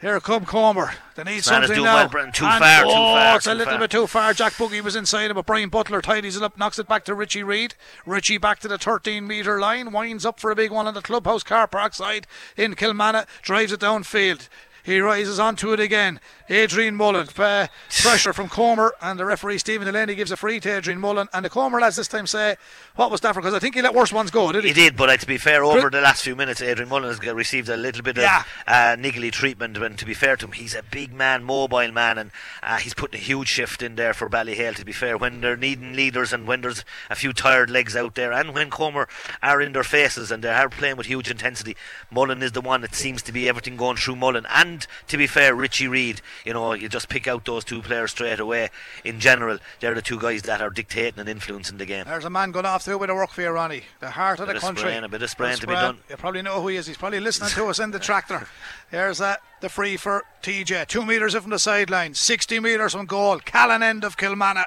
Here 0.00 0.20
come 0.20 0.44
Comer. 0.44 0.92
They 1.16 1.24
need 1.24 1.42
something 1.42 1.82
now. 1.82 1.96
Well, 1.96 2.08
Britain. 2.08 2.30
Too 2.30 2.44
and 2.44 2.62
far, 2.62 2.84
oh, 2.84 2.88
too 2.88 2.92
far. 2.92 3.36
It's 3.36 3.46
a 3.48 3.54
little 3.54 3.72
far. 3.72 3.80
bit 3.80 3.90
too 3.90 4.06
far. 4.06 4.32
Jack 4.32 4.56
Buggy 4.56 4.80
was 4.80 4.94
inside 4.94 5.30
him, 5.30 5.34
but 5.34 5.46
Brian 5.46 5.70
Butler 5.70 6.00
tidies 6.00 6.36
it 6.36 6.42
up, 6.42 6.56
knocks 6.56 6.78
it 6.78 6.86
back 6.86 7.04
to 7.06 7.16
Richie 7.16 7.42
Reid. 7.42 7.74
Richie 8.06 8.38
back 8.38 8.60
to 8.60 8.68
the 8.68 8.78
13 8.78 9.26
metre 9.26 9.58
line, 9.58 9.90
winds 9.90 10.24
up 10.24 10.38
for 10.38 10.52
a 10.52 10.56
big 10.56 10.70
one 10.70 10.86
on 10.86 10.94
the 10.94 11.02
clubhouse 11.02 11.42
car 11.42 11.66
park 11.66 11.94
side 11.94 12.28
in 12.56 12.76
Kilmanagh, 12.76 13.26
drives 13.42 13.72
it 13.72 13.80
downfield. 13.80 14.48
He 14.84 15.00
rises 15.00 15.40
onto 15.40 15.72
it 15.72 15.80
again. 15.80 16.20
Adrian 16.48 16.94
Mullen. 16.94 17.28
Uh, 17.36 17.66
pressure 18.02 18.32
from 18.32 18.48
Comer, 18.48 18.94
and 19.00 19.18
the 19.18 19.24
referee 19.24 19.58
Stephen 19.58 19.86
Delaney 19.86 20.14
gives 20.14 20.30
a 20.30 20.36
free 20.36 20.60
to 20.60 20.76
Adrian 20.76 21.00
Mullen. 21.00 21.28
And 21.32 21.44
the 21.44 21.50
Comer 21.50 21.80
lads 21.80 21.96
this 21.96 22.08
time 22.08 22.26
say, 22.26 22.56
What 22.96 23.10
was 23.10 23.20
that 23.22 23.34
for? 23.34 23.40
Because 23.40 23.54
I 23.54 23.58
think 23.58 23.74
he 23.74 23.82
let 23.82 23.94
worse 23.94 24.12
ones 24.12 24.30
go, 24.30 24.50
did 24.52 24.64
he? 24.64 24.68
He 24.68 24.74
did, 24.74 24.96
but 24.96 25.10
uh, 25.10 25.16
to 25.16 25.26
be 25.26 25.38
fair, 25.38 25.64
over 25.64 25.90
the 25.90 26.00
last 26.00 26.22
few 26.22 26.36
minutes, 26.36 26.60
Adrian 26.60 26.88
Mullen 26.88 27.08
has 27.08 27.20
received 27.20 27.68
a 27.68 27.76
little 27.76 28.02
bit 28.02 28.16
of 28.18 28.22
yeah. 28.22 28.44
uh, 28.66 28.96
niggly 28.96 29.30
treatment. 29.32 29.76
And 29.76 29.98
to 29.98 30.04
be 30.04 30.14
fair 30.14 30.36
to 30.36 30.46
him, 30.46 30.52
he's 30.52 30.74
a 30.74 30.82
big 30.82 31.12
man, 31.12 31.44
mobile 31.44 31.92
man, 31.92 32.18
and 32.18 32.30
uh, 32.62 32.76
he's 32.78 32.94
putting 32.94 33.20
a 33.20 33.22
huge 33.22 33.48
shift 33.48 33.82
in 33.82 33.96
there 33.96 34.14
for 34.14 34.28
Ballyhale, 34.28 34.74
to 34.76 34.84
be 34.84 34.92
fair. 34.92 35.16
When 35.16 35.40
they're 35.40 35.56
needing 35.56 35.94
leaders 35.94 36.32
and 36.32 36.46
when 36.46 36.60
there's 36.60 36.84
a 37.10 37.14
few 37.14 37.32
tired 37.32 37.70
legs 37.70 37.96
out 37.96 38.14
there, 38.14 38.32
and 38.32 38.54
when 38.54 38.70
Comer 38.70 39.08
are 39.42 39.60
in 39.60 39.72
their 39.72 39.84
faces 39.84 40.30
and 40.30 40.42
they 40.42 40.48
are 40.48 40.68
playing 40.68 40.96
with 40.96 41.06
huge 41.06 41.30
intensity, 41.30 41.76
Mullen 42.10 42.42
is 42.42 42.52
the 42.52 42.60
one 42.60 42.80
that 42.82 42.94
seems 42.94 43.22
to 43.22 43.32
be 43.32 43.48
everything 43.48 43.76
going 43.76 43.96
through 43.96 44.16
Mullen. 44.16 44.46
And 44.54 44.86
to 45.08 45.16
be 45.16 45.26
fair, 45.26 45.54
Richie 45.54 45.88
Reid, 45.88 46.20
you 46.44 46.52
know, 46.52 46.72
you 46.72 46.88
just 46.88 47.08
pick 47.08 47.26
out 47.26 47.44
those 47.44 47.64
two 47.64 47.82
players 47.82 48.10
straight 48.10 48.40
away. 48.40 48.70
In 49.04 49.20
general, 49.20 49.58
they're 49.80 49.94
the 49.94 50.02
two 50.02 50.18
guys 50.18 50.42
that 50.42 50.60
are 50.60 50.70
dictating 50.70 51.20
and 51.20 51.28
influencing 51.28 51.78
the 51.78 51.86
game. 51.86 52.04
There's 52.06 52.24
a 52.24 52.30
man 52.30 52.52
going 52.52 52.66
off 52.66 52.84
through 52.84 52.98
with 52.98 53.10
a 53.10 53.14
work 53.14 53.30
for 53.30 53.42
you, 53.42 53.50
Ronnie. 53.50 53.82
The 54.00 54.10
heart 54.10 54.40
of 54.40 54.48
the 54.48 54.54
country. 54.54 54.82
Spraying, 54.82 55.04
a 55.04 55.08
bit 55.08 55.22
of 55.22 55.30
spraying 55.30 55.58
to 55.58 55.66
be 55.66 55.74
done. 55.74 55.98
You 56.08 56.16
probably 56.16 56.42
know 56.42 56.60
who 56.60 56.68
he 56.68 56.76
is. 56.76 56.86
He's 56.86 56.96
probably 56.96 57.20
listening 57.20 57.50
to 57.50 57.66
us 57.66 57.78
in 57.78 57.90
the 57.90 57.98
tractor. 57.98 58.48
Here's 58.90 59.18
that. 59.18 59.40
The 59.60 59.68
free 59.68 59.96
for 59.96 60.24
TJ. 60.42 60.86
Two 60.86 61.04
metres 61.04 61.34
from 61.34 61.50
the 61.50 61.58
sideline. 61.58 62.14
60 62.14 62.60
metres 62.60 62.92
from 62.92 63.06
goal. 63.06 63.40
Callan 63.40 63.82
end 63.82 64.04
of 64.04 64.16
Kilmanagh. 64.16 64.64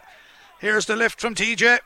Here's 0.59 0.85
the 0.85 0.95
lift 0.95 1.19
from 1.19 1.35
TJ. 1.35 1.79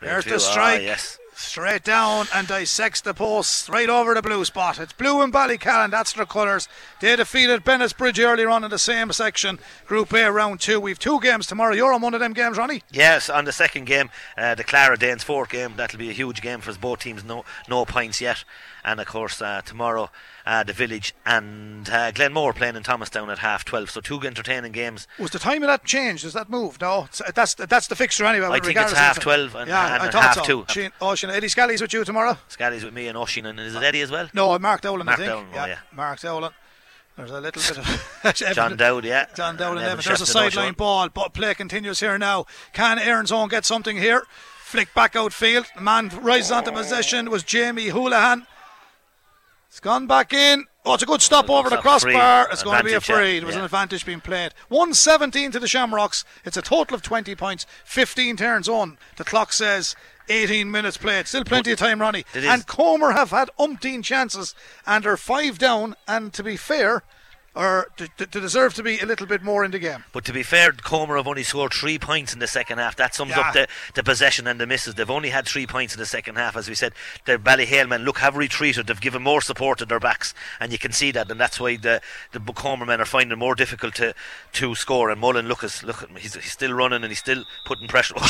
There's 0.00 0.24
the 0.24 0.38
strike. 0.38 0.80
Ah, 0.80 0.84
yes 0.84 1.18
straight 1.36 1.84
down 1.84 2.26
and 2.34 2.46
dissects 2.46 3.00
the 3.00 3.14
post 3.14 3.68
right 3.68 3.88
over 3.88 4.14
the 4.14 4.22
blue 4.22 4.44
spot. 4.44 4.78
It's 4.78 4.92
blue 4.92 5.22
and 5.22 5.32
Ballycallan, 5.32 5.90
that's 5.90 6.12
their 6.12 6.26
colours. 6.26 6.68
They 7.00 7.14
defeated 7.16 7.64
Bennettsbridge 7.64 8.24
earlier 8.24 8.50
on 8.50 8.64
in 8.64 8.70
the 8.70 8.78
same 8.78 9.12
section, 9.12 9.58
Group 9.86 10.12
A, 10.12 10.30
round 10.30 10.60
two. 10.60 10.80
We've 10.80 10.98
two 10.98 11.20
games 11.20 11.46
tomorrow. 11.46 11.74
You're 11.74 11.92
on 11.92 12.02
one 12.02 12.14
of 12.14 12.20
them 12.20 12.32
games, 12.32 12.56
Ronnie? 12.56 12.82
Yes, 12.90 13.28
on 13.28 13.44
the 13.44 13.52
second 13.52 13.86
game, 13.86 14.10
uh, 14.36 14.54
the 14.54 14.64
Clara 14.64 14.96
Danes 14.96 15.24
fourth 15.24 15.50
game. 15.50 15.74
That'll 15.76 15.98
be 15.98 16.10
a 16.10 16.14
huge 16.14 16.40
game 16.42 16.60
for 16.60 16.72
both 16.74 17.00
teams. 17.00 17.24
No, 17.24 17.44
no 17.68 17.84
points 17.84 18.20
yet. 18.20 18.44
And 18.84 19.00
of 19.00 19.06
course, 19.06 19.40
uh, 19.40 19.62
tomorrow 19.64 20.10
uh, 20.46 20.62
the 20.64 20.72
Village 20.72 21.14
and 21.24 21.88
uh, 21.88 22.10
Glenmore 22.10 22.52
playing 22.52 22.76
in 22.76 22.82
Thomastown 22.82 23.30
at 23.30 23.38
half 23.38 23.64
twelve. 23.64 23.90
So 23.90 24.00
two 24.00 24.20
entertaining 24.20 24.72
games. 24.72 25.06
Was 25.18 25.30
the 25.30 25.38
time 25.38 25.62
of 25.62 25.68
that 25.68 25.84
changed? 25.84 26.24
Has 26.24 26.32
that 26.34 26.50
moved? 26.50 26.80
No, 26.80 27.08
that's 27.34 27.54
that's 27.54 27.86
the 27.86 27.96
fixture 27.96 28.24
anyway. 28.24 28.48
I 28.48 28.60
think 28.60 28.76
it's 28.76 28.92
half 28.92 29.20
twelve 29.20 29.54
and, 29.54 29.68
yeah, 29.68 29.94
and, 29.94 30.02
I 30.02 30.06
and 30.06 30.14
half 30.14 30.34
so. 30.36 30.42
two. 30.44 30.64
Sheen, 30.68 30.90
oh, 31.00 31.14
Sheen, 31.14 31.30
Eddie 31.30 31.48
Scally's 31.48 31.80
with 31.80 31.92
you 31.92 32.04
tomorrow. 32.04 32.38
Scally's 32.48 32.84
with 32.84 32.94
me 32.94 33.08
and 33.08 33.16
Oshin, 33.16 33.46
and 33.46 33.58
is 33.58 33.74
it 33.74 33.82
Eddie 33.82 34.02
as 34.02 34.10
well? 34.10 34.28
No, 34.34 34.58
Mark 34.58 34.82
Dowling. 34.82 35.06
Mark 35.06 35.18
I 35.18 35.26
think. 35.26 35.46
Yeah, 35.52 35.62
oh, 35.62 35.66
yeah. 35.66 35.78
Mark 35.92 36.20
Dowling. 36.20 36.50
There's 37.16 37.30
a 37.30 37.40
little 37.40 37.62
bit 37.62 37.78
of 37.78 38.34
John 38.54 38.76
Dowd, 38.76 39.04
yeah. 39.04 39.26
John 39.34 39.56
Dowd 39.56 39.76
and 39.76 39.86
Evan. 39.86 40.04
There's 40.04 40.20
a 40.20 40.26
sideline 40.26 40.74
ball, 40.74 41.08
but 41.08 41.32
play 41.32 41.54
continues 41.54 42.00
here 42.00 42.18
now. 42.18 42.46
Can 42.72 42.98
Erin's 42.98 43.30
Own 43.30 43.48
get 43.48 43.64
something 43.64 43.96
here? 43.96 44.24
Flick 44.58 44.92
back 44.94 45.14
outfield. 45.14 45.66
The 45.76 45.80
man 45.80 46.08
rises 46.20 46.50
onto 46.50 46.72
possession. 46.72 47.30
Was 47.30 47.44
Jamie 47.44 47.88
Houlihan. 47.88 48.48
It's 49.74 49.80
gone 49.80 50.06
back 50.06 50.32
in. 50.32 50.66
Oh, 50.84 50.94
it's 50.94 51.02
a 51.02 51.06
good 51.06 51.20
stop 51.20 51.50
over 51.50 51.68
the 51.68 51.78
crossbar. 51.78 52.46
It's 52.52 52.62
going 52.62 52.78
to 52.78 52.84
be 52.84 52.92
a 52.92 53.00
free. 53.00 53.40
There 53.40 53.46
was 53.48 53.56
an 53.56 53.64
advantage 53.64 54.06
being 54.06 54.20
played. 54.20 54.52
117 54.68 55.50
to 55.50 55.58
the 55.58 55.66
Shamrocks. 55.66 56.24
It's 56.44 56.56
a 56.56 56.62
total 56.62 56.94
of 56.94 57.02
20 57.02 57.34
points. 57.34 57.66
15 57.84 58.36
turns 58.36 58.68
on. 58.68 58.98
The 59.16 59.24
clock 59.24 59.52
says 59.52 59.96
18 60.28 60.70
minutes 60.70 60.96
played. 60.96 61.26
Still 61.26 61.42
plenty 61.42 61.72
of 61.72 61.80
time, 61.80 62.00
Ronnie. 62.00 62.24
And 62.36 62.68
Comer 62.68 63.14
have 63.14 63.30
had 63.30 63.50
umpteen 63.58 64.04
chances 64.04 64.54
and 64.86 65.04
are 65.06 65.16
five 65.16 65.58
down. 65.58 65.96
And 66.06 66.32
to 66.34 66.44
be 66.44 66.56
fair, 66.56 67.02
or 67.54 67.88
to, 67.96 68.08
to, 68.08 68.26
deserve 68.26 68.74
to 68.74 68.82
be 68.82 68.98
a 68.98 69.06
little 69.06 69.26
bit 69.26 69.42
more 69.42 69.64
in 69.64 69.70
the 69.70 69.78
game. 69.78 70.04
But 70.12 70.24
to 70.24 70.32
be 70.32 70.42
fair, 70.42 70.72
Comer 70.72 71.16
have 71.16 71.28
only 71.28 71.44
scored 71.44 71.72
three 71.72 71.98
points 71.98 72.32
in 72.32 72.40
the 72.40 72.46
second 72.46 72.78
half. 72.78 72.96
That 72.96 73.14
sums 73.14 73.30
yeah. 73.30 73.40
up 73.40 73.54
the, 73.54 73.68
the 73.94 74.02
possession 74.02 74.46
and 74.46 74.60
the 74.60 74.66
misses. 74.66 74.94
They've 74.94 75.10
only 75.10 75.30
had 75.30 75.46
three 75.46 75.66
points 75.66 75.94
in 75.94 76.00
the 76.00 76.06
second 76.06 76.36
half, 76.36 76.56
as 76.56 76.68
we 76.68 76.74
said. 76.74 76.92
The 77.26 77.38
Ballyhale 77.38 77.88
men 77.88 78.02
look 78.02 78.18
have 78.18 78.36
retreated. 78.36 78.88
They've 78.88 79.00
given 79.00 79.22
more 79.22 79.40
support 79.40 79.78
to 79.78 79.86
their 79.86 80.00
backs, 80.00 80.34
and 80.58 80.72
you 80.72 80.78
can 80.78 80.92
see 80.92 81.12
that, 81.12 81.30
and 81.30 81.40
that's 81.40 81.60
why 81.60 81.76
the 81.76 82.00
the 82.32 82.40
Comer 82.40 82.86
men 82.86 83.00
are 83.00 83.06
finding 83.06 83.32
it 83.32 83.38
more 83.38 83.54
difficult 83.54 83.94
to 83.96 84.14
to 84.54 84.74
score. 84.74 85.10
And 85.10 85.20
Mullen, 85.20 85.46
look, 85.46 85.62
look 85.62 86.02
at 86.02 86.08
him. 86.08 86.16
He's, 86.16 86.34
he's 86.34 86.52
still 86.52 86.72
running 86.72 87.02
and 87.02 87.10
he's 87.10 87.18
still 87.18 87.44
putting 87.64 87.88
pressure. 87.88 88.14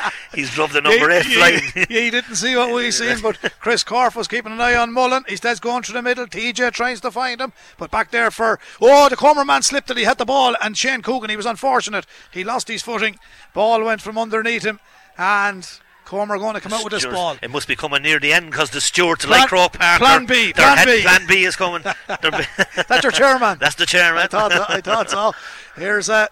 He's 0.34 0.50
dropped 0.50 0.72
the 0.72 0.80
number 0.80 1.10
eight 1.10 1.24
flying. 1.24 1.60
He, 1.74 2.04
he 2.04 2.10
didn't 2.10 2.36
see 2.36 2.56
what 2.56 2.72
we 2.72 2.90
seen, 2.90 3.20
but 3.20 3.38
Chris 3.60 3.84
Corf 3.84 4.14
was 4.14 4.28
keeping 4.28 4.52
an 4.52 4.60
eye 4.60 4.74
on 4.74 4.92
Mullen. 4.92 5.24
He's 5.28 5.38
starts 5.38 5.60
going 5.60 5.82
through 5.82 5.94
the 5.94 6.02
middle. 6.02 6.26
TJ 6.26 6.72
tries 6.72 7.00
to 7.00 7.10
find 7.10 7.40
him, 7.40 7.52
but 7.78 7.90
back 7.90 8.10
there 8.10 8.30
for 8.30 8.58
oh 8.80 9.08
the 9.08 9.16
corner 9.16 9.44
man 9.44 9.62
slipped 9.62 9.90
it. 9.90 9.96
He 9.96 10.04
had 10.04 10.18
the 10.18 10.24
ball, 10.24 10.54
and 10.62 10.76
Shane 10.76 11.02
Coogan 11.02 11.30
he 11.30 11.36
was 11.36 11.46
unfortunate. 11.46 12.06
He 12.30 12.44
lost 12.44 12.68
his 12.68 12.82
footing. 12.82 13.18
Ball 13.54 13.84
went 13.84 14.00
from 14.00 14.18
underneath 14.18 14.64
him, 14.64 14.80
and 15.18 15.68
Comer 16.04 16.36
going 16.38 16.54
to 16.54 16.60
come 16.60 16.72
out 16.72 16.84
with 16.84 16.92
this 16.92 17.06
ball. 17.06 17.36
It 17.42 17.50
must 17.50 17.66
be 17.66 17.74
coming 17.74 18.02
near 18.02 18.20
the 18.20 18.32
end 18.32 18.50
because 18.50 18.70
the 18.70 18.80
Stewarts, 18.80 19.24
Plan- 19.24 19.40
like 19.40 19.48
Croke 19.48 19.72
Parker, 19.78 20.04
plan 20.04 20.26
B, 20.26 20.52
plan 20.52 20.76
head- 20.76 20.86
B. 20.86 21.02
plan 21.02 21.26
B 21.26 21.44
is 21.44 21.56
coming. 21.56 21.82
That's 22.06 23.02
your 23.02 23.12
chairman. 23.12 23.58
That's 23.58 23.76
the 23.76 23.86
chairman. 23.86 24.22
I 24.22 24.26
thought 24.26 24.52
so, 24.52 24.64
I 24.68 24.80
thought 24.80 25.10
so. 25.10 25.32
Here's 25.74 26.10
uh, 26.10 26.26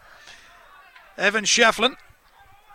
Evan 1.16 1.44
Shefflin. 1.44 1.96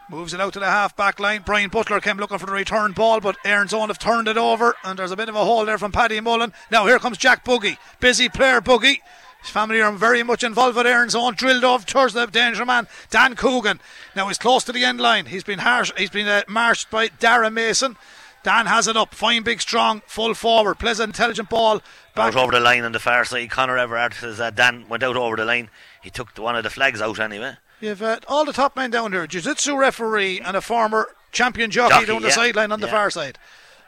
Moves 0.07 0.35
it 0.35 0.41
out 0.41 0.53
to 0.53 0.59
the 0.59 0.65
half 0.65 0.95
back 0.95 1.19
line. 1.19 1.41
Brian 1.43 1.69
Butler 1.69 1.99
came 1.99 2.17
looking 2.17 2.37
for 2.37 2.45
the 2.45 2.51
return 2.51 2.91
ball, 2.91 3.19
but 3.19 3.37
Erin's 3.43 3.73
own 3.73 3.87
have 3.87 3.97
turned 3.97 4.27
it 4.27 4.37
over, 4.37 4.75
and 4.83 4.99
there's 4.99 5.11
a 5.11 5.15
bit 5.15 5.29
of 5.29 5.35
a 5.35 5.43
hole 5.43 5.65
there 5.65 5.79
from 5.79 5.91
Paddy 5.91 6.19
Mullen. 6.19 6.53
Now 6.69 6.85
here 6.85 6.99
comes 6.99 7.17
Jack 7.17 7.43
Buggy. 7.43 7.79
Busy 7.99 8.29
player 8.29 8.61
Buggy. 8.61 9.01
His 9.41 9.49
family 9.49 9.81
are 9.81 9.91
very 9.91 10.21
much 10.21 10.43
involved 10.43 10.77
with 10.77 10.85
Erin's 10.85 11.15
own. 11.15 11.33
Drilled 11.33 11.63
off 11.63 11.85
towards 11.87 12.13
the 12.13 12.27
danger 12.27 12.65
man, 12.65 12.87
Dan 13.09 13.35
Coogan. 13.35 13.79
Now 14.15 14.27
he's 14.27 14.37
close 14.37 14.63
to 14.65 14.71
the 14.71 14.83
end 14.83 14.99
line. 14.99 15.25
He's 15.25 15.43
been 15.43 15.59
harsh. 15.59 15.91
He's 15.97 16.09
been 16.11 16.27
uh, 16.27 16.43
marched 16.47 16.91
by 16.91 17.07
Dara 17.07 17.49
Mason. 17.49 17.97
Dan 18.43 18.67
has 18.67 18.87
it 18.87 18.95
up. 18.95 19.15
Fine, 19.15 19.41
big, 19.41 19.59
strong, 19.59 20.03
full 20.05 20.35
forward. 20.35 20.77
Plays 20.77 20.99
an 20.99 21.09
intelligent 21.09 21.49
ball. 21.49 21.81
Back 22.15 22.35
out 22.35 22.43
over 22.43 22.51
the 22.51 22.59
line 22.59 22.83
on 22.83 22.91
the 22.91 22.99
far 22.99 23.25
side. 23.25 23.49
Connor 23.49 23.77
Everard 23.77 24.13
says 24.13 24.37
that 24.37 24.55
Dan 24.55 24.87
went 24.87 25.01
out 25.01 25.15
over 25.15 25.35
the 25.35 25.45
line. 25.45 25.69
He 26.03 26.11
took 26.11 26.37
one 26.37 26.55
of 26.55 26.63
the 26.63 26.69
flags 26.69 27.01
out 27.01 27.19
anyway. 27.19 27.55
You've 27.81 28.01
uh, 28.01 28.19
all 28.27 28.45
the 28.45 28.53
top 28.53 28.75
men 28.75 28.89
down 28.91 29.11
there. 29.11 29.27
Jiu-jitsu 29.27 29.77
referee 29.77 30.39
and 30.39 30.55
a 30.55 30.61
former 30.61 31.09
champion 31.31 31.69
jockey, 31.71 31.93
Jockey, 31.93 32.05
down 32.07 32.21
the 32.21 32.29
yeah. 32.29 32.33
sideline 32.33 32.71
on 32.71 32.79
the 32.79 32.87
Yeah. 32.87 32.93
far 32.93 33.09
side. 33.09 33.37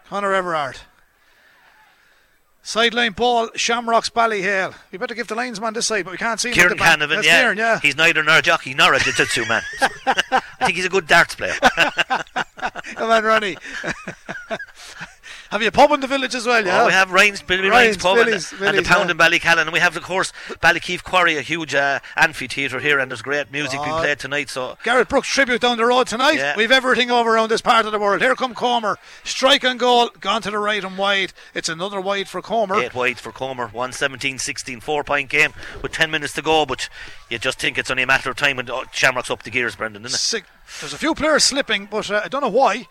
Connor 0.09 0.33
Everard. 0.33 0.79
Sideline 2.63 3.13
ball, 3.13 3.49
Shamrocks 3.55 4.09
Ballyhale. 4.09 4.73
We 4.91 4.97
better 4.97 5.15
give 5.15 5.27
the 5.27 5.35
linesman 5.35 5.73
this 5.73 5.87
side, 5.87 6.03
but 6.03 6.11
we 6.11 6.17
can't 6.17 6.37
see 6.37 6.49
him. 6.49 6.55
Kieran. 6.55 6.77
Canavan, 6.77 7.23
yeah. 7.23 7.39
Kieran, 7.39 7.57
yeah. 7.57 7.79
He's 7.79 7.95
neither 7.95 8.21
nor 8.23 8.39
a 8.39 8.41
jockey 8.41 8.73
nor 8.73 8.93
a 8.93 8.99
jiu-jitsu 8.99 9.45
man. 9.45 9.61
I 10.05 10.41
think 10.65 10.75
he's 10.75 10.85
a 10.85 10.89
good 10.89 11.07
darts 11.07 11.33
player. 11.35 11.53
Come 12.95 13.09
on, 13.09 13.23
Ronnie. 13.23 13.57
Have 15.51 15.61
you 15.61 15.69
a 15.69 15.71
pub 15.71 15.91
in 15.91 15.99
the 16.01 16.07
village 16.07 16.35
as 16.35 16.45
well, 16.45 16.65
yeah? 16.65 16.83
Oh, 16.83 16.85
we 16.87 16.91
have 16.91 17.11
Ryan's, 17.11 17.41
Billy 17.41 17.69
Ryan's, 17.69 17.71
Ryan's 17.71 17.97
pub 17.97 18.15
Billy's, 18.17 18.51
and, 18.51 18.59
the- 18.61 18.65
and 18.67 18.73
Billy's, 18.75 18.87
the 18.87 18.93
Pound 18.93 19.07
yeah. 19.07 19.11
in 19.11 19.17
Ballycallan. 19.17 19.61
And 19.61 19.71
we 19.71 19.79
have, 19.79 19.95
of 19.95 20.03
course, 20.03 20.33
Ballykeefe 20.61 21.03
Quarry, 21.03 21.37
a 21.37 21.41
huge 21.41 21.73
uh, 21.73 21.99
amphitheatre 22.15 22.79
here, 22.79 22.99
and 22.99 23.09
there's 23.11 23.21
great 23.21 23.51
music 23.51 23.79
being 23.81 23.93
Oh. 23.95 23.99
played 23.99 24.19
tonight. 24.19 24.49
So 24.49 24.77
Garth 24.83 25.07
Brooks 25.09 25.27
tribute 25.29 25.61
down 25.61 25.77
the 25.77 25.85
road 25.85 26.07
tonight. 26.07 26.35
Yeah. 26.37 26.55
We've 26.57 26.71
everything 26.71 27.11
over 27.11 27.33
around 27.33 27.49
this 27.49 27.61
part 27.61 27.85
of 27.85 27.91
the 27.91 27.99
world. 27.99 28.21
Here 28.21 28.35
come 28.35 28.53
Comer. 28.53 28.97
Strike 29.23 29.63
and 29.63 29.79
goal. 29.79 30.09
Gone 30.19 30.41
to 30.41 30.51
the 30.51 30.57
right 30.59 30.83
and 30.83 30.97
wide. 30.97 31.33
It's 31.53 31.69
another 31.69 32.01
wide 32.01 32.27
for 32.27 32.41
Comer. 32.41 32.75
eight 32.81 32.93
wide 32.93 33.17
for 33.19 33.31
Comer, 33.31 33.69
117-16, 33.69 34.81
four-point 34.81 35.29
game 35.29 35.53
with 35.81 35.91
10 35.91 36.11
minutes 36.11 36.33
to 36.33 36.41
go. 36.41 36.65
But 36.65 36.89
you 37.29 37.39
just 37.39 37.59
think 37.59 37.77
it's 37.77 37.89
only 37.91 38.03
a 38.03 38.07
matter 38.07 38.29
of 38.29 38.35
time 38.35 38.57
when 38.57 38.69
oh, 38.69 38.83
Shamrock's 38.91 39.31
up 39.31 39.43
the 39.43 39.49
gears, 39.51 39.75
Brendan, 39.75 40.05
isn't 40.05 40.15
it? 40.15 40.19
Sick. 40.19 40.45
There's 40.81 40.93
a 40.93 40.97
few 40.97 41.15
players 41.15 41.43
slipping, 41.45 41.85
but 41.85 42.11
uh, 42.11 42.21
I 42.23 42.27
don't 42.27 42.41
know 42.41 42.49
why. 42.49 42.87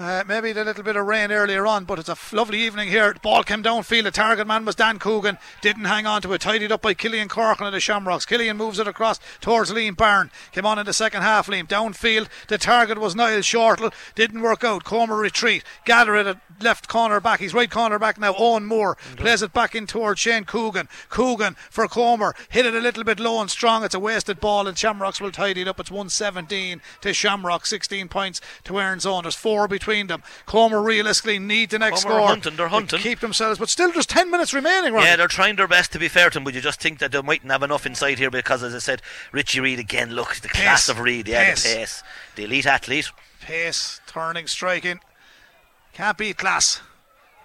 Uh, 0.00 0.24
maybe 0.26 0.50
the 0.50 0.64
little 0.64 0.82
bit 0.82 0.96
of 0.96 1.04
rain 1.04 1.30
earlier 1.30 1.66
on, 1.66 1.84
but 1.84 1.98
it's 1.98 2.08
a 2.08 2.16
lovely 2.34 2.58
evening 2.62 2.88
here. 2.88 3.12
The 3.12 3.20
ball 3.20 3.42
came 3.42 3.62
downfield. 3.62 4.04
The 4.04 4.10
target 4.10 4.46
man 4.46 4.64
was 4.64 4.74
Dan 4.74 4.98
Coogan. 4.98 5.36
Didn't 5.60 5.84
hang 5.84 6.06
on 6.06 6.22
to 6.22 6.32
it. 6.32 6.40
Tidied 6.40 6.72
up 6.72 6.80
by 6.80 6.94
Killian 6.94 7.28
Corcoran 7.28 7.66
of 7.66 7.74
the 7.74 7.80
Shamrocks. 7.80 8.24
Killian 8.24 8.56
moves 8.56 8.78
it 8.78 8.88
across 8.88 9.20
towards 9.42 9.70
Liam 9.70 9.94
Byrne. 9.94 10.30
Came 10.52 10.64
on 10.64 10.78
in 10.78 10.86
the 10.86 10.94
second 10.94 11.20
half, 11.20 11.48
Liam. 11.48 11.68
Downfield. 11.68 12.28
The 12.48 12.56
target 12.56 12.96
was 12.96 13.14
Niall 13.14 13.42
Shortle. 13.42 13.90
Didn't 14.14 14.40
work 14.40 14.64
out. 14.64 14.84
Comer 14.84 15.18
retreat. 15.18 15.64
Gather 15.84 16.16
it 16.16 16.26
at 16.26 16.38
left 16.62 16.88
corner 16.88 17.20
back. 17.20 17.40
He's 17.40 17.54
right 17.54 17.70
corner 17.70 17.98
back 17.98 18.18
now. 18.18 18.34
Oh. 18.36 18.50
Owen 18.50 18.66
Moore 18.66 18.96
plays 19.16 19.42
it 19.42 19.52
back 19.52 19.76
in 19.76 19.86
towards 19.86 20.18
Shane 20.18 20.42
Coogan. 20.44 20.88
Coogan 21.08 21.54
for 21.70 21.86
Comer. 21.86 22.34
Hit 22.48 22.66
it 22.66 22.74
a 22.74 22.80
little 22.80 23.04
bit 23.04 23.20
low 23.20 23.40
and 23.40 23.48
strong. 23.48 23.84
It's 23.84 23.94
a 23.94 24.00
wasted 24.00 24.40
ball, 24.40 24.66
and 24.66 24.76
Shamrocks 24.76 25.20
will 25.20 25.30
tidy 25.30 25.60
it 25.62 25.68
up. 25.68 25.78
It's 25.78 25.90
117 25.90 26.80
to 27.02 27.12
Shamrock. 27.14 27.66
16 27.66 28.08
points 28.08 28.40
to 28.64 28.80
Erin's 28.80 29.06
own. 29.06 29.22
There's 29.22 29.36
four 29.36 29.68
between 29.68 30.08
them. 30.08 30.22
Comer 30.46 30.82
realistically 30.82 31.38
need 31.38 31.70
the 31.70 31.78
next 31.78 32.02
Comer 32.02 32.16
score. 32.16 32.28
hunting, 32.28 32.56
they're 32.56 32.68
hunting. 32.68 32.98
Keep 32.98 33.20
themselves, 33.20 33.58
but 33.58 33.68
still 33.68 33.92
there's 33.92 34.06
10 34.06 34.30
minutes 34.30 34.52
remaining, 34.52 34.92
Ronnie. 34.92 35.06
Yeah, 35.06 35.16
they're 35.16 35.28
trying 35.28 35.54
their 35.56 35.68
best 35.68 35.92
to 35.92 35.98
be 36.00 36.08
fair 36.08 36.30
to 36.30 36.38
him, 36.38 36.44
but 36.44 36.54
you 36.54 36.60
just 36.60 36.80
think 36.80 36.98
that 36.98 37.12
they 37.12 37.22
mightn't 37.22 37.52
have 37.52 37.62
enough 37.62 37.86
inside 37.86 38.18
here 38.18 38.30
because, 38.30 38.62
as 38.64 38.74
I 38.74 38.78
said, 38.78 39.00
Richie 39.30 39.60
Reid 39.60 39.78
again. 39.78 40.10
Look, 40.10 40.36
the 40.36 40.48
class 40.48 40.88
of 40.88 40.98
Reid, 40.98 41.28
yeah, 41.28 41.50
Pace. 41.50 41.62
the 41.62 41.76
pace, 41.76 42.02
the 42.34 42.44
elite 42.44 42.66
athlete. 42.66 43.10
Pace, 43.40 44.00
turning, 44.06 44.46
striking. 44.46 45.00
Can't 45.92 46.16
beat 46.16 46.36
class. 46.36 46.80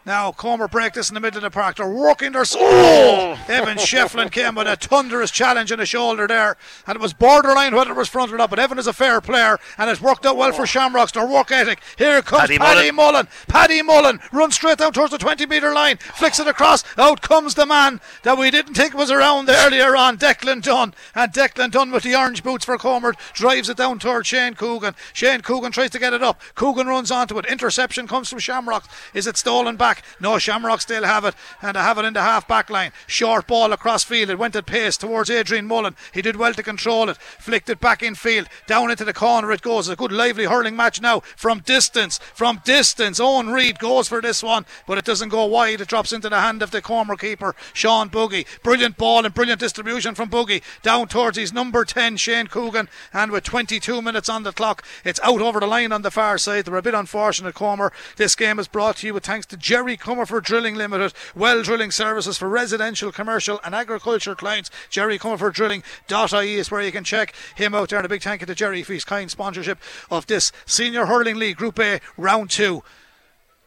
Now, 0.05 0.31
Comer 0.31 0.67
break 0.67 0.93
this 0.93 1.09
in 1.09 1.15
the 1.15 1.19
middle 1.19 1.39
of 1.39 1.43
the 1.43 1.49
park. 1.49 1.77
They're 1.77 1.89
working 1.89 2.33
their. 2.33 2.45
Oh! 2.55 3.39
Evan 3.47 3.77
Shefflin 3.77 4.31
came 4.31 4.53
with 4.53 4.67
a 4.67 4.75
thunderous 4.75 5.31
challenge 5.31 5.71
in 5.71 5.79
the 5.79 5.85
shoulder 5.87 6.27
there. 6.27 6.57
And 6.85 6.95
it 6.95 7.01
was 7.01 7.11
borderline 7.13 7.73
whether 7.73 7.89
it 7.89 7.97
was 7.97 8.07
front 8.07 8.31
or 8.31 8.37
not. 8.37 8.51
But 8.51 8.59
Evan 8.59 8.77
is 8.77 8.85
a 8.85 8.93
fair 8.93 9.19
player. 9.19 9.57
And 9.79 9.89
it's 9.89 10.01
worked 10.01 10.23
out 10.27 10.37
well 10.37 10.51
for 10.51 10.67
Shamrocks. 10.67 11.13
Their 11.13 11.25
work 11.25 11.51
ethic. 11.51 11.79
Here 11.97 12.21
comes 12.21 12.41
Paddy 12.41 12.59
Paddy, 12.59 12.91
Mullen. 12.91 13.27
Paddy 13.47 13.81
Mullen 13.81 14.19
runs 14.31 14.53
straight 14.53 14.77
down 14.77 14.93
towards 14.93 15.09
the 15.09 15.17
20 15.17 15.47
metre 15.47 15.73
line. 15.73 15.97
Flicks 15.97 16.39
it 16.39 16.47
across. 16.47 16.83
Out 16.99 17.21
comes 17.21 17.55
the 17.55 17.65
man 17.65 17.99
that 18.21 18.37
we 18.37 18.51
didn't 18.51 18.75
think 18.75 18.93
was 18.93 19.09
around 19.09 19.49
earlier 19.49 19.95
on. 19.95 20.19
Declan 20.19 20.61
Dunn. 20.61 20.93
And 21.15 21.33
Declan 21.33 21.71
Dunn 21.71 21.89
with 21.89 22.03
the 22.03 22.15
orange 22.15 22.43
boots 22.43 22.65
for 22.65 22.77
Comer 22.77 23.15
drives 23.33 23.69
it 23.69 23.77
down 23.77 23.97
towards 23.97 24.27
Shane 24.27 24.53
Coogan. 24.53 24.93
Shane 25.13 25.41
Coogan 25.41 25.71
tries 25.71 25.89
to 25.89 25.99
get 25.99 26.13
it 26.13 26.21
up. 26.21 26.39
Coogan 26.53 26.85
runs 26.85 27.09
onto 27.09 27.39
it. 27.39 27.45
Interception 27.47 28.07
comes 28.07 28.29
from 28.29 28.37
Shamrocks. 28.37 28.87
Is 29.15 29.25
it 29.25 29.35
stolen 29.35 29.77
back? 29.77 29.94
No, 30.19 30.37
Shamrock 30.37 30.81
still 30.81 31.03
have 31.03 31.25
it. 31.25 31.35
And 31.61 31.77
have 31.77 31.97
it 31.97 32.05
in 32.05 32.13
the 32.13 32.21
half 32.21 32.47
back 32.47 32.69
line. 32.69 32.91
Short 33.07 33.47
ball 33.47 33.73
across 33.73 34.03
field. 34.03 34.29
It 34.29 34.39
went 34.39 34.55
at 34.55 34.65
pace 34.65 34.97
towards 34.97 35.29
Adrian 35.29 35.67
Mullen. 35.67 35.95
He 36.13 36.21
did 36.21 36.35
well 36.35 36.53
to 36.53 36.63
control 36.63 37.09
it. 37.09 37.17
Flicked 37.17 37.69
it 37.69 37.79
back 37.79 38.01
in 38.01 38.15
field. 38.15 38.47
Down 38.67 38.91
into 38.91 39.05
the 39.05 39.13
corner 39.13 39.51
it 39.51 39.61
goes. 39.61 39.89
A 39.89 39.95
good 39.95 40.11
lively 40.11 40.45
hurling 40.45 40.75
match 40.75 41.01
now 41.01 41.19
from 41.35 41.59
distance. 41.59 42.17
From 42.33 42.61
distance. 42.63 43.19
Owen 43.19 43.49
Reid 43.49 43.79
goes 43.79 44.07
for 44.07 44.21
this 44.21 44.41
one, 44.41 44.65
but 44.87 44.97
it 44.97 45.05
doesn't 45.05 45.29
go 45.29 45.45
wide. 45.45 45.81
It 45.81 45.87
drops 45.87 46.11
into 46.13 46.29
the 46.29 46.41
hand 46.41 46.61
of 46.61 46.71
the 46.71 46.81
corner 46.81 47.15
keeper, 47.15 47.55
Sean 47.73 48.07
Buggy. 48.07 48.45
Brilliant 48.63 48.97
ball 48.97 49.25
and 49.25 49.33
brilliant 49.33 49.59
distribution 49.59 50.15
from 50.15 50.29
Buggy. 50.29 50.61
Down 50.81 51.07
towards 51.07 51.37
his 51.37 51.53
number 51.53 51.85
10, 51.85 52.17
Shane 52.17 52.47
Coogan. 52.47 52.89
And 53.13 53.31
with 53.31 53.43
22 53.43 54.01
minutes 54.01 54.29
on 54.29 54.43
the 54.43 54.51
clock, 54.51 54.83
it's 55.03 55.19
out 55.23 55.41
over 55.41 55.59
the 55.59 55.67
line 55.67 55.91
on 55.91 56.01
the 56.01 56.11
far 56.11 56.37
side. 56.37 56.65
They're 56.65 56.75
a 56.75 56.81
bit 56.81 56.93
unfortunate, 56.95 57.53
Comer. 57.53 57.91
This 58.17 58.35
game 58.35 58.57
is 58.57 58.67
brought 58.67 58.97
to 58.97 59.07
you 59.07 59.13
with 59.13 59.25
thanks 59.25 59.45
to 59.47 59.57
Jerry 59.57 59.84
Comerford 59.95 60.43
Drilling 60.43 60.75
Limited. 60.75 61.13
Well 61.35 61.61
drilling 61.61 61.91
services 61.91 62.37
for 62.37 62.49
residential, 62.49 63.11
commercial, 63.11 63.59
and 63.63 63.75
agriculture 63.75 64.33
clients. 64.35 64.71
Jerry 64.89 65.19
Comerford 65.19 65.53
Drilling.ie 65.53 66.55
is 66.55 66.71
where 66.71 66.81
you 66.81 66.91
can 66.91 67.03
check 67.03 67.35
him 67.55 67.75
out 67.75 67.89
there. 67.89 67.99
And 67.99 68.05
a 68.05 68.09
big 68.09 68.23
thank 68.23 68.41
you 68.41 68.47
to 68.47 68.55
Jerry 68.55 68.83
for 68.83 68.93
his 68.93 69.05
kind 69.05 69.29
sponsorship 69.29 69.77
of 70.09 70.25
this 70.27 70.51
Senior 70.65 71.05
Hurling 71.05 71.35
League 71.37 71.57
Group 71.57 71.79
A 71.79 72.01
Round 72.17 72.49
2. 72.49 72.83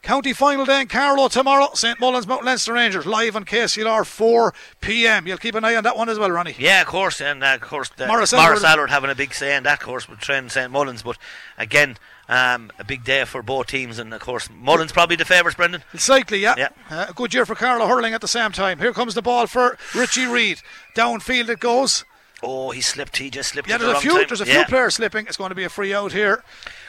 County 0.00 0.32
final 0.32 0.64
day 0.64 0.82
in 0.82 0.86
Carlow 0.86 1.28
tomorrow. 1.28 1.70
St 1.74 1.98
Mullins 1.98 2.26
Mount 2.26 2.44
Leinster 2.44 2.72
Rangers 2.72 3.04
live 3.04 3.34
on 3.34 3.44
KCLR 3.44 4.06
4 4.06 4.54
p.m. 4.80 5.26
You'll 5.26 5.38
keep 5.38 5.56
an 5.56 5.64
eye 5.64 5.74
on 5.74 5.82
that 5.84 5.96
one 5.96 6.08
as 6.08 6.18
well, 6.18 6.30
Ronnie. 6.30 6.54
Yeah, 6.56 6.82
of 6.82 6.86
course, 6.86 7.20
and 7.20 7.42
uh, 7.42 7.54
of 7.56 7.60
course, 7.62 7.90
the 7.96 8.06
Morris 8.06 8.32
Morris, 8.32 8.62
Allard- 8.62 8.78
Allard 8.78 8.90
having 8.90 9.10
a 9.10 9.14
big 9.16 9.34
say 9.34 9.56
in 9.56 9.64
that 9.64 9.80
course 9.80 10.08
with 10.08 10.20
Trent 10.20 10.52
St 10.52 10.70
Mullins. 10.70 11.02
But 11.02 11.18
again, 11.58 11.96
um, 12.28 12.70
a 12.78 12.84
big 12.84 13.04
day 13.04 13.24
for 13.24 13.42
both 13.42 13.68
teams, 13.68 13.98
and 13.98 14.12
of 14.12 14.20
course, 14.20 14.48
Mullins 14.50 14.92
probably 14.92 15.16
the 15.16 15.24
favourites, 15.24 15.56
Brendan. 15.56 15.82
It's 15.92 16.08
likely, 16.08 16.40
yeah. 16.40 16.54
Yeah. 16.56 16.68
Uh, 16.90 17.06
a 17.08 17.12
good 17.12 17.32
year 17.32 17.46
for 17.46 17.54
Carlow 17.54 17.86
hurling 17.86 18.14
at 18.14 18.20
the 18.20 18.28
same 18.28 18.52
time. 18.52 18.78
Here 18.78 18.92
comes 18.92 19.14
the 19.14 19.22
ball 19.22 19.46
for 19.46 19.78
Richie 19.94 20.26
Reid. 20.26 20.60
Downfield 20.94 21.48
it 21.48 21.60
goes. 21.60 22.04
Oh, 22.42 22.70
he 22.70 22.80
slipped. 22.80 23.16
He 23.16 23.30
just 23.30 23.50
slipped. 23.50 23.68
Yeah, 23.68 23.76
at 23.76 23.80
the 23.80 23.86
there's 23.86 23.98
a 23.98 24.00
few. 24.00 24.10
time. 24.12 24.24
There's 24.28 24.40
a 24.40 24.46
yeah. 24.46 24.54
few 24.54 24.64
players 24.66 24.94
slipping. 24.94 25.26
It's 25.26 25.36
going 25.36 25.48
to 25.48 25.56
be 25.56 25.64
a 25.64 25.68
free 25.68 25.92
out 25.92 26.12
here. 26.12 26.44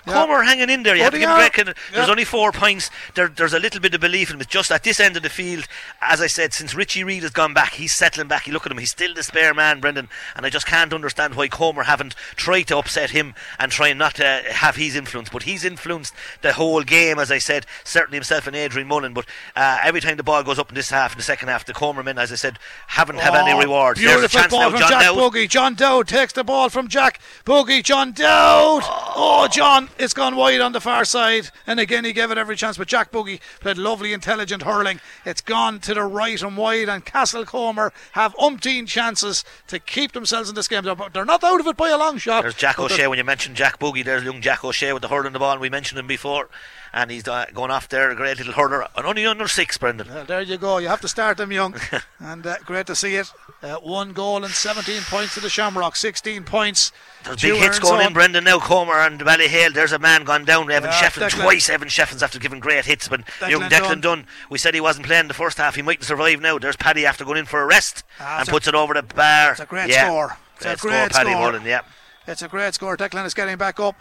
Comer 0.05 0.43
hanging 0.43 0.69
in 0.69 0.83
there. 0.83 0.95
You 0.95 1.01
Oh, 1.01 1.05
have 1.05 1.13
to 1.13 1.19
give 1.19 1.29
credit. 1.53 1.77
There's 1.93 2.09
only 2.09 2.25
four 2.25 2.51
points. 2.51 2.89
There, 3.15 3.27
there's 3.27 3.53
a 3.53 3.59
little 3.59 3.79
bit 3.81 3.93
of 3.93 4.01
belief 4.01 4.29
in 4.29 4.35
him. 4.35 4.41
It's 4.41 4.49
just 4.51 4.71
at 4.71 4.83
this 4.83 4.99
end 4.99 5.17
of 5.17 5.23
the 5.23 5.29
field, 5.29 5.65
as 6.01 6.21
I 6.21 6.27
said, 6.27 6.53
since 6.53 6.73
Richie 6.75 7.03
Reid 7.03 7.23
has 7.23 7.31
gone 7.31 7.53
back, 7.53 7.73
he's 7.73 7.93
settling 7.93 8.27
back. 8.27 8.47
You 8.47 8.53
look 8.53 8.65
at 8.65 8.71
him, 8.71 8.77
he's 8.77 8.91
still 8.91 9.13
the 9.13 9.23
spare 9.23 9.53
man, 9.53 9.79
Brendan. 9.79 10.09
And 10.35 10.45
I 10.45 10.49
just 10.49 10.65
can't 10.65 10.93
understand 10.93 11.35
why 11.35 11.47
Comer 11.47 11.83
haven't 11.83 12.15
tried 12.35 12.63
to 12.63 12.77
upset 12.77 13.11
him 13.11 13.33
and 13.59 13.71
try 13.71 13.89
and 13.89 13.99
not 13.99 14.15
to 14.15 14.43
have 14.51 14.75
his 14.75 14.95
influence. 14.95 15.29
But 15.29 15.43
he's 15.43 15.63
influenced 15.65 16.13
the 16.41 16.53
whole 16.53 16.83
game, 16.83 17.19
as 17.19 17.31
I 17.31 17.37
said, 17.37 17.65
certainly 17.83 18.17
himself 18.17 18.47
and 18.47 18.55
Adrian 18.55 18.87
Mullen. 18.87 19.13
But 19.13 19.25
uh, 19.55 19.79
every 19.83 20.01
time 20.01 20.17
the 20.17 20.23
ball 20.23 20.43
goes 20.43 20.59
up 20.59 20.69
in 20.69 20.75
this 20.75 20.89
half, 20.89 21.11
in 21.13 21.17
the 21.17 21.23
second 21.23 21.47
half, 21.49 21.65
the 21.65 21.73
Comermen, 21.73 22.17
as 22.17 22.31
I 22.31 22.35
said, 22.35 22.57
haven't 22.87 23.17
have 23.19 23.35
any 23.35 23.51
Oh, 23.51 23.59
rewards. 23.59 23.99
There's 23.99 24.11
a 24.11 24.19
Beautiful 24.19 24.39
chance 24.39 24.51
ball 24.51 24.59
now, 24.61 24.69
from 24.69 24.79
John 24.79 24.89
Jack 24.89 25.01
Dowd. 25.01 25.15
Buggy. 25.15 25.47
John 25.47 25.73
Dowd 25.75 26.07
takes 26.07 26.33
the 26.33 26.43
ball 26.43 26.69
from 26.69 26.87
Jack 26.87 27.19
Buggy. 27.45 27.81
John 27.81 28.11
Dowd. 28.11 28.81
Oh, 28.83 29.47
John. 29.51 29.88
It's 29.97 30.13
gone 30.13 30.35
wide 30.35 30.61
on 30.61 30.71
the 30.71 30.79
far 30.79 31.03
side, 31.03 31.49
and 31.67 31.79
again 31.79 32.05
he 32.05 32.13
gave 32.13 32.31
it 32.31 32.37
every 32.37 32.55
chance. 32.55 32.77
But 32.77 32.87
Jack 32.87 33.11
Buggy 33.11 33.41
played 33.59 33.77
lovely, 33.77 34.13
intelligent 34.13 34.63
hurling. 34.63 35.01
It's 35.25 35.41
gone 35.41 35.79
to 35.81 35.93
the 35.93 36.03
right 36.03 36.41
and 36.41 36.55
wide, 36.55 36.87
and 36.87 37.05
Castlecomer 37.05 37.91
have 38.13 38.33
umpteen 38.35 38.87
chances 38.87 39.43
to 39.67 39.79
keep 39.79 40.13
themselves 40.13 40.49
in 40.49 40.55
this 40.55 40.67
game. 40.67 40.83
They're, 40.83 40.95
they're 41.13 41.25
not 41.25 41.43
out 41.43 41.59
of 41.59 41.67
it 41.67 41.75
by 41.77 41.89
a 41.89 41.97
long 41.97 42.17
shot. 42.17 42.41
There's 42.43 42.55
Jack 42.55 42.79
O'Shea. 42.79 43.07
When 43.07 43.17
you 43.17 43.23
mentioned 43.23 43.55
Jack 43.55 43.79
Buggy, 43.79 44.03
there's 44.03 44.23
young 44.23 44.41
Jack 44.41 44.63
O'Shea 44.63 44.93
with 44.93 45.01
the 45.01 45.09
hurling 45.09 45.33
the 45.33 45.39
ball. 45.39 45.53
and 45.53 45.61
We 45.61 45.69
mentioned 45.69 45.99
him 45.99 46.07
before, 46.07 46.49
and 46.93 47.11
he's 47.11 47.27
uh, 47.27 47.45
going 47.53 47.71
off 47.71 47.87
there. 47.89 48.09
A 48.11 48.15
great 48.15 48.37
little 48.37 48.53
hurler, 48.53 48.87
and 48.95 49.05
only 49.05 49.25
under 49.25 49.47
six, 49.47 49.77
Brendan. 49.77 50.07
Well, 50.09 50.25
there 50.25 50.41
you 50.41 50.57
go. 50.57 50.77
You 50.77 50.87
have 50.87 51.01
to 51.01 51.07
start 51.07 51.37
them 51.37 51.51
young, 51.51 51.75
and 52.19 52.45
uh, 52.45 52.57
great 52.65 52.87
to 52.87 52.95
see 52.95 53.15
it. 53.15 53.31
Uh, 53.61 53.75
one 53.75 54.13
goal 54.13 54.43
and 54.45 54.53
17 54.53 55.01
points 55.03 55.33
to 55.33 55.41
the 55.41 55.49
Shamrock. 55.49 55.95
16 55.97 56.43
points. 56.45 56.91
There's 57.25 57.41
big 57.41 57.55
hits 57.55 57.77
going 57.79 57.99
on. 57.99 58.07
in, 58.07 58.13
Brendan. 58.13 58.45
Now 58.45 58.59
Comer 58.59 58.93
and 58.99 59.19
Ballyhale. 59.19 59.73
There's 59.73 59.91
a 59.91 59.99
man 59.99 60.23
gone 60.23 60.45
down. 60.45 60.71
Evan 60.71 60.89
Yeah, 60.89 61.01
Shefflin 61.09 61.27
Declan- 61.29 61.41
twice. 61.43 61.69
Evan 61.69 61.89
Shefflin's 61.89 62.23
after 62.23 62.39
giving 62.39 62.61
great 62.61 62.85
hits, 62.85 63.09
but 63.09 63.25
Declan 63.25 63.49
young 63.49 63.61
Declan 63.63 63.89
Dunn. 63.89 64.01
Dunn. 64.01 64.25
We 64.49 64.57
said 64.57 64.73
he 64.73 64.79
wasn't 64.79 65.05
playing 65.07 65.27
the 65.27 65.33
first 65.33 65.57
half. 65.57 65.75
He 65.75 65.81
mightn't 65.81 66.05
survive 66.05 66.39
now. 66.39 66.57
There's 66.57 66.77
Paddy 66.77 67.05
after 67.05 67.25
going 67.25 67.37
in 67.39 67.45
for 67.45 67.61
a 67.61 67.65
rest 67.65 68.03
Ah, 68.21 68.35
and 68.35 68.41
it's 68.41 68.49
a- 68.49 68.51
puts 68.53 68.67
it 68.69 68.75
over 68.75 68.93
the 68.93 69.03
bar. 69.03 69.51
It's 69.51 69.59
a 69.59 69.65
great 69.65 69.89
yeah. 69.89 70.05
score. 70.07 70.37
It's 70.55 70.65
a 70.65 70.67
Great 70.69 70.77
score, 70.79 70.91
great 70.91 71.11
Paddy 71.11 71.29
score. 71.31 71.41
Mullen. 71.51 71.65
Yeah. 71.65 71.81
It's 72.27 72.41
a 72.41 72.47
great 72.47 72.73
score. 72.75 72.95
Declan 72.95 73.25
is 73.25 73.33
getting 73.33 73.57
back 73.57 73.79
up. 73.81 73.95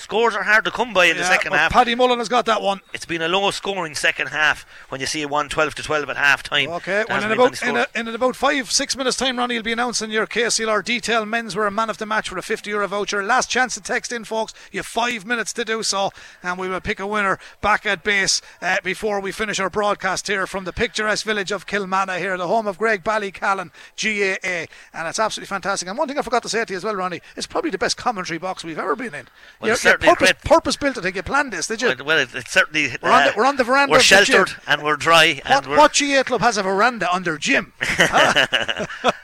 Scores 0.00 0.34
are 0.34 0.42
hard 0.42 0.64
to 0.64 0.70
come 0.70 0.94
by 0.94 1.04
in 1.06 1.16
the 1.18 1.24
second 1.24 1.52
half. 1.52 1.72
Paddy 1.72 1.94
Mullen 1.94 2.18
has 2.18 2.28
got 2.30 2.46
that 2.46 2.62
one. 2.62 2.80
it's 2.94 3.04
been 3.04 3.20
a 3.20 3.28
low 3.28 3.50
scoring 3.50 3.94
second 3.94 4.28
half 4.28 4.64
when 4.88 4.98
you 5.00 5.06
see 5.06 5.26
one 5.26 5.50
12 5.50 5.74
to 5.74 5.82
12 5.82 6.08
at 6.08 6.16
half 6.16 6.42
time. 6.42 6.70
Okay, 6.70 7.04
well, 7.06 7.22
in 7.22 7.30
about 7.32 7.62
in, 7.62 7.76
a, 7.76 7.86
in 7.94 8.08
about 8.08 8.34
five 8.34 8.72
six 8.72 8.96
minutes 8.96 9.18
time, 9.18 9.38
Ronnie 9.38 9.54
you'll 9.54 9.62
be 9.62 9.72
announcing 9.72 10.10
your 10.10 10.26
KCLR 10.26 10.82
detail 10.82 11.26
men's 11.26 11.54
were 11.54 11.66
a 11.66 11.70
man 11.70 11.90
of 11.90 11.98
the 11.98 12.06
match 12.06 12.30
for 12.30 12.38
a 12.38 12.42
50 12.42 12.70
euro 12.70 12.88
voucher. 12.88 13.22
Last 13.22 13.50
chance 13.50 13.74
to 13.74 13.82
text 13.82 14.10
in, 14.10 14.24
folks. 14.24 14.54
You 14.72 14.78
have 14.78 14.86
five 14.86 15.26
minutes 15.26 15.52
to 15.52 15.66
do 15.66 15.82
so, 15.82 16.12
and 16.42 16.58
we 16.58 16.68
will 16.68 16.80
pick 16.80 16.98
a 16.98 17.06
winner 17.06 17.38
back 17.60 17.84
at 17.84 18.02
base 18.02 18.40
uh, 18.62 18.78
before 18.82 19.20
we 19.20 19.32
finish 19.32 19.60
our 19.60 19.68
broadcast 19.70 20.26
here 20.28 20.46
from 20.46 20.64
the 20.64 20.72
picturesque 20.72 21.26
village 21.26 21.52
of 21.52 21.66
Kilmanagh 21.66 22.18
here, 22.18 22.38
the 22.38 22.48
home 22.48 22.66
of 22.66 22.78
Graigue-Ballycallan, 22.78 23.70
GAA, 24.00 24.66
and 24.94 25.08
it's 25.08 25.18
absolutely 25.18 25.46
fantastic. 25.48 25.88
And 25.88 25.98
one 25.98 26.08
thing 26.08 26.18
I 26.18 26.22
forgot 26.22 26.42
to 26.44 26.48
say 26.48 26.64
to 26.64 26.72
you 26.72 26.76
as 26.78 26.84
well, 26.84 26.96
Ronnie, 26.96 27.20
it's 27.36 27.46
probably 27.46 27.70
the 27.70 27.76
best 27.78 27.98
commentary 27.98 28.38
box 28.38 28.64
we've 28.64 28.78
ever 28.78 28.96
been 28.96 29.14
in. 29.14 29.28
Well, 29.60 29.68
You're- 29.68 29.72
it's 29.72 29.84
you're 29.84 29.89
certainly 29.90 30.14
purpose, 30.14 30.32
purpose 30.44 30.76
built 30.76 30.96
it. 30.96 31.00
I 31.00 31.02
think 31.04 31.16
you 31.16 31.22
planned 31.22 31.52
this, 31.52 31.66
did 31.66 31.82
you? 31.82 31.92
Well, 32.04 32.18
it, 32.18 32.34
it's 32.34 32.50
certainly. 32.52 32.90
uh, 32.92 32.96
We're 33.02 33.10
on 33.10 33.24
the- 33.26 33.32
we're 33.36 33.46
on 33.46 33.56
the 33.56 33.64
veranda 33.64 33.90
We're 33.92 33.98
of 33.98 34.02
the 34.02 34.08
gym. 34.08 34.24
sheltered 34.24 34.56
and 34.66 34.82
we're 34.82 34.96
dry. 34.96 35.34
what, 35.46 35.46
and 35.64 35.66
we're, 35.66 35.76
what 35.78 35.92
GA 35.92 36.22
club 36.24 36.40
has 36.40 36.56
a 36.56 36.62
veranda 36.62 37.12
under 37.12 37.36
gym? 37.38 37.72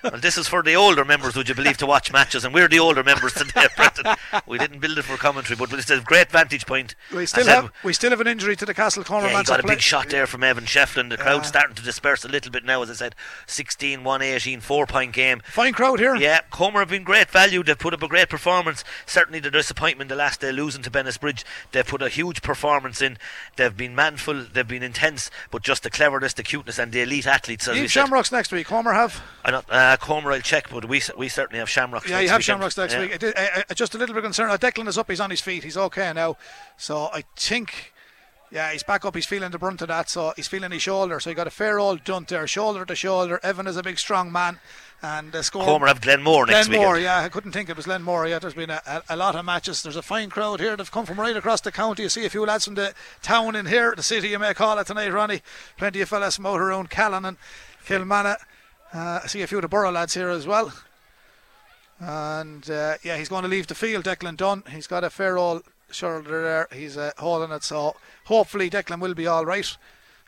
Well, 0.03 0.21
this 0.21 0.39
is 0.39 0.47
for 0.47 0.63
the 0.63 0.77
older 0.77 1.05
members, 1.05 1.35
would 1.37 1.49
you 1.49 1.55
believe, 1.57 1.79
to 1.79 1.87
watch 1.87 2.13
matches, 2.13 2.45
and 2.45 2.55
we're 2.55 2.69
the 2.69 2.79
older 2.79 3.03
members 3.03 3.33
today. 3.35 3.67
We 4.47 4.57
didn't 4.59 4.79
build 4.79 4.99
it 4.99 5.03
for 5.03 5.17
commentary, 5.17 5.57
but 5.57 5.73
it's 5.73 5.91
a 5.91 6.01
great 6.01 6.31
vantage 6.31 6.65
point. 6.65 6.95
We 7.13 7.27
still 7.27 7.47
have 7.47 7.73
we 7.83 7.93
still 7.93 8.11
have 8.11 8.21
an 8.21 8.29
injury 8.29 8.55
to 8.57 8.65
the 8.65 8.75
Castle 8.75 9.03
Corner 9.03 9.27
Yeah, 9.29 9.39
he 9.39 9.45
got 9.45 9.59
a 9.61 9.67
big 9.67 9.81
shot 9.81 10.09
there 10.11 10.27
from 10.29 10.45
Evan 10.45 10.65
Shefflin. 10.65 11.11
The 11.11 11.17
crowd's 11.17 11.47
Yeah. 11.47 11.49
starting 11.49 11.75
to 11.77 11.83
disperse 11.83 12.25
a 12.25 12.29
little 12.29 12.53
bit 12.53 12.65
now, 12.65 12.83
as 12.83 12.91
I 12.91 12.95
said. 12.95 13.15
16 13.47 14.05
1 14.05 14.23
18, 14.23 14.61
four 14.61 14.87
point 14.87 15.13
game. 15.13 15.41
Fine 15.45 15.73
crowd 15.73 15.99
here. 15.99 16.15
Yeah, 16.15 16.41
Comer 16.51 16.81
have 16.81 16.91
been 16.91 17.03
great 17.05 17.29
value. 17.31 17.63
They've 17.65 17.77
put 17.79 17.93
up 17.95 18.03
a 18.03 18.09
great 18.09 18.29
performance. 18.29 18.85
Certainly 19.07 19.41
the 19.41 19.51
disappointment 19.51 20.09
the 20.09 20.17
last 20.17 20.41
day 20.41 20.53
losing 20.57 20.83
to 20.83 20.91
Bennettsbridge. 20.91 21.45
They've 21.73 21.87
put 21.87 22.03
a 22.03 22.09
huge 22.09 22.43
performance 22.43 23.01
in. 23.01 23.19
They've 23.57 23.77
been 23.77 23.95
manful, 23.95 24.47
they've 24.53 24.67
been 24.67 24.83
intense, 24.83 25.31
but 25.51 25.63
just 25.63 25.83
the 25.85 25.91
cleverness, 25.91 26.33
the 26.33 26.43
cuteness, 26.43 26.79
and 26.79 26.91
the 26.91 27.03
elite 27.03 27.27
athletes. 27.27 27.69
As 27.69 27.77
You 27.77 27.83
we 27.83 27.85
have 27.85 27.93
said. 27.93 28.01
Shamrocks 28.07 28.33
next 28.33 28.51
week. 28.51 28.67
Comer 28.67 28.93
have. 28.95 29.23
I 29.45 29.51
not, 29.53 29.67
uh, 29.71 29.97
Comer, 29.99 30.33
I'll 30.33 30.41
check, 30.41 30.69
but 30.71 30.87
we 30.87 31.03
we 31.17 31.29
certainly 31.29 31.59
have 31.61 31.71
Shamrocks. 31.71 32.09
Yeah, 32.09 32.17
next 32.17 32.23
you 32.23 32.29
have 32.31 32.39
weekend. 32.39 32.45
Shamrocks 32.45 32.77
next 32.77 32.93
Yeah. 32.95 33.01
week. 33.01 33.23
Uh, 33.23 33.63
uh, 33.71 33.75
just 33.75 33.95
a 33.95 33.99
little 33.99 34.15
bit 34.15 34.25
concerned. 34.25 34.51
Uh, 34.51 34.59
Declan 34.59 34.89
is 34.89 34.99
up. 34.99 35.09
He's 35.11 35.21
on 35.21 35.31
his 35.31 35.41
feet. 35.41 35.63
He's 35.63 35.77
okay 35.77 36.13
now. 36.13 36.37
So 36.77 37.11
I 37.13 37.23
think. 37.37 37.93
Yeah, 38.49 38.71
he's 38.71 38.85
back 38.85 39.05
up. 39.05 39.17
He's 39.17 39.27
feeling 39.27 39.51
the 39.51 39.59
brunt 39.59 39.83
of 39.83 39.89
that, 39.89 40.09
so 40.09 40.33
he's 40.37 40.47
feeling 40.47 40.71
his 40.71 40.81
shoulder. 40.81 41.19
So 41.19 41.29
he 41.31 41.35
got 41.35 41.49
a 41.49 41.51
fair 41.51 41.81
old 41.81 42.05
dunt 42.05 42.29
there, 42.29 42.47
shoulder 42.47 42.85
to 42.85 42.95
shoulder. 42.95 43.41
Evan 43.43 43.67
is 43.67 43.77
a 43.77 43.83
big, 43.83 43.99
strong 43.99 44.31
man, 44.31 44.61
and 45.03 45.35
uh, 45.35 45.43
score. 45.43 45.65
Comer 45.65 45.87
have 45.87 46.01
Glenmore 46.01 46.47
next 46.47 46.69
Glenmore, 46.69 46.95
weekend. 46.95 47.05
yeah, 47.05 47.19
I 47.21 47.29
couldn't 47.29 47.53
think 47.53 47.69
it 47.69 47.77
was 47.77 47.87
Glenmore. 47.87 48.27
yet. 48.27 48.43
there's 48.43 48.55
been 48.55 48.71
a, 48.71 48.81
a, 48.87 49.03
a 49.11 49.17
lot 49.17 49.37
of 49.37 49.45
matches. 49.45 49.83
There's 49.83 49.97
a 49.97 50.03
fine 50.03 50.31
crowd 50.31 50.61
here. 50.61 50.77
They've 50.77 50.91
come 50.91 51.07
from 51.07 51.21
right 51.21 51.37
across 51.37 51.61
the 51.61 51.71
county. 51.73 52.03
You 52.03 52.09
see 52.09 52.25
a 52.25 52.31
few 52.31 52.45
lads 52.47 52.65
from 52.65 52.75
the 52.75 52.95
town 53.23 53.55
in 53.57 53.67
here, 53.67 53.95
the 53.97 54.03
city 54.03 54.29
you 54.29 54.39
may 54.39 54.55
call 54.55 54.79
it 54.79 54.87
tonight, 54.87 55.13
Ronnie. 55.13 55.43
Plenty 55.77 56.01
of 56.01 56.09
fellas 56.09 56.37
from 56.37 56.47
out 56.47 56.61
around 56.61 56.91
Callan 56.91 57.25
and 57.25 57.37
Kilmanagh. 57.87 58.37
Uh, 58.93 59.21
I 59.23 59.27
see 59.27 59.43
a 59.43 59.47
few 59.47 59.59
of 59.59 59.63
the 59.63 59.69
Borough 59.69 59.93
lads 59.93 60.15
here 60.15 60.31
as 60.31 60.47
well. 60.47 60.73
And 61.99 62.69
uh, 62.71 62.95
yeah, 63.03 63.17
he's 63.17 63.29
going 63.29 63.43
to 63.43 63.49
leave 63.49 63.67
the 63.67 63.75
field, 63.75 64.05
Declan 64.05 64.37
Dunn. 64.37 64.65
He's 64.71 64.87
got 64.87 65.05
a 65.05 65.11
fair 65.11 65.39
old 65.39 65.63
shoulder 65.91 66.43
there. 66.43 66.69
He's 66.79 66.97
uh, 66.97 67.13
holding 67.19 67.55
it, 67.55 67.63
so 67.63 67.97
hopefully 68.25 68.69
Declan 68.69 69.01
will 69.01 69.15
be 69.15 69.27
all 69.27 69.45
right. 69.47 69.77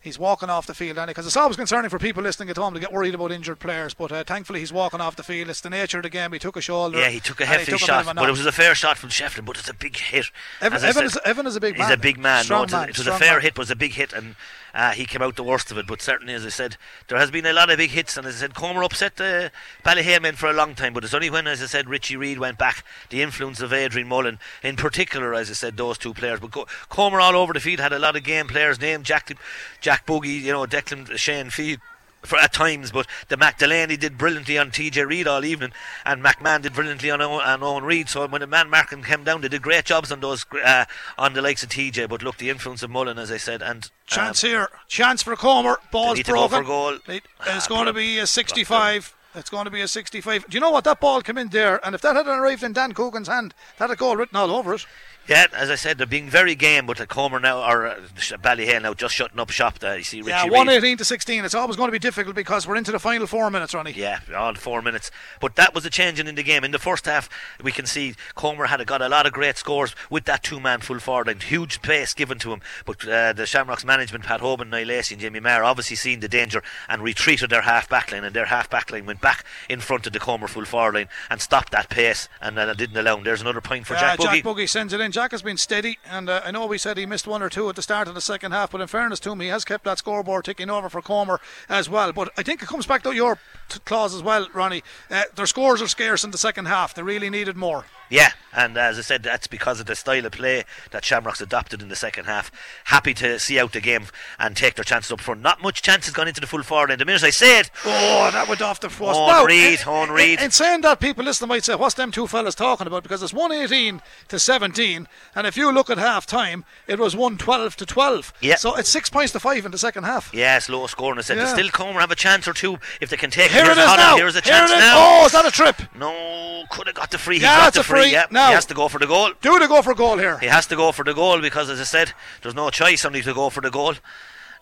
He's 0.08 0.18
walking 0.18 0.48
off 0.48 0.66
the 0.66 0.72
field, 0.72 0.96
Andy 0.96 1.10
because 1.10 1.26
it's 1.26 1.36
always 1.36 1.56
concerning 1.56 1.90
for 1.90 1.98
people 1.98 2.22
listening 2.22 2.48
at 2.48 2.56
home 2.56 2.72
to 2.72 2.80
get 2.80 2.90
worried 2.90 3.14
about 3.14 3.30
injured 3.30 3.58
players. 3.58 3.92
But 3.92 4.10
uh, 4.10 4.24
thankfully, 4.24 4.60
he's 4.60 4.72
walking 4.72 5.02
off 5.02 5.16
the 5.16 5.22
field. 5.22 5.50
It's 5.50 5.60
the 5.60 5.68
nature 5.68 5.98
of 5.98 6.04
the 6.04 6.08
game. 6.08 6.32
He 6.32 6.38
took 6.38 6.56
a 6.56 6.62
shoulder. 6.62 6.98
Yeah, 6.98 7.10
he 7.10 7.20
took 7.20 7.42
a 7.42 7.44
hefty 7.46 7.72
took 7.72 7.80
shot, 7.80 8.10
a 8.10 8.14
but 8.14 8.26
it 8.26 8.32
was 8.32 8.46
a 8.46 8.52
fair 8.52 8.74
shot 8.74 8.96
from 8.96 9.10
Shefflin, 9.10 9.44
but 9.44 9.58
it's 9.58 9.68
a 9.68 9.74
big 9.74 9.98
hit. 9.98 10.30
Evan, 10.62 10.78
Evan, 10.78 10.92
said, 10.94 11.04
is, 11.04 11.18
Evan 11.26 11.46
is 11.46 11.56
a 11.56 11.60
big 11.60 11.74
He's 11.74 11.84
man. 11.84 11.92
a 11.92 11.96
big 11.98 12.18
man. 12.18 12.44
Strong 12.44 12.58
no, 12.58 12.62
it 12.62 12.64
was, 12.64 12.72
man. 12.72 12.88
it 12.88 12.98
was 12.98 13.06
a 13.06 13.18
fair 13.18 13.34
man. 13.34 13.42
hit, 13.42 13.58
was 13.58 13.70
a 13.70 13.76
big 13.76 13.92
hit, 13.92 14.14
and 14.14 14.34
uh, 14.74 14.92
he 14.92 15.04
came 15.04 15.22
out 15.22 15.36
the 15.36 15.44
worst 15.44 15.70
of 15.70 15.78
it. 15.78 15.86
But 15.86 16.02
certainly, 16.02 16.34
as 16.34 16.44
I 16.44 16.50
said, 16.50 16.76
there 17.08 17.18
has 17.18 17.30
been 17.30 17.46
a 17.46 17.52
lot 17.52 17.70
of 17.70 17.78
big 17.78 17.90
hits, 17.90 18.16
and 18.16 18.26
as 18.26 18.36
I 18.36 18.38
said, 18.38 18.54
Comer 18.54 18.82
upset 18.82 19.16
the 19.16 19.50
Ballyhale 19.84 20.22
men 20.22 20.34
for 20.34 20.48
a 20.48 20.52
long 20.52 20.74
time. 20.74 20.92
But 20.92 21.04
it's 21.04 21.14
only 21.14 21.30
when, 21.30 21.46
as 21.46 21.62
I 21.62 21.66
said, 21.66 21.88
Richie 21.88 22.16
Reid 22.16 22.38
went 22.38 22.58
back, 22.58 22.84
the 23.10 23.22
influence 23.22 23.60
of 23.60 23.72
Adrian 23.72 24.08
Mullen, 24.08 24.38
in 24.62 24.76
particular, 24.76 25.34
as 25.34 25.50
I 25.50 25.54
said, 25.54 25.76
those 25.76 25.98
two 25.98 26.14
players. 26.14 26.40
But 26.40 26.52
Co- 26.52 26.66
Comer 26.88 27.20
all 27.20 27.36
over 27.36 27.52
the 27.52 27.60
field 27.60 27.80
had 27.80 27.92
a 27.92 27.98
lot 27.98 28.16
of 28.16 28.24
game 28.24 28.46
players 28.46 28.80
named 28.80 29.04
Jack, 29.04 29.36
Jack 29.80 30.06
Buggy, 30.06 30.30
you 30.30 30.52
know, 30.52 30.66
Declan 30.66 31.16
Shane 31.16 31.50
Field. 31.50 31.80
For 32.28 32.38
at 32.38 32.52
times, 32.52 32.92
but 32.92 33.06
the 33.28 33.38
Magdalene 33.38 33.88
did 33.98 34.18
brilliantly 34.18 34.58
on 34.58 34.70
TJ 34.70 35.06
Reid 35.06 35.26
all 35.26 35.46
evening, 35.46 35.72
and 36.04 36.22
McMahon 36.22 36.60
did 36.60 36.74
brilliantly 36.74 37.10
on 37.10 37.22
Owen, 37.22 37.40
on 37.40 37.62
Owen 37.62 37.84
Reid. 37.84 38.10
So 38.10 38.26
when 38.26 38.42
the 38.42 38.46
man 38.46 38.68
marking 38.68 39.02
came 39.02 39.24
down, 39.24 39.40
they 39.40 39.48
did 39.48 39.62
great 39.62 39.86
jobs 39.86 40.12
on 40.12 40.20
those 40.20 40.44
uh, 40.62 40.84
on 41.16 41.32
the 41.32 41.40
likes 41.40 41.62
of 41.62 41.70
TJ. 41.70 42.06
But 42.08 42.22
look, 42.22 42.36
the 42.36 42.50
influence 42.50 42.82
of 42.82 42.90
Mullen, 42.90 43.18
as 43.18 43.32
I 43.32 43.38
said, 43.38 43.62
and 43.62 43.84
um, 43.84 43.90
Chance 44.06 44.42
here. 44.42 44.68
Chance 44.88 45.22
for 45.22 45.36
Comer. 45.36 45.78
Ball's 45.90 46.18
to 46.18 46.32
go 46.32 46.48
for 46.48 46.62
goal. 46.64 46.98
It- 47.08 47.24
Ah, 47.40 47.56
It's 47.56 47.66
going 47.66 47.86
to 47.86 47.92
be 47.94 48.18
a 48.18 48.26
65. 48.26 49.14
It's 49.34 49.50
going 49.50 49.64
to 49.66 49.70
be 49.70 49.80
a 49.80 49.88
65. 49.88 50.46
Do 50.48 50.54
you 50.56 50.60
know 50.60 50.70
what? 50.70 50.84
That 50.84 51.00
ball 51.00 51.22
came 51.22 51.38
in 51.38 51.48
there, 51.48 51.84
and 51.86 51.94
if 51.94 52.00
that 52.02 52.14
had 52.16 52.26
arrived 52.26 52.62
in 52.62 52.72
Dan 52.74 52.92
Coogan's 52.92 53.28
hand, 53.28 53.54
that 53.78 53.88
had 53.88 53.94
a 53.94 53.96
goal 53.96 54.16
written 54.16 54.36
all 54.36 54.50
over 54.50 54.74
it. 54.74 54.86
Yeah, 55.28 55.46
as 55.52 55.68
I 55.70 55.74
said, 55.74 55.98
they're 55.98 56.06
being 56.06 56.30
very 56.30 56.54
game, 56.54 56.86
but 56.86 56.96
the 56.96 57.06
Comer 57.06 57.38
now 57.38 57.62
or 57.62 57.86
uh, 57.86 58.00
Ballyhale 58.42 58.82
now 58.82 58.94
just 58.94 59.14
shutting 59.14 59.38
up 59.38 59.50
shop. 59.50 59.78
There, 59.78 59.98
you 59.98 60.04
see 60.04 60.18
Richie 60.20 60.30
Yeah, 60.30 60.42
Reid. 60.44 60.52
118 60.52 60.96
to 60.98 61.04
16. 61.04 61.44
It's 61.44 61.54
always 61.54 61.76
going 61.76 61.88
to 61.88 61.92
be 61.92 61.98
difficult 61.98 62.34
because 62.34 62.66
we're 62.66 62.76
into 62.76 62.92
the 62.92 62.98
final 62.98 63.26
four 63.26 63.50
minutes, 63.50 63.74
Ronnie. 63.74 63.92
Yeah, 63.92 64.20
all 64.34 64.54
four 64.54 64.80
minutes. 64.80 65.10
But 65.40 65.56
that 65.56 65.74
was 65.74 65.84
a 65.84 65.90
changing 65.90 66.26
in 66.28 66.34
the 66.34 66.42
game. 66.42 66.64
In 66.64 66.70
the 66.70 66.78
first 66.78 67.04
half, 67.04 67.28
we 67.62 67.72
can 67.72 67.84
see 67.84 68.14
Comer 68.34 68.66
had 68.66 68.84
got 68.86 69.02
a 69.02 69.08
lot 69.08 69.26
of 69.26 69.32
great 69.32 69.58
scores 69.58 69.94
with 70.08 70.24
that 70.24 70.42
two-man 70.42 70.80
full 70.80 70.98
forward 70.98 71.28
and 71.28 71.42
huge 71.42 71.82
pace 71.82 72.14
given 72.14 72.38
to 72.38 72.52
him. 72.52 72.60
But 72.86 73.06
uh, 73.06 73.34
the 73.34 73.44
Shamrocks 73.44 73.84
management, 73.84 74.24
Pat 74.24 74.40
Hoban, 74.40 74.70
Niall 74.70 74.86
Lacey 74.86 75.14
and 75.14 75.20
Jamie 75.20 75.40
Maher, 75.40 75.62
obviously 75.62 75.96
seen 75.96 76.20
the 76.20 76.28
danger 76.28 76.62
and 76.88 77.02
retreated 77.02 77.50
their 77.50 77.62
half 77.62 77.86
back 77.88 78.12
line, 78.12 78.24
and 78.24 78.34
their 78.34 78.46
half 78.46 78.70
back 78.70 78.90
line 78.90 79.04
went 79.04 79.20
back 79.20 79.44
in 79.68 79.80
front 79.80 80.06
of 80.06 80.14
the 80.14 80.20
Comer 80.20 80.48
full 80.48 80.64
forward 80.64 80.94
line 80.94 81.08
and 81.28 81.40
stopped 81.42 81.70
that 81.72 81.90
pace 81.90 82.28
and 82.40 82.58
uh, 82.58 82.72
didn't 82.72 82.96
allow 82.96 83.18
him. 83.18 83.24
There's 83.24 83.42
another 83.42 83.60
point 83.60 83.86
for 83.86 83.92
Yeah, 83.92 84.00
Jack 84.00 84.18
Buggy. 84.18 84.36
Jack 84.38 84.44
Buggy 84.44 84.66
sends 84.66 84.92
it 84.94 85.00
in. 85.00 85.12
Jack 85.18 85.32
has 85.32 85.42
been 85.42 85.56
steady, 85.56 85.98
and 86.08 86.30
uh, 86.30 86.42
I 86.44 86.52
know 86.52 86.64
we 86.66 86.78
said 86.78 86.96
he 86.96 87.04
missed 87.04 87.26
one 87.26 87.42
or 87.42 87.48
two 87.48 87.68
at 87.68 87.74
the 87.74 87.82
start 87.82 88.06
of 88.06 88.14
the 88.14 88.20
second 88.20 88.52
half, 88.52 88.70
but 88.70 88.80
in 88.80 88.86
fairness 88.86 89.18
to 89.18 89.32
him, 89.32 89.40
he 89.40 89.48
has 89.48 89.64
kept 89.64 89.82
that 89.82 89.98
scoreboard 89.98 90.44
ticking 90.44 90.70
over 90.70 90.88
for 90.88 91.02
Comer 91.02 91.40
as 91.68 91.90
well. 91.90 92.12
But 92.12 92.30
I 92.38 92.44
think 92.44 92.62
it 92.62 92.68
comes 92.68 92.86
back 92.86 93.02
to 93.02 93.10
your 93.10 93.40
t- 93.68 93.80
clause 93.84 94.14
as 94.14 94.22
well, 94.22 94.46
Ronnie. 94.54 94.84
Uh, 95.10 95.24
their 95.34 95.46
scores 95.46 95.82
are 95.82 95.88
scarce 95.88 96.22
in 96.22 96.30
the 96.30 96.38
second 96.38 96.66
half. 96.66 96.94
They 96.94 97.02
really 97.02 97.30
needed 97.30 97.56
more. 97.56 97.86
Yeah, 98.10 98.30
and 98.54 98.78
as 98.78 98.96
I 98.96 99.02
said, 99.02 99.22
that's 99.22 99.46
because 99.48 99.80
of 99.80 99.86
the 99.86 99.94
style 99.94 100.24
of 100.24 100.32
play 100.32 100.64
that 100.92 101.04
Shamrocks 101.04 101.42
adopted 101.42 101.82
in 101.82 101.88
the 101.90 101.96
second 101.96 102.24
half. 102.24 102.50
Happy 102.84 103.12
to 103.14 103.38
see 103.38 103.58
out 103.58 103.72
the 103.72 103.82
game 103.82 104.06
and 104.38 104.56
take 104.56 104.76
their 104.76 104.84
chances 104.84 105.12
up 105.12 105.20
front. 105.20 105.42
Not 105.42 105.60
much 105.60 105.82
chances 105.82 106.14
gone 106.14 106.26
into 106.28 106.40
the 106.40 106.46
full 106.46 106.62
forward 106.62 106.90
end. 106.90 107.02
The 107.02 107.04
minute 107.04 107.22
I 107.22 107.28
say 107.28 107.58
it, 107.58 107.70
Oh, 107.84 108.30
that 108.32 108.48
went 108.48 108.62
off 108.62 108.80
the 108.80 108.88
post. 108.88 109.18
Owen 109.18 109.26
Now, 109.26 109.44
in- 109.46 109.78
Owen 109.86 110.18
in- 110.20 110.38
In 110.38 110.50
saying 110.52 110.80
that, 110.82 111.00
people 111.00 111.22
listening 111.22 111.48
might 111.48 111.64
say, 111.64 111.74
"What's 111.74 111.96
them 111.96 112.10
two 112.10 112.26
fellas 112.26 112.54
talking 112.54 112.86
about?" 112.86 113.02
Because 113.02 113.22
it's 113.22 113.34
one 113.34 113.52
eighteen 113.52 114.00
to 114.28 114.38
seventeen, 114.38 114.97
and 115.34 115.46
if 115.46 115.56
you 115.56 115.70
look 115.70 115.90
at 115.90 115.98
half 115.98 116.26
time, 116.26 116.64
it 116.86 116.98
was 116.98 117.14
one 117.14 117.36
twelve 117.38 117.76
to 117.76 117.86
twelve. 117.86 118.32
Yeah. 118.40 118.56
So 118.56 118.74
it's 118.74 118.88
six 118.88 119.10
points 119.10 119.32
to 119.32 119.40
five 119.40 119.64
in 119.66 119.70
the 119.70 119.78
second 119.78 120.04
half. 120.04 120.30
Yes, 120.32 120.68
low 120.68 120.86
scoring. 120.88 121.18
I 121.18 121.22
said, 121.22 121.36
Yeah. 121.36 121.52
still 121.52 121.68
Comer 121.68 122.00
have 122.00 122.10
a 122.10 122.14
chance 122.16 122.48
or 122.48 122.52
two 122.52 122.78
if 123.00 123.10
they 123.10 123.16
can 123.16 123.30
take 123.30 123.50
Here 123.50 123.64
Here's 123.64 123.76
it 123.76 123.80
is 123.80 123.86
now. 123.96 124.16
Here's 124.16 124.36
a 124.36 124.40
Here 124.40 124.52
chance 124.52 124.70
it 124.70 124.74
is. 124.74 124.80
now. 124.80 124.94
Oh, 124.96 125.26
is 125.26 125.32
that 125.32 125.46
a 125.46 125.50
trip? 125.50 125.76
No, 125.94 126.64
could 126.70 126.86
have 126.86 126.96
got 126.96 127.10
the 127.10 127.18
free. 127.18 127.36
He 127.36 127.42
Yeah, 127.42 127.56
got 127.66 127.74
the 127.74 127.80
a 127.80 127.84
free. 127.84 128.10
Yeah, 128.12 128.26
Now- 128.30 128.48
he 128.48 128.54
has 128.54 128.66
to 128.66 128.74
go 128.74 128.88
for 128.88 128.98
the 128.98 129.06
goal. 129.06 129.32
Do 129.40 129.58
to 129.58 129.68
go 129.68 129.82
for 129.82 129.94
goal 129.94 130.18
here. 130.18 130.38
He 130.38 130.46
has 130.46 130.66
to 130.68 130.76
go 130.76 130.92
for 130.92 131.04
the 131.04 131.14
goal 131.14 131.40
because, 131.40 131.70
as 131.70 131.80
I 131.80 131.84
said, 131.84 132.12
there's 132.42 132.54
no 132.54 132.70
choice 132.70 133.04
only 133.04 133.22
to 133.22 133.34
go 133.34 133.50
for 133.50 133.60
the 133.60 133.70
goal. 133.70 133.94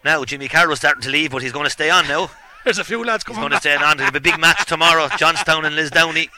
Now 0.04 0.24
Jimmy 0.24 0.48
Carroll's 0.48 0.78
starting 0.80 1.02
to 1.02 1.10
leave, 1.10 1.30
but 1.32 1.42
he's 1.42 1.52
going 1.52 1.64
to 1.64 1.70
stay 1.70 1.90
on 1.90 2.06
now. 2.06 2.30
There's 2.66 2.78
a 2.78 2.84
few 2.84 3.04
lads 3.04 3.22
coming. 3.22 3.40
He's 3.40 3.48
going 3.48 3.52
to 3.52 3.60
stay 3.60 3.76
on. 3.76 3.96
There'll 3.96 4.10
be 4.10 4.18
a 4.18 4.20
big 4.20 4.40
match 4.40 4.66
tomorrow. 4.66 5.06
Johnstown 5.18 5.64
and 5.64 5.76
Lisdowney. 5.76 6.28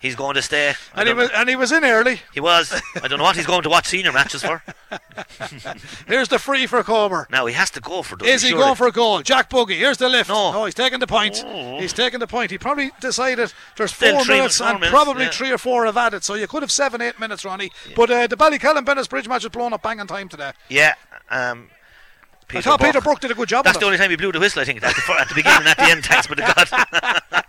He's 0.00 0.16
going 0.16 0.34
to 0.34 0.42
stay. 0.42 0.74
I 0.92 1.02
And 1.02 1.08
he 1.08 1.14
was 1.14 1.30
and 1.32 1.48
he 1.48 1.54
was 1.54 1.70
in 1.70 1.84
early. 1.84 2.18
he 2.34 2.40
was. 2.40 2.82
I 3.00 3.06
don't 3.06 3.18
know 3.18 3.22
what 3.22 3.36
he's 3.36 3.46
going 3.46 3.62
to 3.62 3.68
watch 3.68 3.86
senior 3.86 4.10
matches 4.10 4.42
for. 4.42 4.60
Here's 6.08 6.26
the 6.26 6.40
free 6.40 6.66
for 6.66 6.82
Comer. 6.82 7.28
Now 7.30 7.46
he 7.46 7.54
has 7.54 7.70
to 7.70 7.80
go 7.80 8.02
for. 8.02 8.16
The. 8.16 8.24
Is 8.24 8.42
he 8.42 8.48
surely. 8.48 8.64
going 8.64 8.74
for 8.74 8.88
a 8.88 8.90
goal? 8.90 9.22
Jack 9.22 9.50
Buggy. 9.50 9.76
Here's 9.76 9.98
the 9.98 10.08
lift. 10.08 10.28
No. 10.28 10.64
he's 10.64 10.74
taking 10.74 10.98
the 10.98 11.06
point. 11.06 11.44
Oh. 11.46 11.78
He's 11.78 11.92
taking 11.92 12.18
the 12.18 12.26
point. 12.26 12.50
He 12.50 12.58
probably 12.58 12.90
decided 13.00 13.52
there's 13.76 13.92
four 13.92 14.08
minutes 14.08 14.28
minutes, 14.28 14.60
and 14.60 14.80
minutes, 14.80 14.90
probably 14.90 15.26
yeah. 15.26 15.30
three 15.30 15.52
or 15.52 15.58
four 15.58 15.86
have 15.86 15.96
added. 15.96 16.24
So 16.24 16.34
you 16.34 16.48
could 16.48 16.64
have 16.64 16.72
seven, 16.72 17.00
eight 17.00 17.20
minutes, 17.20 17.44
Ronnie. 17.44 17.70
But 17.94 18.10
uh, 18.10 18.26
the 18.26 18.36
Ballycallan 18.36 18.84
Bennettsbridge 18.84 19.28
match 19.28 19.44
is 19.44 19.50
blown 19.50 19.72
up 19.72 19.82
bang 19.82 20.00
on 20.00 20.08
time 20.08 20.28
today. 20.28 20.50
Yeah. 20.68 20.94
Um, 21.30 21.68
I 22.54 22.60
thought 22.60 22.80
Peter 22.80 23.00
Brook 23.00 23.20
did 23.20 23.30
a 23.30 23.34
good 23.34 23.48
job. 23.48 23.64
That's 23.64 23.78
the 23.78 23.84
only 23.86 23.98
time 23.98 24.10
he 24.10 24.16
blew 24.16 24.32
the 24.32 24.40
whistle. 24.40 24.62
I 24.62 24.64
think 24.64 24.82
at 24.82 24.94
the, 24.94 25.12
at 25.20 25.28
the 25.28 25.34
beginning, 25.34 25.60
and 25.60 25.68
at 25.68 25.76
the 25.76 25.84
end. 25.84 26.04
Thanks, 26.04 26.26
but 26.26 26.36
to 26.36 26.42
God. 26.54 27.22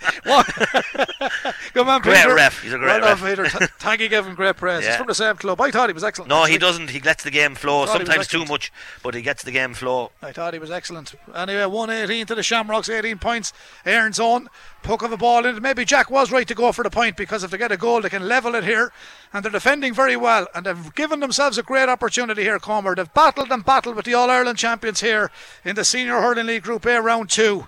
Good 1.74 1.86
man, 1.86 2.02
Great 2.02 2.18
Peter. 2.24 2.36
ref. 2.36 2.62
He's 2.62 2.74
a 2.74 2.78
great 2.78 3.02
well 3.02 3.16
ref. 3.16 3.22
Peter. 3.24 3.46
Th- 3.50 3.70
Thank 3.80 4.02
you, 4.02 4.10
gave 4.10 4.26
him 4.26 4.36
great 4.36 4.56
praise. 4.56 4.86
He's 4.86 4.96
from 4.96 5.08
the 5.08 5.16
same 5.16 5.36
club. 5.36 5.60
I 5.60 5.72
thought 5.72 5.90
he 5.90 5.94
was 5.94 6.04
excellent. 6.04 6.30
No, 6.30 6.46
he 6.46 6.58
doesn't. 6.58 6.90
He 6.92 7.00
lets 7.00 7.24
the 7.24 7.32
game 7.32 7.56
flow. 7.56 7.86
Thought 7.86 7.98
he 8.02 8.04
was 8.04 8.08
Sometimes 8.08 8.28
too 8.28 8.46
much, 8.46 8.72
but 9.02 9.14
he 9.16 9.22
gets 9.22 9.44
the 9.44 9.52
game 9.52 9.74
flow. 9.74 10.12
I 10.22 10.32
thought 10.32 10.54
he 10.54 10.60
was 10.60 10.72
excellent. 10.72 11.14
Anyway, 11.36 11.66
118 11.66 12.26
to 12.28 12.36
the 12.36 12.44
Shamrocks, 12.44 12.90
18 12.90 13.18
points. 13.20 13.54
Erin's 13.86 14.20
own. 14.20 14.50
Puck 14.84 15.02
of 15.02 15.12
a 15.12 15.18
ball 15.18 15.46
in. 15.46 15.62
Maybe 15.62 15.86
Jack 15.86 16.12
was 16.12 16.32
right 16.32 16.48
to 16.48 16.54
go 16.54 16.72
for 16.72 16.84
the 16.84 16.90
point 16.90 17.18
because 17.18 17.44
if 17.44 17.52
they 17.52 17.58
get 17.58 17.72
a 17.72 17.78
goal, 17.78 18.02
they 18.02 18.10
can 18.10 18.28
level 18.28 18.54
it 18.56 18.64
here. 18.64 18.92
And 19.32 19.44
they're 19.44 19.52
defending 19.52 19.94
very 19.94 20.16
well. 20.16 20.48
And 20.54 20.66
they've 20.66 20.96
given 20.96 21.20
themselves 21.20 21.58
a 21.58 21.64
great 21.64 21.90
opportunity 21.90 22.44
here, 22.44 22.60
Comer. 22.60 22.96
They've 22.96 23.14
battled 23.14 23.52
and 23.52 23.66
battled 23.66 23.96
with 23.96 24.06
the 24.06 24.14
All 24.14 24.30
Ireland 24.30 24.58
champions 24.58 25.02
here 25.02 25.32
in 25.66 25.76
the 25.76 25.86
Senior 25.86 26.22
Hurling 26.22 26.46
League 26.46 26.64
Group 26.64 26.86
A 26.86 27.02
round 27.02 27.30
two. 27.30 27.68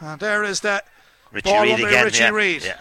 And 0.00 0.18
there 0.20 0.42
is 0.42 0.60
that 0.60 0.86
Richie 1.30 1.50
ball 1.50 1.68
won 1.68 1.84
again. 1.84 2.04
Richie 2.04 2.18
yeah. 2.18 2.30
Reid. 2.30 2.64
Yeah. 2.64 2.78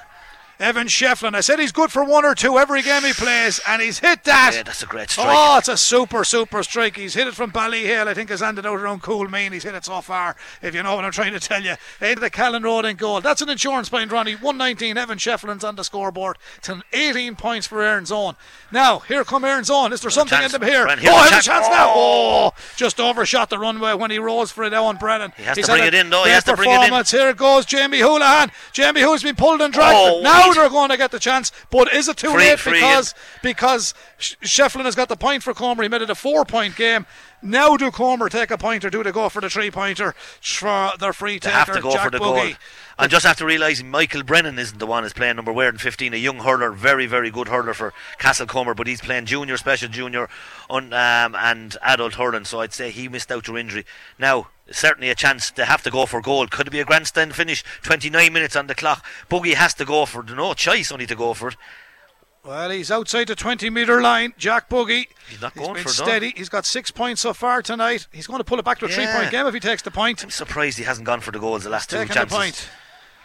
Evan 0.60 0.88
Shefflin. 0.88 1.34
I 1.36 1.42
said 1.42 1.60
he's 1.60 1.72
good 1.72 1.92
for 1.92 2.04
one 2.04 2.26
or 2.26 2.36
two 2.36 2.58
every 2.58 2.82
game 2.82 3.04
he 3.04 3.14
plays, 3.14 3.60
and 3.68 3.82
he's 3.82 4.00
hit 4.00 4.24
that. 4.26 4.52
yeah, 4.56 4.64
that's 4.64 4.84
a 4.84 4.86
great 4.86 5.10
strike. 5.10 5.28
Oh, 5.30 5.58
it's 5.58 5.68
a 5.68 5.78
super, 5.78 6.24
super 6.24 6.64
strike. 6.64 6.96
He's 6.98 7.14
hit 7.14 7.28
it 7.28 7.34
from 7.34 7.52
Ballyhale. 7.52 8.08
I 8.08 8.14
think 8.14 8.30
has 8.30 8.42
handed 8.42 8.66
out 8.66 8.80
around 8.80 9.02
Cool 9.02 9.30
Mean. 9.30 9.52
He's 9.52 9.64
hit 9.64 9.76
it 9.76 9.86
so 9.86 10.02
far, 10.02 10.36
if 10.62 10.74
you 10.76 10.84
know 10.84 10.96
what 10.96 11.06
I'm 11.06 11.12
trying 11.12 11.34
to 11.34 11.40
tell 11.40 11.62
you. 11.62 11.76
Into 12.02 12.20
the 12.20 12.30
Callan 12.30 12.64
Road 12.64 12.86
in 12.86 12.96
goal. 12.96 13.22
That's 13.22 13.42
an 13.42 13.50
insurance 13.50 13.90
point, 13.90 14.12
Ronnie. 14.12 14.34
119. 14.34 14.98
Evan 14.98 15.18
Shefflin's 15.18 15.64
on 15.64 15.76
the 15.76 15.84
scoreboard. 15.84 16.38
It's 16.58 16.70
an 16.70 16.84
18 16.94 17.36
points 17.36 17.68
for 17.68 17.82
Erin's 17.82 18.12
Own. 18.12 18.36
Now, 18.72 19.00
here 19.00 19.24
come 19.24 19.44
Erin's 19.44 19.70
Own. 19.70 19.94
Is 19.94 20.02
there 20.02 20.12
something 20.12 20.38
chance. 20.38 20.54
in 20.54 20.62
them 20.62 20.70
here? 20.70 20.88
Oh, 20.88 20.96
here's 20.96 21.06
a 21.06 21.14
has 21.14 21.46
a 21.48 21.50
chance. 21.50 21.68
now. 21.68 21.92
Oh. 21.96 22.34
Oh, 22.34 22.52
just 22.76 23.00
overshot 23.00 23.50
the 23.50 23.60
runway 23.60 23.94
when 23.94 24.12
he 24.12 24.20
rose 24.20 24.52
for 24.52 24.64
it, 24.64 24.74
Owen 24.74 24.98
Brennan. 24.98 25.34
He 25.38 25.44
has 25.44 25.56
He's 25.58 25.66
to 25.68 25.74
bring 25.74 25.86
it 25.86 25.94
in, 25.94 26.10
though. 26.10 26.24
He 26.24 26.32
has 26.32 26.44
to 26.46 26.56
bring 26.56 26.70
it 26.70 26.92
in. 26.92 27.06
Here 27.06 27.30
it 27.30 27.38
goes 27.38 27.66
Jamie 27.66 28.00
Houlihan. 28.00 28.52
Jamie 28.72 29.02
who's 29.02 29.24
been 29.24 29.36
pulled 29.36 29.62
and 29.62 29.74
dragged. 29.74 29.96
Oh, 29.96 30.22
now 30.22 30.43
wait. 30.50 30.56
they're 30.56 30.70
going 30.70 30.90
to 30.90 30.98
get 30.98 31.12
the 31.12 31.20
chance. 31.20 31.52
But 31.70 31.94
is 31.94 32.08
it 32.08 32.18
too 32.18 32.32
Free- 32.32 32.50
late 32.50 32.60
free 32.60 32.74
because 32.74 33.14
because 33.42 33.94
Shefflin 34.20 34.86
has 34.86 34.96
got 34.96 35.10
the 35.10 35.16
point 35.18 35.44
for 35.44 35.54
Comer. 35.54 35.84
He 35.84 35.90
made 35.90 36.02
it 36.02 36.10
a 36.10 36.16
four 36.16 36.46
point 36.46 36.76
game. 36.76 37.06
Now 37.42 37.76
do 37.76 37.92
Comer 37.92 38.30
take 38.30 38.52
a 38.52 38.58
point 38.58 38.86
or 38.86 38.90
do 38.90 39.04
they 39.04 39.12
go 39.12 39.28
for 39.28 39.42
the 39.42 39.50
three 39.50 39.70
pointer 39.70 40.14
for 40.42 40.92
their 40.98 41.12
free 41.12 41.40
They 41.40 41.50
have 41.50 41.74
to 41.74 41.82
go 41.82 41.92
Jack 41.92 42.06
for 42.06 42.12
the 42.12 42.20
Buggy. 42.20 42.50
goal. 42.52 42.58
And 42.98 43.12
just 43.12 43.26
after 43.26 43.46
realising 43.46 43.90
Michael 43.90 44.24
Brennan 44.24 44.58
isn't 44.60 44.78
the 44.78 44.86
one 44.86 45.04
who's 45.04 45.14
playing 45.14 45.36
number 45.36 45.52
wearing 45.52 45.78
15, 45.78 46.14
a 46.14 46.18
young 46.18 46.38
hurler, 46.40 46.72
very, 46.72 47.06
very 47.08 47.32
good 47.32 47.48
hurler 47.48 47.74
for 47.74 47.92
Castle 48.20 48.46
Castlecomer, 48.46 48.76
but 48.76 48.86
he's 48.88 49.02
playing 49.02 49.26
junior, 49.26 49.58
special 49.58 49.90
junior, 49.90 50.30
un, 50.70 50.94
um, 50.94 51.36
and 51.36 51.76
adult 51.82 52.14
hurling, 52.14 52.46
so 52.46 52.62
I'd 52.62 52.72
say 52.72 52.92
he 52.92 53.08
missed 53.10 53.32
out 53.32 53.46
through 53.48 53.58
injury. 53.58 53.86
Now, 54.20 54.48
certainly 54.74 55.10
a 55.10 55.16
chance 55.16 55.52
to 55.52 55.66
have 55.66 55.82
to 55.84 55.92
go 55.92 56.06
for 56.06 56.22
goal. 56.22 56.48
Could 56.48 56.68
it 56.68 56.72
be 56.72 56.80
a 56.80 56.86
grandstand 56.86 57.36
finish? 57.36 57.64
29 57.84 58.34
minutes 58.34 58.56
on 58.56 58.68
the 58.68 58.76
clock. 58.76 59.06
Buggy 59.30 59.54
has 59.54 59.74
to 59.76 59.86
go 59.86 60.06
for 60.06 60.22
it. 60.22 60.36
No 60.36 60.54
choice 60.54 60.92
only 60.92 61.06
to 61.08 61.16
go 61.16 61.34
for 61.34 61.50
it. 61.50 61.56
Well, 62.46 62.72
he's 62.72 62.92
outside 62.92 63.28
the 63.28 63.36
20 63.36 63.70
metre 63.70 64.02
line. 64.02 64.34
Jack 64.38 64.68
Buggy. 64.68 65.08
He's 65.30 65.42
not 65.42 65.54
He's 65.54 65.62
going 65.62 65.76
been 65.76 65.84
for 65.84 65.90
it, 65.90 65.98
no. 66.00 66.06
steady. 66.06 66.34
He's 66.36 66.50
got 66.50 66.66
six 66.66 66.92
points 66.92 67.22
so 67.22 67.34
far 67.34 67.62
tonight. 67.62 68.08
He's 68.12 68.28
going 68.28 68.40
to 68.40 68.44
pull 68.44 68.60
it 68.60 68.66
back 68.66 68.80
to 68.80 68.86
a 68.86 68.90
three 68.90 69.06
point 69.08 69.32
game 69.32 69.48
if 69.48 69.54
he 69.54 69.62
takes 69.62 69.82
the 69.82 69.92
point. 69.92 70.22
I'm 70.24 70.30
surprised 70.30 70.78
he 70.78 70.84
hasn't 70.84 71.06
gone 71.06 71.22
for 71.22 71.32
the 71.32 71.40
goals 71.40 71.64
the 71.64 71.70
last 71.70 71.90
two 71.90 71.98
Taking 72.00 72.20
the 72.22 72.28
point. 72.28 72.70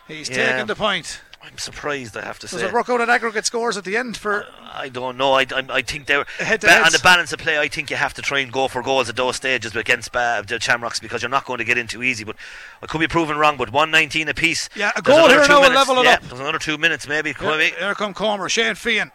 He's 0.06 0.30
Yeah. 0.30 0.52
taking 0.52 0.66
the 0.68 0.76
point. 0.76 1.20
I'm 1.50 1.58
surprised, 1.58 2.16
I 2.16 2.24
have 2.24 2.38
to 2.40 2.46
Does 2.46 2.60
say. 2.60 2.66
it 2.66 2.72
work 2.72 2.88
out 2.88 3.00
at 3.00 3.08
aggregate 3.08 3.46
scores 3.46 3.76
at 3.76 3.84
the 3.84 3.96
end 3.96 4.16
for 4.16 4.46
I 4.72 4.88
don't 4.88 5.16
know. 5.16 5.32
I, 5.32 5.42
I, 5.42 5.64
I 5.70 5.82
think 5.82 6.06
they're 6.06 6.24
Head 6.38 6.60
ba- 6.60 6.84
on 6.84 6.92
the 6.92 7.00
balance 7.02 7.32
of 7.32 7.38
play. 7.38 7.58
I 7.58 7.68
think 7.68 7.90
you 7.90 7.96
have 7.96 8.14
to 8.14 8.22
try 8.22 8.40
and 8.40 8.52
go 8.52 8.68
for 8.68 8.82
goals 8.82 9.08
at 9.08 9.16
those 9.16 9.36
stages 9.36 9.74
against 9.74 10.14
uh, 10.14 10.42
the 10.42 10.60
Shamrocks 10.60 11.00
because 11.00 11.22
you're 11.22 11.30
not 11.30 11.46
going 11.46 11.58
to 11.58 11.64
get 11.64 11.78
in 11.78 11.86
too 11.86 12.02
easy. 12.02 12.24
But 12.24 12.36
I 12.82 12.86
could 12.86 13.00
be 13.00 13.08
proven 13.08 13.38
wrong. 13.38 13.56
But 13.56 13.72
119 13.72 14.28
apiece. 14.28 14.68
Yeah, 14.76 14.92
a 14.94 15.02
goal 15.02 15.28
here 15.28 15.42
two 15.42 15.48
now 15.48 15.62
will 15.62 15.70
level 15.70 15.98
it 15.98 16.04
yeah, 16.04 16.14
up. 16.14 16.22
There's 16.22 16.40
another 16.40 16.58
two 16.58 16.76
minutes 16.76 17.08
maybe. 17.08 17.32
Here, 17.32 17.58
here 17.58 17.94
come 17.94 18.14
Comer, 18.14 18.48
Shane 18.48 18.74
Feehan, 18.74 19.10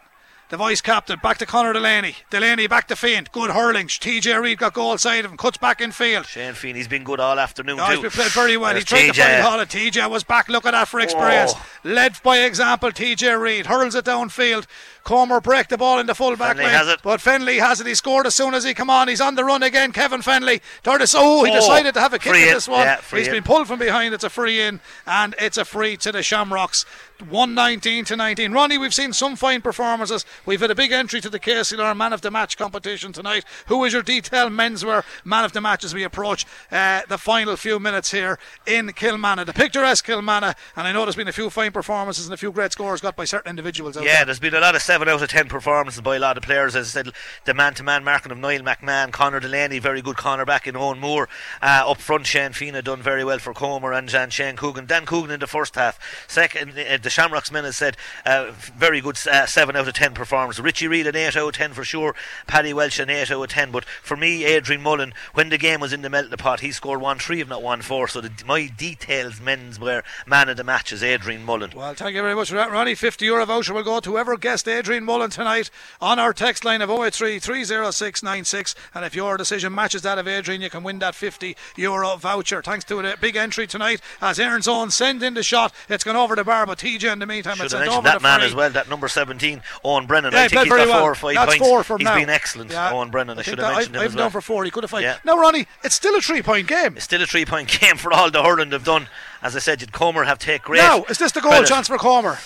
the 0.50 0.56
vice 0.56 0.80
captain, 0.80 1.18
back 1.22 1.38
to 1.38 1.46
Conor 1.46 1.72
Delaney. 1.72 2.16
Delaney 2.30 2.66
back 2.66 2.86
to 2.88 2.94
Feehan. 2.94 3.30
Good 3.32 3.50
hurling. 3.50 3.88
TJ 3.88 4.40
Reid 4.40 4.58
got 4.58 4.74
goal 4.74 4.96
side 4.98 5.24
of 5.24 5.30
him, 5.30 5.36
cuts 5.36 5.56
back 5.56 5.80
in 5.80 5.90
field. 5.90 6.26
Shane 6.26 6.52
Feehan's 6.52 6.86
been 6.86 7.02
good 7.02 7.18
all 7.18 7.38
afternoon 7.40 7.80
Oh, 7.80 7.86
too. 7.86 7.92
he's 7.92 8.00
been 8.02 8.10
played 8.10 8.30
very 8.32 8.56
well. 8.56 8.68
He 8.70 8.74
There's 8.74 8.84
tried 8.84 9.06
to 9.06 9.12
TJ. 9.12 9.14
play 9.24 9.40
Holland. 9.40 9.70
TJ 9.70 10.10
was 10.10 10.22
back. 10.22 10.48
Look 10.48 10.64
at 10.66 10.72
that 10.72 10.86
for 10.88 11.00
experience. 11.00 11.52
Oh. 11.56 11.66
Led 11.84 12.22
by 12.22 12.38
example. 12.40 12.90
TJ 12.90 13.40
Reid 13.40 13.66
hurls 13.66 13.94
it 13.94 14.04
downfield. 14.04 14.66
Comer 15.02 15.40
break 15.40 15.68
the 15.68 15.76
ball 15.76 15.98
in 15.98 16.06
the 16.06 16.14
full 16.14 16.34
back 16.36 16.56
Fennelly 16.56 16.62
line. 16.62 16.72
has 16.72 16.88
it. 16.88 17.00
But 17.02 17.20
Fennelly 17.20 17.58
has 17.58 17.80
it. 17.80 17.86
He 17.86 17.94
scored 17.94 18.26
as 18.26 18.34
soon 18.34 18.54
as 18.54 18.64
he 18.64 18.72
come 18.72 18.88
on. 18.88 19.08
He's 19.08 19.20
on 19.20 19.34
the 19.34 19.44
run 19.44 19.62
again. 19.62 19.92
Kevin 19.92 20.22
Fennelly. 20.22 20.62
Third 20.82 21.02
oh, 21.14 21.44
he 21.44 21.50
Oh, 21.52 21.54
decided 21.54 21.92
to 21.94 22.00
have 22.00 22.14
a 22.14 22.18
kick 22.18 22.32
at 22.34 22.48
in. 22.48 22.54
this 22.54 22.66
one. 22.68 22.80
Yeah, 22.86 23.00
He's 23.10 23.26
in. 23.26 23.34
been 23.34 23.42
pulled 23.42 23.66
from 23.66 23.78
behind. 23.78 24.14
It's 24.14 24.24
a 24.24 24.30
free 24.30 24.60
in, 24.62 24.80
and 25.06 25.34
it's 25.38 25.58
a 25.58 25.64
free 25.66 25.96
to 25.98 26.12
the 26.12 26.22
Shamrocks. 26.22 26.86
119 27.30 28.04
to 28.06 28.16
19. 28.16 28.52
Ronnie, 28.52 28.78
we've 28.78 28.94
seen 28.94 29.12
some 29.12 29.36
fine 29.36 29.62
performances. 29.62 30.24
We've 30.46 30.60
had 30.60 30.70
a 30.70 30.74
big 30.74 30.92
entry 30.92 31.20
to 31.20 31.30
the 31.30 31.40
KCLR 31.40 31.96
Man 31.96 32.12
of 32.12 32.20
the 32.20 32.30
Match 32.30 32.56
competition 32.56 33.12
tonight. 33.12 33.44
Who 33.66 33.84
is 33.84 33.92
your 33.92 34.02
detail 34.02 34.48
menswear 34.48 35.04
Man 35.24 35.44
of 35.44 35.52
the 35.52 35.60
Match 35.60 35.84
as 35.84 35.94
we 35.94 36.02
approach 36.04 36.46
uh, 36.70 37.02
the 37.08 37.18
final 37.18 37.56
few 37.56 37.78
minutes 37.80 38.10
here 38.10 38.38
in 38.66 38.88
Kilmanagh? 38.88 39.46
The 39.46 39.52
picturesque 39.52 40.06
Kilmanagh, 40.06 40.54
and 40.76 40.86
I 40.86 40.92
know 40.92 41.04
there's 41.04 41.16
been 41.16 41.28
a 41.28 41.32
few 41.32 41.50
fine 41.50 41.72
performances 41.72 42.26
and 42.26 42.34
a 42.34 42.36
few 42.38 42.52
great 42.52 42.72
scores 42.72 43.00
got 43.00 43.16
by 43.16 43.24
certain 43.24 43.50
individuals 43.50 43.96
out 43.96 44.04
Yeah, 44.04 44.16
there. 44.16 44.26
there's 44.26 44.40
been 44.40 44.54
a 44.54 44.60
lot 44.60 44.74
of 44.74 44.82
7 44.82 45.08
out 45.08 45.22
of 45.22 45.28
10 45.28 45.48
performances 45.48 46.00
by 46.00 46.16
a 46.16 46.20
lot 46.20 46.36
of 46.36 46.42
players. 46.42 46.76
As 46.76 46.88
I 46.96 47.02
said, 47.02 47.12
the 47.44 47.54
man 47.54 47.74
to 47.74 47.82
man 47.82 48.04
marking 48.04 48.32
of 48.32 48.38
Niall 48.38 48.60
McMahon, 48.60 49.12
Connor 49.12 49.40
Delaney, 49.40 49.78
very 49.78 50.02
good 50.02 50.16
corner 50.16 50.44
back 50.44 50.66
in 50.66 50.76
Owen 50.76 50.98
Moore. 51.00 51.28
Uh, 51.62 51.84
up 51.86 51.98
front, 51.98 52.26
Shane 52.26 52.50
Feehan 52.52 52.82
done 52.84 53.02
very 53.02 53.24
well 53.24 53.38
for 53.38 53.52
Comer 53.54 53.92
and, 53.92 54.12
and 54.14 54.32
Shane 54.32 54.56
Coogan. 54.56 54.86
Dan 54.86 55.06
Coogan 55.06 55.30
in 55.30 55.40
the 55.40 55.46
first 55.46 55.74
half. 55.74 55.98
Second, 56.28 56.70
uh, 56.78 56.98
the 57.00 57.10
Shamrocks 57.14 57.52
men 57.52 57.62
has 57.62 57.76
said 57.76 57.96
uh, 58.26 58.50
very 58.52 59.00
good 59.00 59.16
uh, 59.28 59.46
7 59.46 59.76
out 59.76 59.86
of 59.86 59.94
10 59.94 60.14
performance. 60.14 60.58
Richie 60.58 60.88
Reid 60.88 61.06
an 61.06 61.14
8 61.14 61.36
out 61.36 61.48
of 61.48 61.54
10 61.54 61.72
for 61.72 61.84
sure. 61.84 62.14
Paddy 62.48 62.74
Welsh 62.74 62.98
an 62.98 63.08
8 63.08 63.30
out 63.30 63.42
of 63.44 63.48
10. 63.48 63.70
But 63.70 63.84
for 63.84 64.16
me, 64.16 64.44
Adrian 64.44 64.82
Mullen, 64.82 65.14
when 65.32 65.48
the 65.48 65.56
game 65.56 65.80
was 65.80 65.92
in 65.92 66.02
the 66.02 66.10
melting 66.10 66.36
pot, 66.38 66.60
he 66.60 66.72
scored 66.72 67.00
1 67.00 67.18
3 67.18 67.40
if 67.40 67.48
not 67.48 67.62
1 67.62 67.82
4. 67.82 68.08
So 68.08 68.20
the, 68.20 68.32
my 68.44 68.66
details 68.66 69.40
men's 69.40 69.78
were 69.78 70.02
man 70.26 70.48
of 70.48 70.56
the 70.56 70.64
match 70.64 70.92
is 70.92 71.04
Adrian 71.04 71.44
Mullen. 71.44 71.70
Well, 71.74 71.94
thank 71.94 72.16
you 72.16 72.22
very 72.22 72.34
much 72.34 72.48
for 72.48 72.56
that, 72.56 72.72
Ronnie. 72.72 72.96
50 72.96 73.24
euro 73.24 73.46
voucher 73.46 73.72
will 73.72 73.84
go 73.84 74.00
to 74.00 74.10
whoever 74.10 74.36
guessed 74.36 74.66
Adrian 74.66 75.04
Mullen 75.04 75.30
tonight 75.30 75.70
on 76.00 76.18
our 76.18 76.32
text 76.32 76.64
line 76.64 76.82
of 76.82 76.90
083 76.90 77.38
306 77.38 78.22
96. 78.24 78.74
And 78.92 79.04
if 79.04 79.14
your 79.14 79.36
decision 79.36 79.72
matches 79.72 80.02
that 80.02 80.18
of 80.18 80.26
Adrian, 80.26 80.60
you 80.60 80.70
can 80.70 80.82
win 80.82 80.98
that 80.98 81.14
50 81.14 81.56
euro 81.76 82.16
voucher. 82.16 82.60
Thanks 82.60 82.84
to 82.86 82.98
a 82.98 83.16
big 83.16 83.36
entry 83.36 83.68
tonight 83.68 84.00
as 84.20 84.40
Erin's 84.40 84.66
on 84.66 84.90
send 84.90 85.22
in 85.22 85.34
the 85.34 85.42
shot. 85.44 85.72
It's 85.88 86.02
gone 86.02 86.16
over 86.16 86.34
the 86.34 86.42
bar, 86.42 86.66
but 86.66 86.78
In 87.02 87.18
the 87.18 87.26
meantime, 87.26 87.56
Should 87.56 87.72
have 87.72 87.80
mentioned 87.80 88.06
that 88.06 88.22
man 88.22 88.38
free. 88.40 88.46
as 88.48 88.54
well, 88.54 88.70
that 88.70 88.88
number 88.88 89.08
17, 89.08 89.62
Owen 89.82 90.06
Brennan. 90.06 90.32
Yeah, 90.32 90.42
I 90.42 90.48
think 90.48 90.60
he's 90.62 90.68
got 90.70 90.76
very 90.78 90.90
four 90.92 91.10
or 91.10 91.14
five 91.14 91.34
That's 91.34 91.46
points. 91.56 91.66
four 91.66 91.82
from 91.82 91.98
He's 91.98 92.04
now. 92.04 92.14
been 92.16 92.30
excellent, 92.30 92.70
Yeah. 92.70 92.92
Owen 92.92 93.10
Brennan. 93.10 93.36
I, 93.38 93.40
I 93.40 93.42
should 93.42 93.58
have 93.58 93.72
mentioned 93.74 93.96
I've, 93.96 94.02
him 94.02 94.04
I've 94.04 94.10
as 94.10 94.14
known 94.14 94.22
well. 94.24 94.30
for 94.30 94.40
four. 94.40 94.64
He 94.64 94.70
could 94.70 94.84
have 94.84 94.90
five. 94.90 95.02
Yeah. 95.02 95.16
Now, 95.24 95.36
Ronnie, 95.38 95.66
it's 95.82 95.94
still 95.94 96.14
a 96.16 96.20
three 96.20 96.42
point 96.42 96.68
game. 96.68 96.96
It's 96.96 97.04
still 97.04 97.22
a 97.22 97.26
three 97.26 97.44
point 97.44 97.68
game 97.80 97.96
for 97.96 98.12
all 98.12 98.30
the 98.30 98.42
hurling 98.42 98.70
they've 98.70 98.82
done. 98.84 99.08
As 99.42 99.56
I 99.56 99.58
said, 99.58 99.80
you'd 99.80 99.92
Comer 99.92 100.24
have 100.24 100.38
take 100.38 100.62
great. 100.62 100.78
Now, 100.78 101.04
is 101.04 101.18
this 101.18 101.32
the 101.32 101.40
goal 101.40 101.50
credit. 101.50 101.68
chance 101.68 101.88
for 101.88 101.98
Comer? 101.98 102.38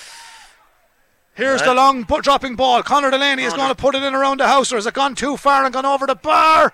Here's 1.35 1.61
Right. 1.61 1.67
the 1.69 1.75
long 1.75 2.03
dropping 2.03 2.57
ball. 2.57 2.83
Conor 2.83 3.13
Delaney 3.13 3.45
is 3.45 3.55
going 3.55 3.69
to 3.69 3.75
put 3.77 3.95
it 3.95 4.03
in 4.03 4.13
around 4.15 4.41
the 4.41 4.49
house, 4.49 4.73
or 4.73 4.77
has 4.77 4.87
it 4.87 4.95
gone 4.95 5.15
too 5.15 5.37
far 5.37 5.65
and 5.65 5.73
gone 5.73 5.87
over 5.87 6.05
the 6.07 6.17
bar? 6.17 6.73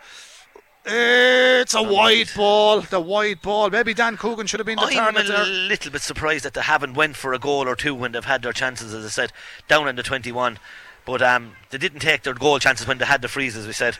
It's 0.87 1.75
a 1.75 1.83
wide 1.83 2.29
ball. 2.37 2.83
The 2.83 3.01
wide 3.01 3.41
ball. 3.41 3.71
Maybe 3.71 3.95
Dan 3.95 4.17
Coogan 4.17 4.47
should 4.47 4.61
have 4.61 4.67
been 4.67 4.77
the 4.77 4.85
I'm 4.85 5.17
a 5.17 5.23
there. 5.23 5.45
little 5.45 5.91
bit 5.91 6.03
surprised 6.03 6.45
that 6.45 6.55
they 6.55 6.61
haven't 6.61 6.95
went 6.95 7.17
for 7.17 7.33
a 7.33 7.39
goal 7.39 7.67
or 7.67 7.75
two 7.75 7.95
when 7.95 8.13
they've 8.13 8.25
had 8.25 8.43
their 8.43 8.53
chances, 8.53 8.93
as 8.93 9.05
I 9.05 9.09
said, 9.09 9.33
down 9.67 9.89
in 9.89 9.97
the 9.97 10.03
21. 10.03 10.59
But 11.07 11.23
um, 11.23 11.53
they 11.71 11.79
didn't 11.79 12.01
take 12.01 12.23
their 12.23 12.35
goal 12.35 12.59
chances 12.59 12.87
when 12.87 12.99
they 12.99 13.07
had 13.07 13.23
the 13.23 13.29
freeze, 13.29 13.57
as 13.57 13.67
we 13.67 13.73
said. 13.73 13.99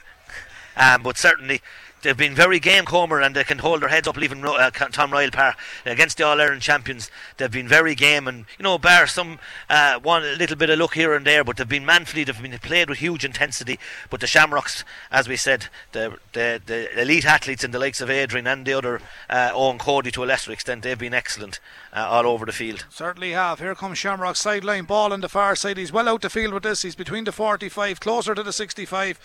Um, 0.77 1.01
but 1.03 1.17
certainly, 1.17 1.61
they've 2.05 2.15
been 2.15 2.35
very 2.35 2.59
game, 2.59 2.85
Comer, 2.85 3.19
and 3.19 3.35
they 3.35 3.43
can 3.43 3.57
hold 3.57 3.81
their 3.81 3.89
heads 3.89 4.07
up, 4.07 4.15
leaving 4.15 4.45
uh, 4.45 4.69
Tom 4.69 5.11
Ryall 5.11 5.33
Park 5.33 5.57
against 5.85 6.17
the 6.17 6.25
All 6.25 6.39
Ireland 6.39 6.61
champions. 6.61 7.11
They've 7.37 7.51
been 7.51 7.67
very 7.67 7.95
game, 7.95 8.27
and 8.27 8.45
you 8.57 8.63
know, 8.63 8.77
bar 8.77 9.07
some 9.07 9.39
uh, 9.69 9.99
one 9.99 10.23
little 10.37 10.55
bit 10.55 10.69
of 10.69 10.79
luck 10.79 10.93
here 10.93 11.13
and 11.13 11.25
there, 11.25 11.43
but 11.43 11.57
they've 11.57 11.67
been 11.67 11.85
manfully. 11.85 12.23
They've 12.23 12.41
been 12.41 12.57
played 12.59 12.89
with 12.89 12.99
huge 12.99 13.25
intensity. 13.25 13.79
But 14.09 14.21
the 14.21 14.27
Shamrocks, 14.27 14.85
as 15.11 15.27
we 15.27 15.35
said, 15.35 15.67
the 15.91 16.17
the, 16.33 16.61
the 16.65 17.01
elite 17.01 17.25
athletes 17.25 17.63
in 17.63 17.71
the 17.71 17.79
likes 17.79 17.99
of 17.99 18.09
Adrian 18.09 18.47
and 18.47 18.65
the 18.65 18.73
other 18.73 19.01
uh, 19.29 19.49
Eoin 19.49 19.79
Cody 19.79 20.11
to 20.11 20.23
a 20.23 20.25
lesser 20.25 20.51
extent, 20.51 20.83
they've 20.83 20.97
been 20.97 21.13
excellent 21.13 21.59
uh, 21.91 22.07
all 22.07 22.27
over 22.27 22.45
the 22.45 22.51
field. 22.51 22.85
Certainly 22.89 23.31
have. 23.31 23.59
Here 23.59 23.75
comes 23.75 23.97
Shamrock 23.97 24.35
sideline 24.35 24.85
ball 24.85 25.11
on 25.11 25.21
the 25.21 25.29
far 25.29 25.55
side. 25.55 25.77
He's 25.77 25.91
well 25.91 26.07
out 26.07 26.21
the 26.21 26.29
field 26.29 26.53
with 26.53 26.63
this. 26.63 26.83
He's 26.83 26.95
between 26.95 27.23
the 27.23 27.31
45, 27.31 27.99
closer 27.99 28.35
to 28.35 28.43
the 28.43 28.53
65. 28.53 29.19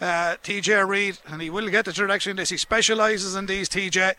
Uh, 0.00 0.36
TJ 0.42 0.86
Reid, 0.86 1.18
and 1.26 1.40
he 1.40 1.48
will 1.48 1.68
get 1.68 1.86
the 1.86 1.92
direction 1.92 2.30
in 2.30 2.36
this. 2.36 2.50
He 2.50 2.58
specialises 2.58 3.34
in 3.34 3.46
these, 3.46 3.68
TJ. 3.68 4.14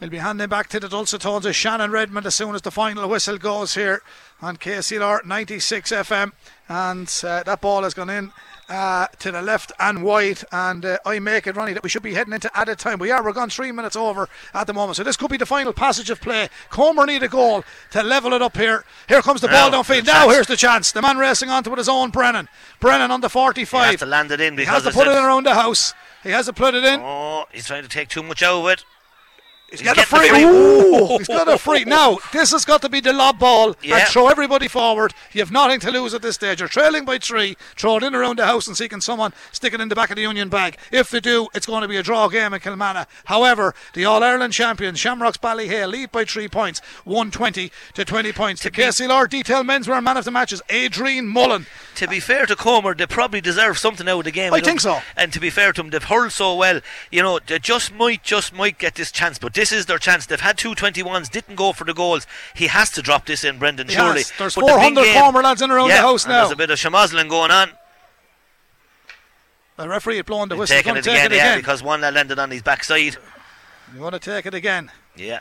We'll 0.00 0.10
be 0.10 0.18
handing 0.18 0.48
back 0.48 0.68
to 0.70 0.80
the 0.80 0.88
dulcet 0.88 1.22
tones 1.22 1.46
of 1.46 1.56
Shannon 1.56 1.90
Redmond 1.90 2.26
as 2.26 2.34
soon 2.34 2.54
as 2.54 2.62
the 2.62 2.70
final 2.70 3.08
whistle 3.08 3.38
goes 3.38 3.74
here 3.74 4.02
on 4.42 4.56
KCLR 4.58 5.24
96 5.24 5.90
FM. 5.90 6.32
And 6.68 7.08
uh, 7.24 7.42
that 7.44 7.60
ball 7.60 7.82
has 7.84 7.94
gone 7.94 8.10
in 8.10 8.32
uh, 8.68 9.06
to 9.18 9.32
the 9.32 9.42
left 9.42 9.72
and 9.78 10.02
wide. 10.02 10.42
And 10.52 10.84
uh, 10.84 10.98
I 11.04 11.18
make 11.18 11.46
it, 11.46 11.56
Ronnie, 11.56 11.72
that 11.72 11.82
we 11.82 11.88
should 11.88 12.02
be 12.02 12.14
heading 12.14 12.32
into 12.32 12.50
added 12.56 12.78
time. 12.78 12.98
We 12.98 13.10
are. 13.10 13.22
We're 13.22 13.32
gone 13.32 13.50
three 13.50 13.72
minutes 13.72 13.96
over 13.96 14.28
at 14.54 14.66
the 14.66 14.74
moment. 14.74 14.96
So 14.96 15.04
this 15.04 15.16
could 15.16 15.30
be 15.30 15.36
the 15.36 15.46
final 15.46 15.72
passage 15.72 16.10
of 16.10 16.20
play. 16.20 16.48
Comer 16.70 17.06
need 17.06 17.22
a 17.22 17.28
goal 17.28 17.64
to 17.92 18.02
level 18.02 18.32
it 18.32 18.42
up 18.42 18.56
here. 18.56 18.84
Here 19.08 19.22
comes 19.22 19.40
the 19.40 19.48
ball 19.48 19.70
Now, 19.70 19.82
downfield. 19.82 20.06
Now 20.06 20.22
chance. 20.22 20.32
here's 20.34 20.46
the 20.46 20.56
chance. 20.56 20.92
The 20.92 21.02
man 21.02 21.18
racing 21.18 21.50
onto 21.50 21.70
with 21.70 21.78
his 21.78 21.88
own 21.88 22.10
Brennan. 22.10 22.48
Brennan 22.80 23.10
on 23.10 23.20
the 23.20 23.28
45. 23.28 23.84
He 23.84 23.90
has 23.92 24.00
to 24.00 24.06
land 24.06 24.30
it 24.30 24.40
in 24.40 24.56
He 24.58 24.64
has 24.64 24.82
to 24.82 24.90
put 24.90 25.06
it 25.06 25.12
in 25.12 25.22
around 25.24 25.46
the 25.46 25.54
house. 25.54 25.94
He 26.22 26.30
has 26.30 26.46
to 26.46 26.52
put 26.52 26.74
it 26.74 26.84
in. 26.84 27.00
Oh, 27.00 27.44
he's 27.52 27.66
trying 27.66 27.82
to 27.82 27.88
take 27.88 28.08
too 28.08 28.22
much 28.22 28.42
out 28.42 28.64
of 28.64 28.68
it. 28.68 28.84
He's 29.70 29.80
He's 29.80 29.88
got 29.88 29.98
a 29.98 30.02
free. 30.06 30.28
free. 30.28 30.44
Ooh, 30.44 31.18
he's 31.18 31.26
got 31.26 31.48
a 31.48 31.58
free. 31.66 31.84
Now, 31.84 32.18
this 32.32 32.52
has 32.52 32.64
got 32.64 32.82
to 32.82 32.88
be 32.88 33.00
the 33.00 33.12
lob 33.12 33.40
ball 33.40 33.74
Yeah. 33.82 33.98
and 33.98 34.08
throw 34.08 34.28
everybody 34.28 34.68
forward. 34.68 35.12
You 35.32 35.40
have 35.40 35.50
nothing 35.50 35.80
to 35.80 35.90
lose 35.90 36.14
at 36.14 36.22
this 36.22 36.36
stage. 36.36 36.60
You're 36.60 36.68
trailing 36.68 37.04
by 37.04 37.18
three. 37.18 37.56
Throw 37.76 37.96
it 37.96 38.04
in 38.04 38.14
around 38.14 38.38
the 38.38 38.46
house 38.46 38.68
and 38.68 38.76
see 38.76 38.88
can 38.88 39.00
someone 39.00 39.32
stick 39.50 39.74
it 39.74 39.80
in 39.80 39.88
the 39.88 39.96
back 39.96 40.10
of 40.10 40.16
the 40.16 40.22
Union 40.22 40.48
bag. 40.48 40.76
If 40.92 41.10
they 41.10 41.18
do, 41.18 41.48
it's 41.52 41.66
going 41.66 41.82
to 41.82 41.88
be 41.88 41.96
a 41.96 42.02
draw 42.04 42.28
game 42.28 42.54
in 42.54 42.60
Kilmanagh. 42.60 43.06
However, 43.24 43.74
the 43.92 44.04
All 44.04 44.22
Ireland 44.22 44.52
champions, 44.52 45.00
Shamrocks 45.00 45.36
Ballyhale, 45.38 45.90
lead 45.90 46.12
by 46.12 46.24
three 46.24 46.46
points, 46.48 46.80
120 47.04 47.72
to 47.94 48.04
20 48.04 48.32
points. 48.32 48.62
To 48.62 48.70
the 48.70 48.76
KCLR 48.76 49.28
detail 49.28 49.64
menswear 49.64 50.00
man 50.02 50.16
of 50.16 50.24
the 50.24 50.30
match 50.30 50.52
is 50.52 50.62
Adrian 50.70 51.26
Mullen. 51.26 51.66
To 51.96 52.06
be 52.06 52.20
fair 52.20 52.46
to 52.46 52.54
Comer, 52.54 52.94
they 52.94 53.06
probably 53.06 53.40
deserve 53.40 53.78
something 53.78 54.08
out 54.08 54.18
of 54.20 54.24
the 54.26 54.30
game. 54.30 54.52
I 54.52 54.60
don't- 54.60 54.66
think 54.66 54.80
so. 54.80 55.00
And 55.16 55.32
to 55.32 55.40
be 55.40 55.50
fair 55.50 55.72
to 55.72 55.82
them, 55.82 55.90
they've 55.90 56.02
hurled 56.04 56.30
so 56.32 56.54
well. 56.54 56.80
You 57.10 57.22
know, 57.22 57.40
they 57.44 57.58
just 57.58 57.92
might, 57.92 58.22
just 58.22 58.52
might 58.54 58.78
get 58.78 58.94
this 58.94 59.10
chance. 59.10 59.38
But 59.38 59.55
this 59.56 59.72
is 59.72 59.86
their 59.86 59.98
chance. 59.98 60.26
They've 60.26 60.38
had 60.40 60.56
two 60.56 60.74
21s, 60.76 61.28
didn't 61.28 61.56
go 61.56 61.72
for 61.72 61.82
the 61.84 61.92
goals. 61.94 62.26
He 62.54 62.68
has 62.68 62.90
to 62.90 63.02
drop 63.02 63.26
this 63.26 63.42
in, 63.42 63.58
Brendan. 63.58 63.88
He 63.88 63.94
surely. 63.94 64.22
There's 64.38 64.54
But 64.54 64.60
400 64.68 65.02
game- 65.02 65.14
Comer 65.20 65.42
lads 65.42 65.60
in 65.62 65.70
around 65.72 65.88
the 65.88 65.94
yeah, 65.94 66.02
house 66.02 66.24
and 66.24 66.32
now. 66.32 66.40
There's 66.42 66.52
a 66.52 66.56
bit 66.56 66.70
of 66.70 66.78
schmozzling 66.78 67.28
going 67.28 67.50
on. 67.50 67.70
The 69.76 69.88
referee 69.88 70.16
had 70.18 70.26
blown 70.26 70.48
the 70.48 70.56
whistle. 70.56 70.74
He's 70.76 70.84
Taking 70.84 70.96
it 70.98 71.06
again, 71.06 71.32
it 71.32 71.36
yeah, 71.36 71.56
because 71.56 71.82
one 71.82 72.00
landed 72.00 72.38
on 72.38 72.50
his 72.50 72.62
backside. 72.62 73.16
You 73.94 74.00
want 74.00 74.14
to 74.14 74.18
take 74.20 74.46
it 74.46 74.54
again. 74.54 74.90
Yeah, 75.16 75.40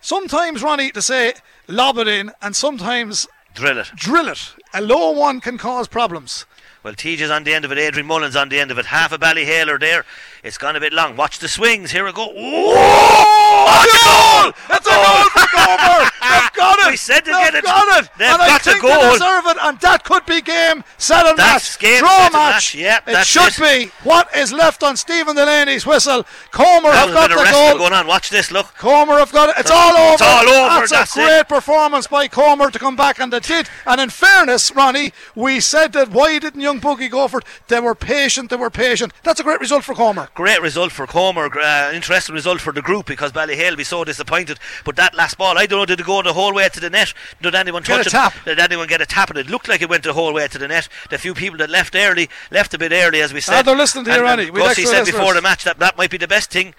Sometimes, 0.00 0.62
Ronnie, 0.62 0.90
to 0.92 1.00
say 1.02 1.32
lob 1.66 1.96
it 1.98 2.06
in, 2.08 2.30
and 2.42 2.54
sometimes 2.54 3.26
drill 3.54 3.78
it. 3.78 3.88
drill 3.96 4.28
it. 4.28 4.54
A 4.74 4.80
low 4.82 5.10
one 5.12 5.40
can 5.40 5.56
cause 5.58 5.88
problems. 5.88 6.44
Well, 6.84 6.94
TJ's 6.94 7.30
on 7.30 7.44
the 7.44 7.54
end 7.54 7.64
of 7.64 7.72
it. 7.72 7.78
Adrian 7.78 8.06
Mullen's 8.06 8.36
on 8.36 8.50
the 8.50 8.60
end 8.60 8.70
of 8.70 8.78
it. 8.78 8.84
Half 8.86 9.12
a 9.12 9.18
Ballyhaler 9.18 9.80
there. 9.80 10.04
It's 10.42 10.58
gone 10.58 10.76
a 10.76 10.80
bit 10.80 10.92
long. 10.92 11.16
Watch 11.16 11.38
the 11.38 11.48
swings. 11.48 11.90
Here 11.92 12.04
we 12.04 12.12
go. 12.12 12.30
Oh, 12.36 13.84
goal! 13.88 14.52
It's 14.76 14.86
a 14.86 14.90
goal 14.90 15.24
for 15.30 15.46
Comer! 15.48 16.10
They've 16.20 16.52
got 16.52 16.78
it! 16.80 16.90
We 16.90 16.96
said 16.98 17.20
to 17.20 17.32
They've 17.32 17.40
get 17.40 17.54
it. 17.54 17.64
got 17.64 18.04
it! 18.04 18.10
They've 18.18 18.28
and 18.28 18.42
I 18.42 18.48
got 18.48 18.62
the 18.62 18.70
think 18.72 18.82
goal. 18.82 19.00
they 19.00 19.12
deserve 19.12 19.46
it, 19.46 19.56
and 19.62 19.80
that 19.80 20.04
could 20.04 20.26
be 20.26 20.42
game, 20.42 20.84
set 20.98 21.24
and 21.26 21.38
That's 21.38 21.72
match, 21.72 21.78
game, 21.80 22.00
draw 22.00 22.18
match. 22.24 22.32
match. 22.32 22.74
Yep, 22.74 23.08
it 23.08 23.12
that's 23.12 23.28
should 23.28 23.52
it. 23.58 23.86
be. 23.86 23.90
What 24.06 24.28
is 24.36 24.52
left 24.52 24.82
on 24.82 24.96
Stephen 24.98 25.34
Delaney's 25.36 25.86
whistle? 25.86 26.26
Comer 26.50 26.90
have 26.92 27.12
got 27.14 27.30
the 27.30 27.36
goal. 27.50 27.78
going 27.78 27.94
on. 27.94 28.06
Watch 28.06 28.28
this. 28.28 28.50
Look. 28.50 28.74
Comer 28.76 29.18
have 29.18 29.32
got 29.32 29.48
it. 29.50 29.54
It's 29.58 29.70
all 29.70 29.96
over. 29.96 30.12
It's 30.12 30.22
all 30.22 30.48
over, 30.48 30.80
That's, 30.80 30.90
that's 30.90 31.16
a 31.16 31.20
it. 31.22 31.26
great 31.26 31.48
performance 31.48 32.06
by 32.06 32.28
Comer 32.28 32.70
to 32.70 32.78
come 32.78 32.96
back, 32.96 33.18
and 33.18 33.32
they 33.32 33.40
did. 33.40 33.68
And 33.86 33.98
in 34.00 34.10
fairness, 34.10 34.70
Ronnie, 34.74 35.12
we 35.34 35.60
said 35.60 35.92
that 35.94 36.10
why 36.10 36.38
didn't 36.38 36.60
young 36.60 36.73
Buggy 36.80 37.08
go 37.08 37.28
for 37.28 37.38
it? 37.40 37.44
They 37.68 37.80
were 37.80 37.94
patient. 37.94 38.50
They 38.50 38.56
were 38.56 38.70
patient. 38.70 39.12
That's 39.22 39.40
a 39.40 39.42
great 39.42 39.60
result 39.60 39.84
for 39.84 39.94
Comer. 39.94 40.28
Great 40.34 40.60
result 40.62 40.92
for 40.92 41.06
Comer. 41.06 41.48
Uh, 41.58 41.92
interesting 41.92 42.34
result 42.34 42.60
for 42.60 42.72
the 42.72 42.82
group 42.82 43.06
because 43.06 43.32
Ballyhale 43.32 43.70
will 43.70 43.76
be 43.76 43.84
so 43.84 44.04
disappointed. 44.04 44.58
But 44.84 44.96
that 44.96 45.14
last 45.14 45.38
ball, 45.38 45.58
I 45.58 45.66
don't 45.66 45.78
know, 45.80 45.86
did 45.86 46.00
it 46.00 46.06
go 46.06 46.22
the 46.22 46.32
whole 46.32 46.54
way 46.54 46.68
to 46.68 46.80
the 46.80 46.90
net? 46.90 47.12
Did 47.42 47.54
anyone 47.54 47.82
Get 47.82 47.96
touch 47.98 48.06
it? 48.06 48.10
tap. 48.10 48.34
Did 48.44 48.58
anyone 48.58 48.86
get 48.88 49.00
a 49.00 49.06
tap? 49.06 49.30
And 49.30 49.38
it 49.38 49.48
looked 49.48 49.68
like 49.68 49.82
it 49.82 49.88
went 49.88 50.04
the 50.04 50.12
whole 50.12 50.32
way 50.32 50.48
to 50.48 50.58
the 50.58 50.68
net. 50.68 50.88
The 51.10 51.18
few 51.18 51.34
people 51.34 51.58
that 51.58 51.70
left 51.70 51.94
early 51.94 52.28
left 52.50 52.74
a 52.74 52.78
bit 52.78 52.92
early, 52.92 53.20
as 53.20 53.32
we 53.32 53.40
said. 53.40 53.54
Ah, 53.54 53.62
they're 53.62 53.76
listening 53.76 54.04
to 54.04 54.10
you, 54.10 54.16
And- 54.16 54.24
Ronnie. 54.24 54.44
and 54.48 54.54
Gussie 54.54 54.84
said 54.86 55.04
before 55.06 55.34
the 55.34 55.42
match 55.42 55.64
that 55.64 55.78
that 55.78 55.96
might 55.98 56.10
be 56.10 56.18
the 56.18 56.28
best 56.28 56.50
thing. 56.50 56.74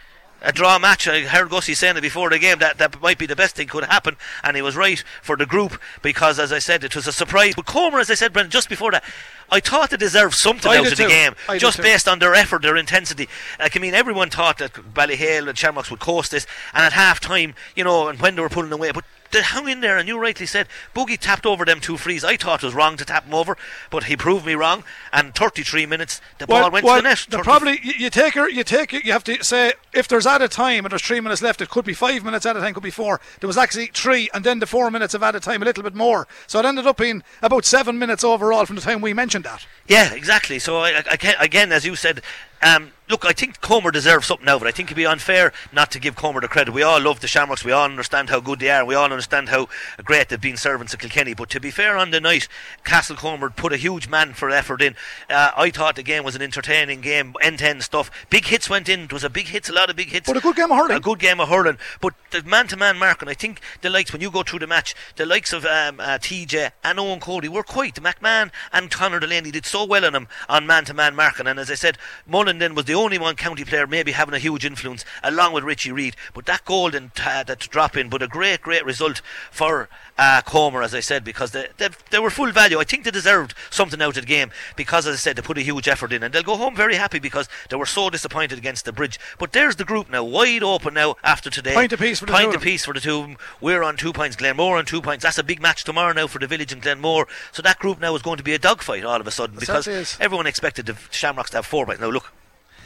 A 0.46 0.52
draw 0.52 0.78
match. 0.78 1.08
I 1.08 1.22
heard 1.22 1.50
Gussie 1.50 1.74
saying 1.74 1.98
it 1.98 2.02
before 2.02 2.30
the 2.30 2.38
game 2.38 2.60
that 2.60 2.78
that 2.78 3.02
might 3.02 3.18
be 3.18 3.26
the 3.26 3.36
best 3.36 3.56
thing 3.56 3.68
could 3.68 3.84
happen, 3.84 4.16
and 4.44 4.56
he 4.56 4.62
was 4.62 4.76
right 4.76 5.04
for 5.24 5.36
the 5.36 5.48
group 5.48 5.82
because, 6.04 6.38
as 6.38 6.52
I 6.52 6.60
said, 6.60 6.84
it 6.84 6.96
was 6.96 7.08
a 7.08 7.12
surprise. 7.12 7.56
But 7.56 7.66
Comer, 7.66 8.00
as 8.00 8.12
I 8.12 8.14
said, 8.14 8.32
Brendan, 8.32 8.52
just 8.52 8.70
before 8.70 8.92
that, 8.92 9.04
I 9.50 9.60
thought 9.60 9.90
they 9.90 9.98
deserved 9.98 10.36
something 10.36 10.72
I 10.72 10.78
out 10.78 10.92
of 10.92 10.98
the 10.98 11.08
game, 11.08 11.34
I 11.50 11.58
just 11.58 11.82
based 11.82 12.08
on 12.08 12.20
their 12.20 12.36
effort, 12.36 12.62
their 12.62 12.78
intensity. 12.78 13.28
Like, 13.60 13.76
I 13.76 13.80
mean, 13.80 13.96
everyone 13.96 14.30
thought 14.30 14.60
that 14.60 14.74
Ballyhale 14.74 15.50
and 15.50 15.58
Shamrocks 15.58 15.90
would 15.90 16.00
coast 16.00 16.30
this, 16.30 16.46
and 16.76 16.86
at 16.86 16.94
half 16.94 17.20
time, 17.20 17.56
you 17.76 17.84
know, 17.84 18.08
and 18.08 18.20
when 18.20 18.36
they 18.36 18.42
were 18.44 18.50
pulling 18.50 18.72
away, 18.72 18.92
but 18.92 19.04
they 19.32 19.42
hung 19.42 19.68
in 19.68 19.82
there, 19.82 19.98
and 19.98 20.08
you 20.08 20.18
rightly 20.20 20.46
said, 20.46 20.68
Buggy 20.94 21.18
tapped 21.18 21.46
over 21.46 21.66
them 21.66 21.80
two 21.80 21.98
frees. 21.98 22.24
I 22.24 22.38
thought 22.38 22.64
it 22.64 22.66
was 22.68 22.74
wrong 22.76 22.98
to 22.98 23.06
tap 23.06 23.26
them 23.26 23.34
over, 23.34 23.58
but 23.90 24.06
he 24.06 24.16
proved 24.16 24.46
me 24.46 24.56
wrong, 24.56 24.84
and 25.12 25.34
33 25.36 25.86
minutes, 25.86 26.22
the 26.38 26.48
ball 26.48 26.70
went 26.72 26.86
well, 26.86 26.98
to 26.98 27.02
the 27.02 27.10
net. 27.10 27.26
the 27.30 27.40
probably 27.40 27.80
you, 27.84 28.10
take 28.10 28.34
her, 28.36 28.50
you 28.50 28.64
take 28.64 28.94
it. 28.94 29.04
You 29.06 29.12
have 29.12 29.24
to 29.26 29.44
say 29.44 29.74
if 29.94 30.08
there's 30.08 30.26
added 30.28 30.52
time 30.52 30.86
and 30.86 30.92
there's 30.92 31.02
three 31.02 31.20
minutes 31.20 31.42
left, 31.42 31.62
it 31.62 31.70
could 31.70 31.86
be 31.86 31.94
five 31.94 32.24
minutes 32.24 32.46
added 32.46 32.60
time, 32.62 32.74
could 32.74 32.84
be 32.84 32.92
four. 32.92 33.20
There 33.40 33.48
was 33.48 33.58
actually 33.58 33.88
three, 33.88 34.30
and 34.34 34.44
then 34.44 34.60
the 34.60 34.68
four 34.68 34.90
minutes 34.92 35.14
of 35.14 35.24
added 35.24 35.44
time, 35.44 35.62
a 35.62 35.66
little 35.66 35.84
bit 35.84 35.96
more. 35.96 36.28
So 36.48 36.60
it 36.60 36.66
ended 36.66 36.88
up 36.88 36.98
being 36.98 37.24
about 37.42 37.66
seven 37.66 37.98
minutes 38.00 38.24
overall 38.24 38.66
from 38.66 38.76
the 38.76 38.82
time 38.82 39.02
we 39.02 39.14
mentioned 39.14 39.46
that. 39.46 39.66
Yeah, 39.88 40.14
exactly. 40.14 40.60
So 40.60 40.78
I, 40.78 40.90
I, 41.00 41.04
I- 41.22 41.36
again, 41.46 41.72
as 41.72 41.86
you 41.86 41.96
said, 41.96 42.22
um, 42.62 42.92
look, 43.10 43.26
I 43.26 43.34
think 43.34 43.62
Comer 43.62 43.92
deserves 43.92 44.28
something 44.28 44.46
now, 44.46 44.58
but 44.58 44.68
I 44.68 44.72
think 44.72 44.88
it'd 44.88 44.98
be 44.98 45.06
unfair 45.06 45.54
not 45.72 45.92
to 45.92 46.00
give 46.00 46.16
Comer 46.16 46.42
the 46.42 46.48
credit. 46.48 46.74
We 46.74 46.84
all 46.84 47.00
love 47.00 47.20
the 47.20 47.28
Shamrocks. 47.28 47.64
We 47.64 47.72
all 47.72 47.86
understand 47.86 48.30
how 48.30 48.40
good 48.40 48.60
they 48.60 48.70
are. 48.70 48.86
We 48.86 48.96
all 48.96 49.06
understand 49.06 49.50
how 49.50 49.68
great 50.04 50.30
they've 50.30 50.42
been 50.42 50.58
servants 50.58 50.94
of 50.94 51.00
Kilkenny. 51.00 51.34
But 51.34 51.50
to 51.52 51.60
be 51.60 51.72
fair, 51.72 51.98
on 51.98 52.12
the 52.12 52.22
night, 52.22 52.48
Castlecomer 52.84 53.56
put 53.56 53.74
a 53.74 53.78
huge 53.78 54.08
man 54.08 54.34
for 54.34 54.50
effort 54.50 54.82
in. 54.82 54.96
Uh, 55.30 55.52
I 55.56 55.70
thought 55.70 55.96
the 55.96 56.04
game 56.04 56.24
was 56.24 56.36
an 56.36 56.42
entertaining 56.42 57.02
game, 57.02 57.36
end-to-end 57.42 57.84
stuff. 57.84 58.10
Big 58.30 58.46
hits 58.46 58.70
went 58.70 58.90
in. 58.90 59.02
It 59.02 59.14
was 59.14 59.24
a 59.24 59.30
big 59.30 59.48
hits, 59.48 59.70
a 59.70 59.74
lot 59.74 59.90
of 59.90 59.96
big 59.96 60.10
hits. 60.10 60.28
But 60.28 60.38
a 60.38 60.42
good 60.42 60.56
game 60.56 60.72
of 60.72 60.78
hurling. 60.78 60.98
A 60.98 61.02
good 61.02 61.20
game 61.20 61.40
of 61.40 61.50
hurling. 61.50 61.78
But 62.02 62.14
the 62.32 62.44
man-to-man 62.44 62.98
marking, 62.98 63.30
I 63.30 63.34
think 63.34 63.62
the 63.82 63.90
likes 63.90 64.12
when 64.12 64.22
you 64.22 64.32
go 64.32 64.44
through 64.44 64.60
the 64.60 64.68
match, 64.68 64.96
the 65.16 65.26
likes 65.26 65.54
of 65.54 65.66
um, 65.66 66.00
uh, 66.00 66.18
TJ 66.18 66.72
and 66.84 67.00
Eoin 67.00 67.22
Cody 67.22 67.48
were 67.48 67.64
quite. 67.64 67.96
McMahon 67.96 68.52
and 68.74 68.92
Conor 68.92 69.20
Delaney 69.20 69.52
did 69.52 69.66
so 69.66 69.86
well 69.86 70.06
on 70.06 70.16
him 70.16 70.28
on 70.50 70.68
man-to-man 70.68 71.16
marking. 71.16 71.48
And 71.48 71.60
as 71.60 71.70
I 71.70 71.76
said, 71.76 71.98
Mullen 72.28 72.45
then 72.48 72.76
was 72.76 72.86
the 72.86 72.96
only 72.96 73.18
one 73.18 73.36
county 73.36 73.64
player 73.64 73.88
maybe 73.88 74.12
having 74.14 74.34
a 74.34 74.40
huge 74.40 74.66
influence, 74.66 75.06
along 75.24 75.54
with 75.54 75.64
Richie 75.64 75.92
Reid. 75.92 76.16
But 76.34 76.46
that 76.46 76.66
goal 76.66 76.90
didn't 76.90 77.26
uh, 77.26 77.44
that 77.44 77.60
drop 77.60 77.98
in. 77.98 78.10
But 78.10 78.22
a 78.22 78.28
great, 78.28 78.62
great 78.62 78.86
result 78.86 79.22
for 79.52 79.90
uh, 80.18 80.42
Comer, 80.46 80.82
as 80.82 80.96
I 80.96 81.00
said, 81.00 81.24
because 81.24 81.52
they, 81.52 81.68
they 81.78 81.90
they 82.12 82.20
were 82.20 82.30
full 82.30 82.52
value. 82.52 82.80
I 82.80 82.84
think 82.84 83.04
they 83.04 83.12
deserved 83.12 83.54
something 83.70 84.02
out 84.02 84.18
of 84.18 84.24
the 84.24 84.28
game 84.28 84.52
because, 84.76 85.08
as 85.08 85.16
I 85.16 85.18
said, 85.18 85.36
they 85.36 85.42
put 85.42 85.58
a 85.58 85.62
huge 85.62 85.88
effort 85.88 86.14
in, 86.14 86.24
and 86.24 86.34
they'll 86.34 86.44
go 86.44 86.58
home 86.58 86.76
very 86.76 86.96
happy 86.96 87.20
because 87.20 87.50
they 87.70 87.76
were 87.76 87.86
so 87.86 88.10
disappointed 88.10 88.58
against 88.58 88.86
the 88.86 88.94
bridge. 88.94 89.20
But 89.40 89.54
there's 89.54 89.76
the 89.76 89.86
group 89.86 90.10
now, 90.10 90.24
wide 90.24 90.64
open 90.64 90.94
now 90.94 91.16
after 91.24 91.50
today. 91.50 91.74
Point 91.74 91.94
apiece 91.94 92.20
for 92.20 92.26
the 92.26 92.32
Point 92.32 92.52
two 92.52 92.58
apiece 92.58 92.86
for 92.86 92.94
the 92.94 93.00
two 93.00 93.20
of 93.20 93.28
them. 93.28 93.38
We're 93.62 93.84
on 93.84 93.98
two 93.98 94.14
points. 94.14 94.36
Glenmore 94.36 94.78
on 94.78 94.86
two 94.86 95.02
points. 95.02 95.24
That's 95.24 95.38
a 95.38 95.44
big 95.44 95.62
match 95.62 95.84
tomorrow 95.84 96.14
now 96.14 96.28
for 96.28 96.40
the 96.40 96.48
village 96.48 96.72
and 96.72 96.82
Glenmore. 96.82 97.28
So 97.52 97.62
that 97.62 97.80
group 97.80 98.00
now 98.00 98.16
is 98.16 98.22
going 98.22 98.38
to 98.38 98.44
be 98.44 98.54
a 98.54 98.60
dogfight 98.60 99.04
all 99.04 99.20
of 99.20 99.28
a 99.28 99.32
sudden 99.32 99.58
because 99.60 99.88
everyone 100.20 100.48
expected 100.48 100.86
the 100.86 100.98
Shamrocks 101.12 101.52
to 101.52 101.58
have 101.58 101.66
four 101.66 101.86
points. 101.86 102.02
Now 102.02 102.10
look. 102.10 102.32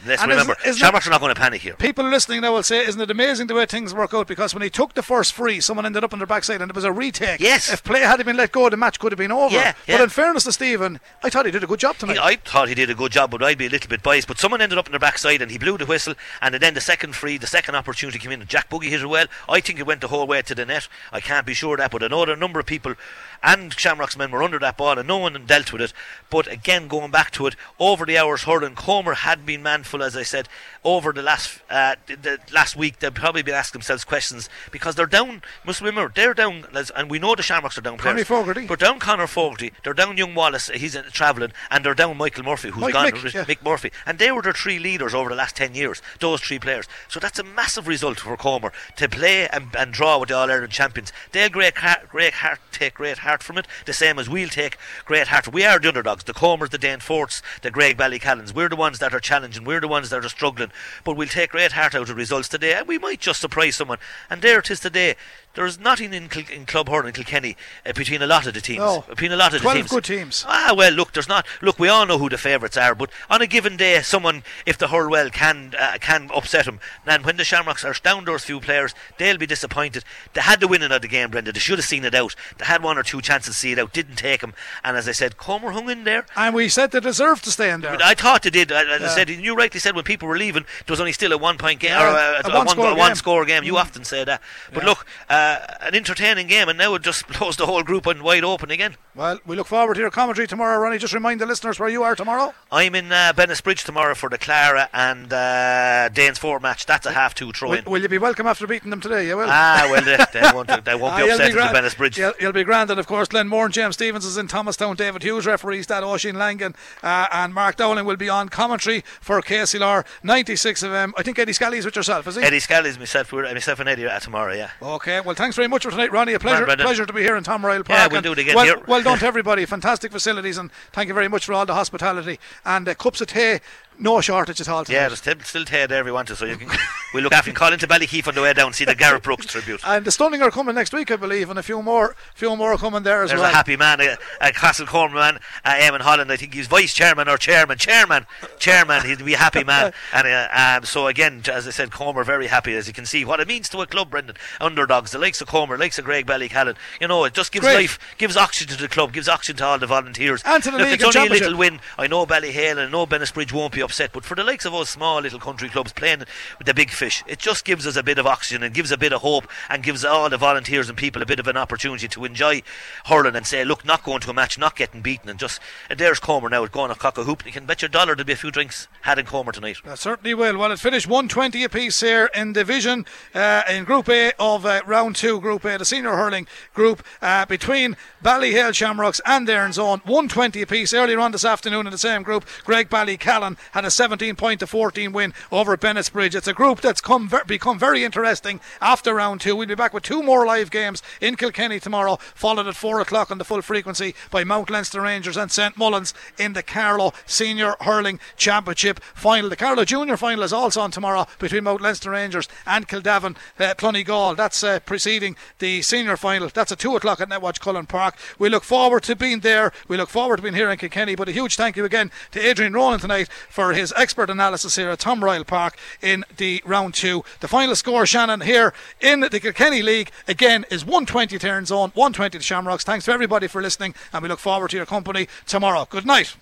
Let's 0.06 0.22
And 0.22 0.32
isn't- 0.32 0.48
remember, 0.48 0.72
Shamrocks 0.78 1.06
are 1.06 1.10
not 1.10 1.20
going 1.20 1.34
to 1.34 1.40
panic 1.40 1.60
here. 1.60 1.74
People 1.74 2.04
listening 2.08 2.40
now 2.40 2.52
will 2.54 2.62
say, 2.62 2.84
"Isn't 2.86 3.00
it 3.00 3.10
amazing 3.10 3.46
the 3.48 3.54
way 3.54 3.66
things 3.66 3.92
work 3.92 4.14
out?" 4.14 4.26
Because 4.26 4.54
when 4.54 4.62
he 4.62 4.70
took 4.70 4.94
the 4.94 5.02
first 5.02 5.32
free, 5.32 5.60
someone 5.60 5.84
ended 5.86 6.02
up 6.04 6.12
on 6.12 6.18
their 6.18 6.26
backside, 6.26 6.60
and 6.62 6.70
it 6.70 6.74
was 6.74 6.84
a 6.84 6.92
retake. 6.92 7.40
Yes. 7.40 7.70
If 7.72 7.84
play 7.84 8.00
had 8.00 8.24
been 8.24 8.36
let 8.36 8.52
go, 8.52 8.68
the 8.70 8.76
match 8.76 8.98
could 8.98 9.12
have 9.12 9.18
been 9.18 9.32
over. 9.32 9.54
Yeah, 9.54 9.74
yeah. 9.86 9.98
But 9.98 10.04
in 10.04 10.08
fairness 10.10 10.44
to 10.44 10.52
Stephen, 10.52 11.00
I 11.22 11.30
thought 11.30 11.46
he 11.46 11.52
did 11.52 11.64
a 11.64 11.66
good 11.66 11.80
job 11.80 11.98
tonight. 11.98 12.14
He, 12.14 12.18
I 12.18 12.36
thought 12.36 12.68
he 12.68 12.74
did 12.74 12.88
a 12.90 12.94
good 12.94 13.12
job, 13.12 13.30
but 13.30 13.42
I'd 13.42 13.58
be 13.58 13.66
a 13.66 13.70
little 13.70 13.88
bit 13.88 14.02
biased. 14.02 14.28
But 14.28 14.38
someone 14.38 14.60
ended 14.62 14.78
up 14.78 14.86
on 14.86 14.92
their 14.92 14.98
backside 14.98 15.42
and 15.42 15.50
he 15.50 15.58
blew 15.58 15.76
the 15.78 15.86
whistle. 15.86 16.14
And 16.40 16.54
then 16.54 16.74
the 16.74 16.80
second 16.80 17.14
free, 17.14 17.36
the 17.38 17.46
second 17.46 17.74
opportunity 17.74 18.18
came 18.18 18.32
in. 18.32 18.40
and 18.40 18.48
Jack 18.48 18.68
Buggy 18.70 18.90
hit 18.90 19.02
it 19.02 19.06
well. 19.06 19.26
I 19.48 19.60
think 19.60 19.78
it 19.78 19.86
went 19.86 20.00
the 20.00 20.08
whole 20.08 20.26
way 20.26 20.40
to 20.42 20.54
the 20.54 20.64
net. 20.64 20.88
I 21.12 21.20
can't 21.20 21.44
be 21.46 21.54
sure 21.54 21.74
of 21.74 21.78
that, 21.80 21.90
but 21.90 22.02
I 22.02 22.08
know 22.08 22.24
there 22.24 22.32
are 22.34 22.36
a 22.36 22.40
number 22.40 22.58
of 22.60 22.66
people 22.66 22.94
and 23.42 23.72
Shamrock's 23.78 24.16
men 24.16 24.30
were 24.30 24.42
under 24.42 24.58
that 24.58 24.76
ball 24.76 24.98
and 24.98 25.08
no 25.08 25.18
one 25.18 25.44
dealt 25.46 25.72
with 25.72 25.82
it. 25.82 25.92
But 26.30 26.46
again, 26.46 26.88
going 26.88 27.10
back 27.10 27.30
to 27.32 27.46
it, 27.46 27.56
over 27.78 28.06
the 28.06 28.18
hours 28.18 28.44
hurling, 28.44 28.74
Comer 28.74 29.14
had 29.14 29.44
been 29.44 29.62
manful, 29.62 30.02
as 30.02 30.16
I 30.16 30.22
said, 30.22 30.48
over 30.84 31.12
the 31.12 31.22
last 31.22 31.60
uh, 31.68 31.96
the, 32.06 32.16
the 32.16 32.38
last 32.52 32.76
week. 32.76 32.98
They'll 32.98 33.10
probably 33.10 33.42
be 33.42 33.52
asking 33.52 33.80
themselves 33.80 34.04
questions 34.04 34.48
because 34.70 34.94
they're 34.94 35.06
down. 35.06 35.42
Must 35.64 35.80
remember 35.80 36.12
they're 36.14 36.34
down, 36.34 36.66
and 36.94 37.10
we 37.10 37.18
know 37.18 37.34
the 37.34 37.42
Shamrocks 37.42 37.76
are 37.78 37.82
down. 37.82 37.98
Players. 37.98 38.26
Fogarty. 38.26 38.66
But 38.66 38.78
down 38.78 38.98
Connor 38.98 39.26
Fogarty, 39.26 39.72
they're 39.82 39.94
down 39.94 40.16
young 40.16 40.34
Wallace, 40.34 40.68
he's 40.68 40.94
uh, 40.94 41.02
travelling, 41.12 41.52
and 41.70 41.84
they're 41.84 41.94
down 41.94 42.16
Michael 42.16 42.44
Murphy, 42.44 42.70
who's 42.70 42.82
Mike 42.82 42.92
gone, 42.92 43.10
Mick, 43.10 43.34
yeah. 43.34 43.44
Mick 43.44 43.64
Murphy, 43.64 43.90
and 44.06 44.18
they 44.18 44.30
were 44.30 44.42
their 44.42 44.52
three 44.52 44.78
leaders 44.78 45.14
over 45.14 45.30
the 45.30 45.34
last 45.34 45.56
ten 45.56 45.74
years. 45.74 46.02
Those 46.20 46.40
three 46.40 46.58
players, 46.58 46.86
so 47.08 47.18
that's 47.18 47.38
a 47.38 47.44
massive 47.44 47.88
result 47.88 48.20
for 48.20 48.36
Comer 48.36 48.72
to 48.96 49.08
play 49.08 49.48
and, 49.48 49.74
and 49.76 49.92
draw 49.92 50.18
with 50.18 50.28
the 50.28 50.36
All 50.36 50.50
Ireland 50.50 50.72
champions. 50.72 51.12
They'll 51.32 51.48
great 51.48 51.74
great 52.08 52.34
heart 52.34 52.60
take 52.72 52.94
great 52.94 53.18
heart 53.18 53.29
from 53.38 53.56
it, 53.56 53.66
the 53.86 53.92
same 53.92 54.18
as 54.18 54.28
we'll 54.28 54.48
take 54.48 54.76
great 55.04 55.28
heart. 55.28 55.52
We 55.52 55.64
are 55.64 55.78
the 55.78 55.88
underdogs, 55.88 56.24
the 56.24 56.34
Comers, 56.34 56.70
the 56.70 56.78
Danesforts, 56.78 57.40
the 57.62 57.70
Graigue-Ballycallans. 57.70 58.52
We're 58.52 58.68
the 58.68 58.76
ones 58.76 58.98
that 58.98 59.14
are 59.14 59.20
challenging. 59.20 59.64
We're 59.64 59.80
the 59.80 59.88
ones 59.88 60.10
that 60.10 60.24
are 60.24 60.28
struggling, 60.28 60.72
but 61.04 61.16
we'll 61.16 61.28
take 61.28 61.50
great 61.50 61.72
heart 61.72 61.94
out 61.94 62.10
of 62.10 62.16
results 62.16 62.48
today, 62.48 62.74
and 62.74 62.88
we 62.88 62.98
might 62.98 63.20
just 63.20 63.40
surprise 63.40 63.76
someone. 63.76 63.98
And 64.28 64.42
there 64.42 64.58
it 64.58 64.70
is 64.70 64.80
today. 64.80 65.14
There's 65.54 65.80
nothing 65.80 66.14
in, 66.14 66.28
Kil- 66.28 66.44
in 66.52 66.64
Club 66.64 66.88
Hurling 66.88 67.12
Kilkenny 67.12 67.56
uh, 67.84 67.92
between 67.92 68.22
a 68.22 68.26
lot 68.26 68.46
of 68.46 68.54
the 68.54 68.60
teams. 68.60 68.78
No. 68.78 69.04
Between 69.08 69.32
a 69.32 69.36
lot 69.36 69.52
of 69.52 69.62
the 69.62 69.68
teams. 69.72 69.90
good 69.90 70.04
teams. 70.04 70.44
Ah, 70.48 70.72
well, 70.76 70.92
look, 70.92 71.12
there's 71.12 71.28
not. 71.28 71.44
Look, 71.60 71.78
we 71.80 71.88
all 71.88 72.06
know 72.06 72.18
who 72.18 72.28
the 72.28 72.38
favourites 72.38 72.76
are, 72.76 72.94
but 72.94 73.10
on 73.28 73.42
a 73.42 73.48
given 73.48 73.76
day, 73.76 74.00
someone, 74.02 74.44
if 74.64 74.78
the 74.78 74.88
hurl 74.88 75.10
well, 75.10 75.28
can 75.28 75.74
uh, 75.78 75.98
can 76.00 76.30
upset 76.32 76.66
them. 76.66 76.78
And 77.04 77.24
when 77.24 77.36
the 77.36 77.42
Shamrocks 77.44 77.84
are 77.84 77.94
down 77.94 78.26
those 78.26 78.44
few 78.44 78.60
players, 78.60 78.94
they'll 79.18 79.38
be 79.38 79.46
disappointed. 79.46 80.04
They 80.34 80.40
had 80.42 80.60
the 80.60 80.68
winning 80.68 80.92
of 80.92 81.02
the 81.02 81.08
game, 81.08 81.30
Brenda. 81.30 81.50
They 81.50 81.58
should 81.58 81.78
have 81.80 81.84
seen 81.86 82.04
it 82.04 82.14
out. 82.14 82.36
They 82.58 82.66
had 82.66 82.82
one 82.84 82.96
or 82.96 83.02
two 83.02 83.20
chances 83.20 83.54
to 83.54 83.58
see 83.60 83.72
it 83.72 83.78
out, 83.80 83.92
didn't 83.92 84.16
take 84.16 84.42
them. 84.42 84.54
And 84.84 84.96
as 84.96 85.08
I 85.08 85.12
said, 85.12 85.36
Comer 85.36 85.72
hung 85.72 85.90
in 85.90 86.04
there. 86.04 86.26
And 86.36 86.54
we 86.54 86.68
said 86.68 86.92
they 86.92 87.00
deserved 87.00 87.42
to 87.44 87.50
stay 87.50 87.70
in 87.72 87.80
there. 87.80 87.98
I 88.00 88.14
thought 88.14 88.44
they 88.44 88.50
did. 88.50 88.70
As 88.70 89.00
Yeah. 89.00 89.06
I 89.06 89.14
said, 89.14 89.28
you 89.28 89.56
rightly 89.56 89.80
said 89.80 89.96
when 89.96 90.04
people 90.04 90.28
were 90.28 90.38
leaving, 90.38 90.62
there 90.86 90.92
was 90.92 91.00
only 91.00 91.12
still 91.12 91.32
a 91.32 91.38
one 91.38 91.58
point 91.58 91.80
game 91.80 91.90
Yeah, 91.90 92.04
or 92.04 92.08
a, 92.08 92.48
a 92.48 92.50
a, 92.52 92.56
one, 92.56 92.66
one-score 92.66 92.86
a 92.86 92.90
game. 92.90 92.98
one 92.98 93.16
score 93.16 93.44
game. 93.44 93.64
You 93.64 93.76
often 93.78 94.04
say 94.04 94.22
that. 94.22 94.40
But 94.72 94.84
Yeah. 94.84 94.88
look, 94.90 95.06
uh, 95.28 95.39
an 95.80 95.94
entertaining 95.94 96.46
game, 96.46 96.68
and 96.68 96.78
now 96.78 96.94
it 96.94 97.02
just 97.02 97.26
blows 97.38 97.56
the 97.56 97.66
whole 97.66 97.82
group 97.82 98.06
on 98.06 98.22
wide 98.22 98.44
open 98.44 98.70
again. 98.70 98.96
Well, 99.14 99.38
we 99.46 99.56
look 99.56 99.66
forward 99.66 99.94
to 99.94 100.00
your 100.00 100.10
commentary 100.10 100.46
tomorrow, 100.46 100.78
Ronnie. 100.80 100.98
Just 100.98 101.14
remind 101.14 101.40
the 101.40 101.46
listeners 101.46 101.78
where 101.80 101.88
you 101.88 102.02
are 102.02 102.14
tomorrow. 102.14 102.54
I'm 102.70 102.94
in 102.94 103.10
uh, 103.12 103.32
Bridge 103.64 103.84
tomorrow 103.84 104.14
for 104.14 104.28
the 104.28 104.38
Clara 104.38 104.88
and 104.92 105.32
uh, 105.32 106.08
Danesfort 106.12 106.62
match. 106.62 106.86
That's 106.86 107.06
a 107.06 107.12
half 107.12 107.34
two 107.34 107.52
throw 107.52 107.70
Will, 107.70 107.78
in. 107.78 107.84
will 107.84 108.00
you 108.02 108.08
be 108.08 108.18
welcome 108.18 108.46
after 108.46 108.66
beating 108.66 108.90
them 108.90 109.00
today? 109.00 109.26
You 109.26 109.36
will. 109.36 109.46
Ah, 109.48 109.88
well, 109.90 110.02
they, 110.02 110.16
they 110.32 110.50
won't, 110.54 110.84
they 110.84 110.94
won't 110.94 111.12
Ah, 111.14 111.16
be 111.18 111.22
you'll 111.24 111.32
upset 111.32 111.52
grand. 111.52 111.76
at 111.76 111.90
the 111.90 111.96
Bridge. 111.96 112.18
You'll, 112.18 112.32
you'll 112.40 112.52
be 112.52 112.64
grand. 112.64 112.90
And 112.90 113.00
of 113.00 113.06
course, 113.06 113.28
Glenmore 113.28 113.64
and 113.64 113.74
James 113.74 113.96
Stevens 113.96 114.24
is 114.24 114.36
in 114.36 114.46
Thomastown. 114.48 114.96
David 114.96 115.22
Hughes 115.22 115.46
referees 115.46 115.86
that. 115.88 116.04
Oisin 116.04 116.36
Langan 116.36 116.74
uh, 117.02 117.26
and 117.32 117.52
Mark 117.52 117.76
Dowling 117.76 118.04
will 118.04 118.16
be 118.16 118.28
on 118.28 118.48
commentary 118.48 119.02
for 119.20 119.40
KCLR 119.42 120.04
96 120.22 120.82
of 120.82 120.90
them. 120.92 121.12
I 121.16 121.22
think 121.22 121.38
Eddie 121.38 121.52
Scally 121.52 121.78
is 121.78 121.84
with 121.84 121.96
yourself, 121.96 122.26
is 122.26 122.36
he? 122.36 122.42
Eddie 122.42 122.60
Scally's 122.60 122.98
myself, 122.98 123.32
we're, 123.32 123.42
myself 123.52 123.80
and 123.80 123.88
Eddie 123.88 124.08
tomorrow, 124.20 124.54
yeah. 124.54 124.70
Okay, 124.80 125.20
well, 125.20 125.29
thanks 125.36 125.56
very 125.56 125.68
much 125.68 125.84
for 125.84 125.90
tonight, 125.90 126.12
Ronnie. 126.12 126.32
A 126.34 126.38
pleasure, 126.38 126.64
Brendan. 126.64 126.84
pleasure 126.86 127.06
to 127.06 127.12
be 127.12 127.22
here 127.22 127.36
in 127.36 127.42
Tom 127.44 127.62
Ryall 127.62 127.84
Park. 127.84 127.88
Yeah, 127.88 128.08
we'll 128.10 128.22
do 128.22 128.32
it 128.32 128.38
again 128.38 128.54
well, 128.54 128.64
here. 128.64 128.82
well 128.86 129.02
done 129.02 129.18
to 129.18 129.26
everybody. 129.32 129.64
Fantastic 129.66 130.12
facilities, 130.12 130.58
and 130.58 130.70
thank 130.92 131.08
you 131.08 131.14
very 131.14 131.28
much 131.28 131.44
for 131.44 131.52
all 131.52 131.66
the 131.66 131.74
hospitality 131.74 132.38
and 132.64 132.88
uh, 132.88 132.94
cups 132.94 133.20
of 133.20 133.28
tea. 133.28 133.58
No 134.00 134.20
shortage 134.22 134.60
at 134.62 134.68
all. 134.68 134.84
Tonight. 134.84 134.96
Yeah, 134.98 135.08
there's 135.08 135.18
still, 135.18 135.38
still 135.40 135.64
Ted 135.66 135.90
there 135.90 136.00
if 136.00 136.06
you 136.06 136.14
want 136.14 136.28
to, 136.28 136.36
so 136.36 136.46
you 136.46 136.56
can. 136.56 136.70
we 137.12 137.20
look 137.20 137.34
after 137.34 137.52
call 137.52 137.70
into 137.72 137.86
Ballykeefe 137.86 138.26
on 138.26 138.34
the 138.34 138.40
way 138.40 138.54
down, 138.54 138.72
see 138.72 138.86
the 138.86 138.94
Garth 138.94 139.22
Brooks 139.22 139.44
tribute. 139.46 139.80
And 139.86 140.06
the 140.06 140.10
Stunning 140.10 140.40
are 140.40 140.50
coming 140.50 140.74
next 140.74 140.94
week, 140.94 141.10
I 141.10 141.16
believe, 141.16 141.50
and 141.50 141.58
a 141.58 141.62
few 141.62 141.82
more, 141.82 142.16
few 142.34 142.56
more 142.56 142.72
are 142.72 142.78
coming 142.78 143.02
there 143.02 143.22
as 143.22 143.28
There's 143.28 143.42
well. 143.42 143.50
a 143.50 143.54
happy 143.54 143.76
man, 143.76 144.00
a, 144.00 144.16
a 144.40 144.52
Castlecomer 144.52 145.12
man, 145.12 145.38
uh, 145.66 145.74
Eamon 145.74 146.00
Holland. 146.00 146.32
I 146.32 146.36
think 146.36 146.54
he's 146.54 146.66
vice 146.66 146.94
chairman 146.94 147.28
or 147.28 147.36
chairman, 147.36 147.76
chairman, 147.76 148.24
chairman. 148.58 149.04
He'd 149.04 149.22
be 149.24 149.34
a 149.34 149.38
happy 149.38 149.64
man. 149.64 149.92
And 150.12 150.26
uh, 150.26 150.48
um, 150.52 150.84
so 150.84 151.06
again, 151.06 151.42
as 151.52 151.68
I 151.68 151.70
said, 151.70 151.90
Comer 151.90 152.24
very 152.24 152.46
happy 152.46 152.74
as 152.74 152.86
you 152.88 152.92
can 152.92 153.06
see 153.06 153.24
what 153.24 153.38
it 153.38 153.46
means 153.46 153.68
to 153.68 153.80
a 153.80 153.86
club, 153.86 154.10
Brendan. 154.10 154.36
Underdogs, 154.60 155.12
the 155.12 155.18
likes 155.18 155.40
of 155.40 155.46
Comer, 155.46 155.76
likes 155.78 155.98
of 155.98 156.04
Graigue-Ballycallan. 156.04 156.76
You 157.00 157.08
know, 157.08 157.24
it 157.24 157.34
just 157.34 157.52
gives 157.52 157.64
Great. 157.64 157.74
life, 157.74 157.98
gives 158.18 158.36
oxygen 158.36 158.76
to 158.76 158.82
the 158.82 158.88
club, 158.88 159.12
gives 159.12 159.28
oxygen 159.28 159.58
to 159.58 159.64
all 159.64 159.78
the 159.78 159.86
volunteers. 159.86 160.42
And 160.44 160.62
to 160.64 160.70
the 160.70 160.78
Look, 160.78 160.88
league 160.88 161.02
it's 161.02 161.16
only 161.16 161.38
a 161.38 161.42
little 161.42 161.58
win. 161.58 161.80
I 161.98 162.06
know 162.06 162.26
Ballyhale 162.26 162.72
and 162.72 162.80
I 162.80 162.88
know 162.88 163.06
Bennettsbridge 163.06 163.52
won't 163.52 163.72
be 163.74 163.82
upset, 163.90 164.12
but 164.12 164.24
for 164.24 164.36
the 164.36 164.44
likes 164.44 164.64
of 164.64 164.72
us 164.72 164.88
small 164.88 165.20
little 165.20 165.40
country 165.40 165.68
clubs 165.68 165.92
playing 165.92 166.20
with 166.20 166.66
the 166.66 166.72
big 166.72 166.90
fish, 166.90 167.24
it 167.26 167.40
just 167.40 167.64
gives 167.64 167.88
us 167.88 167.96
a 167.96 168.02
bit 168.04 168.18
of 168.18 168.26
oxygen 168.26 168.62
and 168.62 168.72
gives 168.72 168.92
a 168.92 168.96
bit 168.96 169.12
of 169.12 169.20
hope 169.20 169.48
and 169.68 169.82
gives 169.82 170.04
all 170.04 170.30
the 170.30 170.38
volunteers 170.38 170.88
and 170.88 170.96
people 170.96 171.20
a 171.20 171.26
bit 171.26 171.40
of 171.40 171.48
an 171.48 171.56
opportunity 171.56 172.06
to 172.06 172.24
enjoy 172.24 172.62
hurling 173.06 173.34
and 173.34 173.46
say, 173.46 173.64
look, 173.64 173.84
not 173.84 174.04
going 174.04 174.20
to 174.20 174.30
a 174.30 174.32
match, 174.32 174.56
not 174.56 174.76
getting 174.76 175.02
beaten, 175.02 175.28
and 175.28 175.40
just 175.40 175.60
and 175.88 175.98
there's 175.98 176.20
Comer 176.20 176.48
now 176.48 176.64
going 176.66 176.92
a 176.92 176.94
cock 176.94 177.18
a 177.18 177.24
hoop. 177.24 177.44
You 177.44 177.50
can 177.50 177.66
bet 177.66 177.82
your 177.82 177.88
dollar 177.88 178.14
there'll 178.14 178.26
be 178.26 178.32
a 178.32 178.36
few 178.36 178.52
drinks 178.52 178.86
had 179.02 179.18
in 179.18 179.26
Comer 179.26 179.50
tonight. 179.50 179.78
That 179.84 179.98
certainly 179.98 180.34
will. 180.34 180.56
Well, 180.56 180.70
it 180.70 180.78
finished 180.78 181.08
120 181.08 181.64
apiece 181.64 182.00
here 182.00 182.30
in 182.32 182.52
division 182.52 183.06
uh, 183.34 183.62
in 183.68 183.82
Group 183.82 184.08
A 184.08 184.32
of 184.38 184.64
uh, 184.64 184.82
round 184.86 185.16
two, 185.16 185.40
Group 185.40 185.64
A, 185.64 185.78
the 185.78 185.84
senior 185.84 186.12
hurling 186.12 186.46
group 186.74 187.02
uh, 187.20 187.44
between 187.46 187.96
Ballyhale 188.22 188.72
Shamrocks 188.72 189.20
and 189.26 189.48
Erin's 189.50 189.78
Own. 189.78 189.98
120 190.04 190.62
apiece 190.62 190.94
earlier 190.94 191.18
on 191.18 191.32
this 191.32 191.44
afternoon 191.44 191.86
in 191.86 191.92
the 191.92 191.98
same 191.98 192.22
group. 192.22 192.44
Graigue-Ballycallan 192.64 193.56
had 193.72 193.79
a 193.84 193.90
17 193.90 194.36
point 194.36 194.60
to 194.60 194.66
14 194.66 195.12
win 195.12 195.34
over 195.50 195.76
Bennettsbridge. 195.76 196.34
It's 196.34 196.48
a 196.48 196.52
group 196.52 196.80
that's 196.80 197.00
come 197.00 197.28
ver- 197.28 197.44
become 197.44 197.78
very 197.78 198.04
interesting 198.04 198.60
after 198.80 199.14
round 199.14 199.40
two. 199.40 199.56
We'll 199.56 199.68
be 199.68 199.74
back 199.74 199.94
with 199.94 200.02
two 200.02 200.22
more 200.22 200.46
live 200.46 200.70
games 200.70 201.02
in 201.20 201.36
Kilkenny 201.36 201.80
tomorrow, 201.80 202.16
followed 202.34 202.66
at 202.66 202.76
four 202.76 203.00
o'clock 203.00 203.30
on 203.30 203.38
the 203.38 203.44
full 203.44 203.62
frequency 203.62 204.14
by 204.30 204.44
Mount 204.44 204.70
Leinster 204.70 205.00
Rangers 205.00 205.36
and 205.36 205.50
St 205.50 205.76
Mullins 205.76 206.14
in 206.38 206.52
the 206.52 206.62
Carlow 206.62 207.12
Senior 207.26 207.76
Hurling 207.80 208.20
Championship 208.36 209.00
final. 209.14 209.50
The 209.50 209.56
Carlow 209.56 209.84
Junior 209.84 210.16
final 210.16 210.44
is 210.44 210.52
also 210.52 210.80
on 210.80 210.90
tomorrow 210.90 211.26
between 211.38 211.64
Mount 211.64 211.80
Leinster 211.80 212.10
Rangers 212.10 212.48
and 212.66 212.88
Kildavin 212.88 213.36
uh, 213.58 213.74
Clonegall. 213.74 214.36
That's 214.36 214.62
uh, 214.62 214.80
preceding 214.80 215.36
the 215.58 215.82
senior 215.82 216.16
final. 216.16 216.48
That's 216.48 216.72
at 216.72 216.78
two 216.78 216.96
o'clock 216.96 217.20
at 217.20 217.28
Netwatch 217.28 217.60
Cullen 217.60 217.86
Park. 217.86 218.16
We 218.38 218.48
look 218.48 218.64
forward 218.64 219.02
to 219.04 219.16
being 219.16 219.40
there. 219.40 219.72
We 219.88 219.96
look 219.96 220.08
forward 220.08 220.36
to 220.36 220.42
being 220.42 220.54
here 220.54 220.70
in 220.70 220.78
Kilkenny. 220.78 221.14
But 221.14 221.28
a 221.28 221.32
huge 221.32 221.56
thank 221.56 221.76
you 221.76 221.84
again 221.84 222.10
to 222.32 222.40
Adrian 222.40 222.72
Ronan 222.72 223.00
tonight 223.00 223.28
for 223.48 223.69
his 223.72 223.92
expert 223.96 224.30
analysis 224.30 224.76
here 224.76 224.90
at 224.90 224.98
Tom 224.98 225.20
Ryall 225.20 225.46
Park 225.46 225.76
in 226.02 226.24
the 226.36 226.62
round 226.64 226.94
two. 226.94 227.24
The 227.40 227.48
final 227.48 227.74
score, 227.74 228.06
Shannon, 228.06 228.40
here 228.40 228.72
in 229.00 229.20
the 229.20 229.40
Kilkenny 229.40 229.82
League 229.82 230.10
again 230.28 230.64
is 230.70 230.84
120 230.84 231.38
to 231.38 231.48
Erin's 231.48 231.70
Own, 231.70 231.90
120 231.94 232.38
to 232.38 232.44
Shamrocks. 232.44 232.84
Thanks 232.84 233.04
to 233.06 233.12
everybody 233.12 233.46
for 233.46 233.62
listening, 233.62 233.94
and 234.12 234.22
we 234.22 234.28
look 234.28 234.38
forward 234.38 234.70
to 234.70 234.76
your 234.76 234.86
company 234.86 235.28
tomorrow. 235.46 235.86
Good 235.88 236.06
night. 236.06 236.36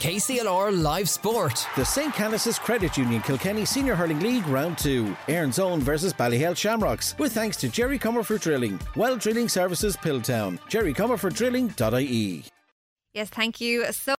KCLR 0.00 0.82
Live 0.82 1.08
Sport. 1.08 1.66
The 1.76 1.84
St. 1.84 2.12
Canice's 2.14 2.58
Credit 2.58 2.96
Union 2.96 3.20
Kilkenny 3.22 3.64
Senior 3.64 3.94
Hurling 3.94 4.20
League 4.20 4.46
Round 4.46 4.78
2. 4.78 5.16
Erin's 5.28 5.58
Own 5.58 5.80
versus 5.80 6.12
Ballyhale 6.12 6.56
Shamrocks. 6.56 7.16
With 7.18 7.32
thanks 7.32 7.56
to 7.58 7.68
Jerry 7.68 7.98
Comerford 7.98 8.40
Drilling. 8.40 8.80
Well 8.96 9.16
Drilling 9.16 9.48
Services 9.48 9.96
Piltown. 9.96 10.58
jerrycomerforddrilling.ie. 10.70 12.44
Yes, 13.14 13.30
thank 13.30 13.60
you 13.60 13.90
so 13.92 14.14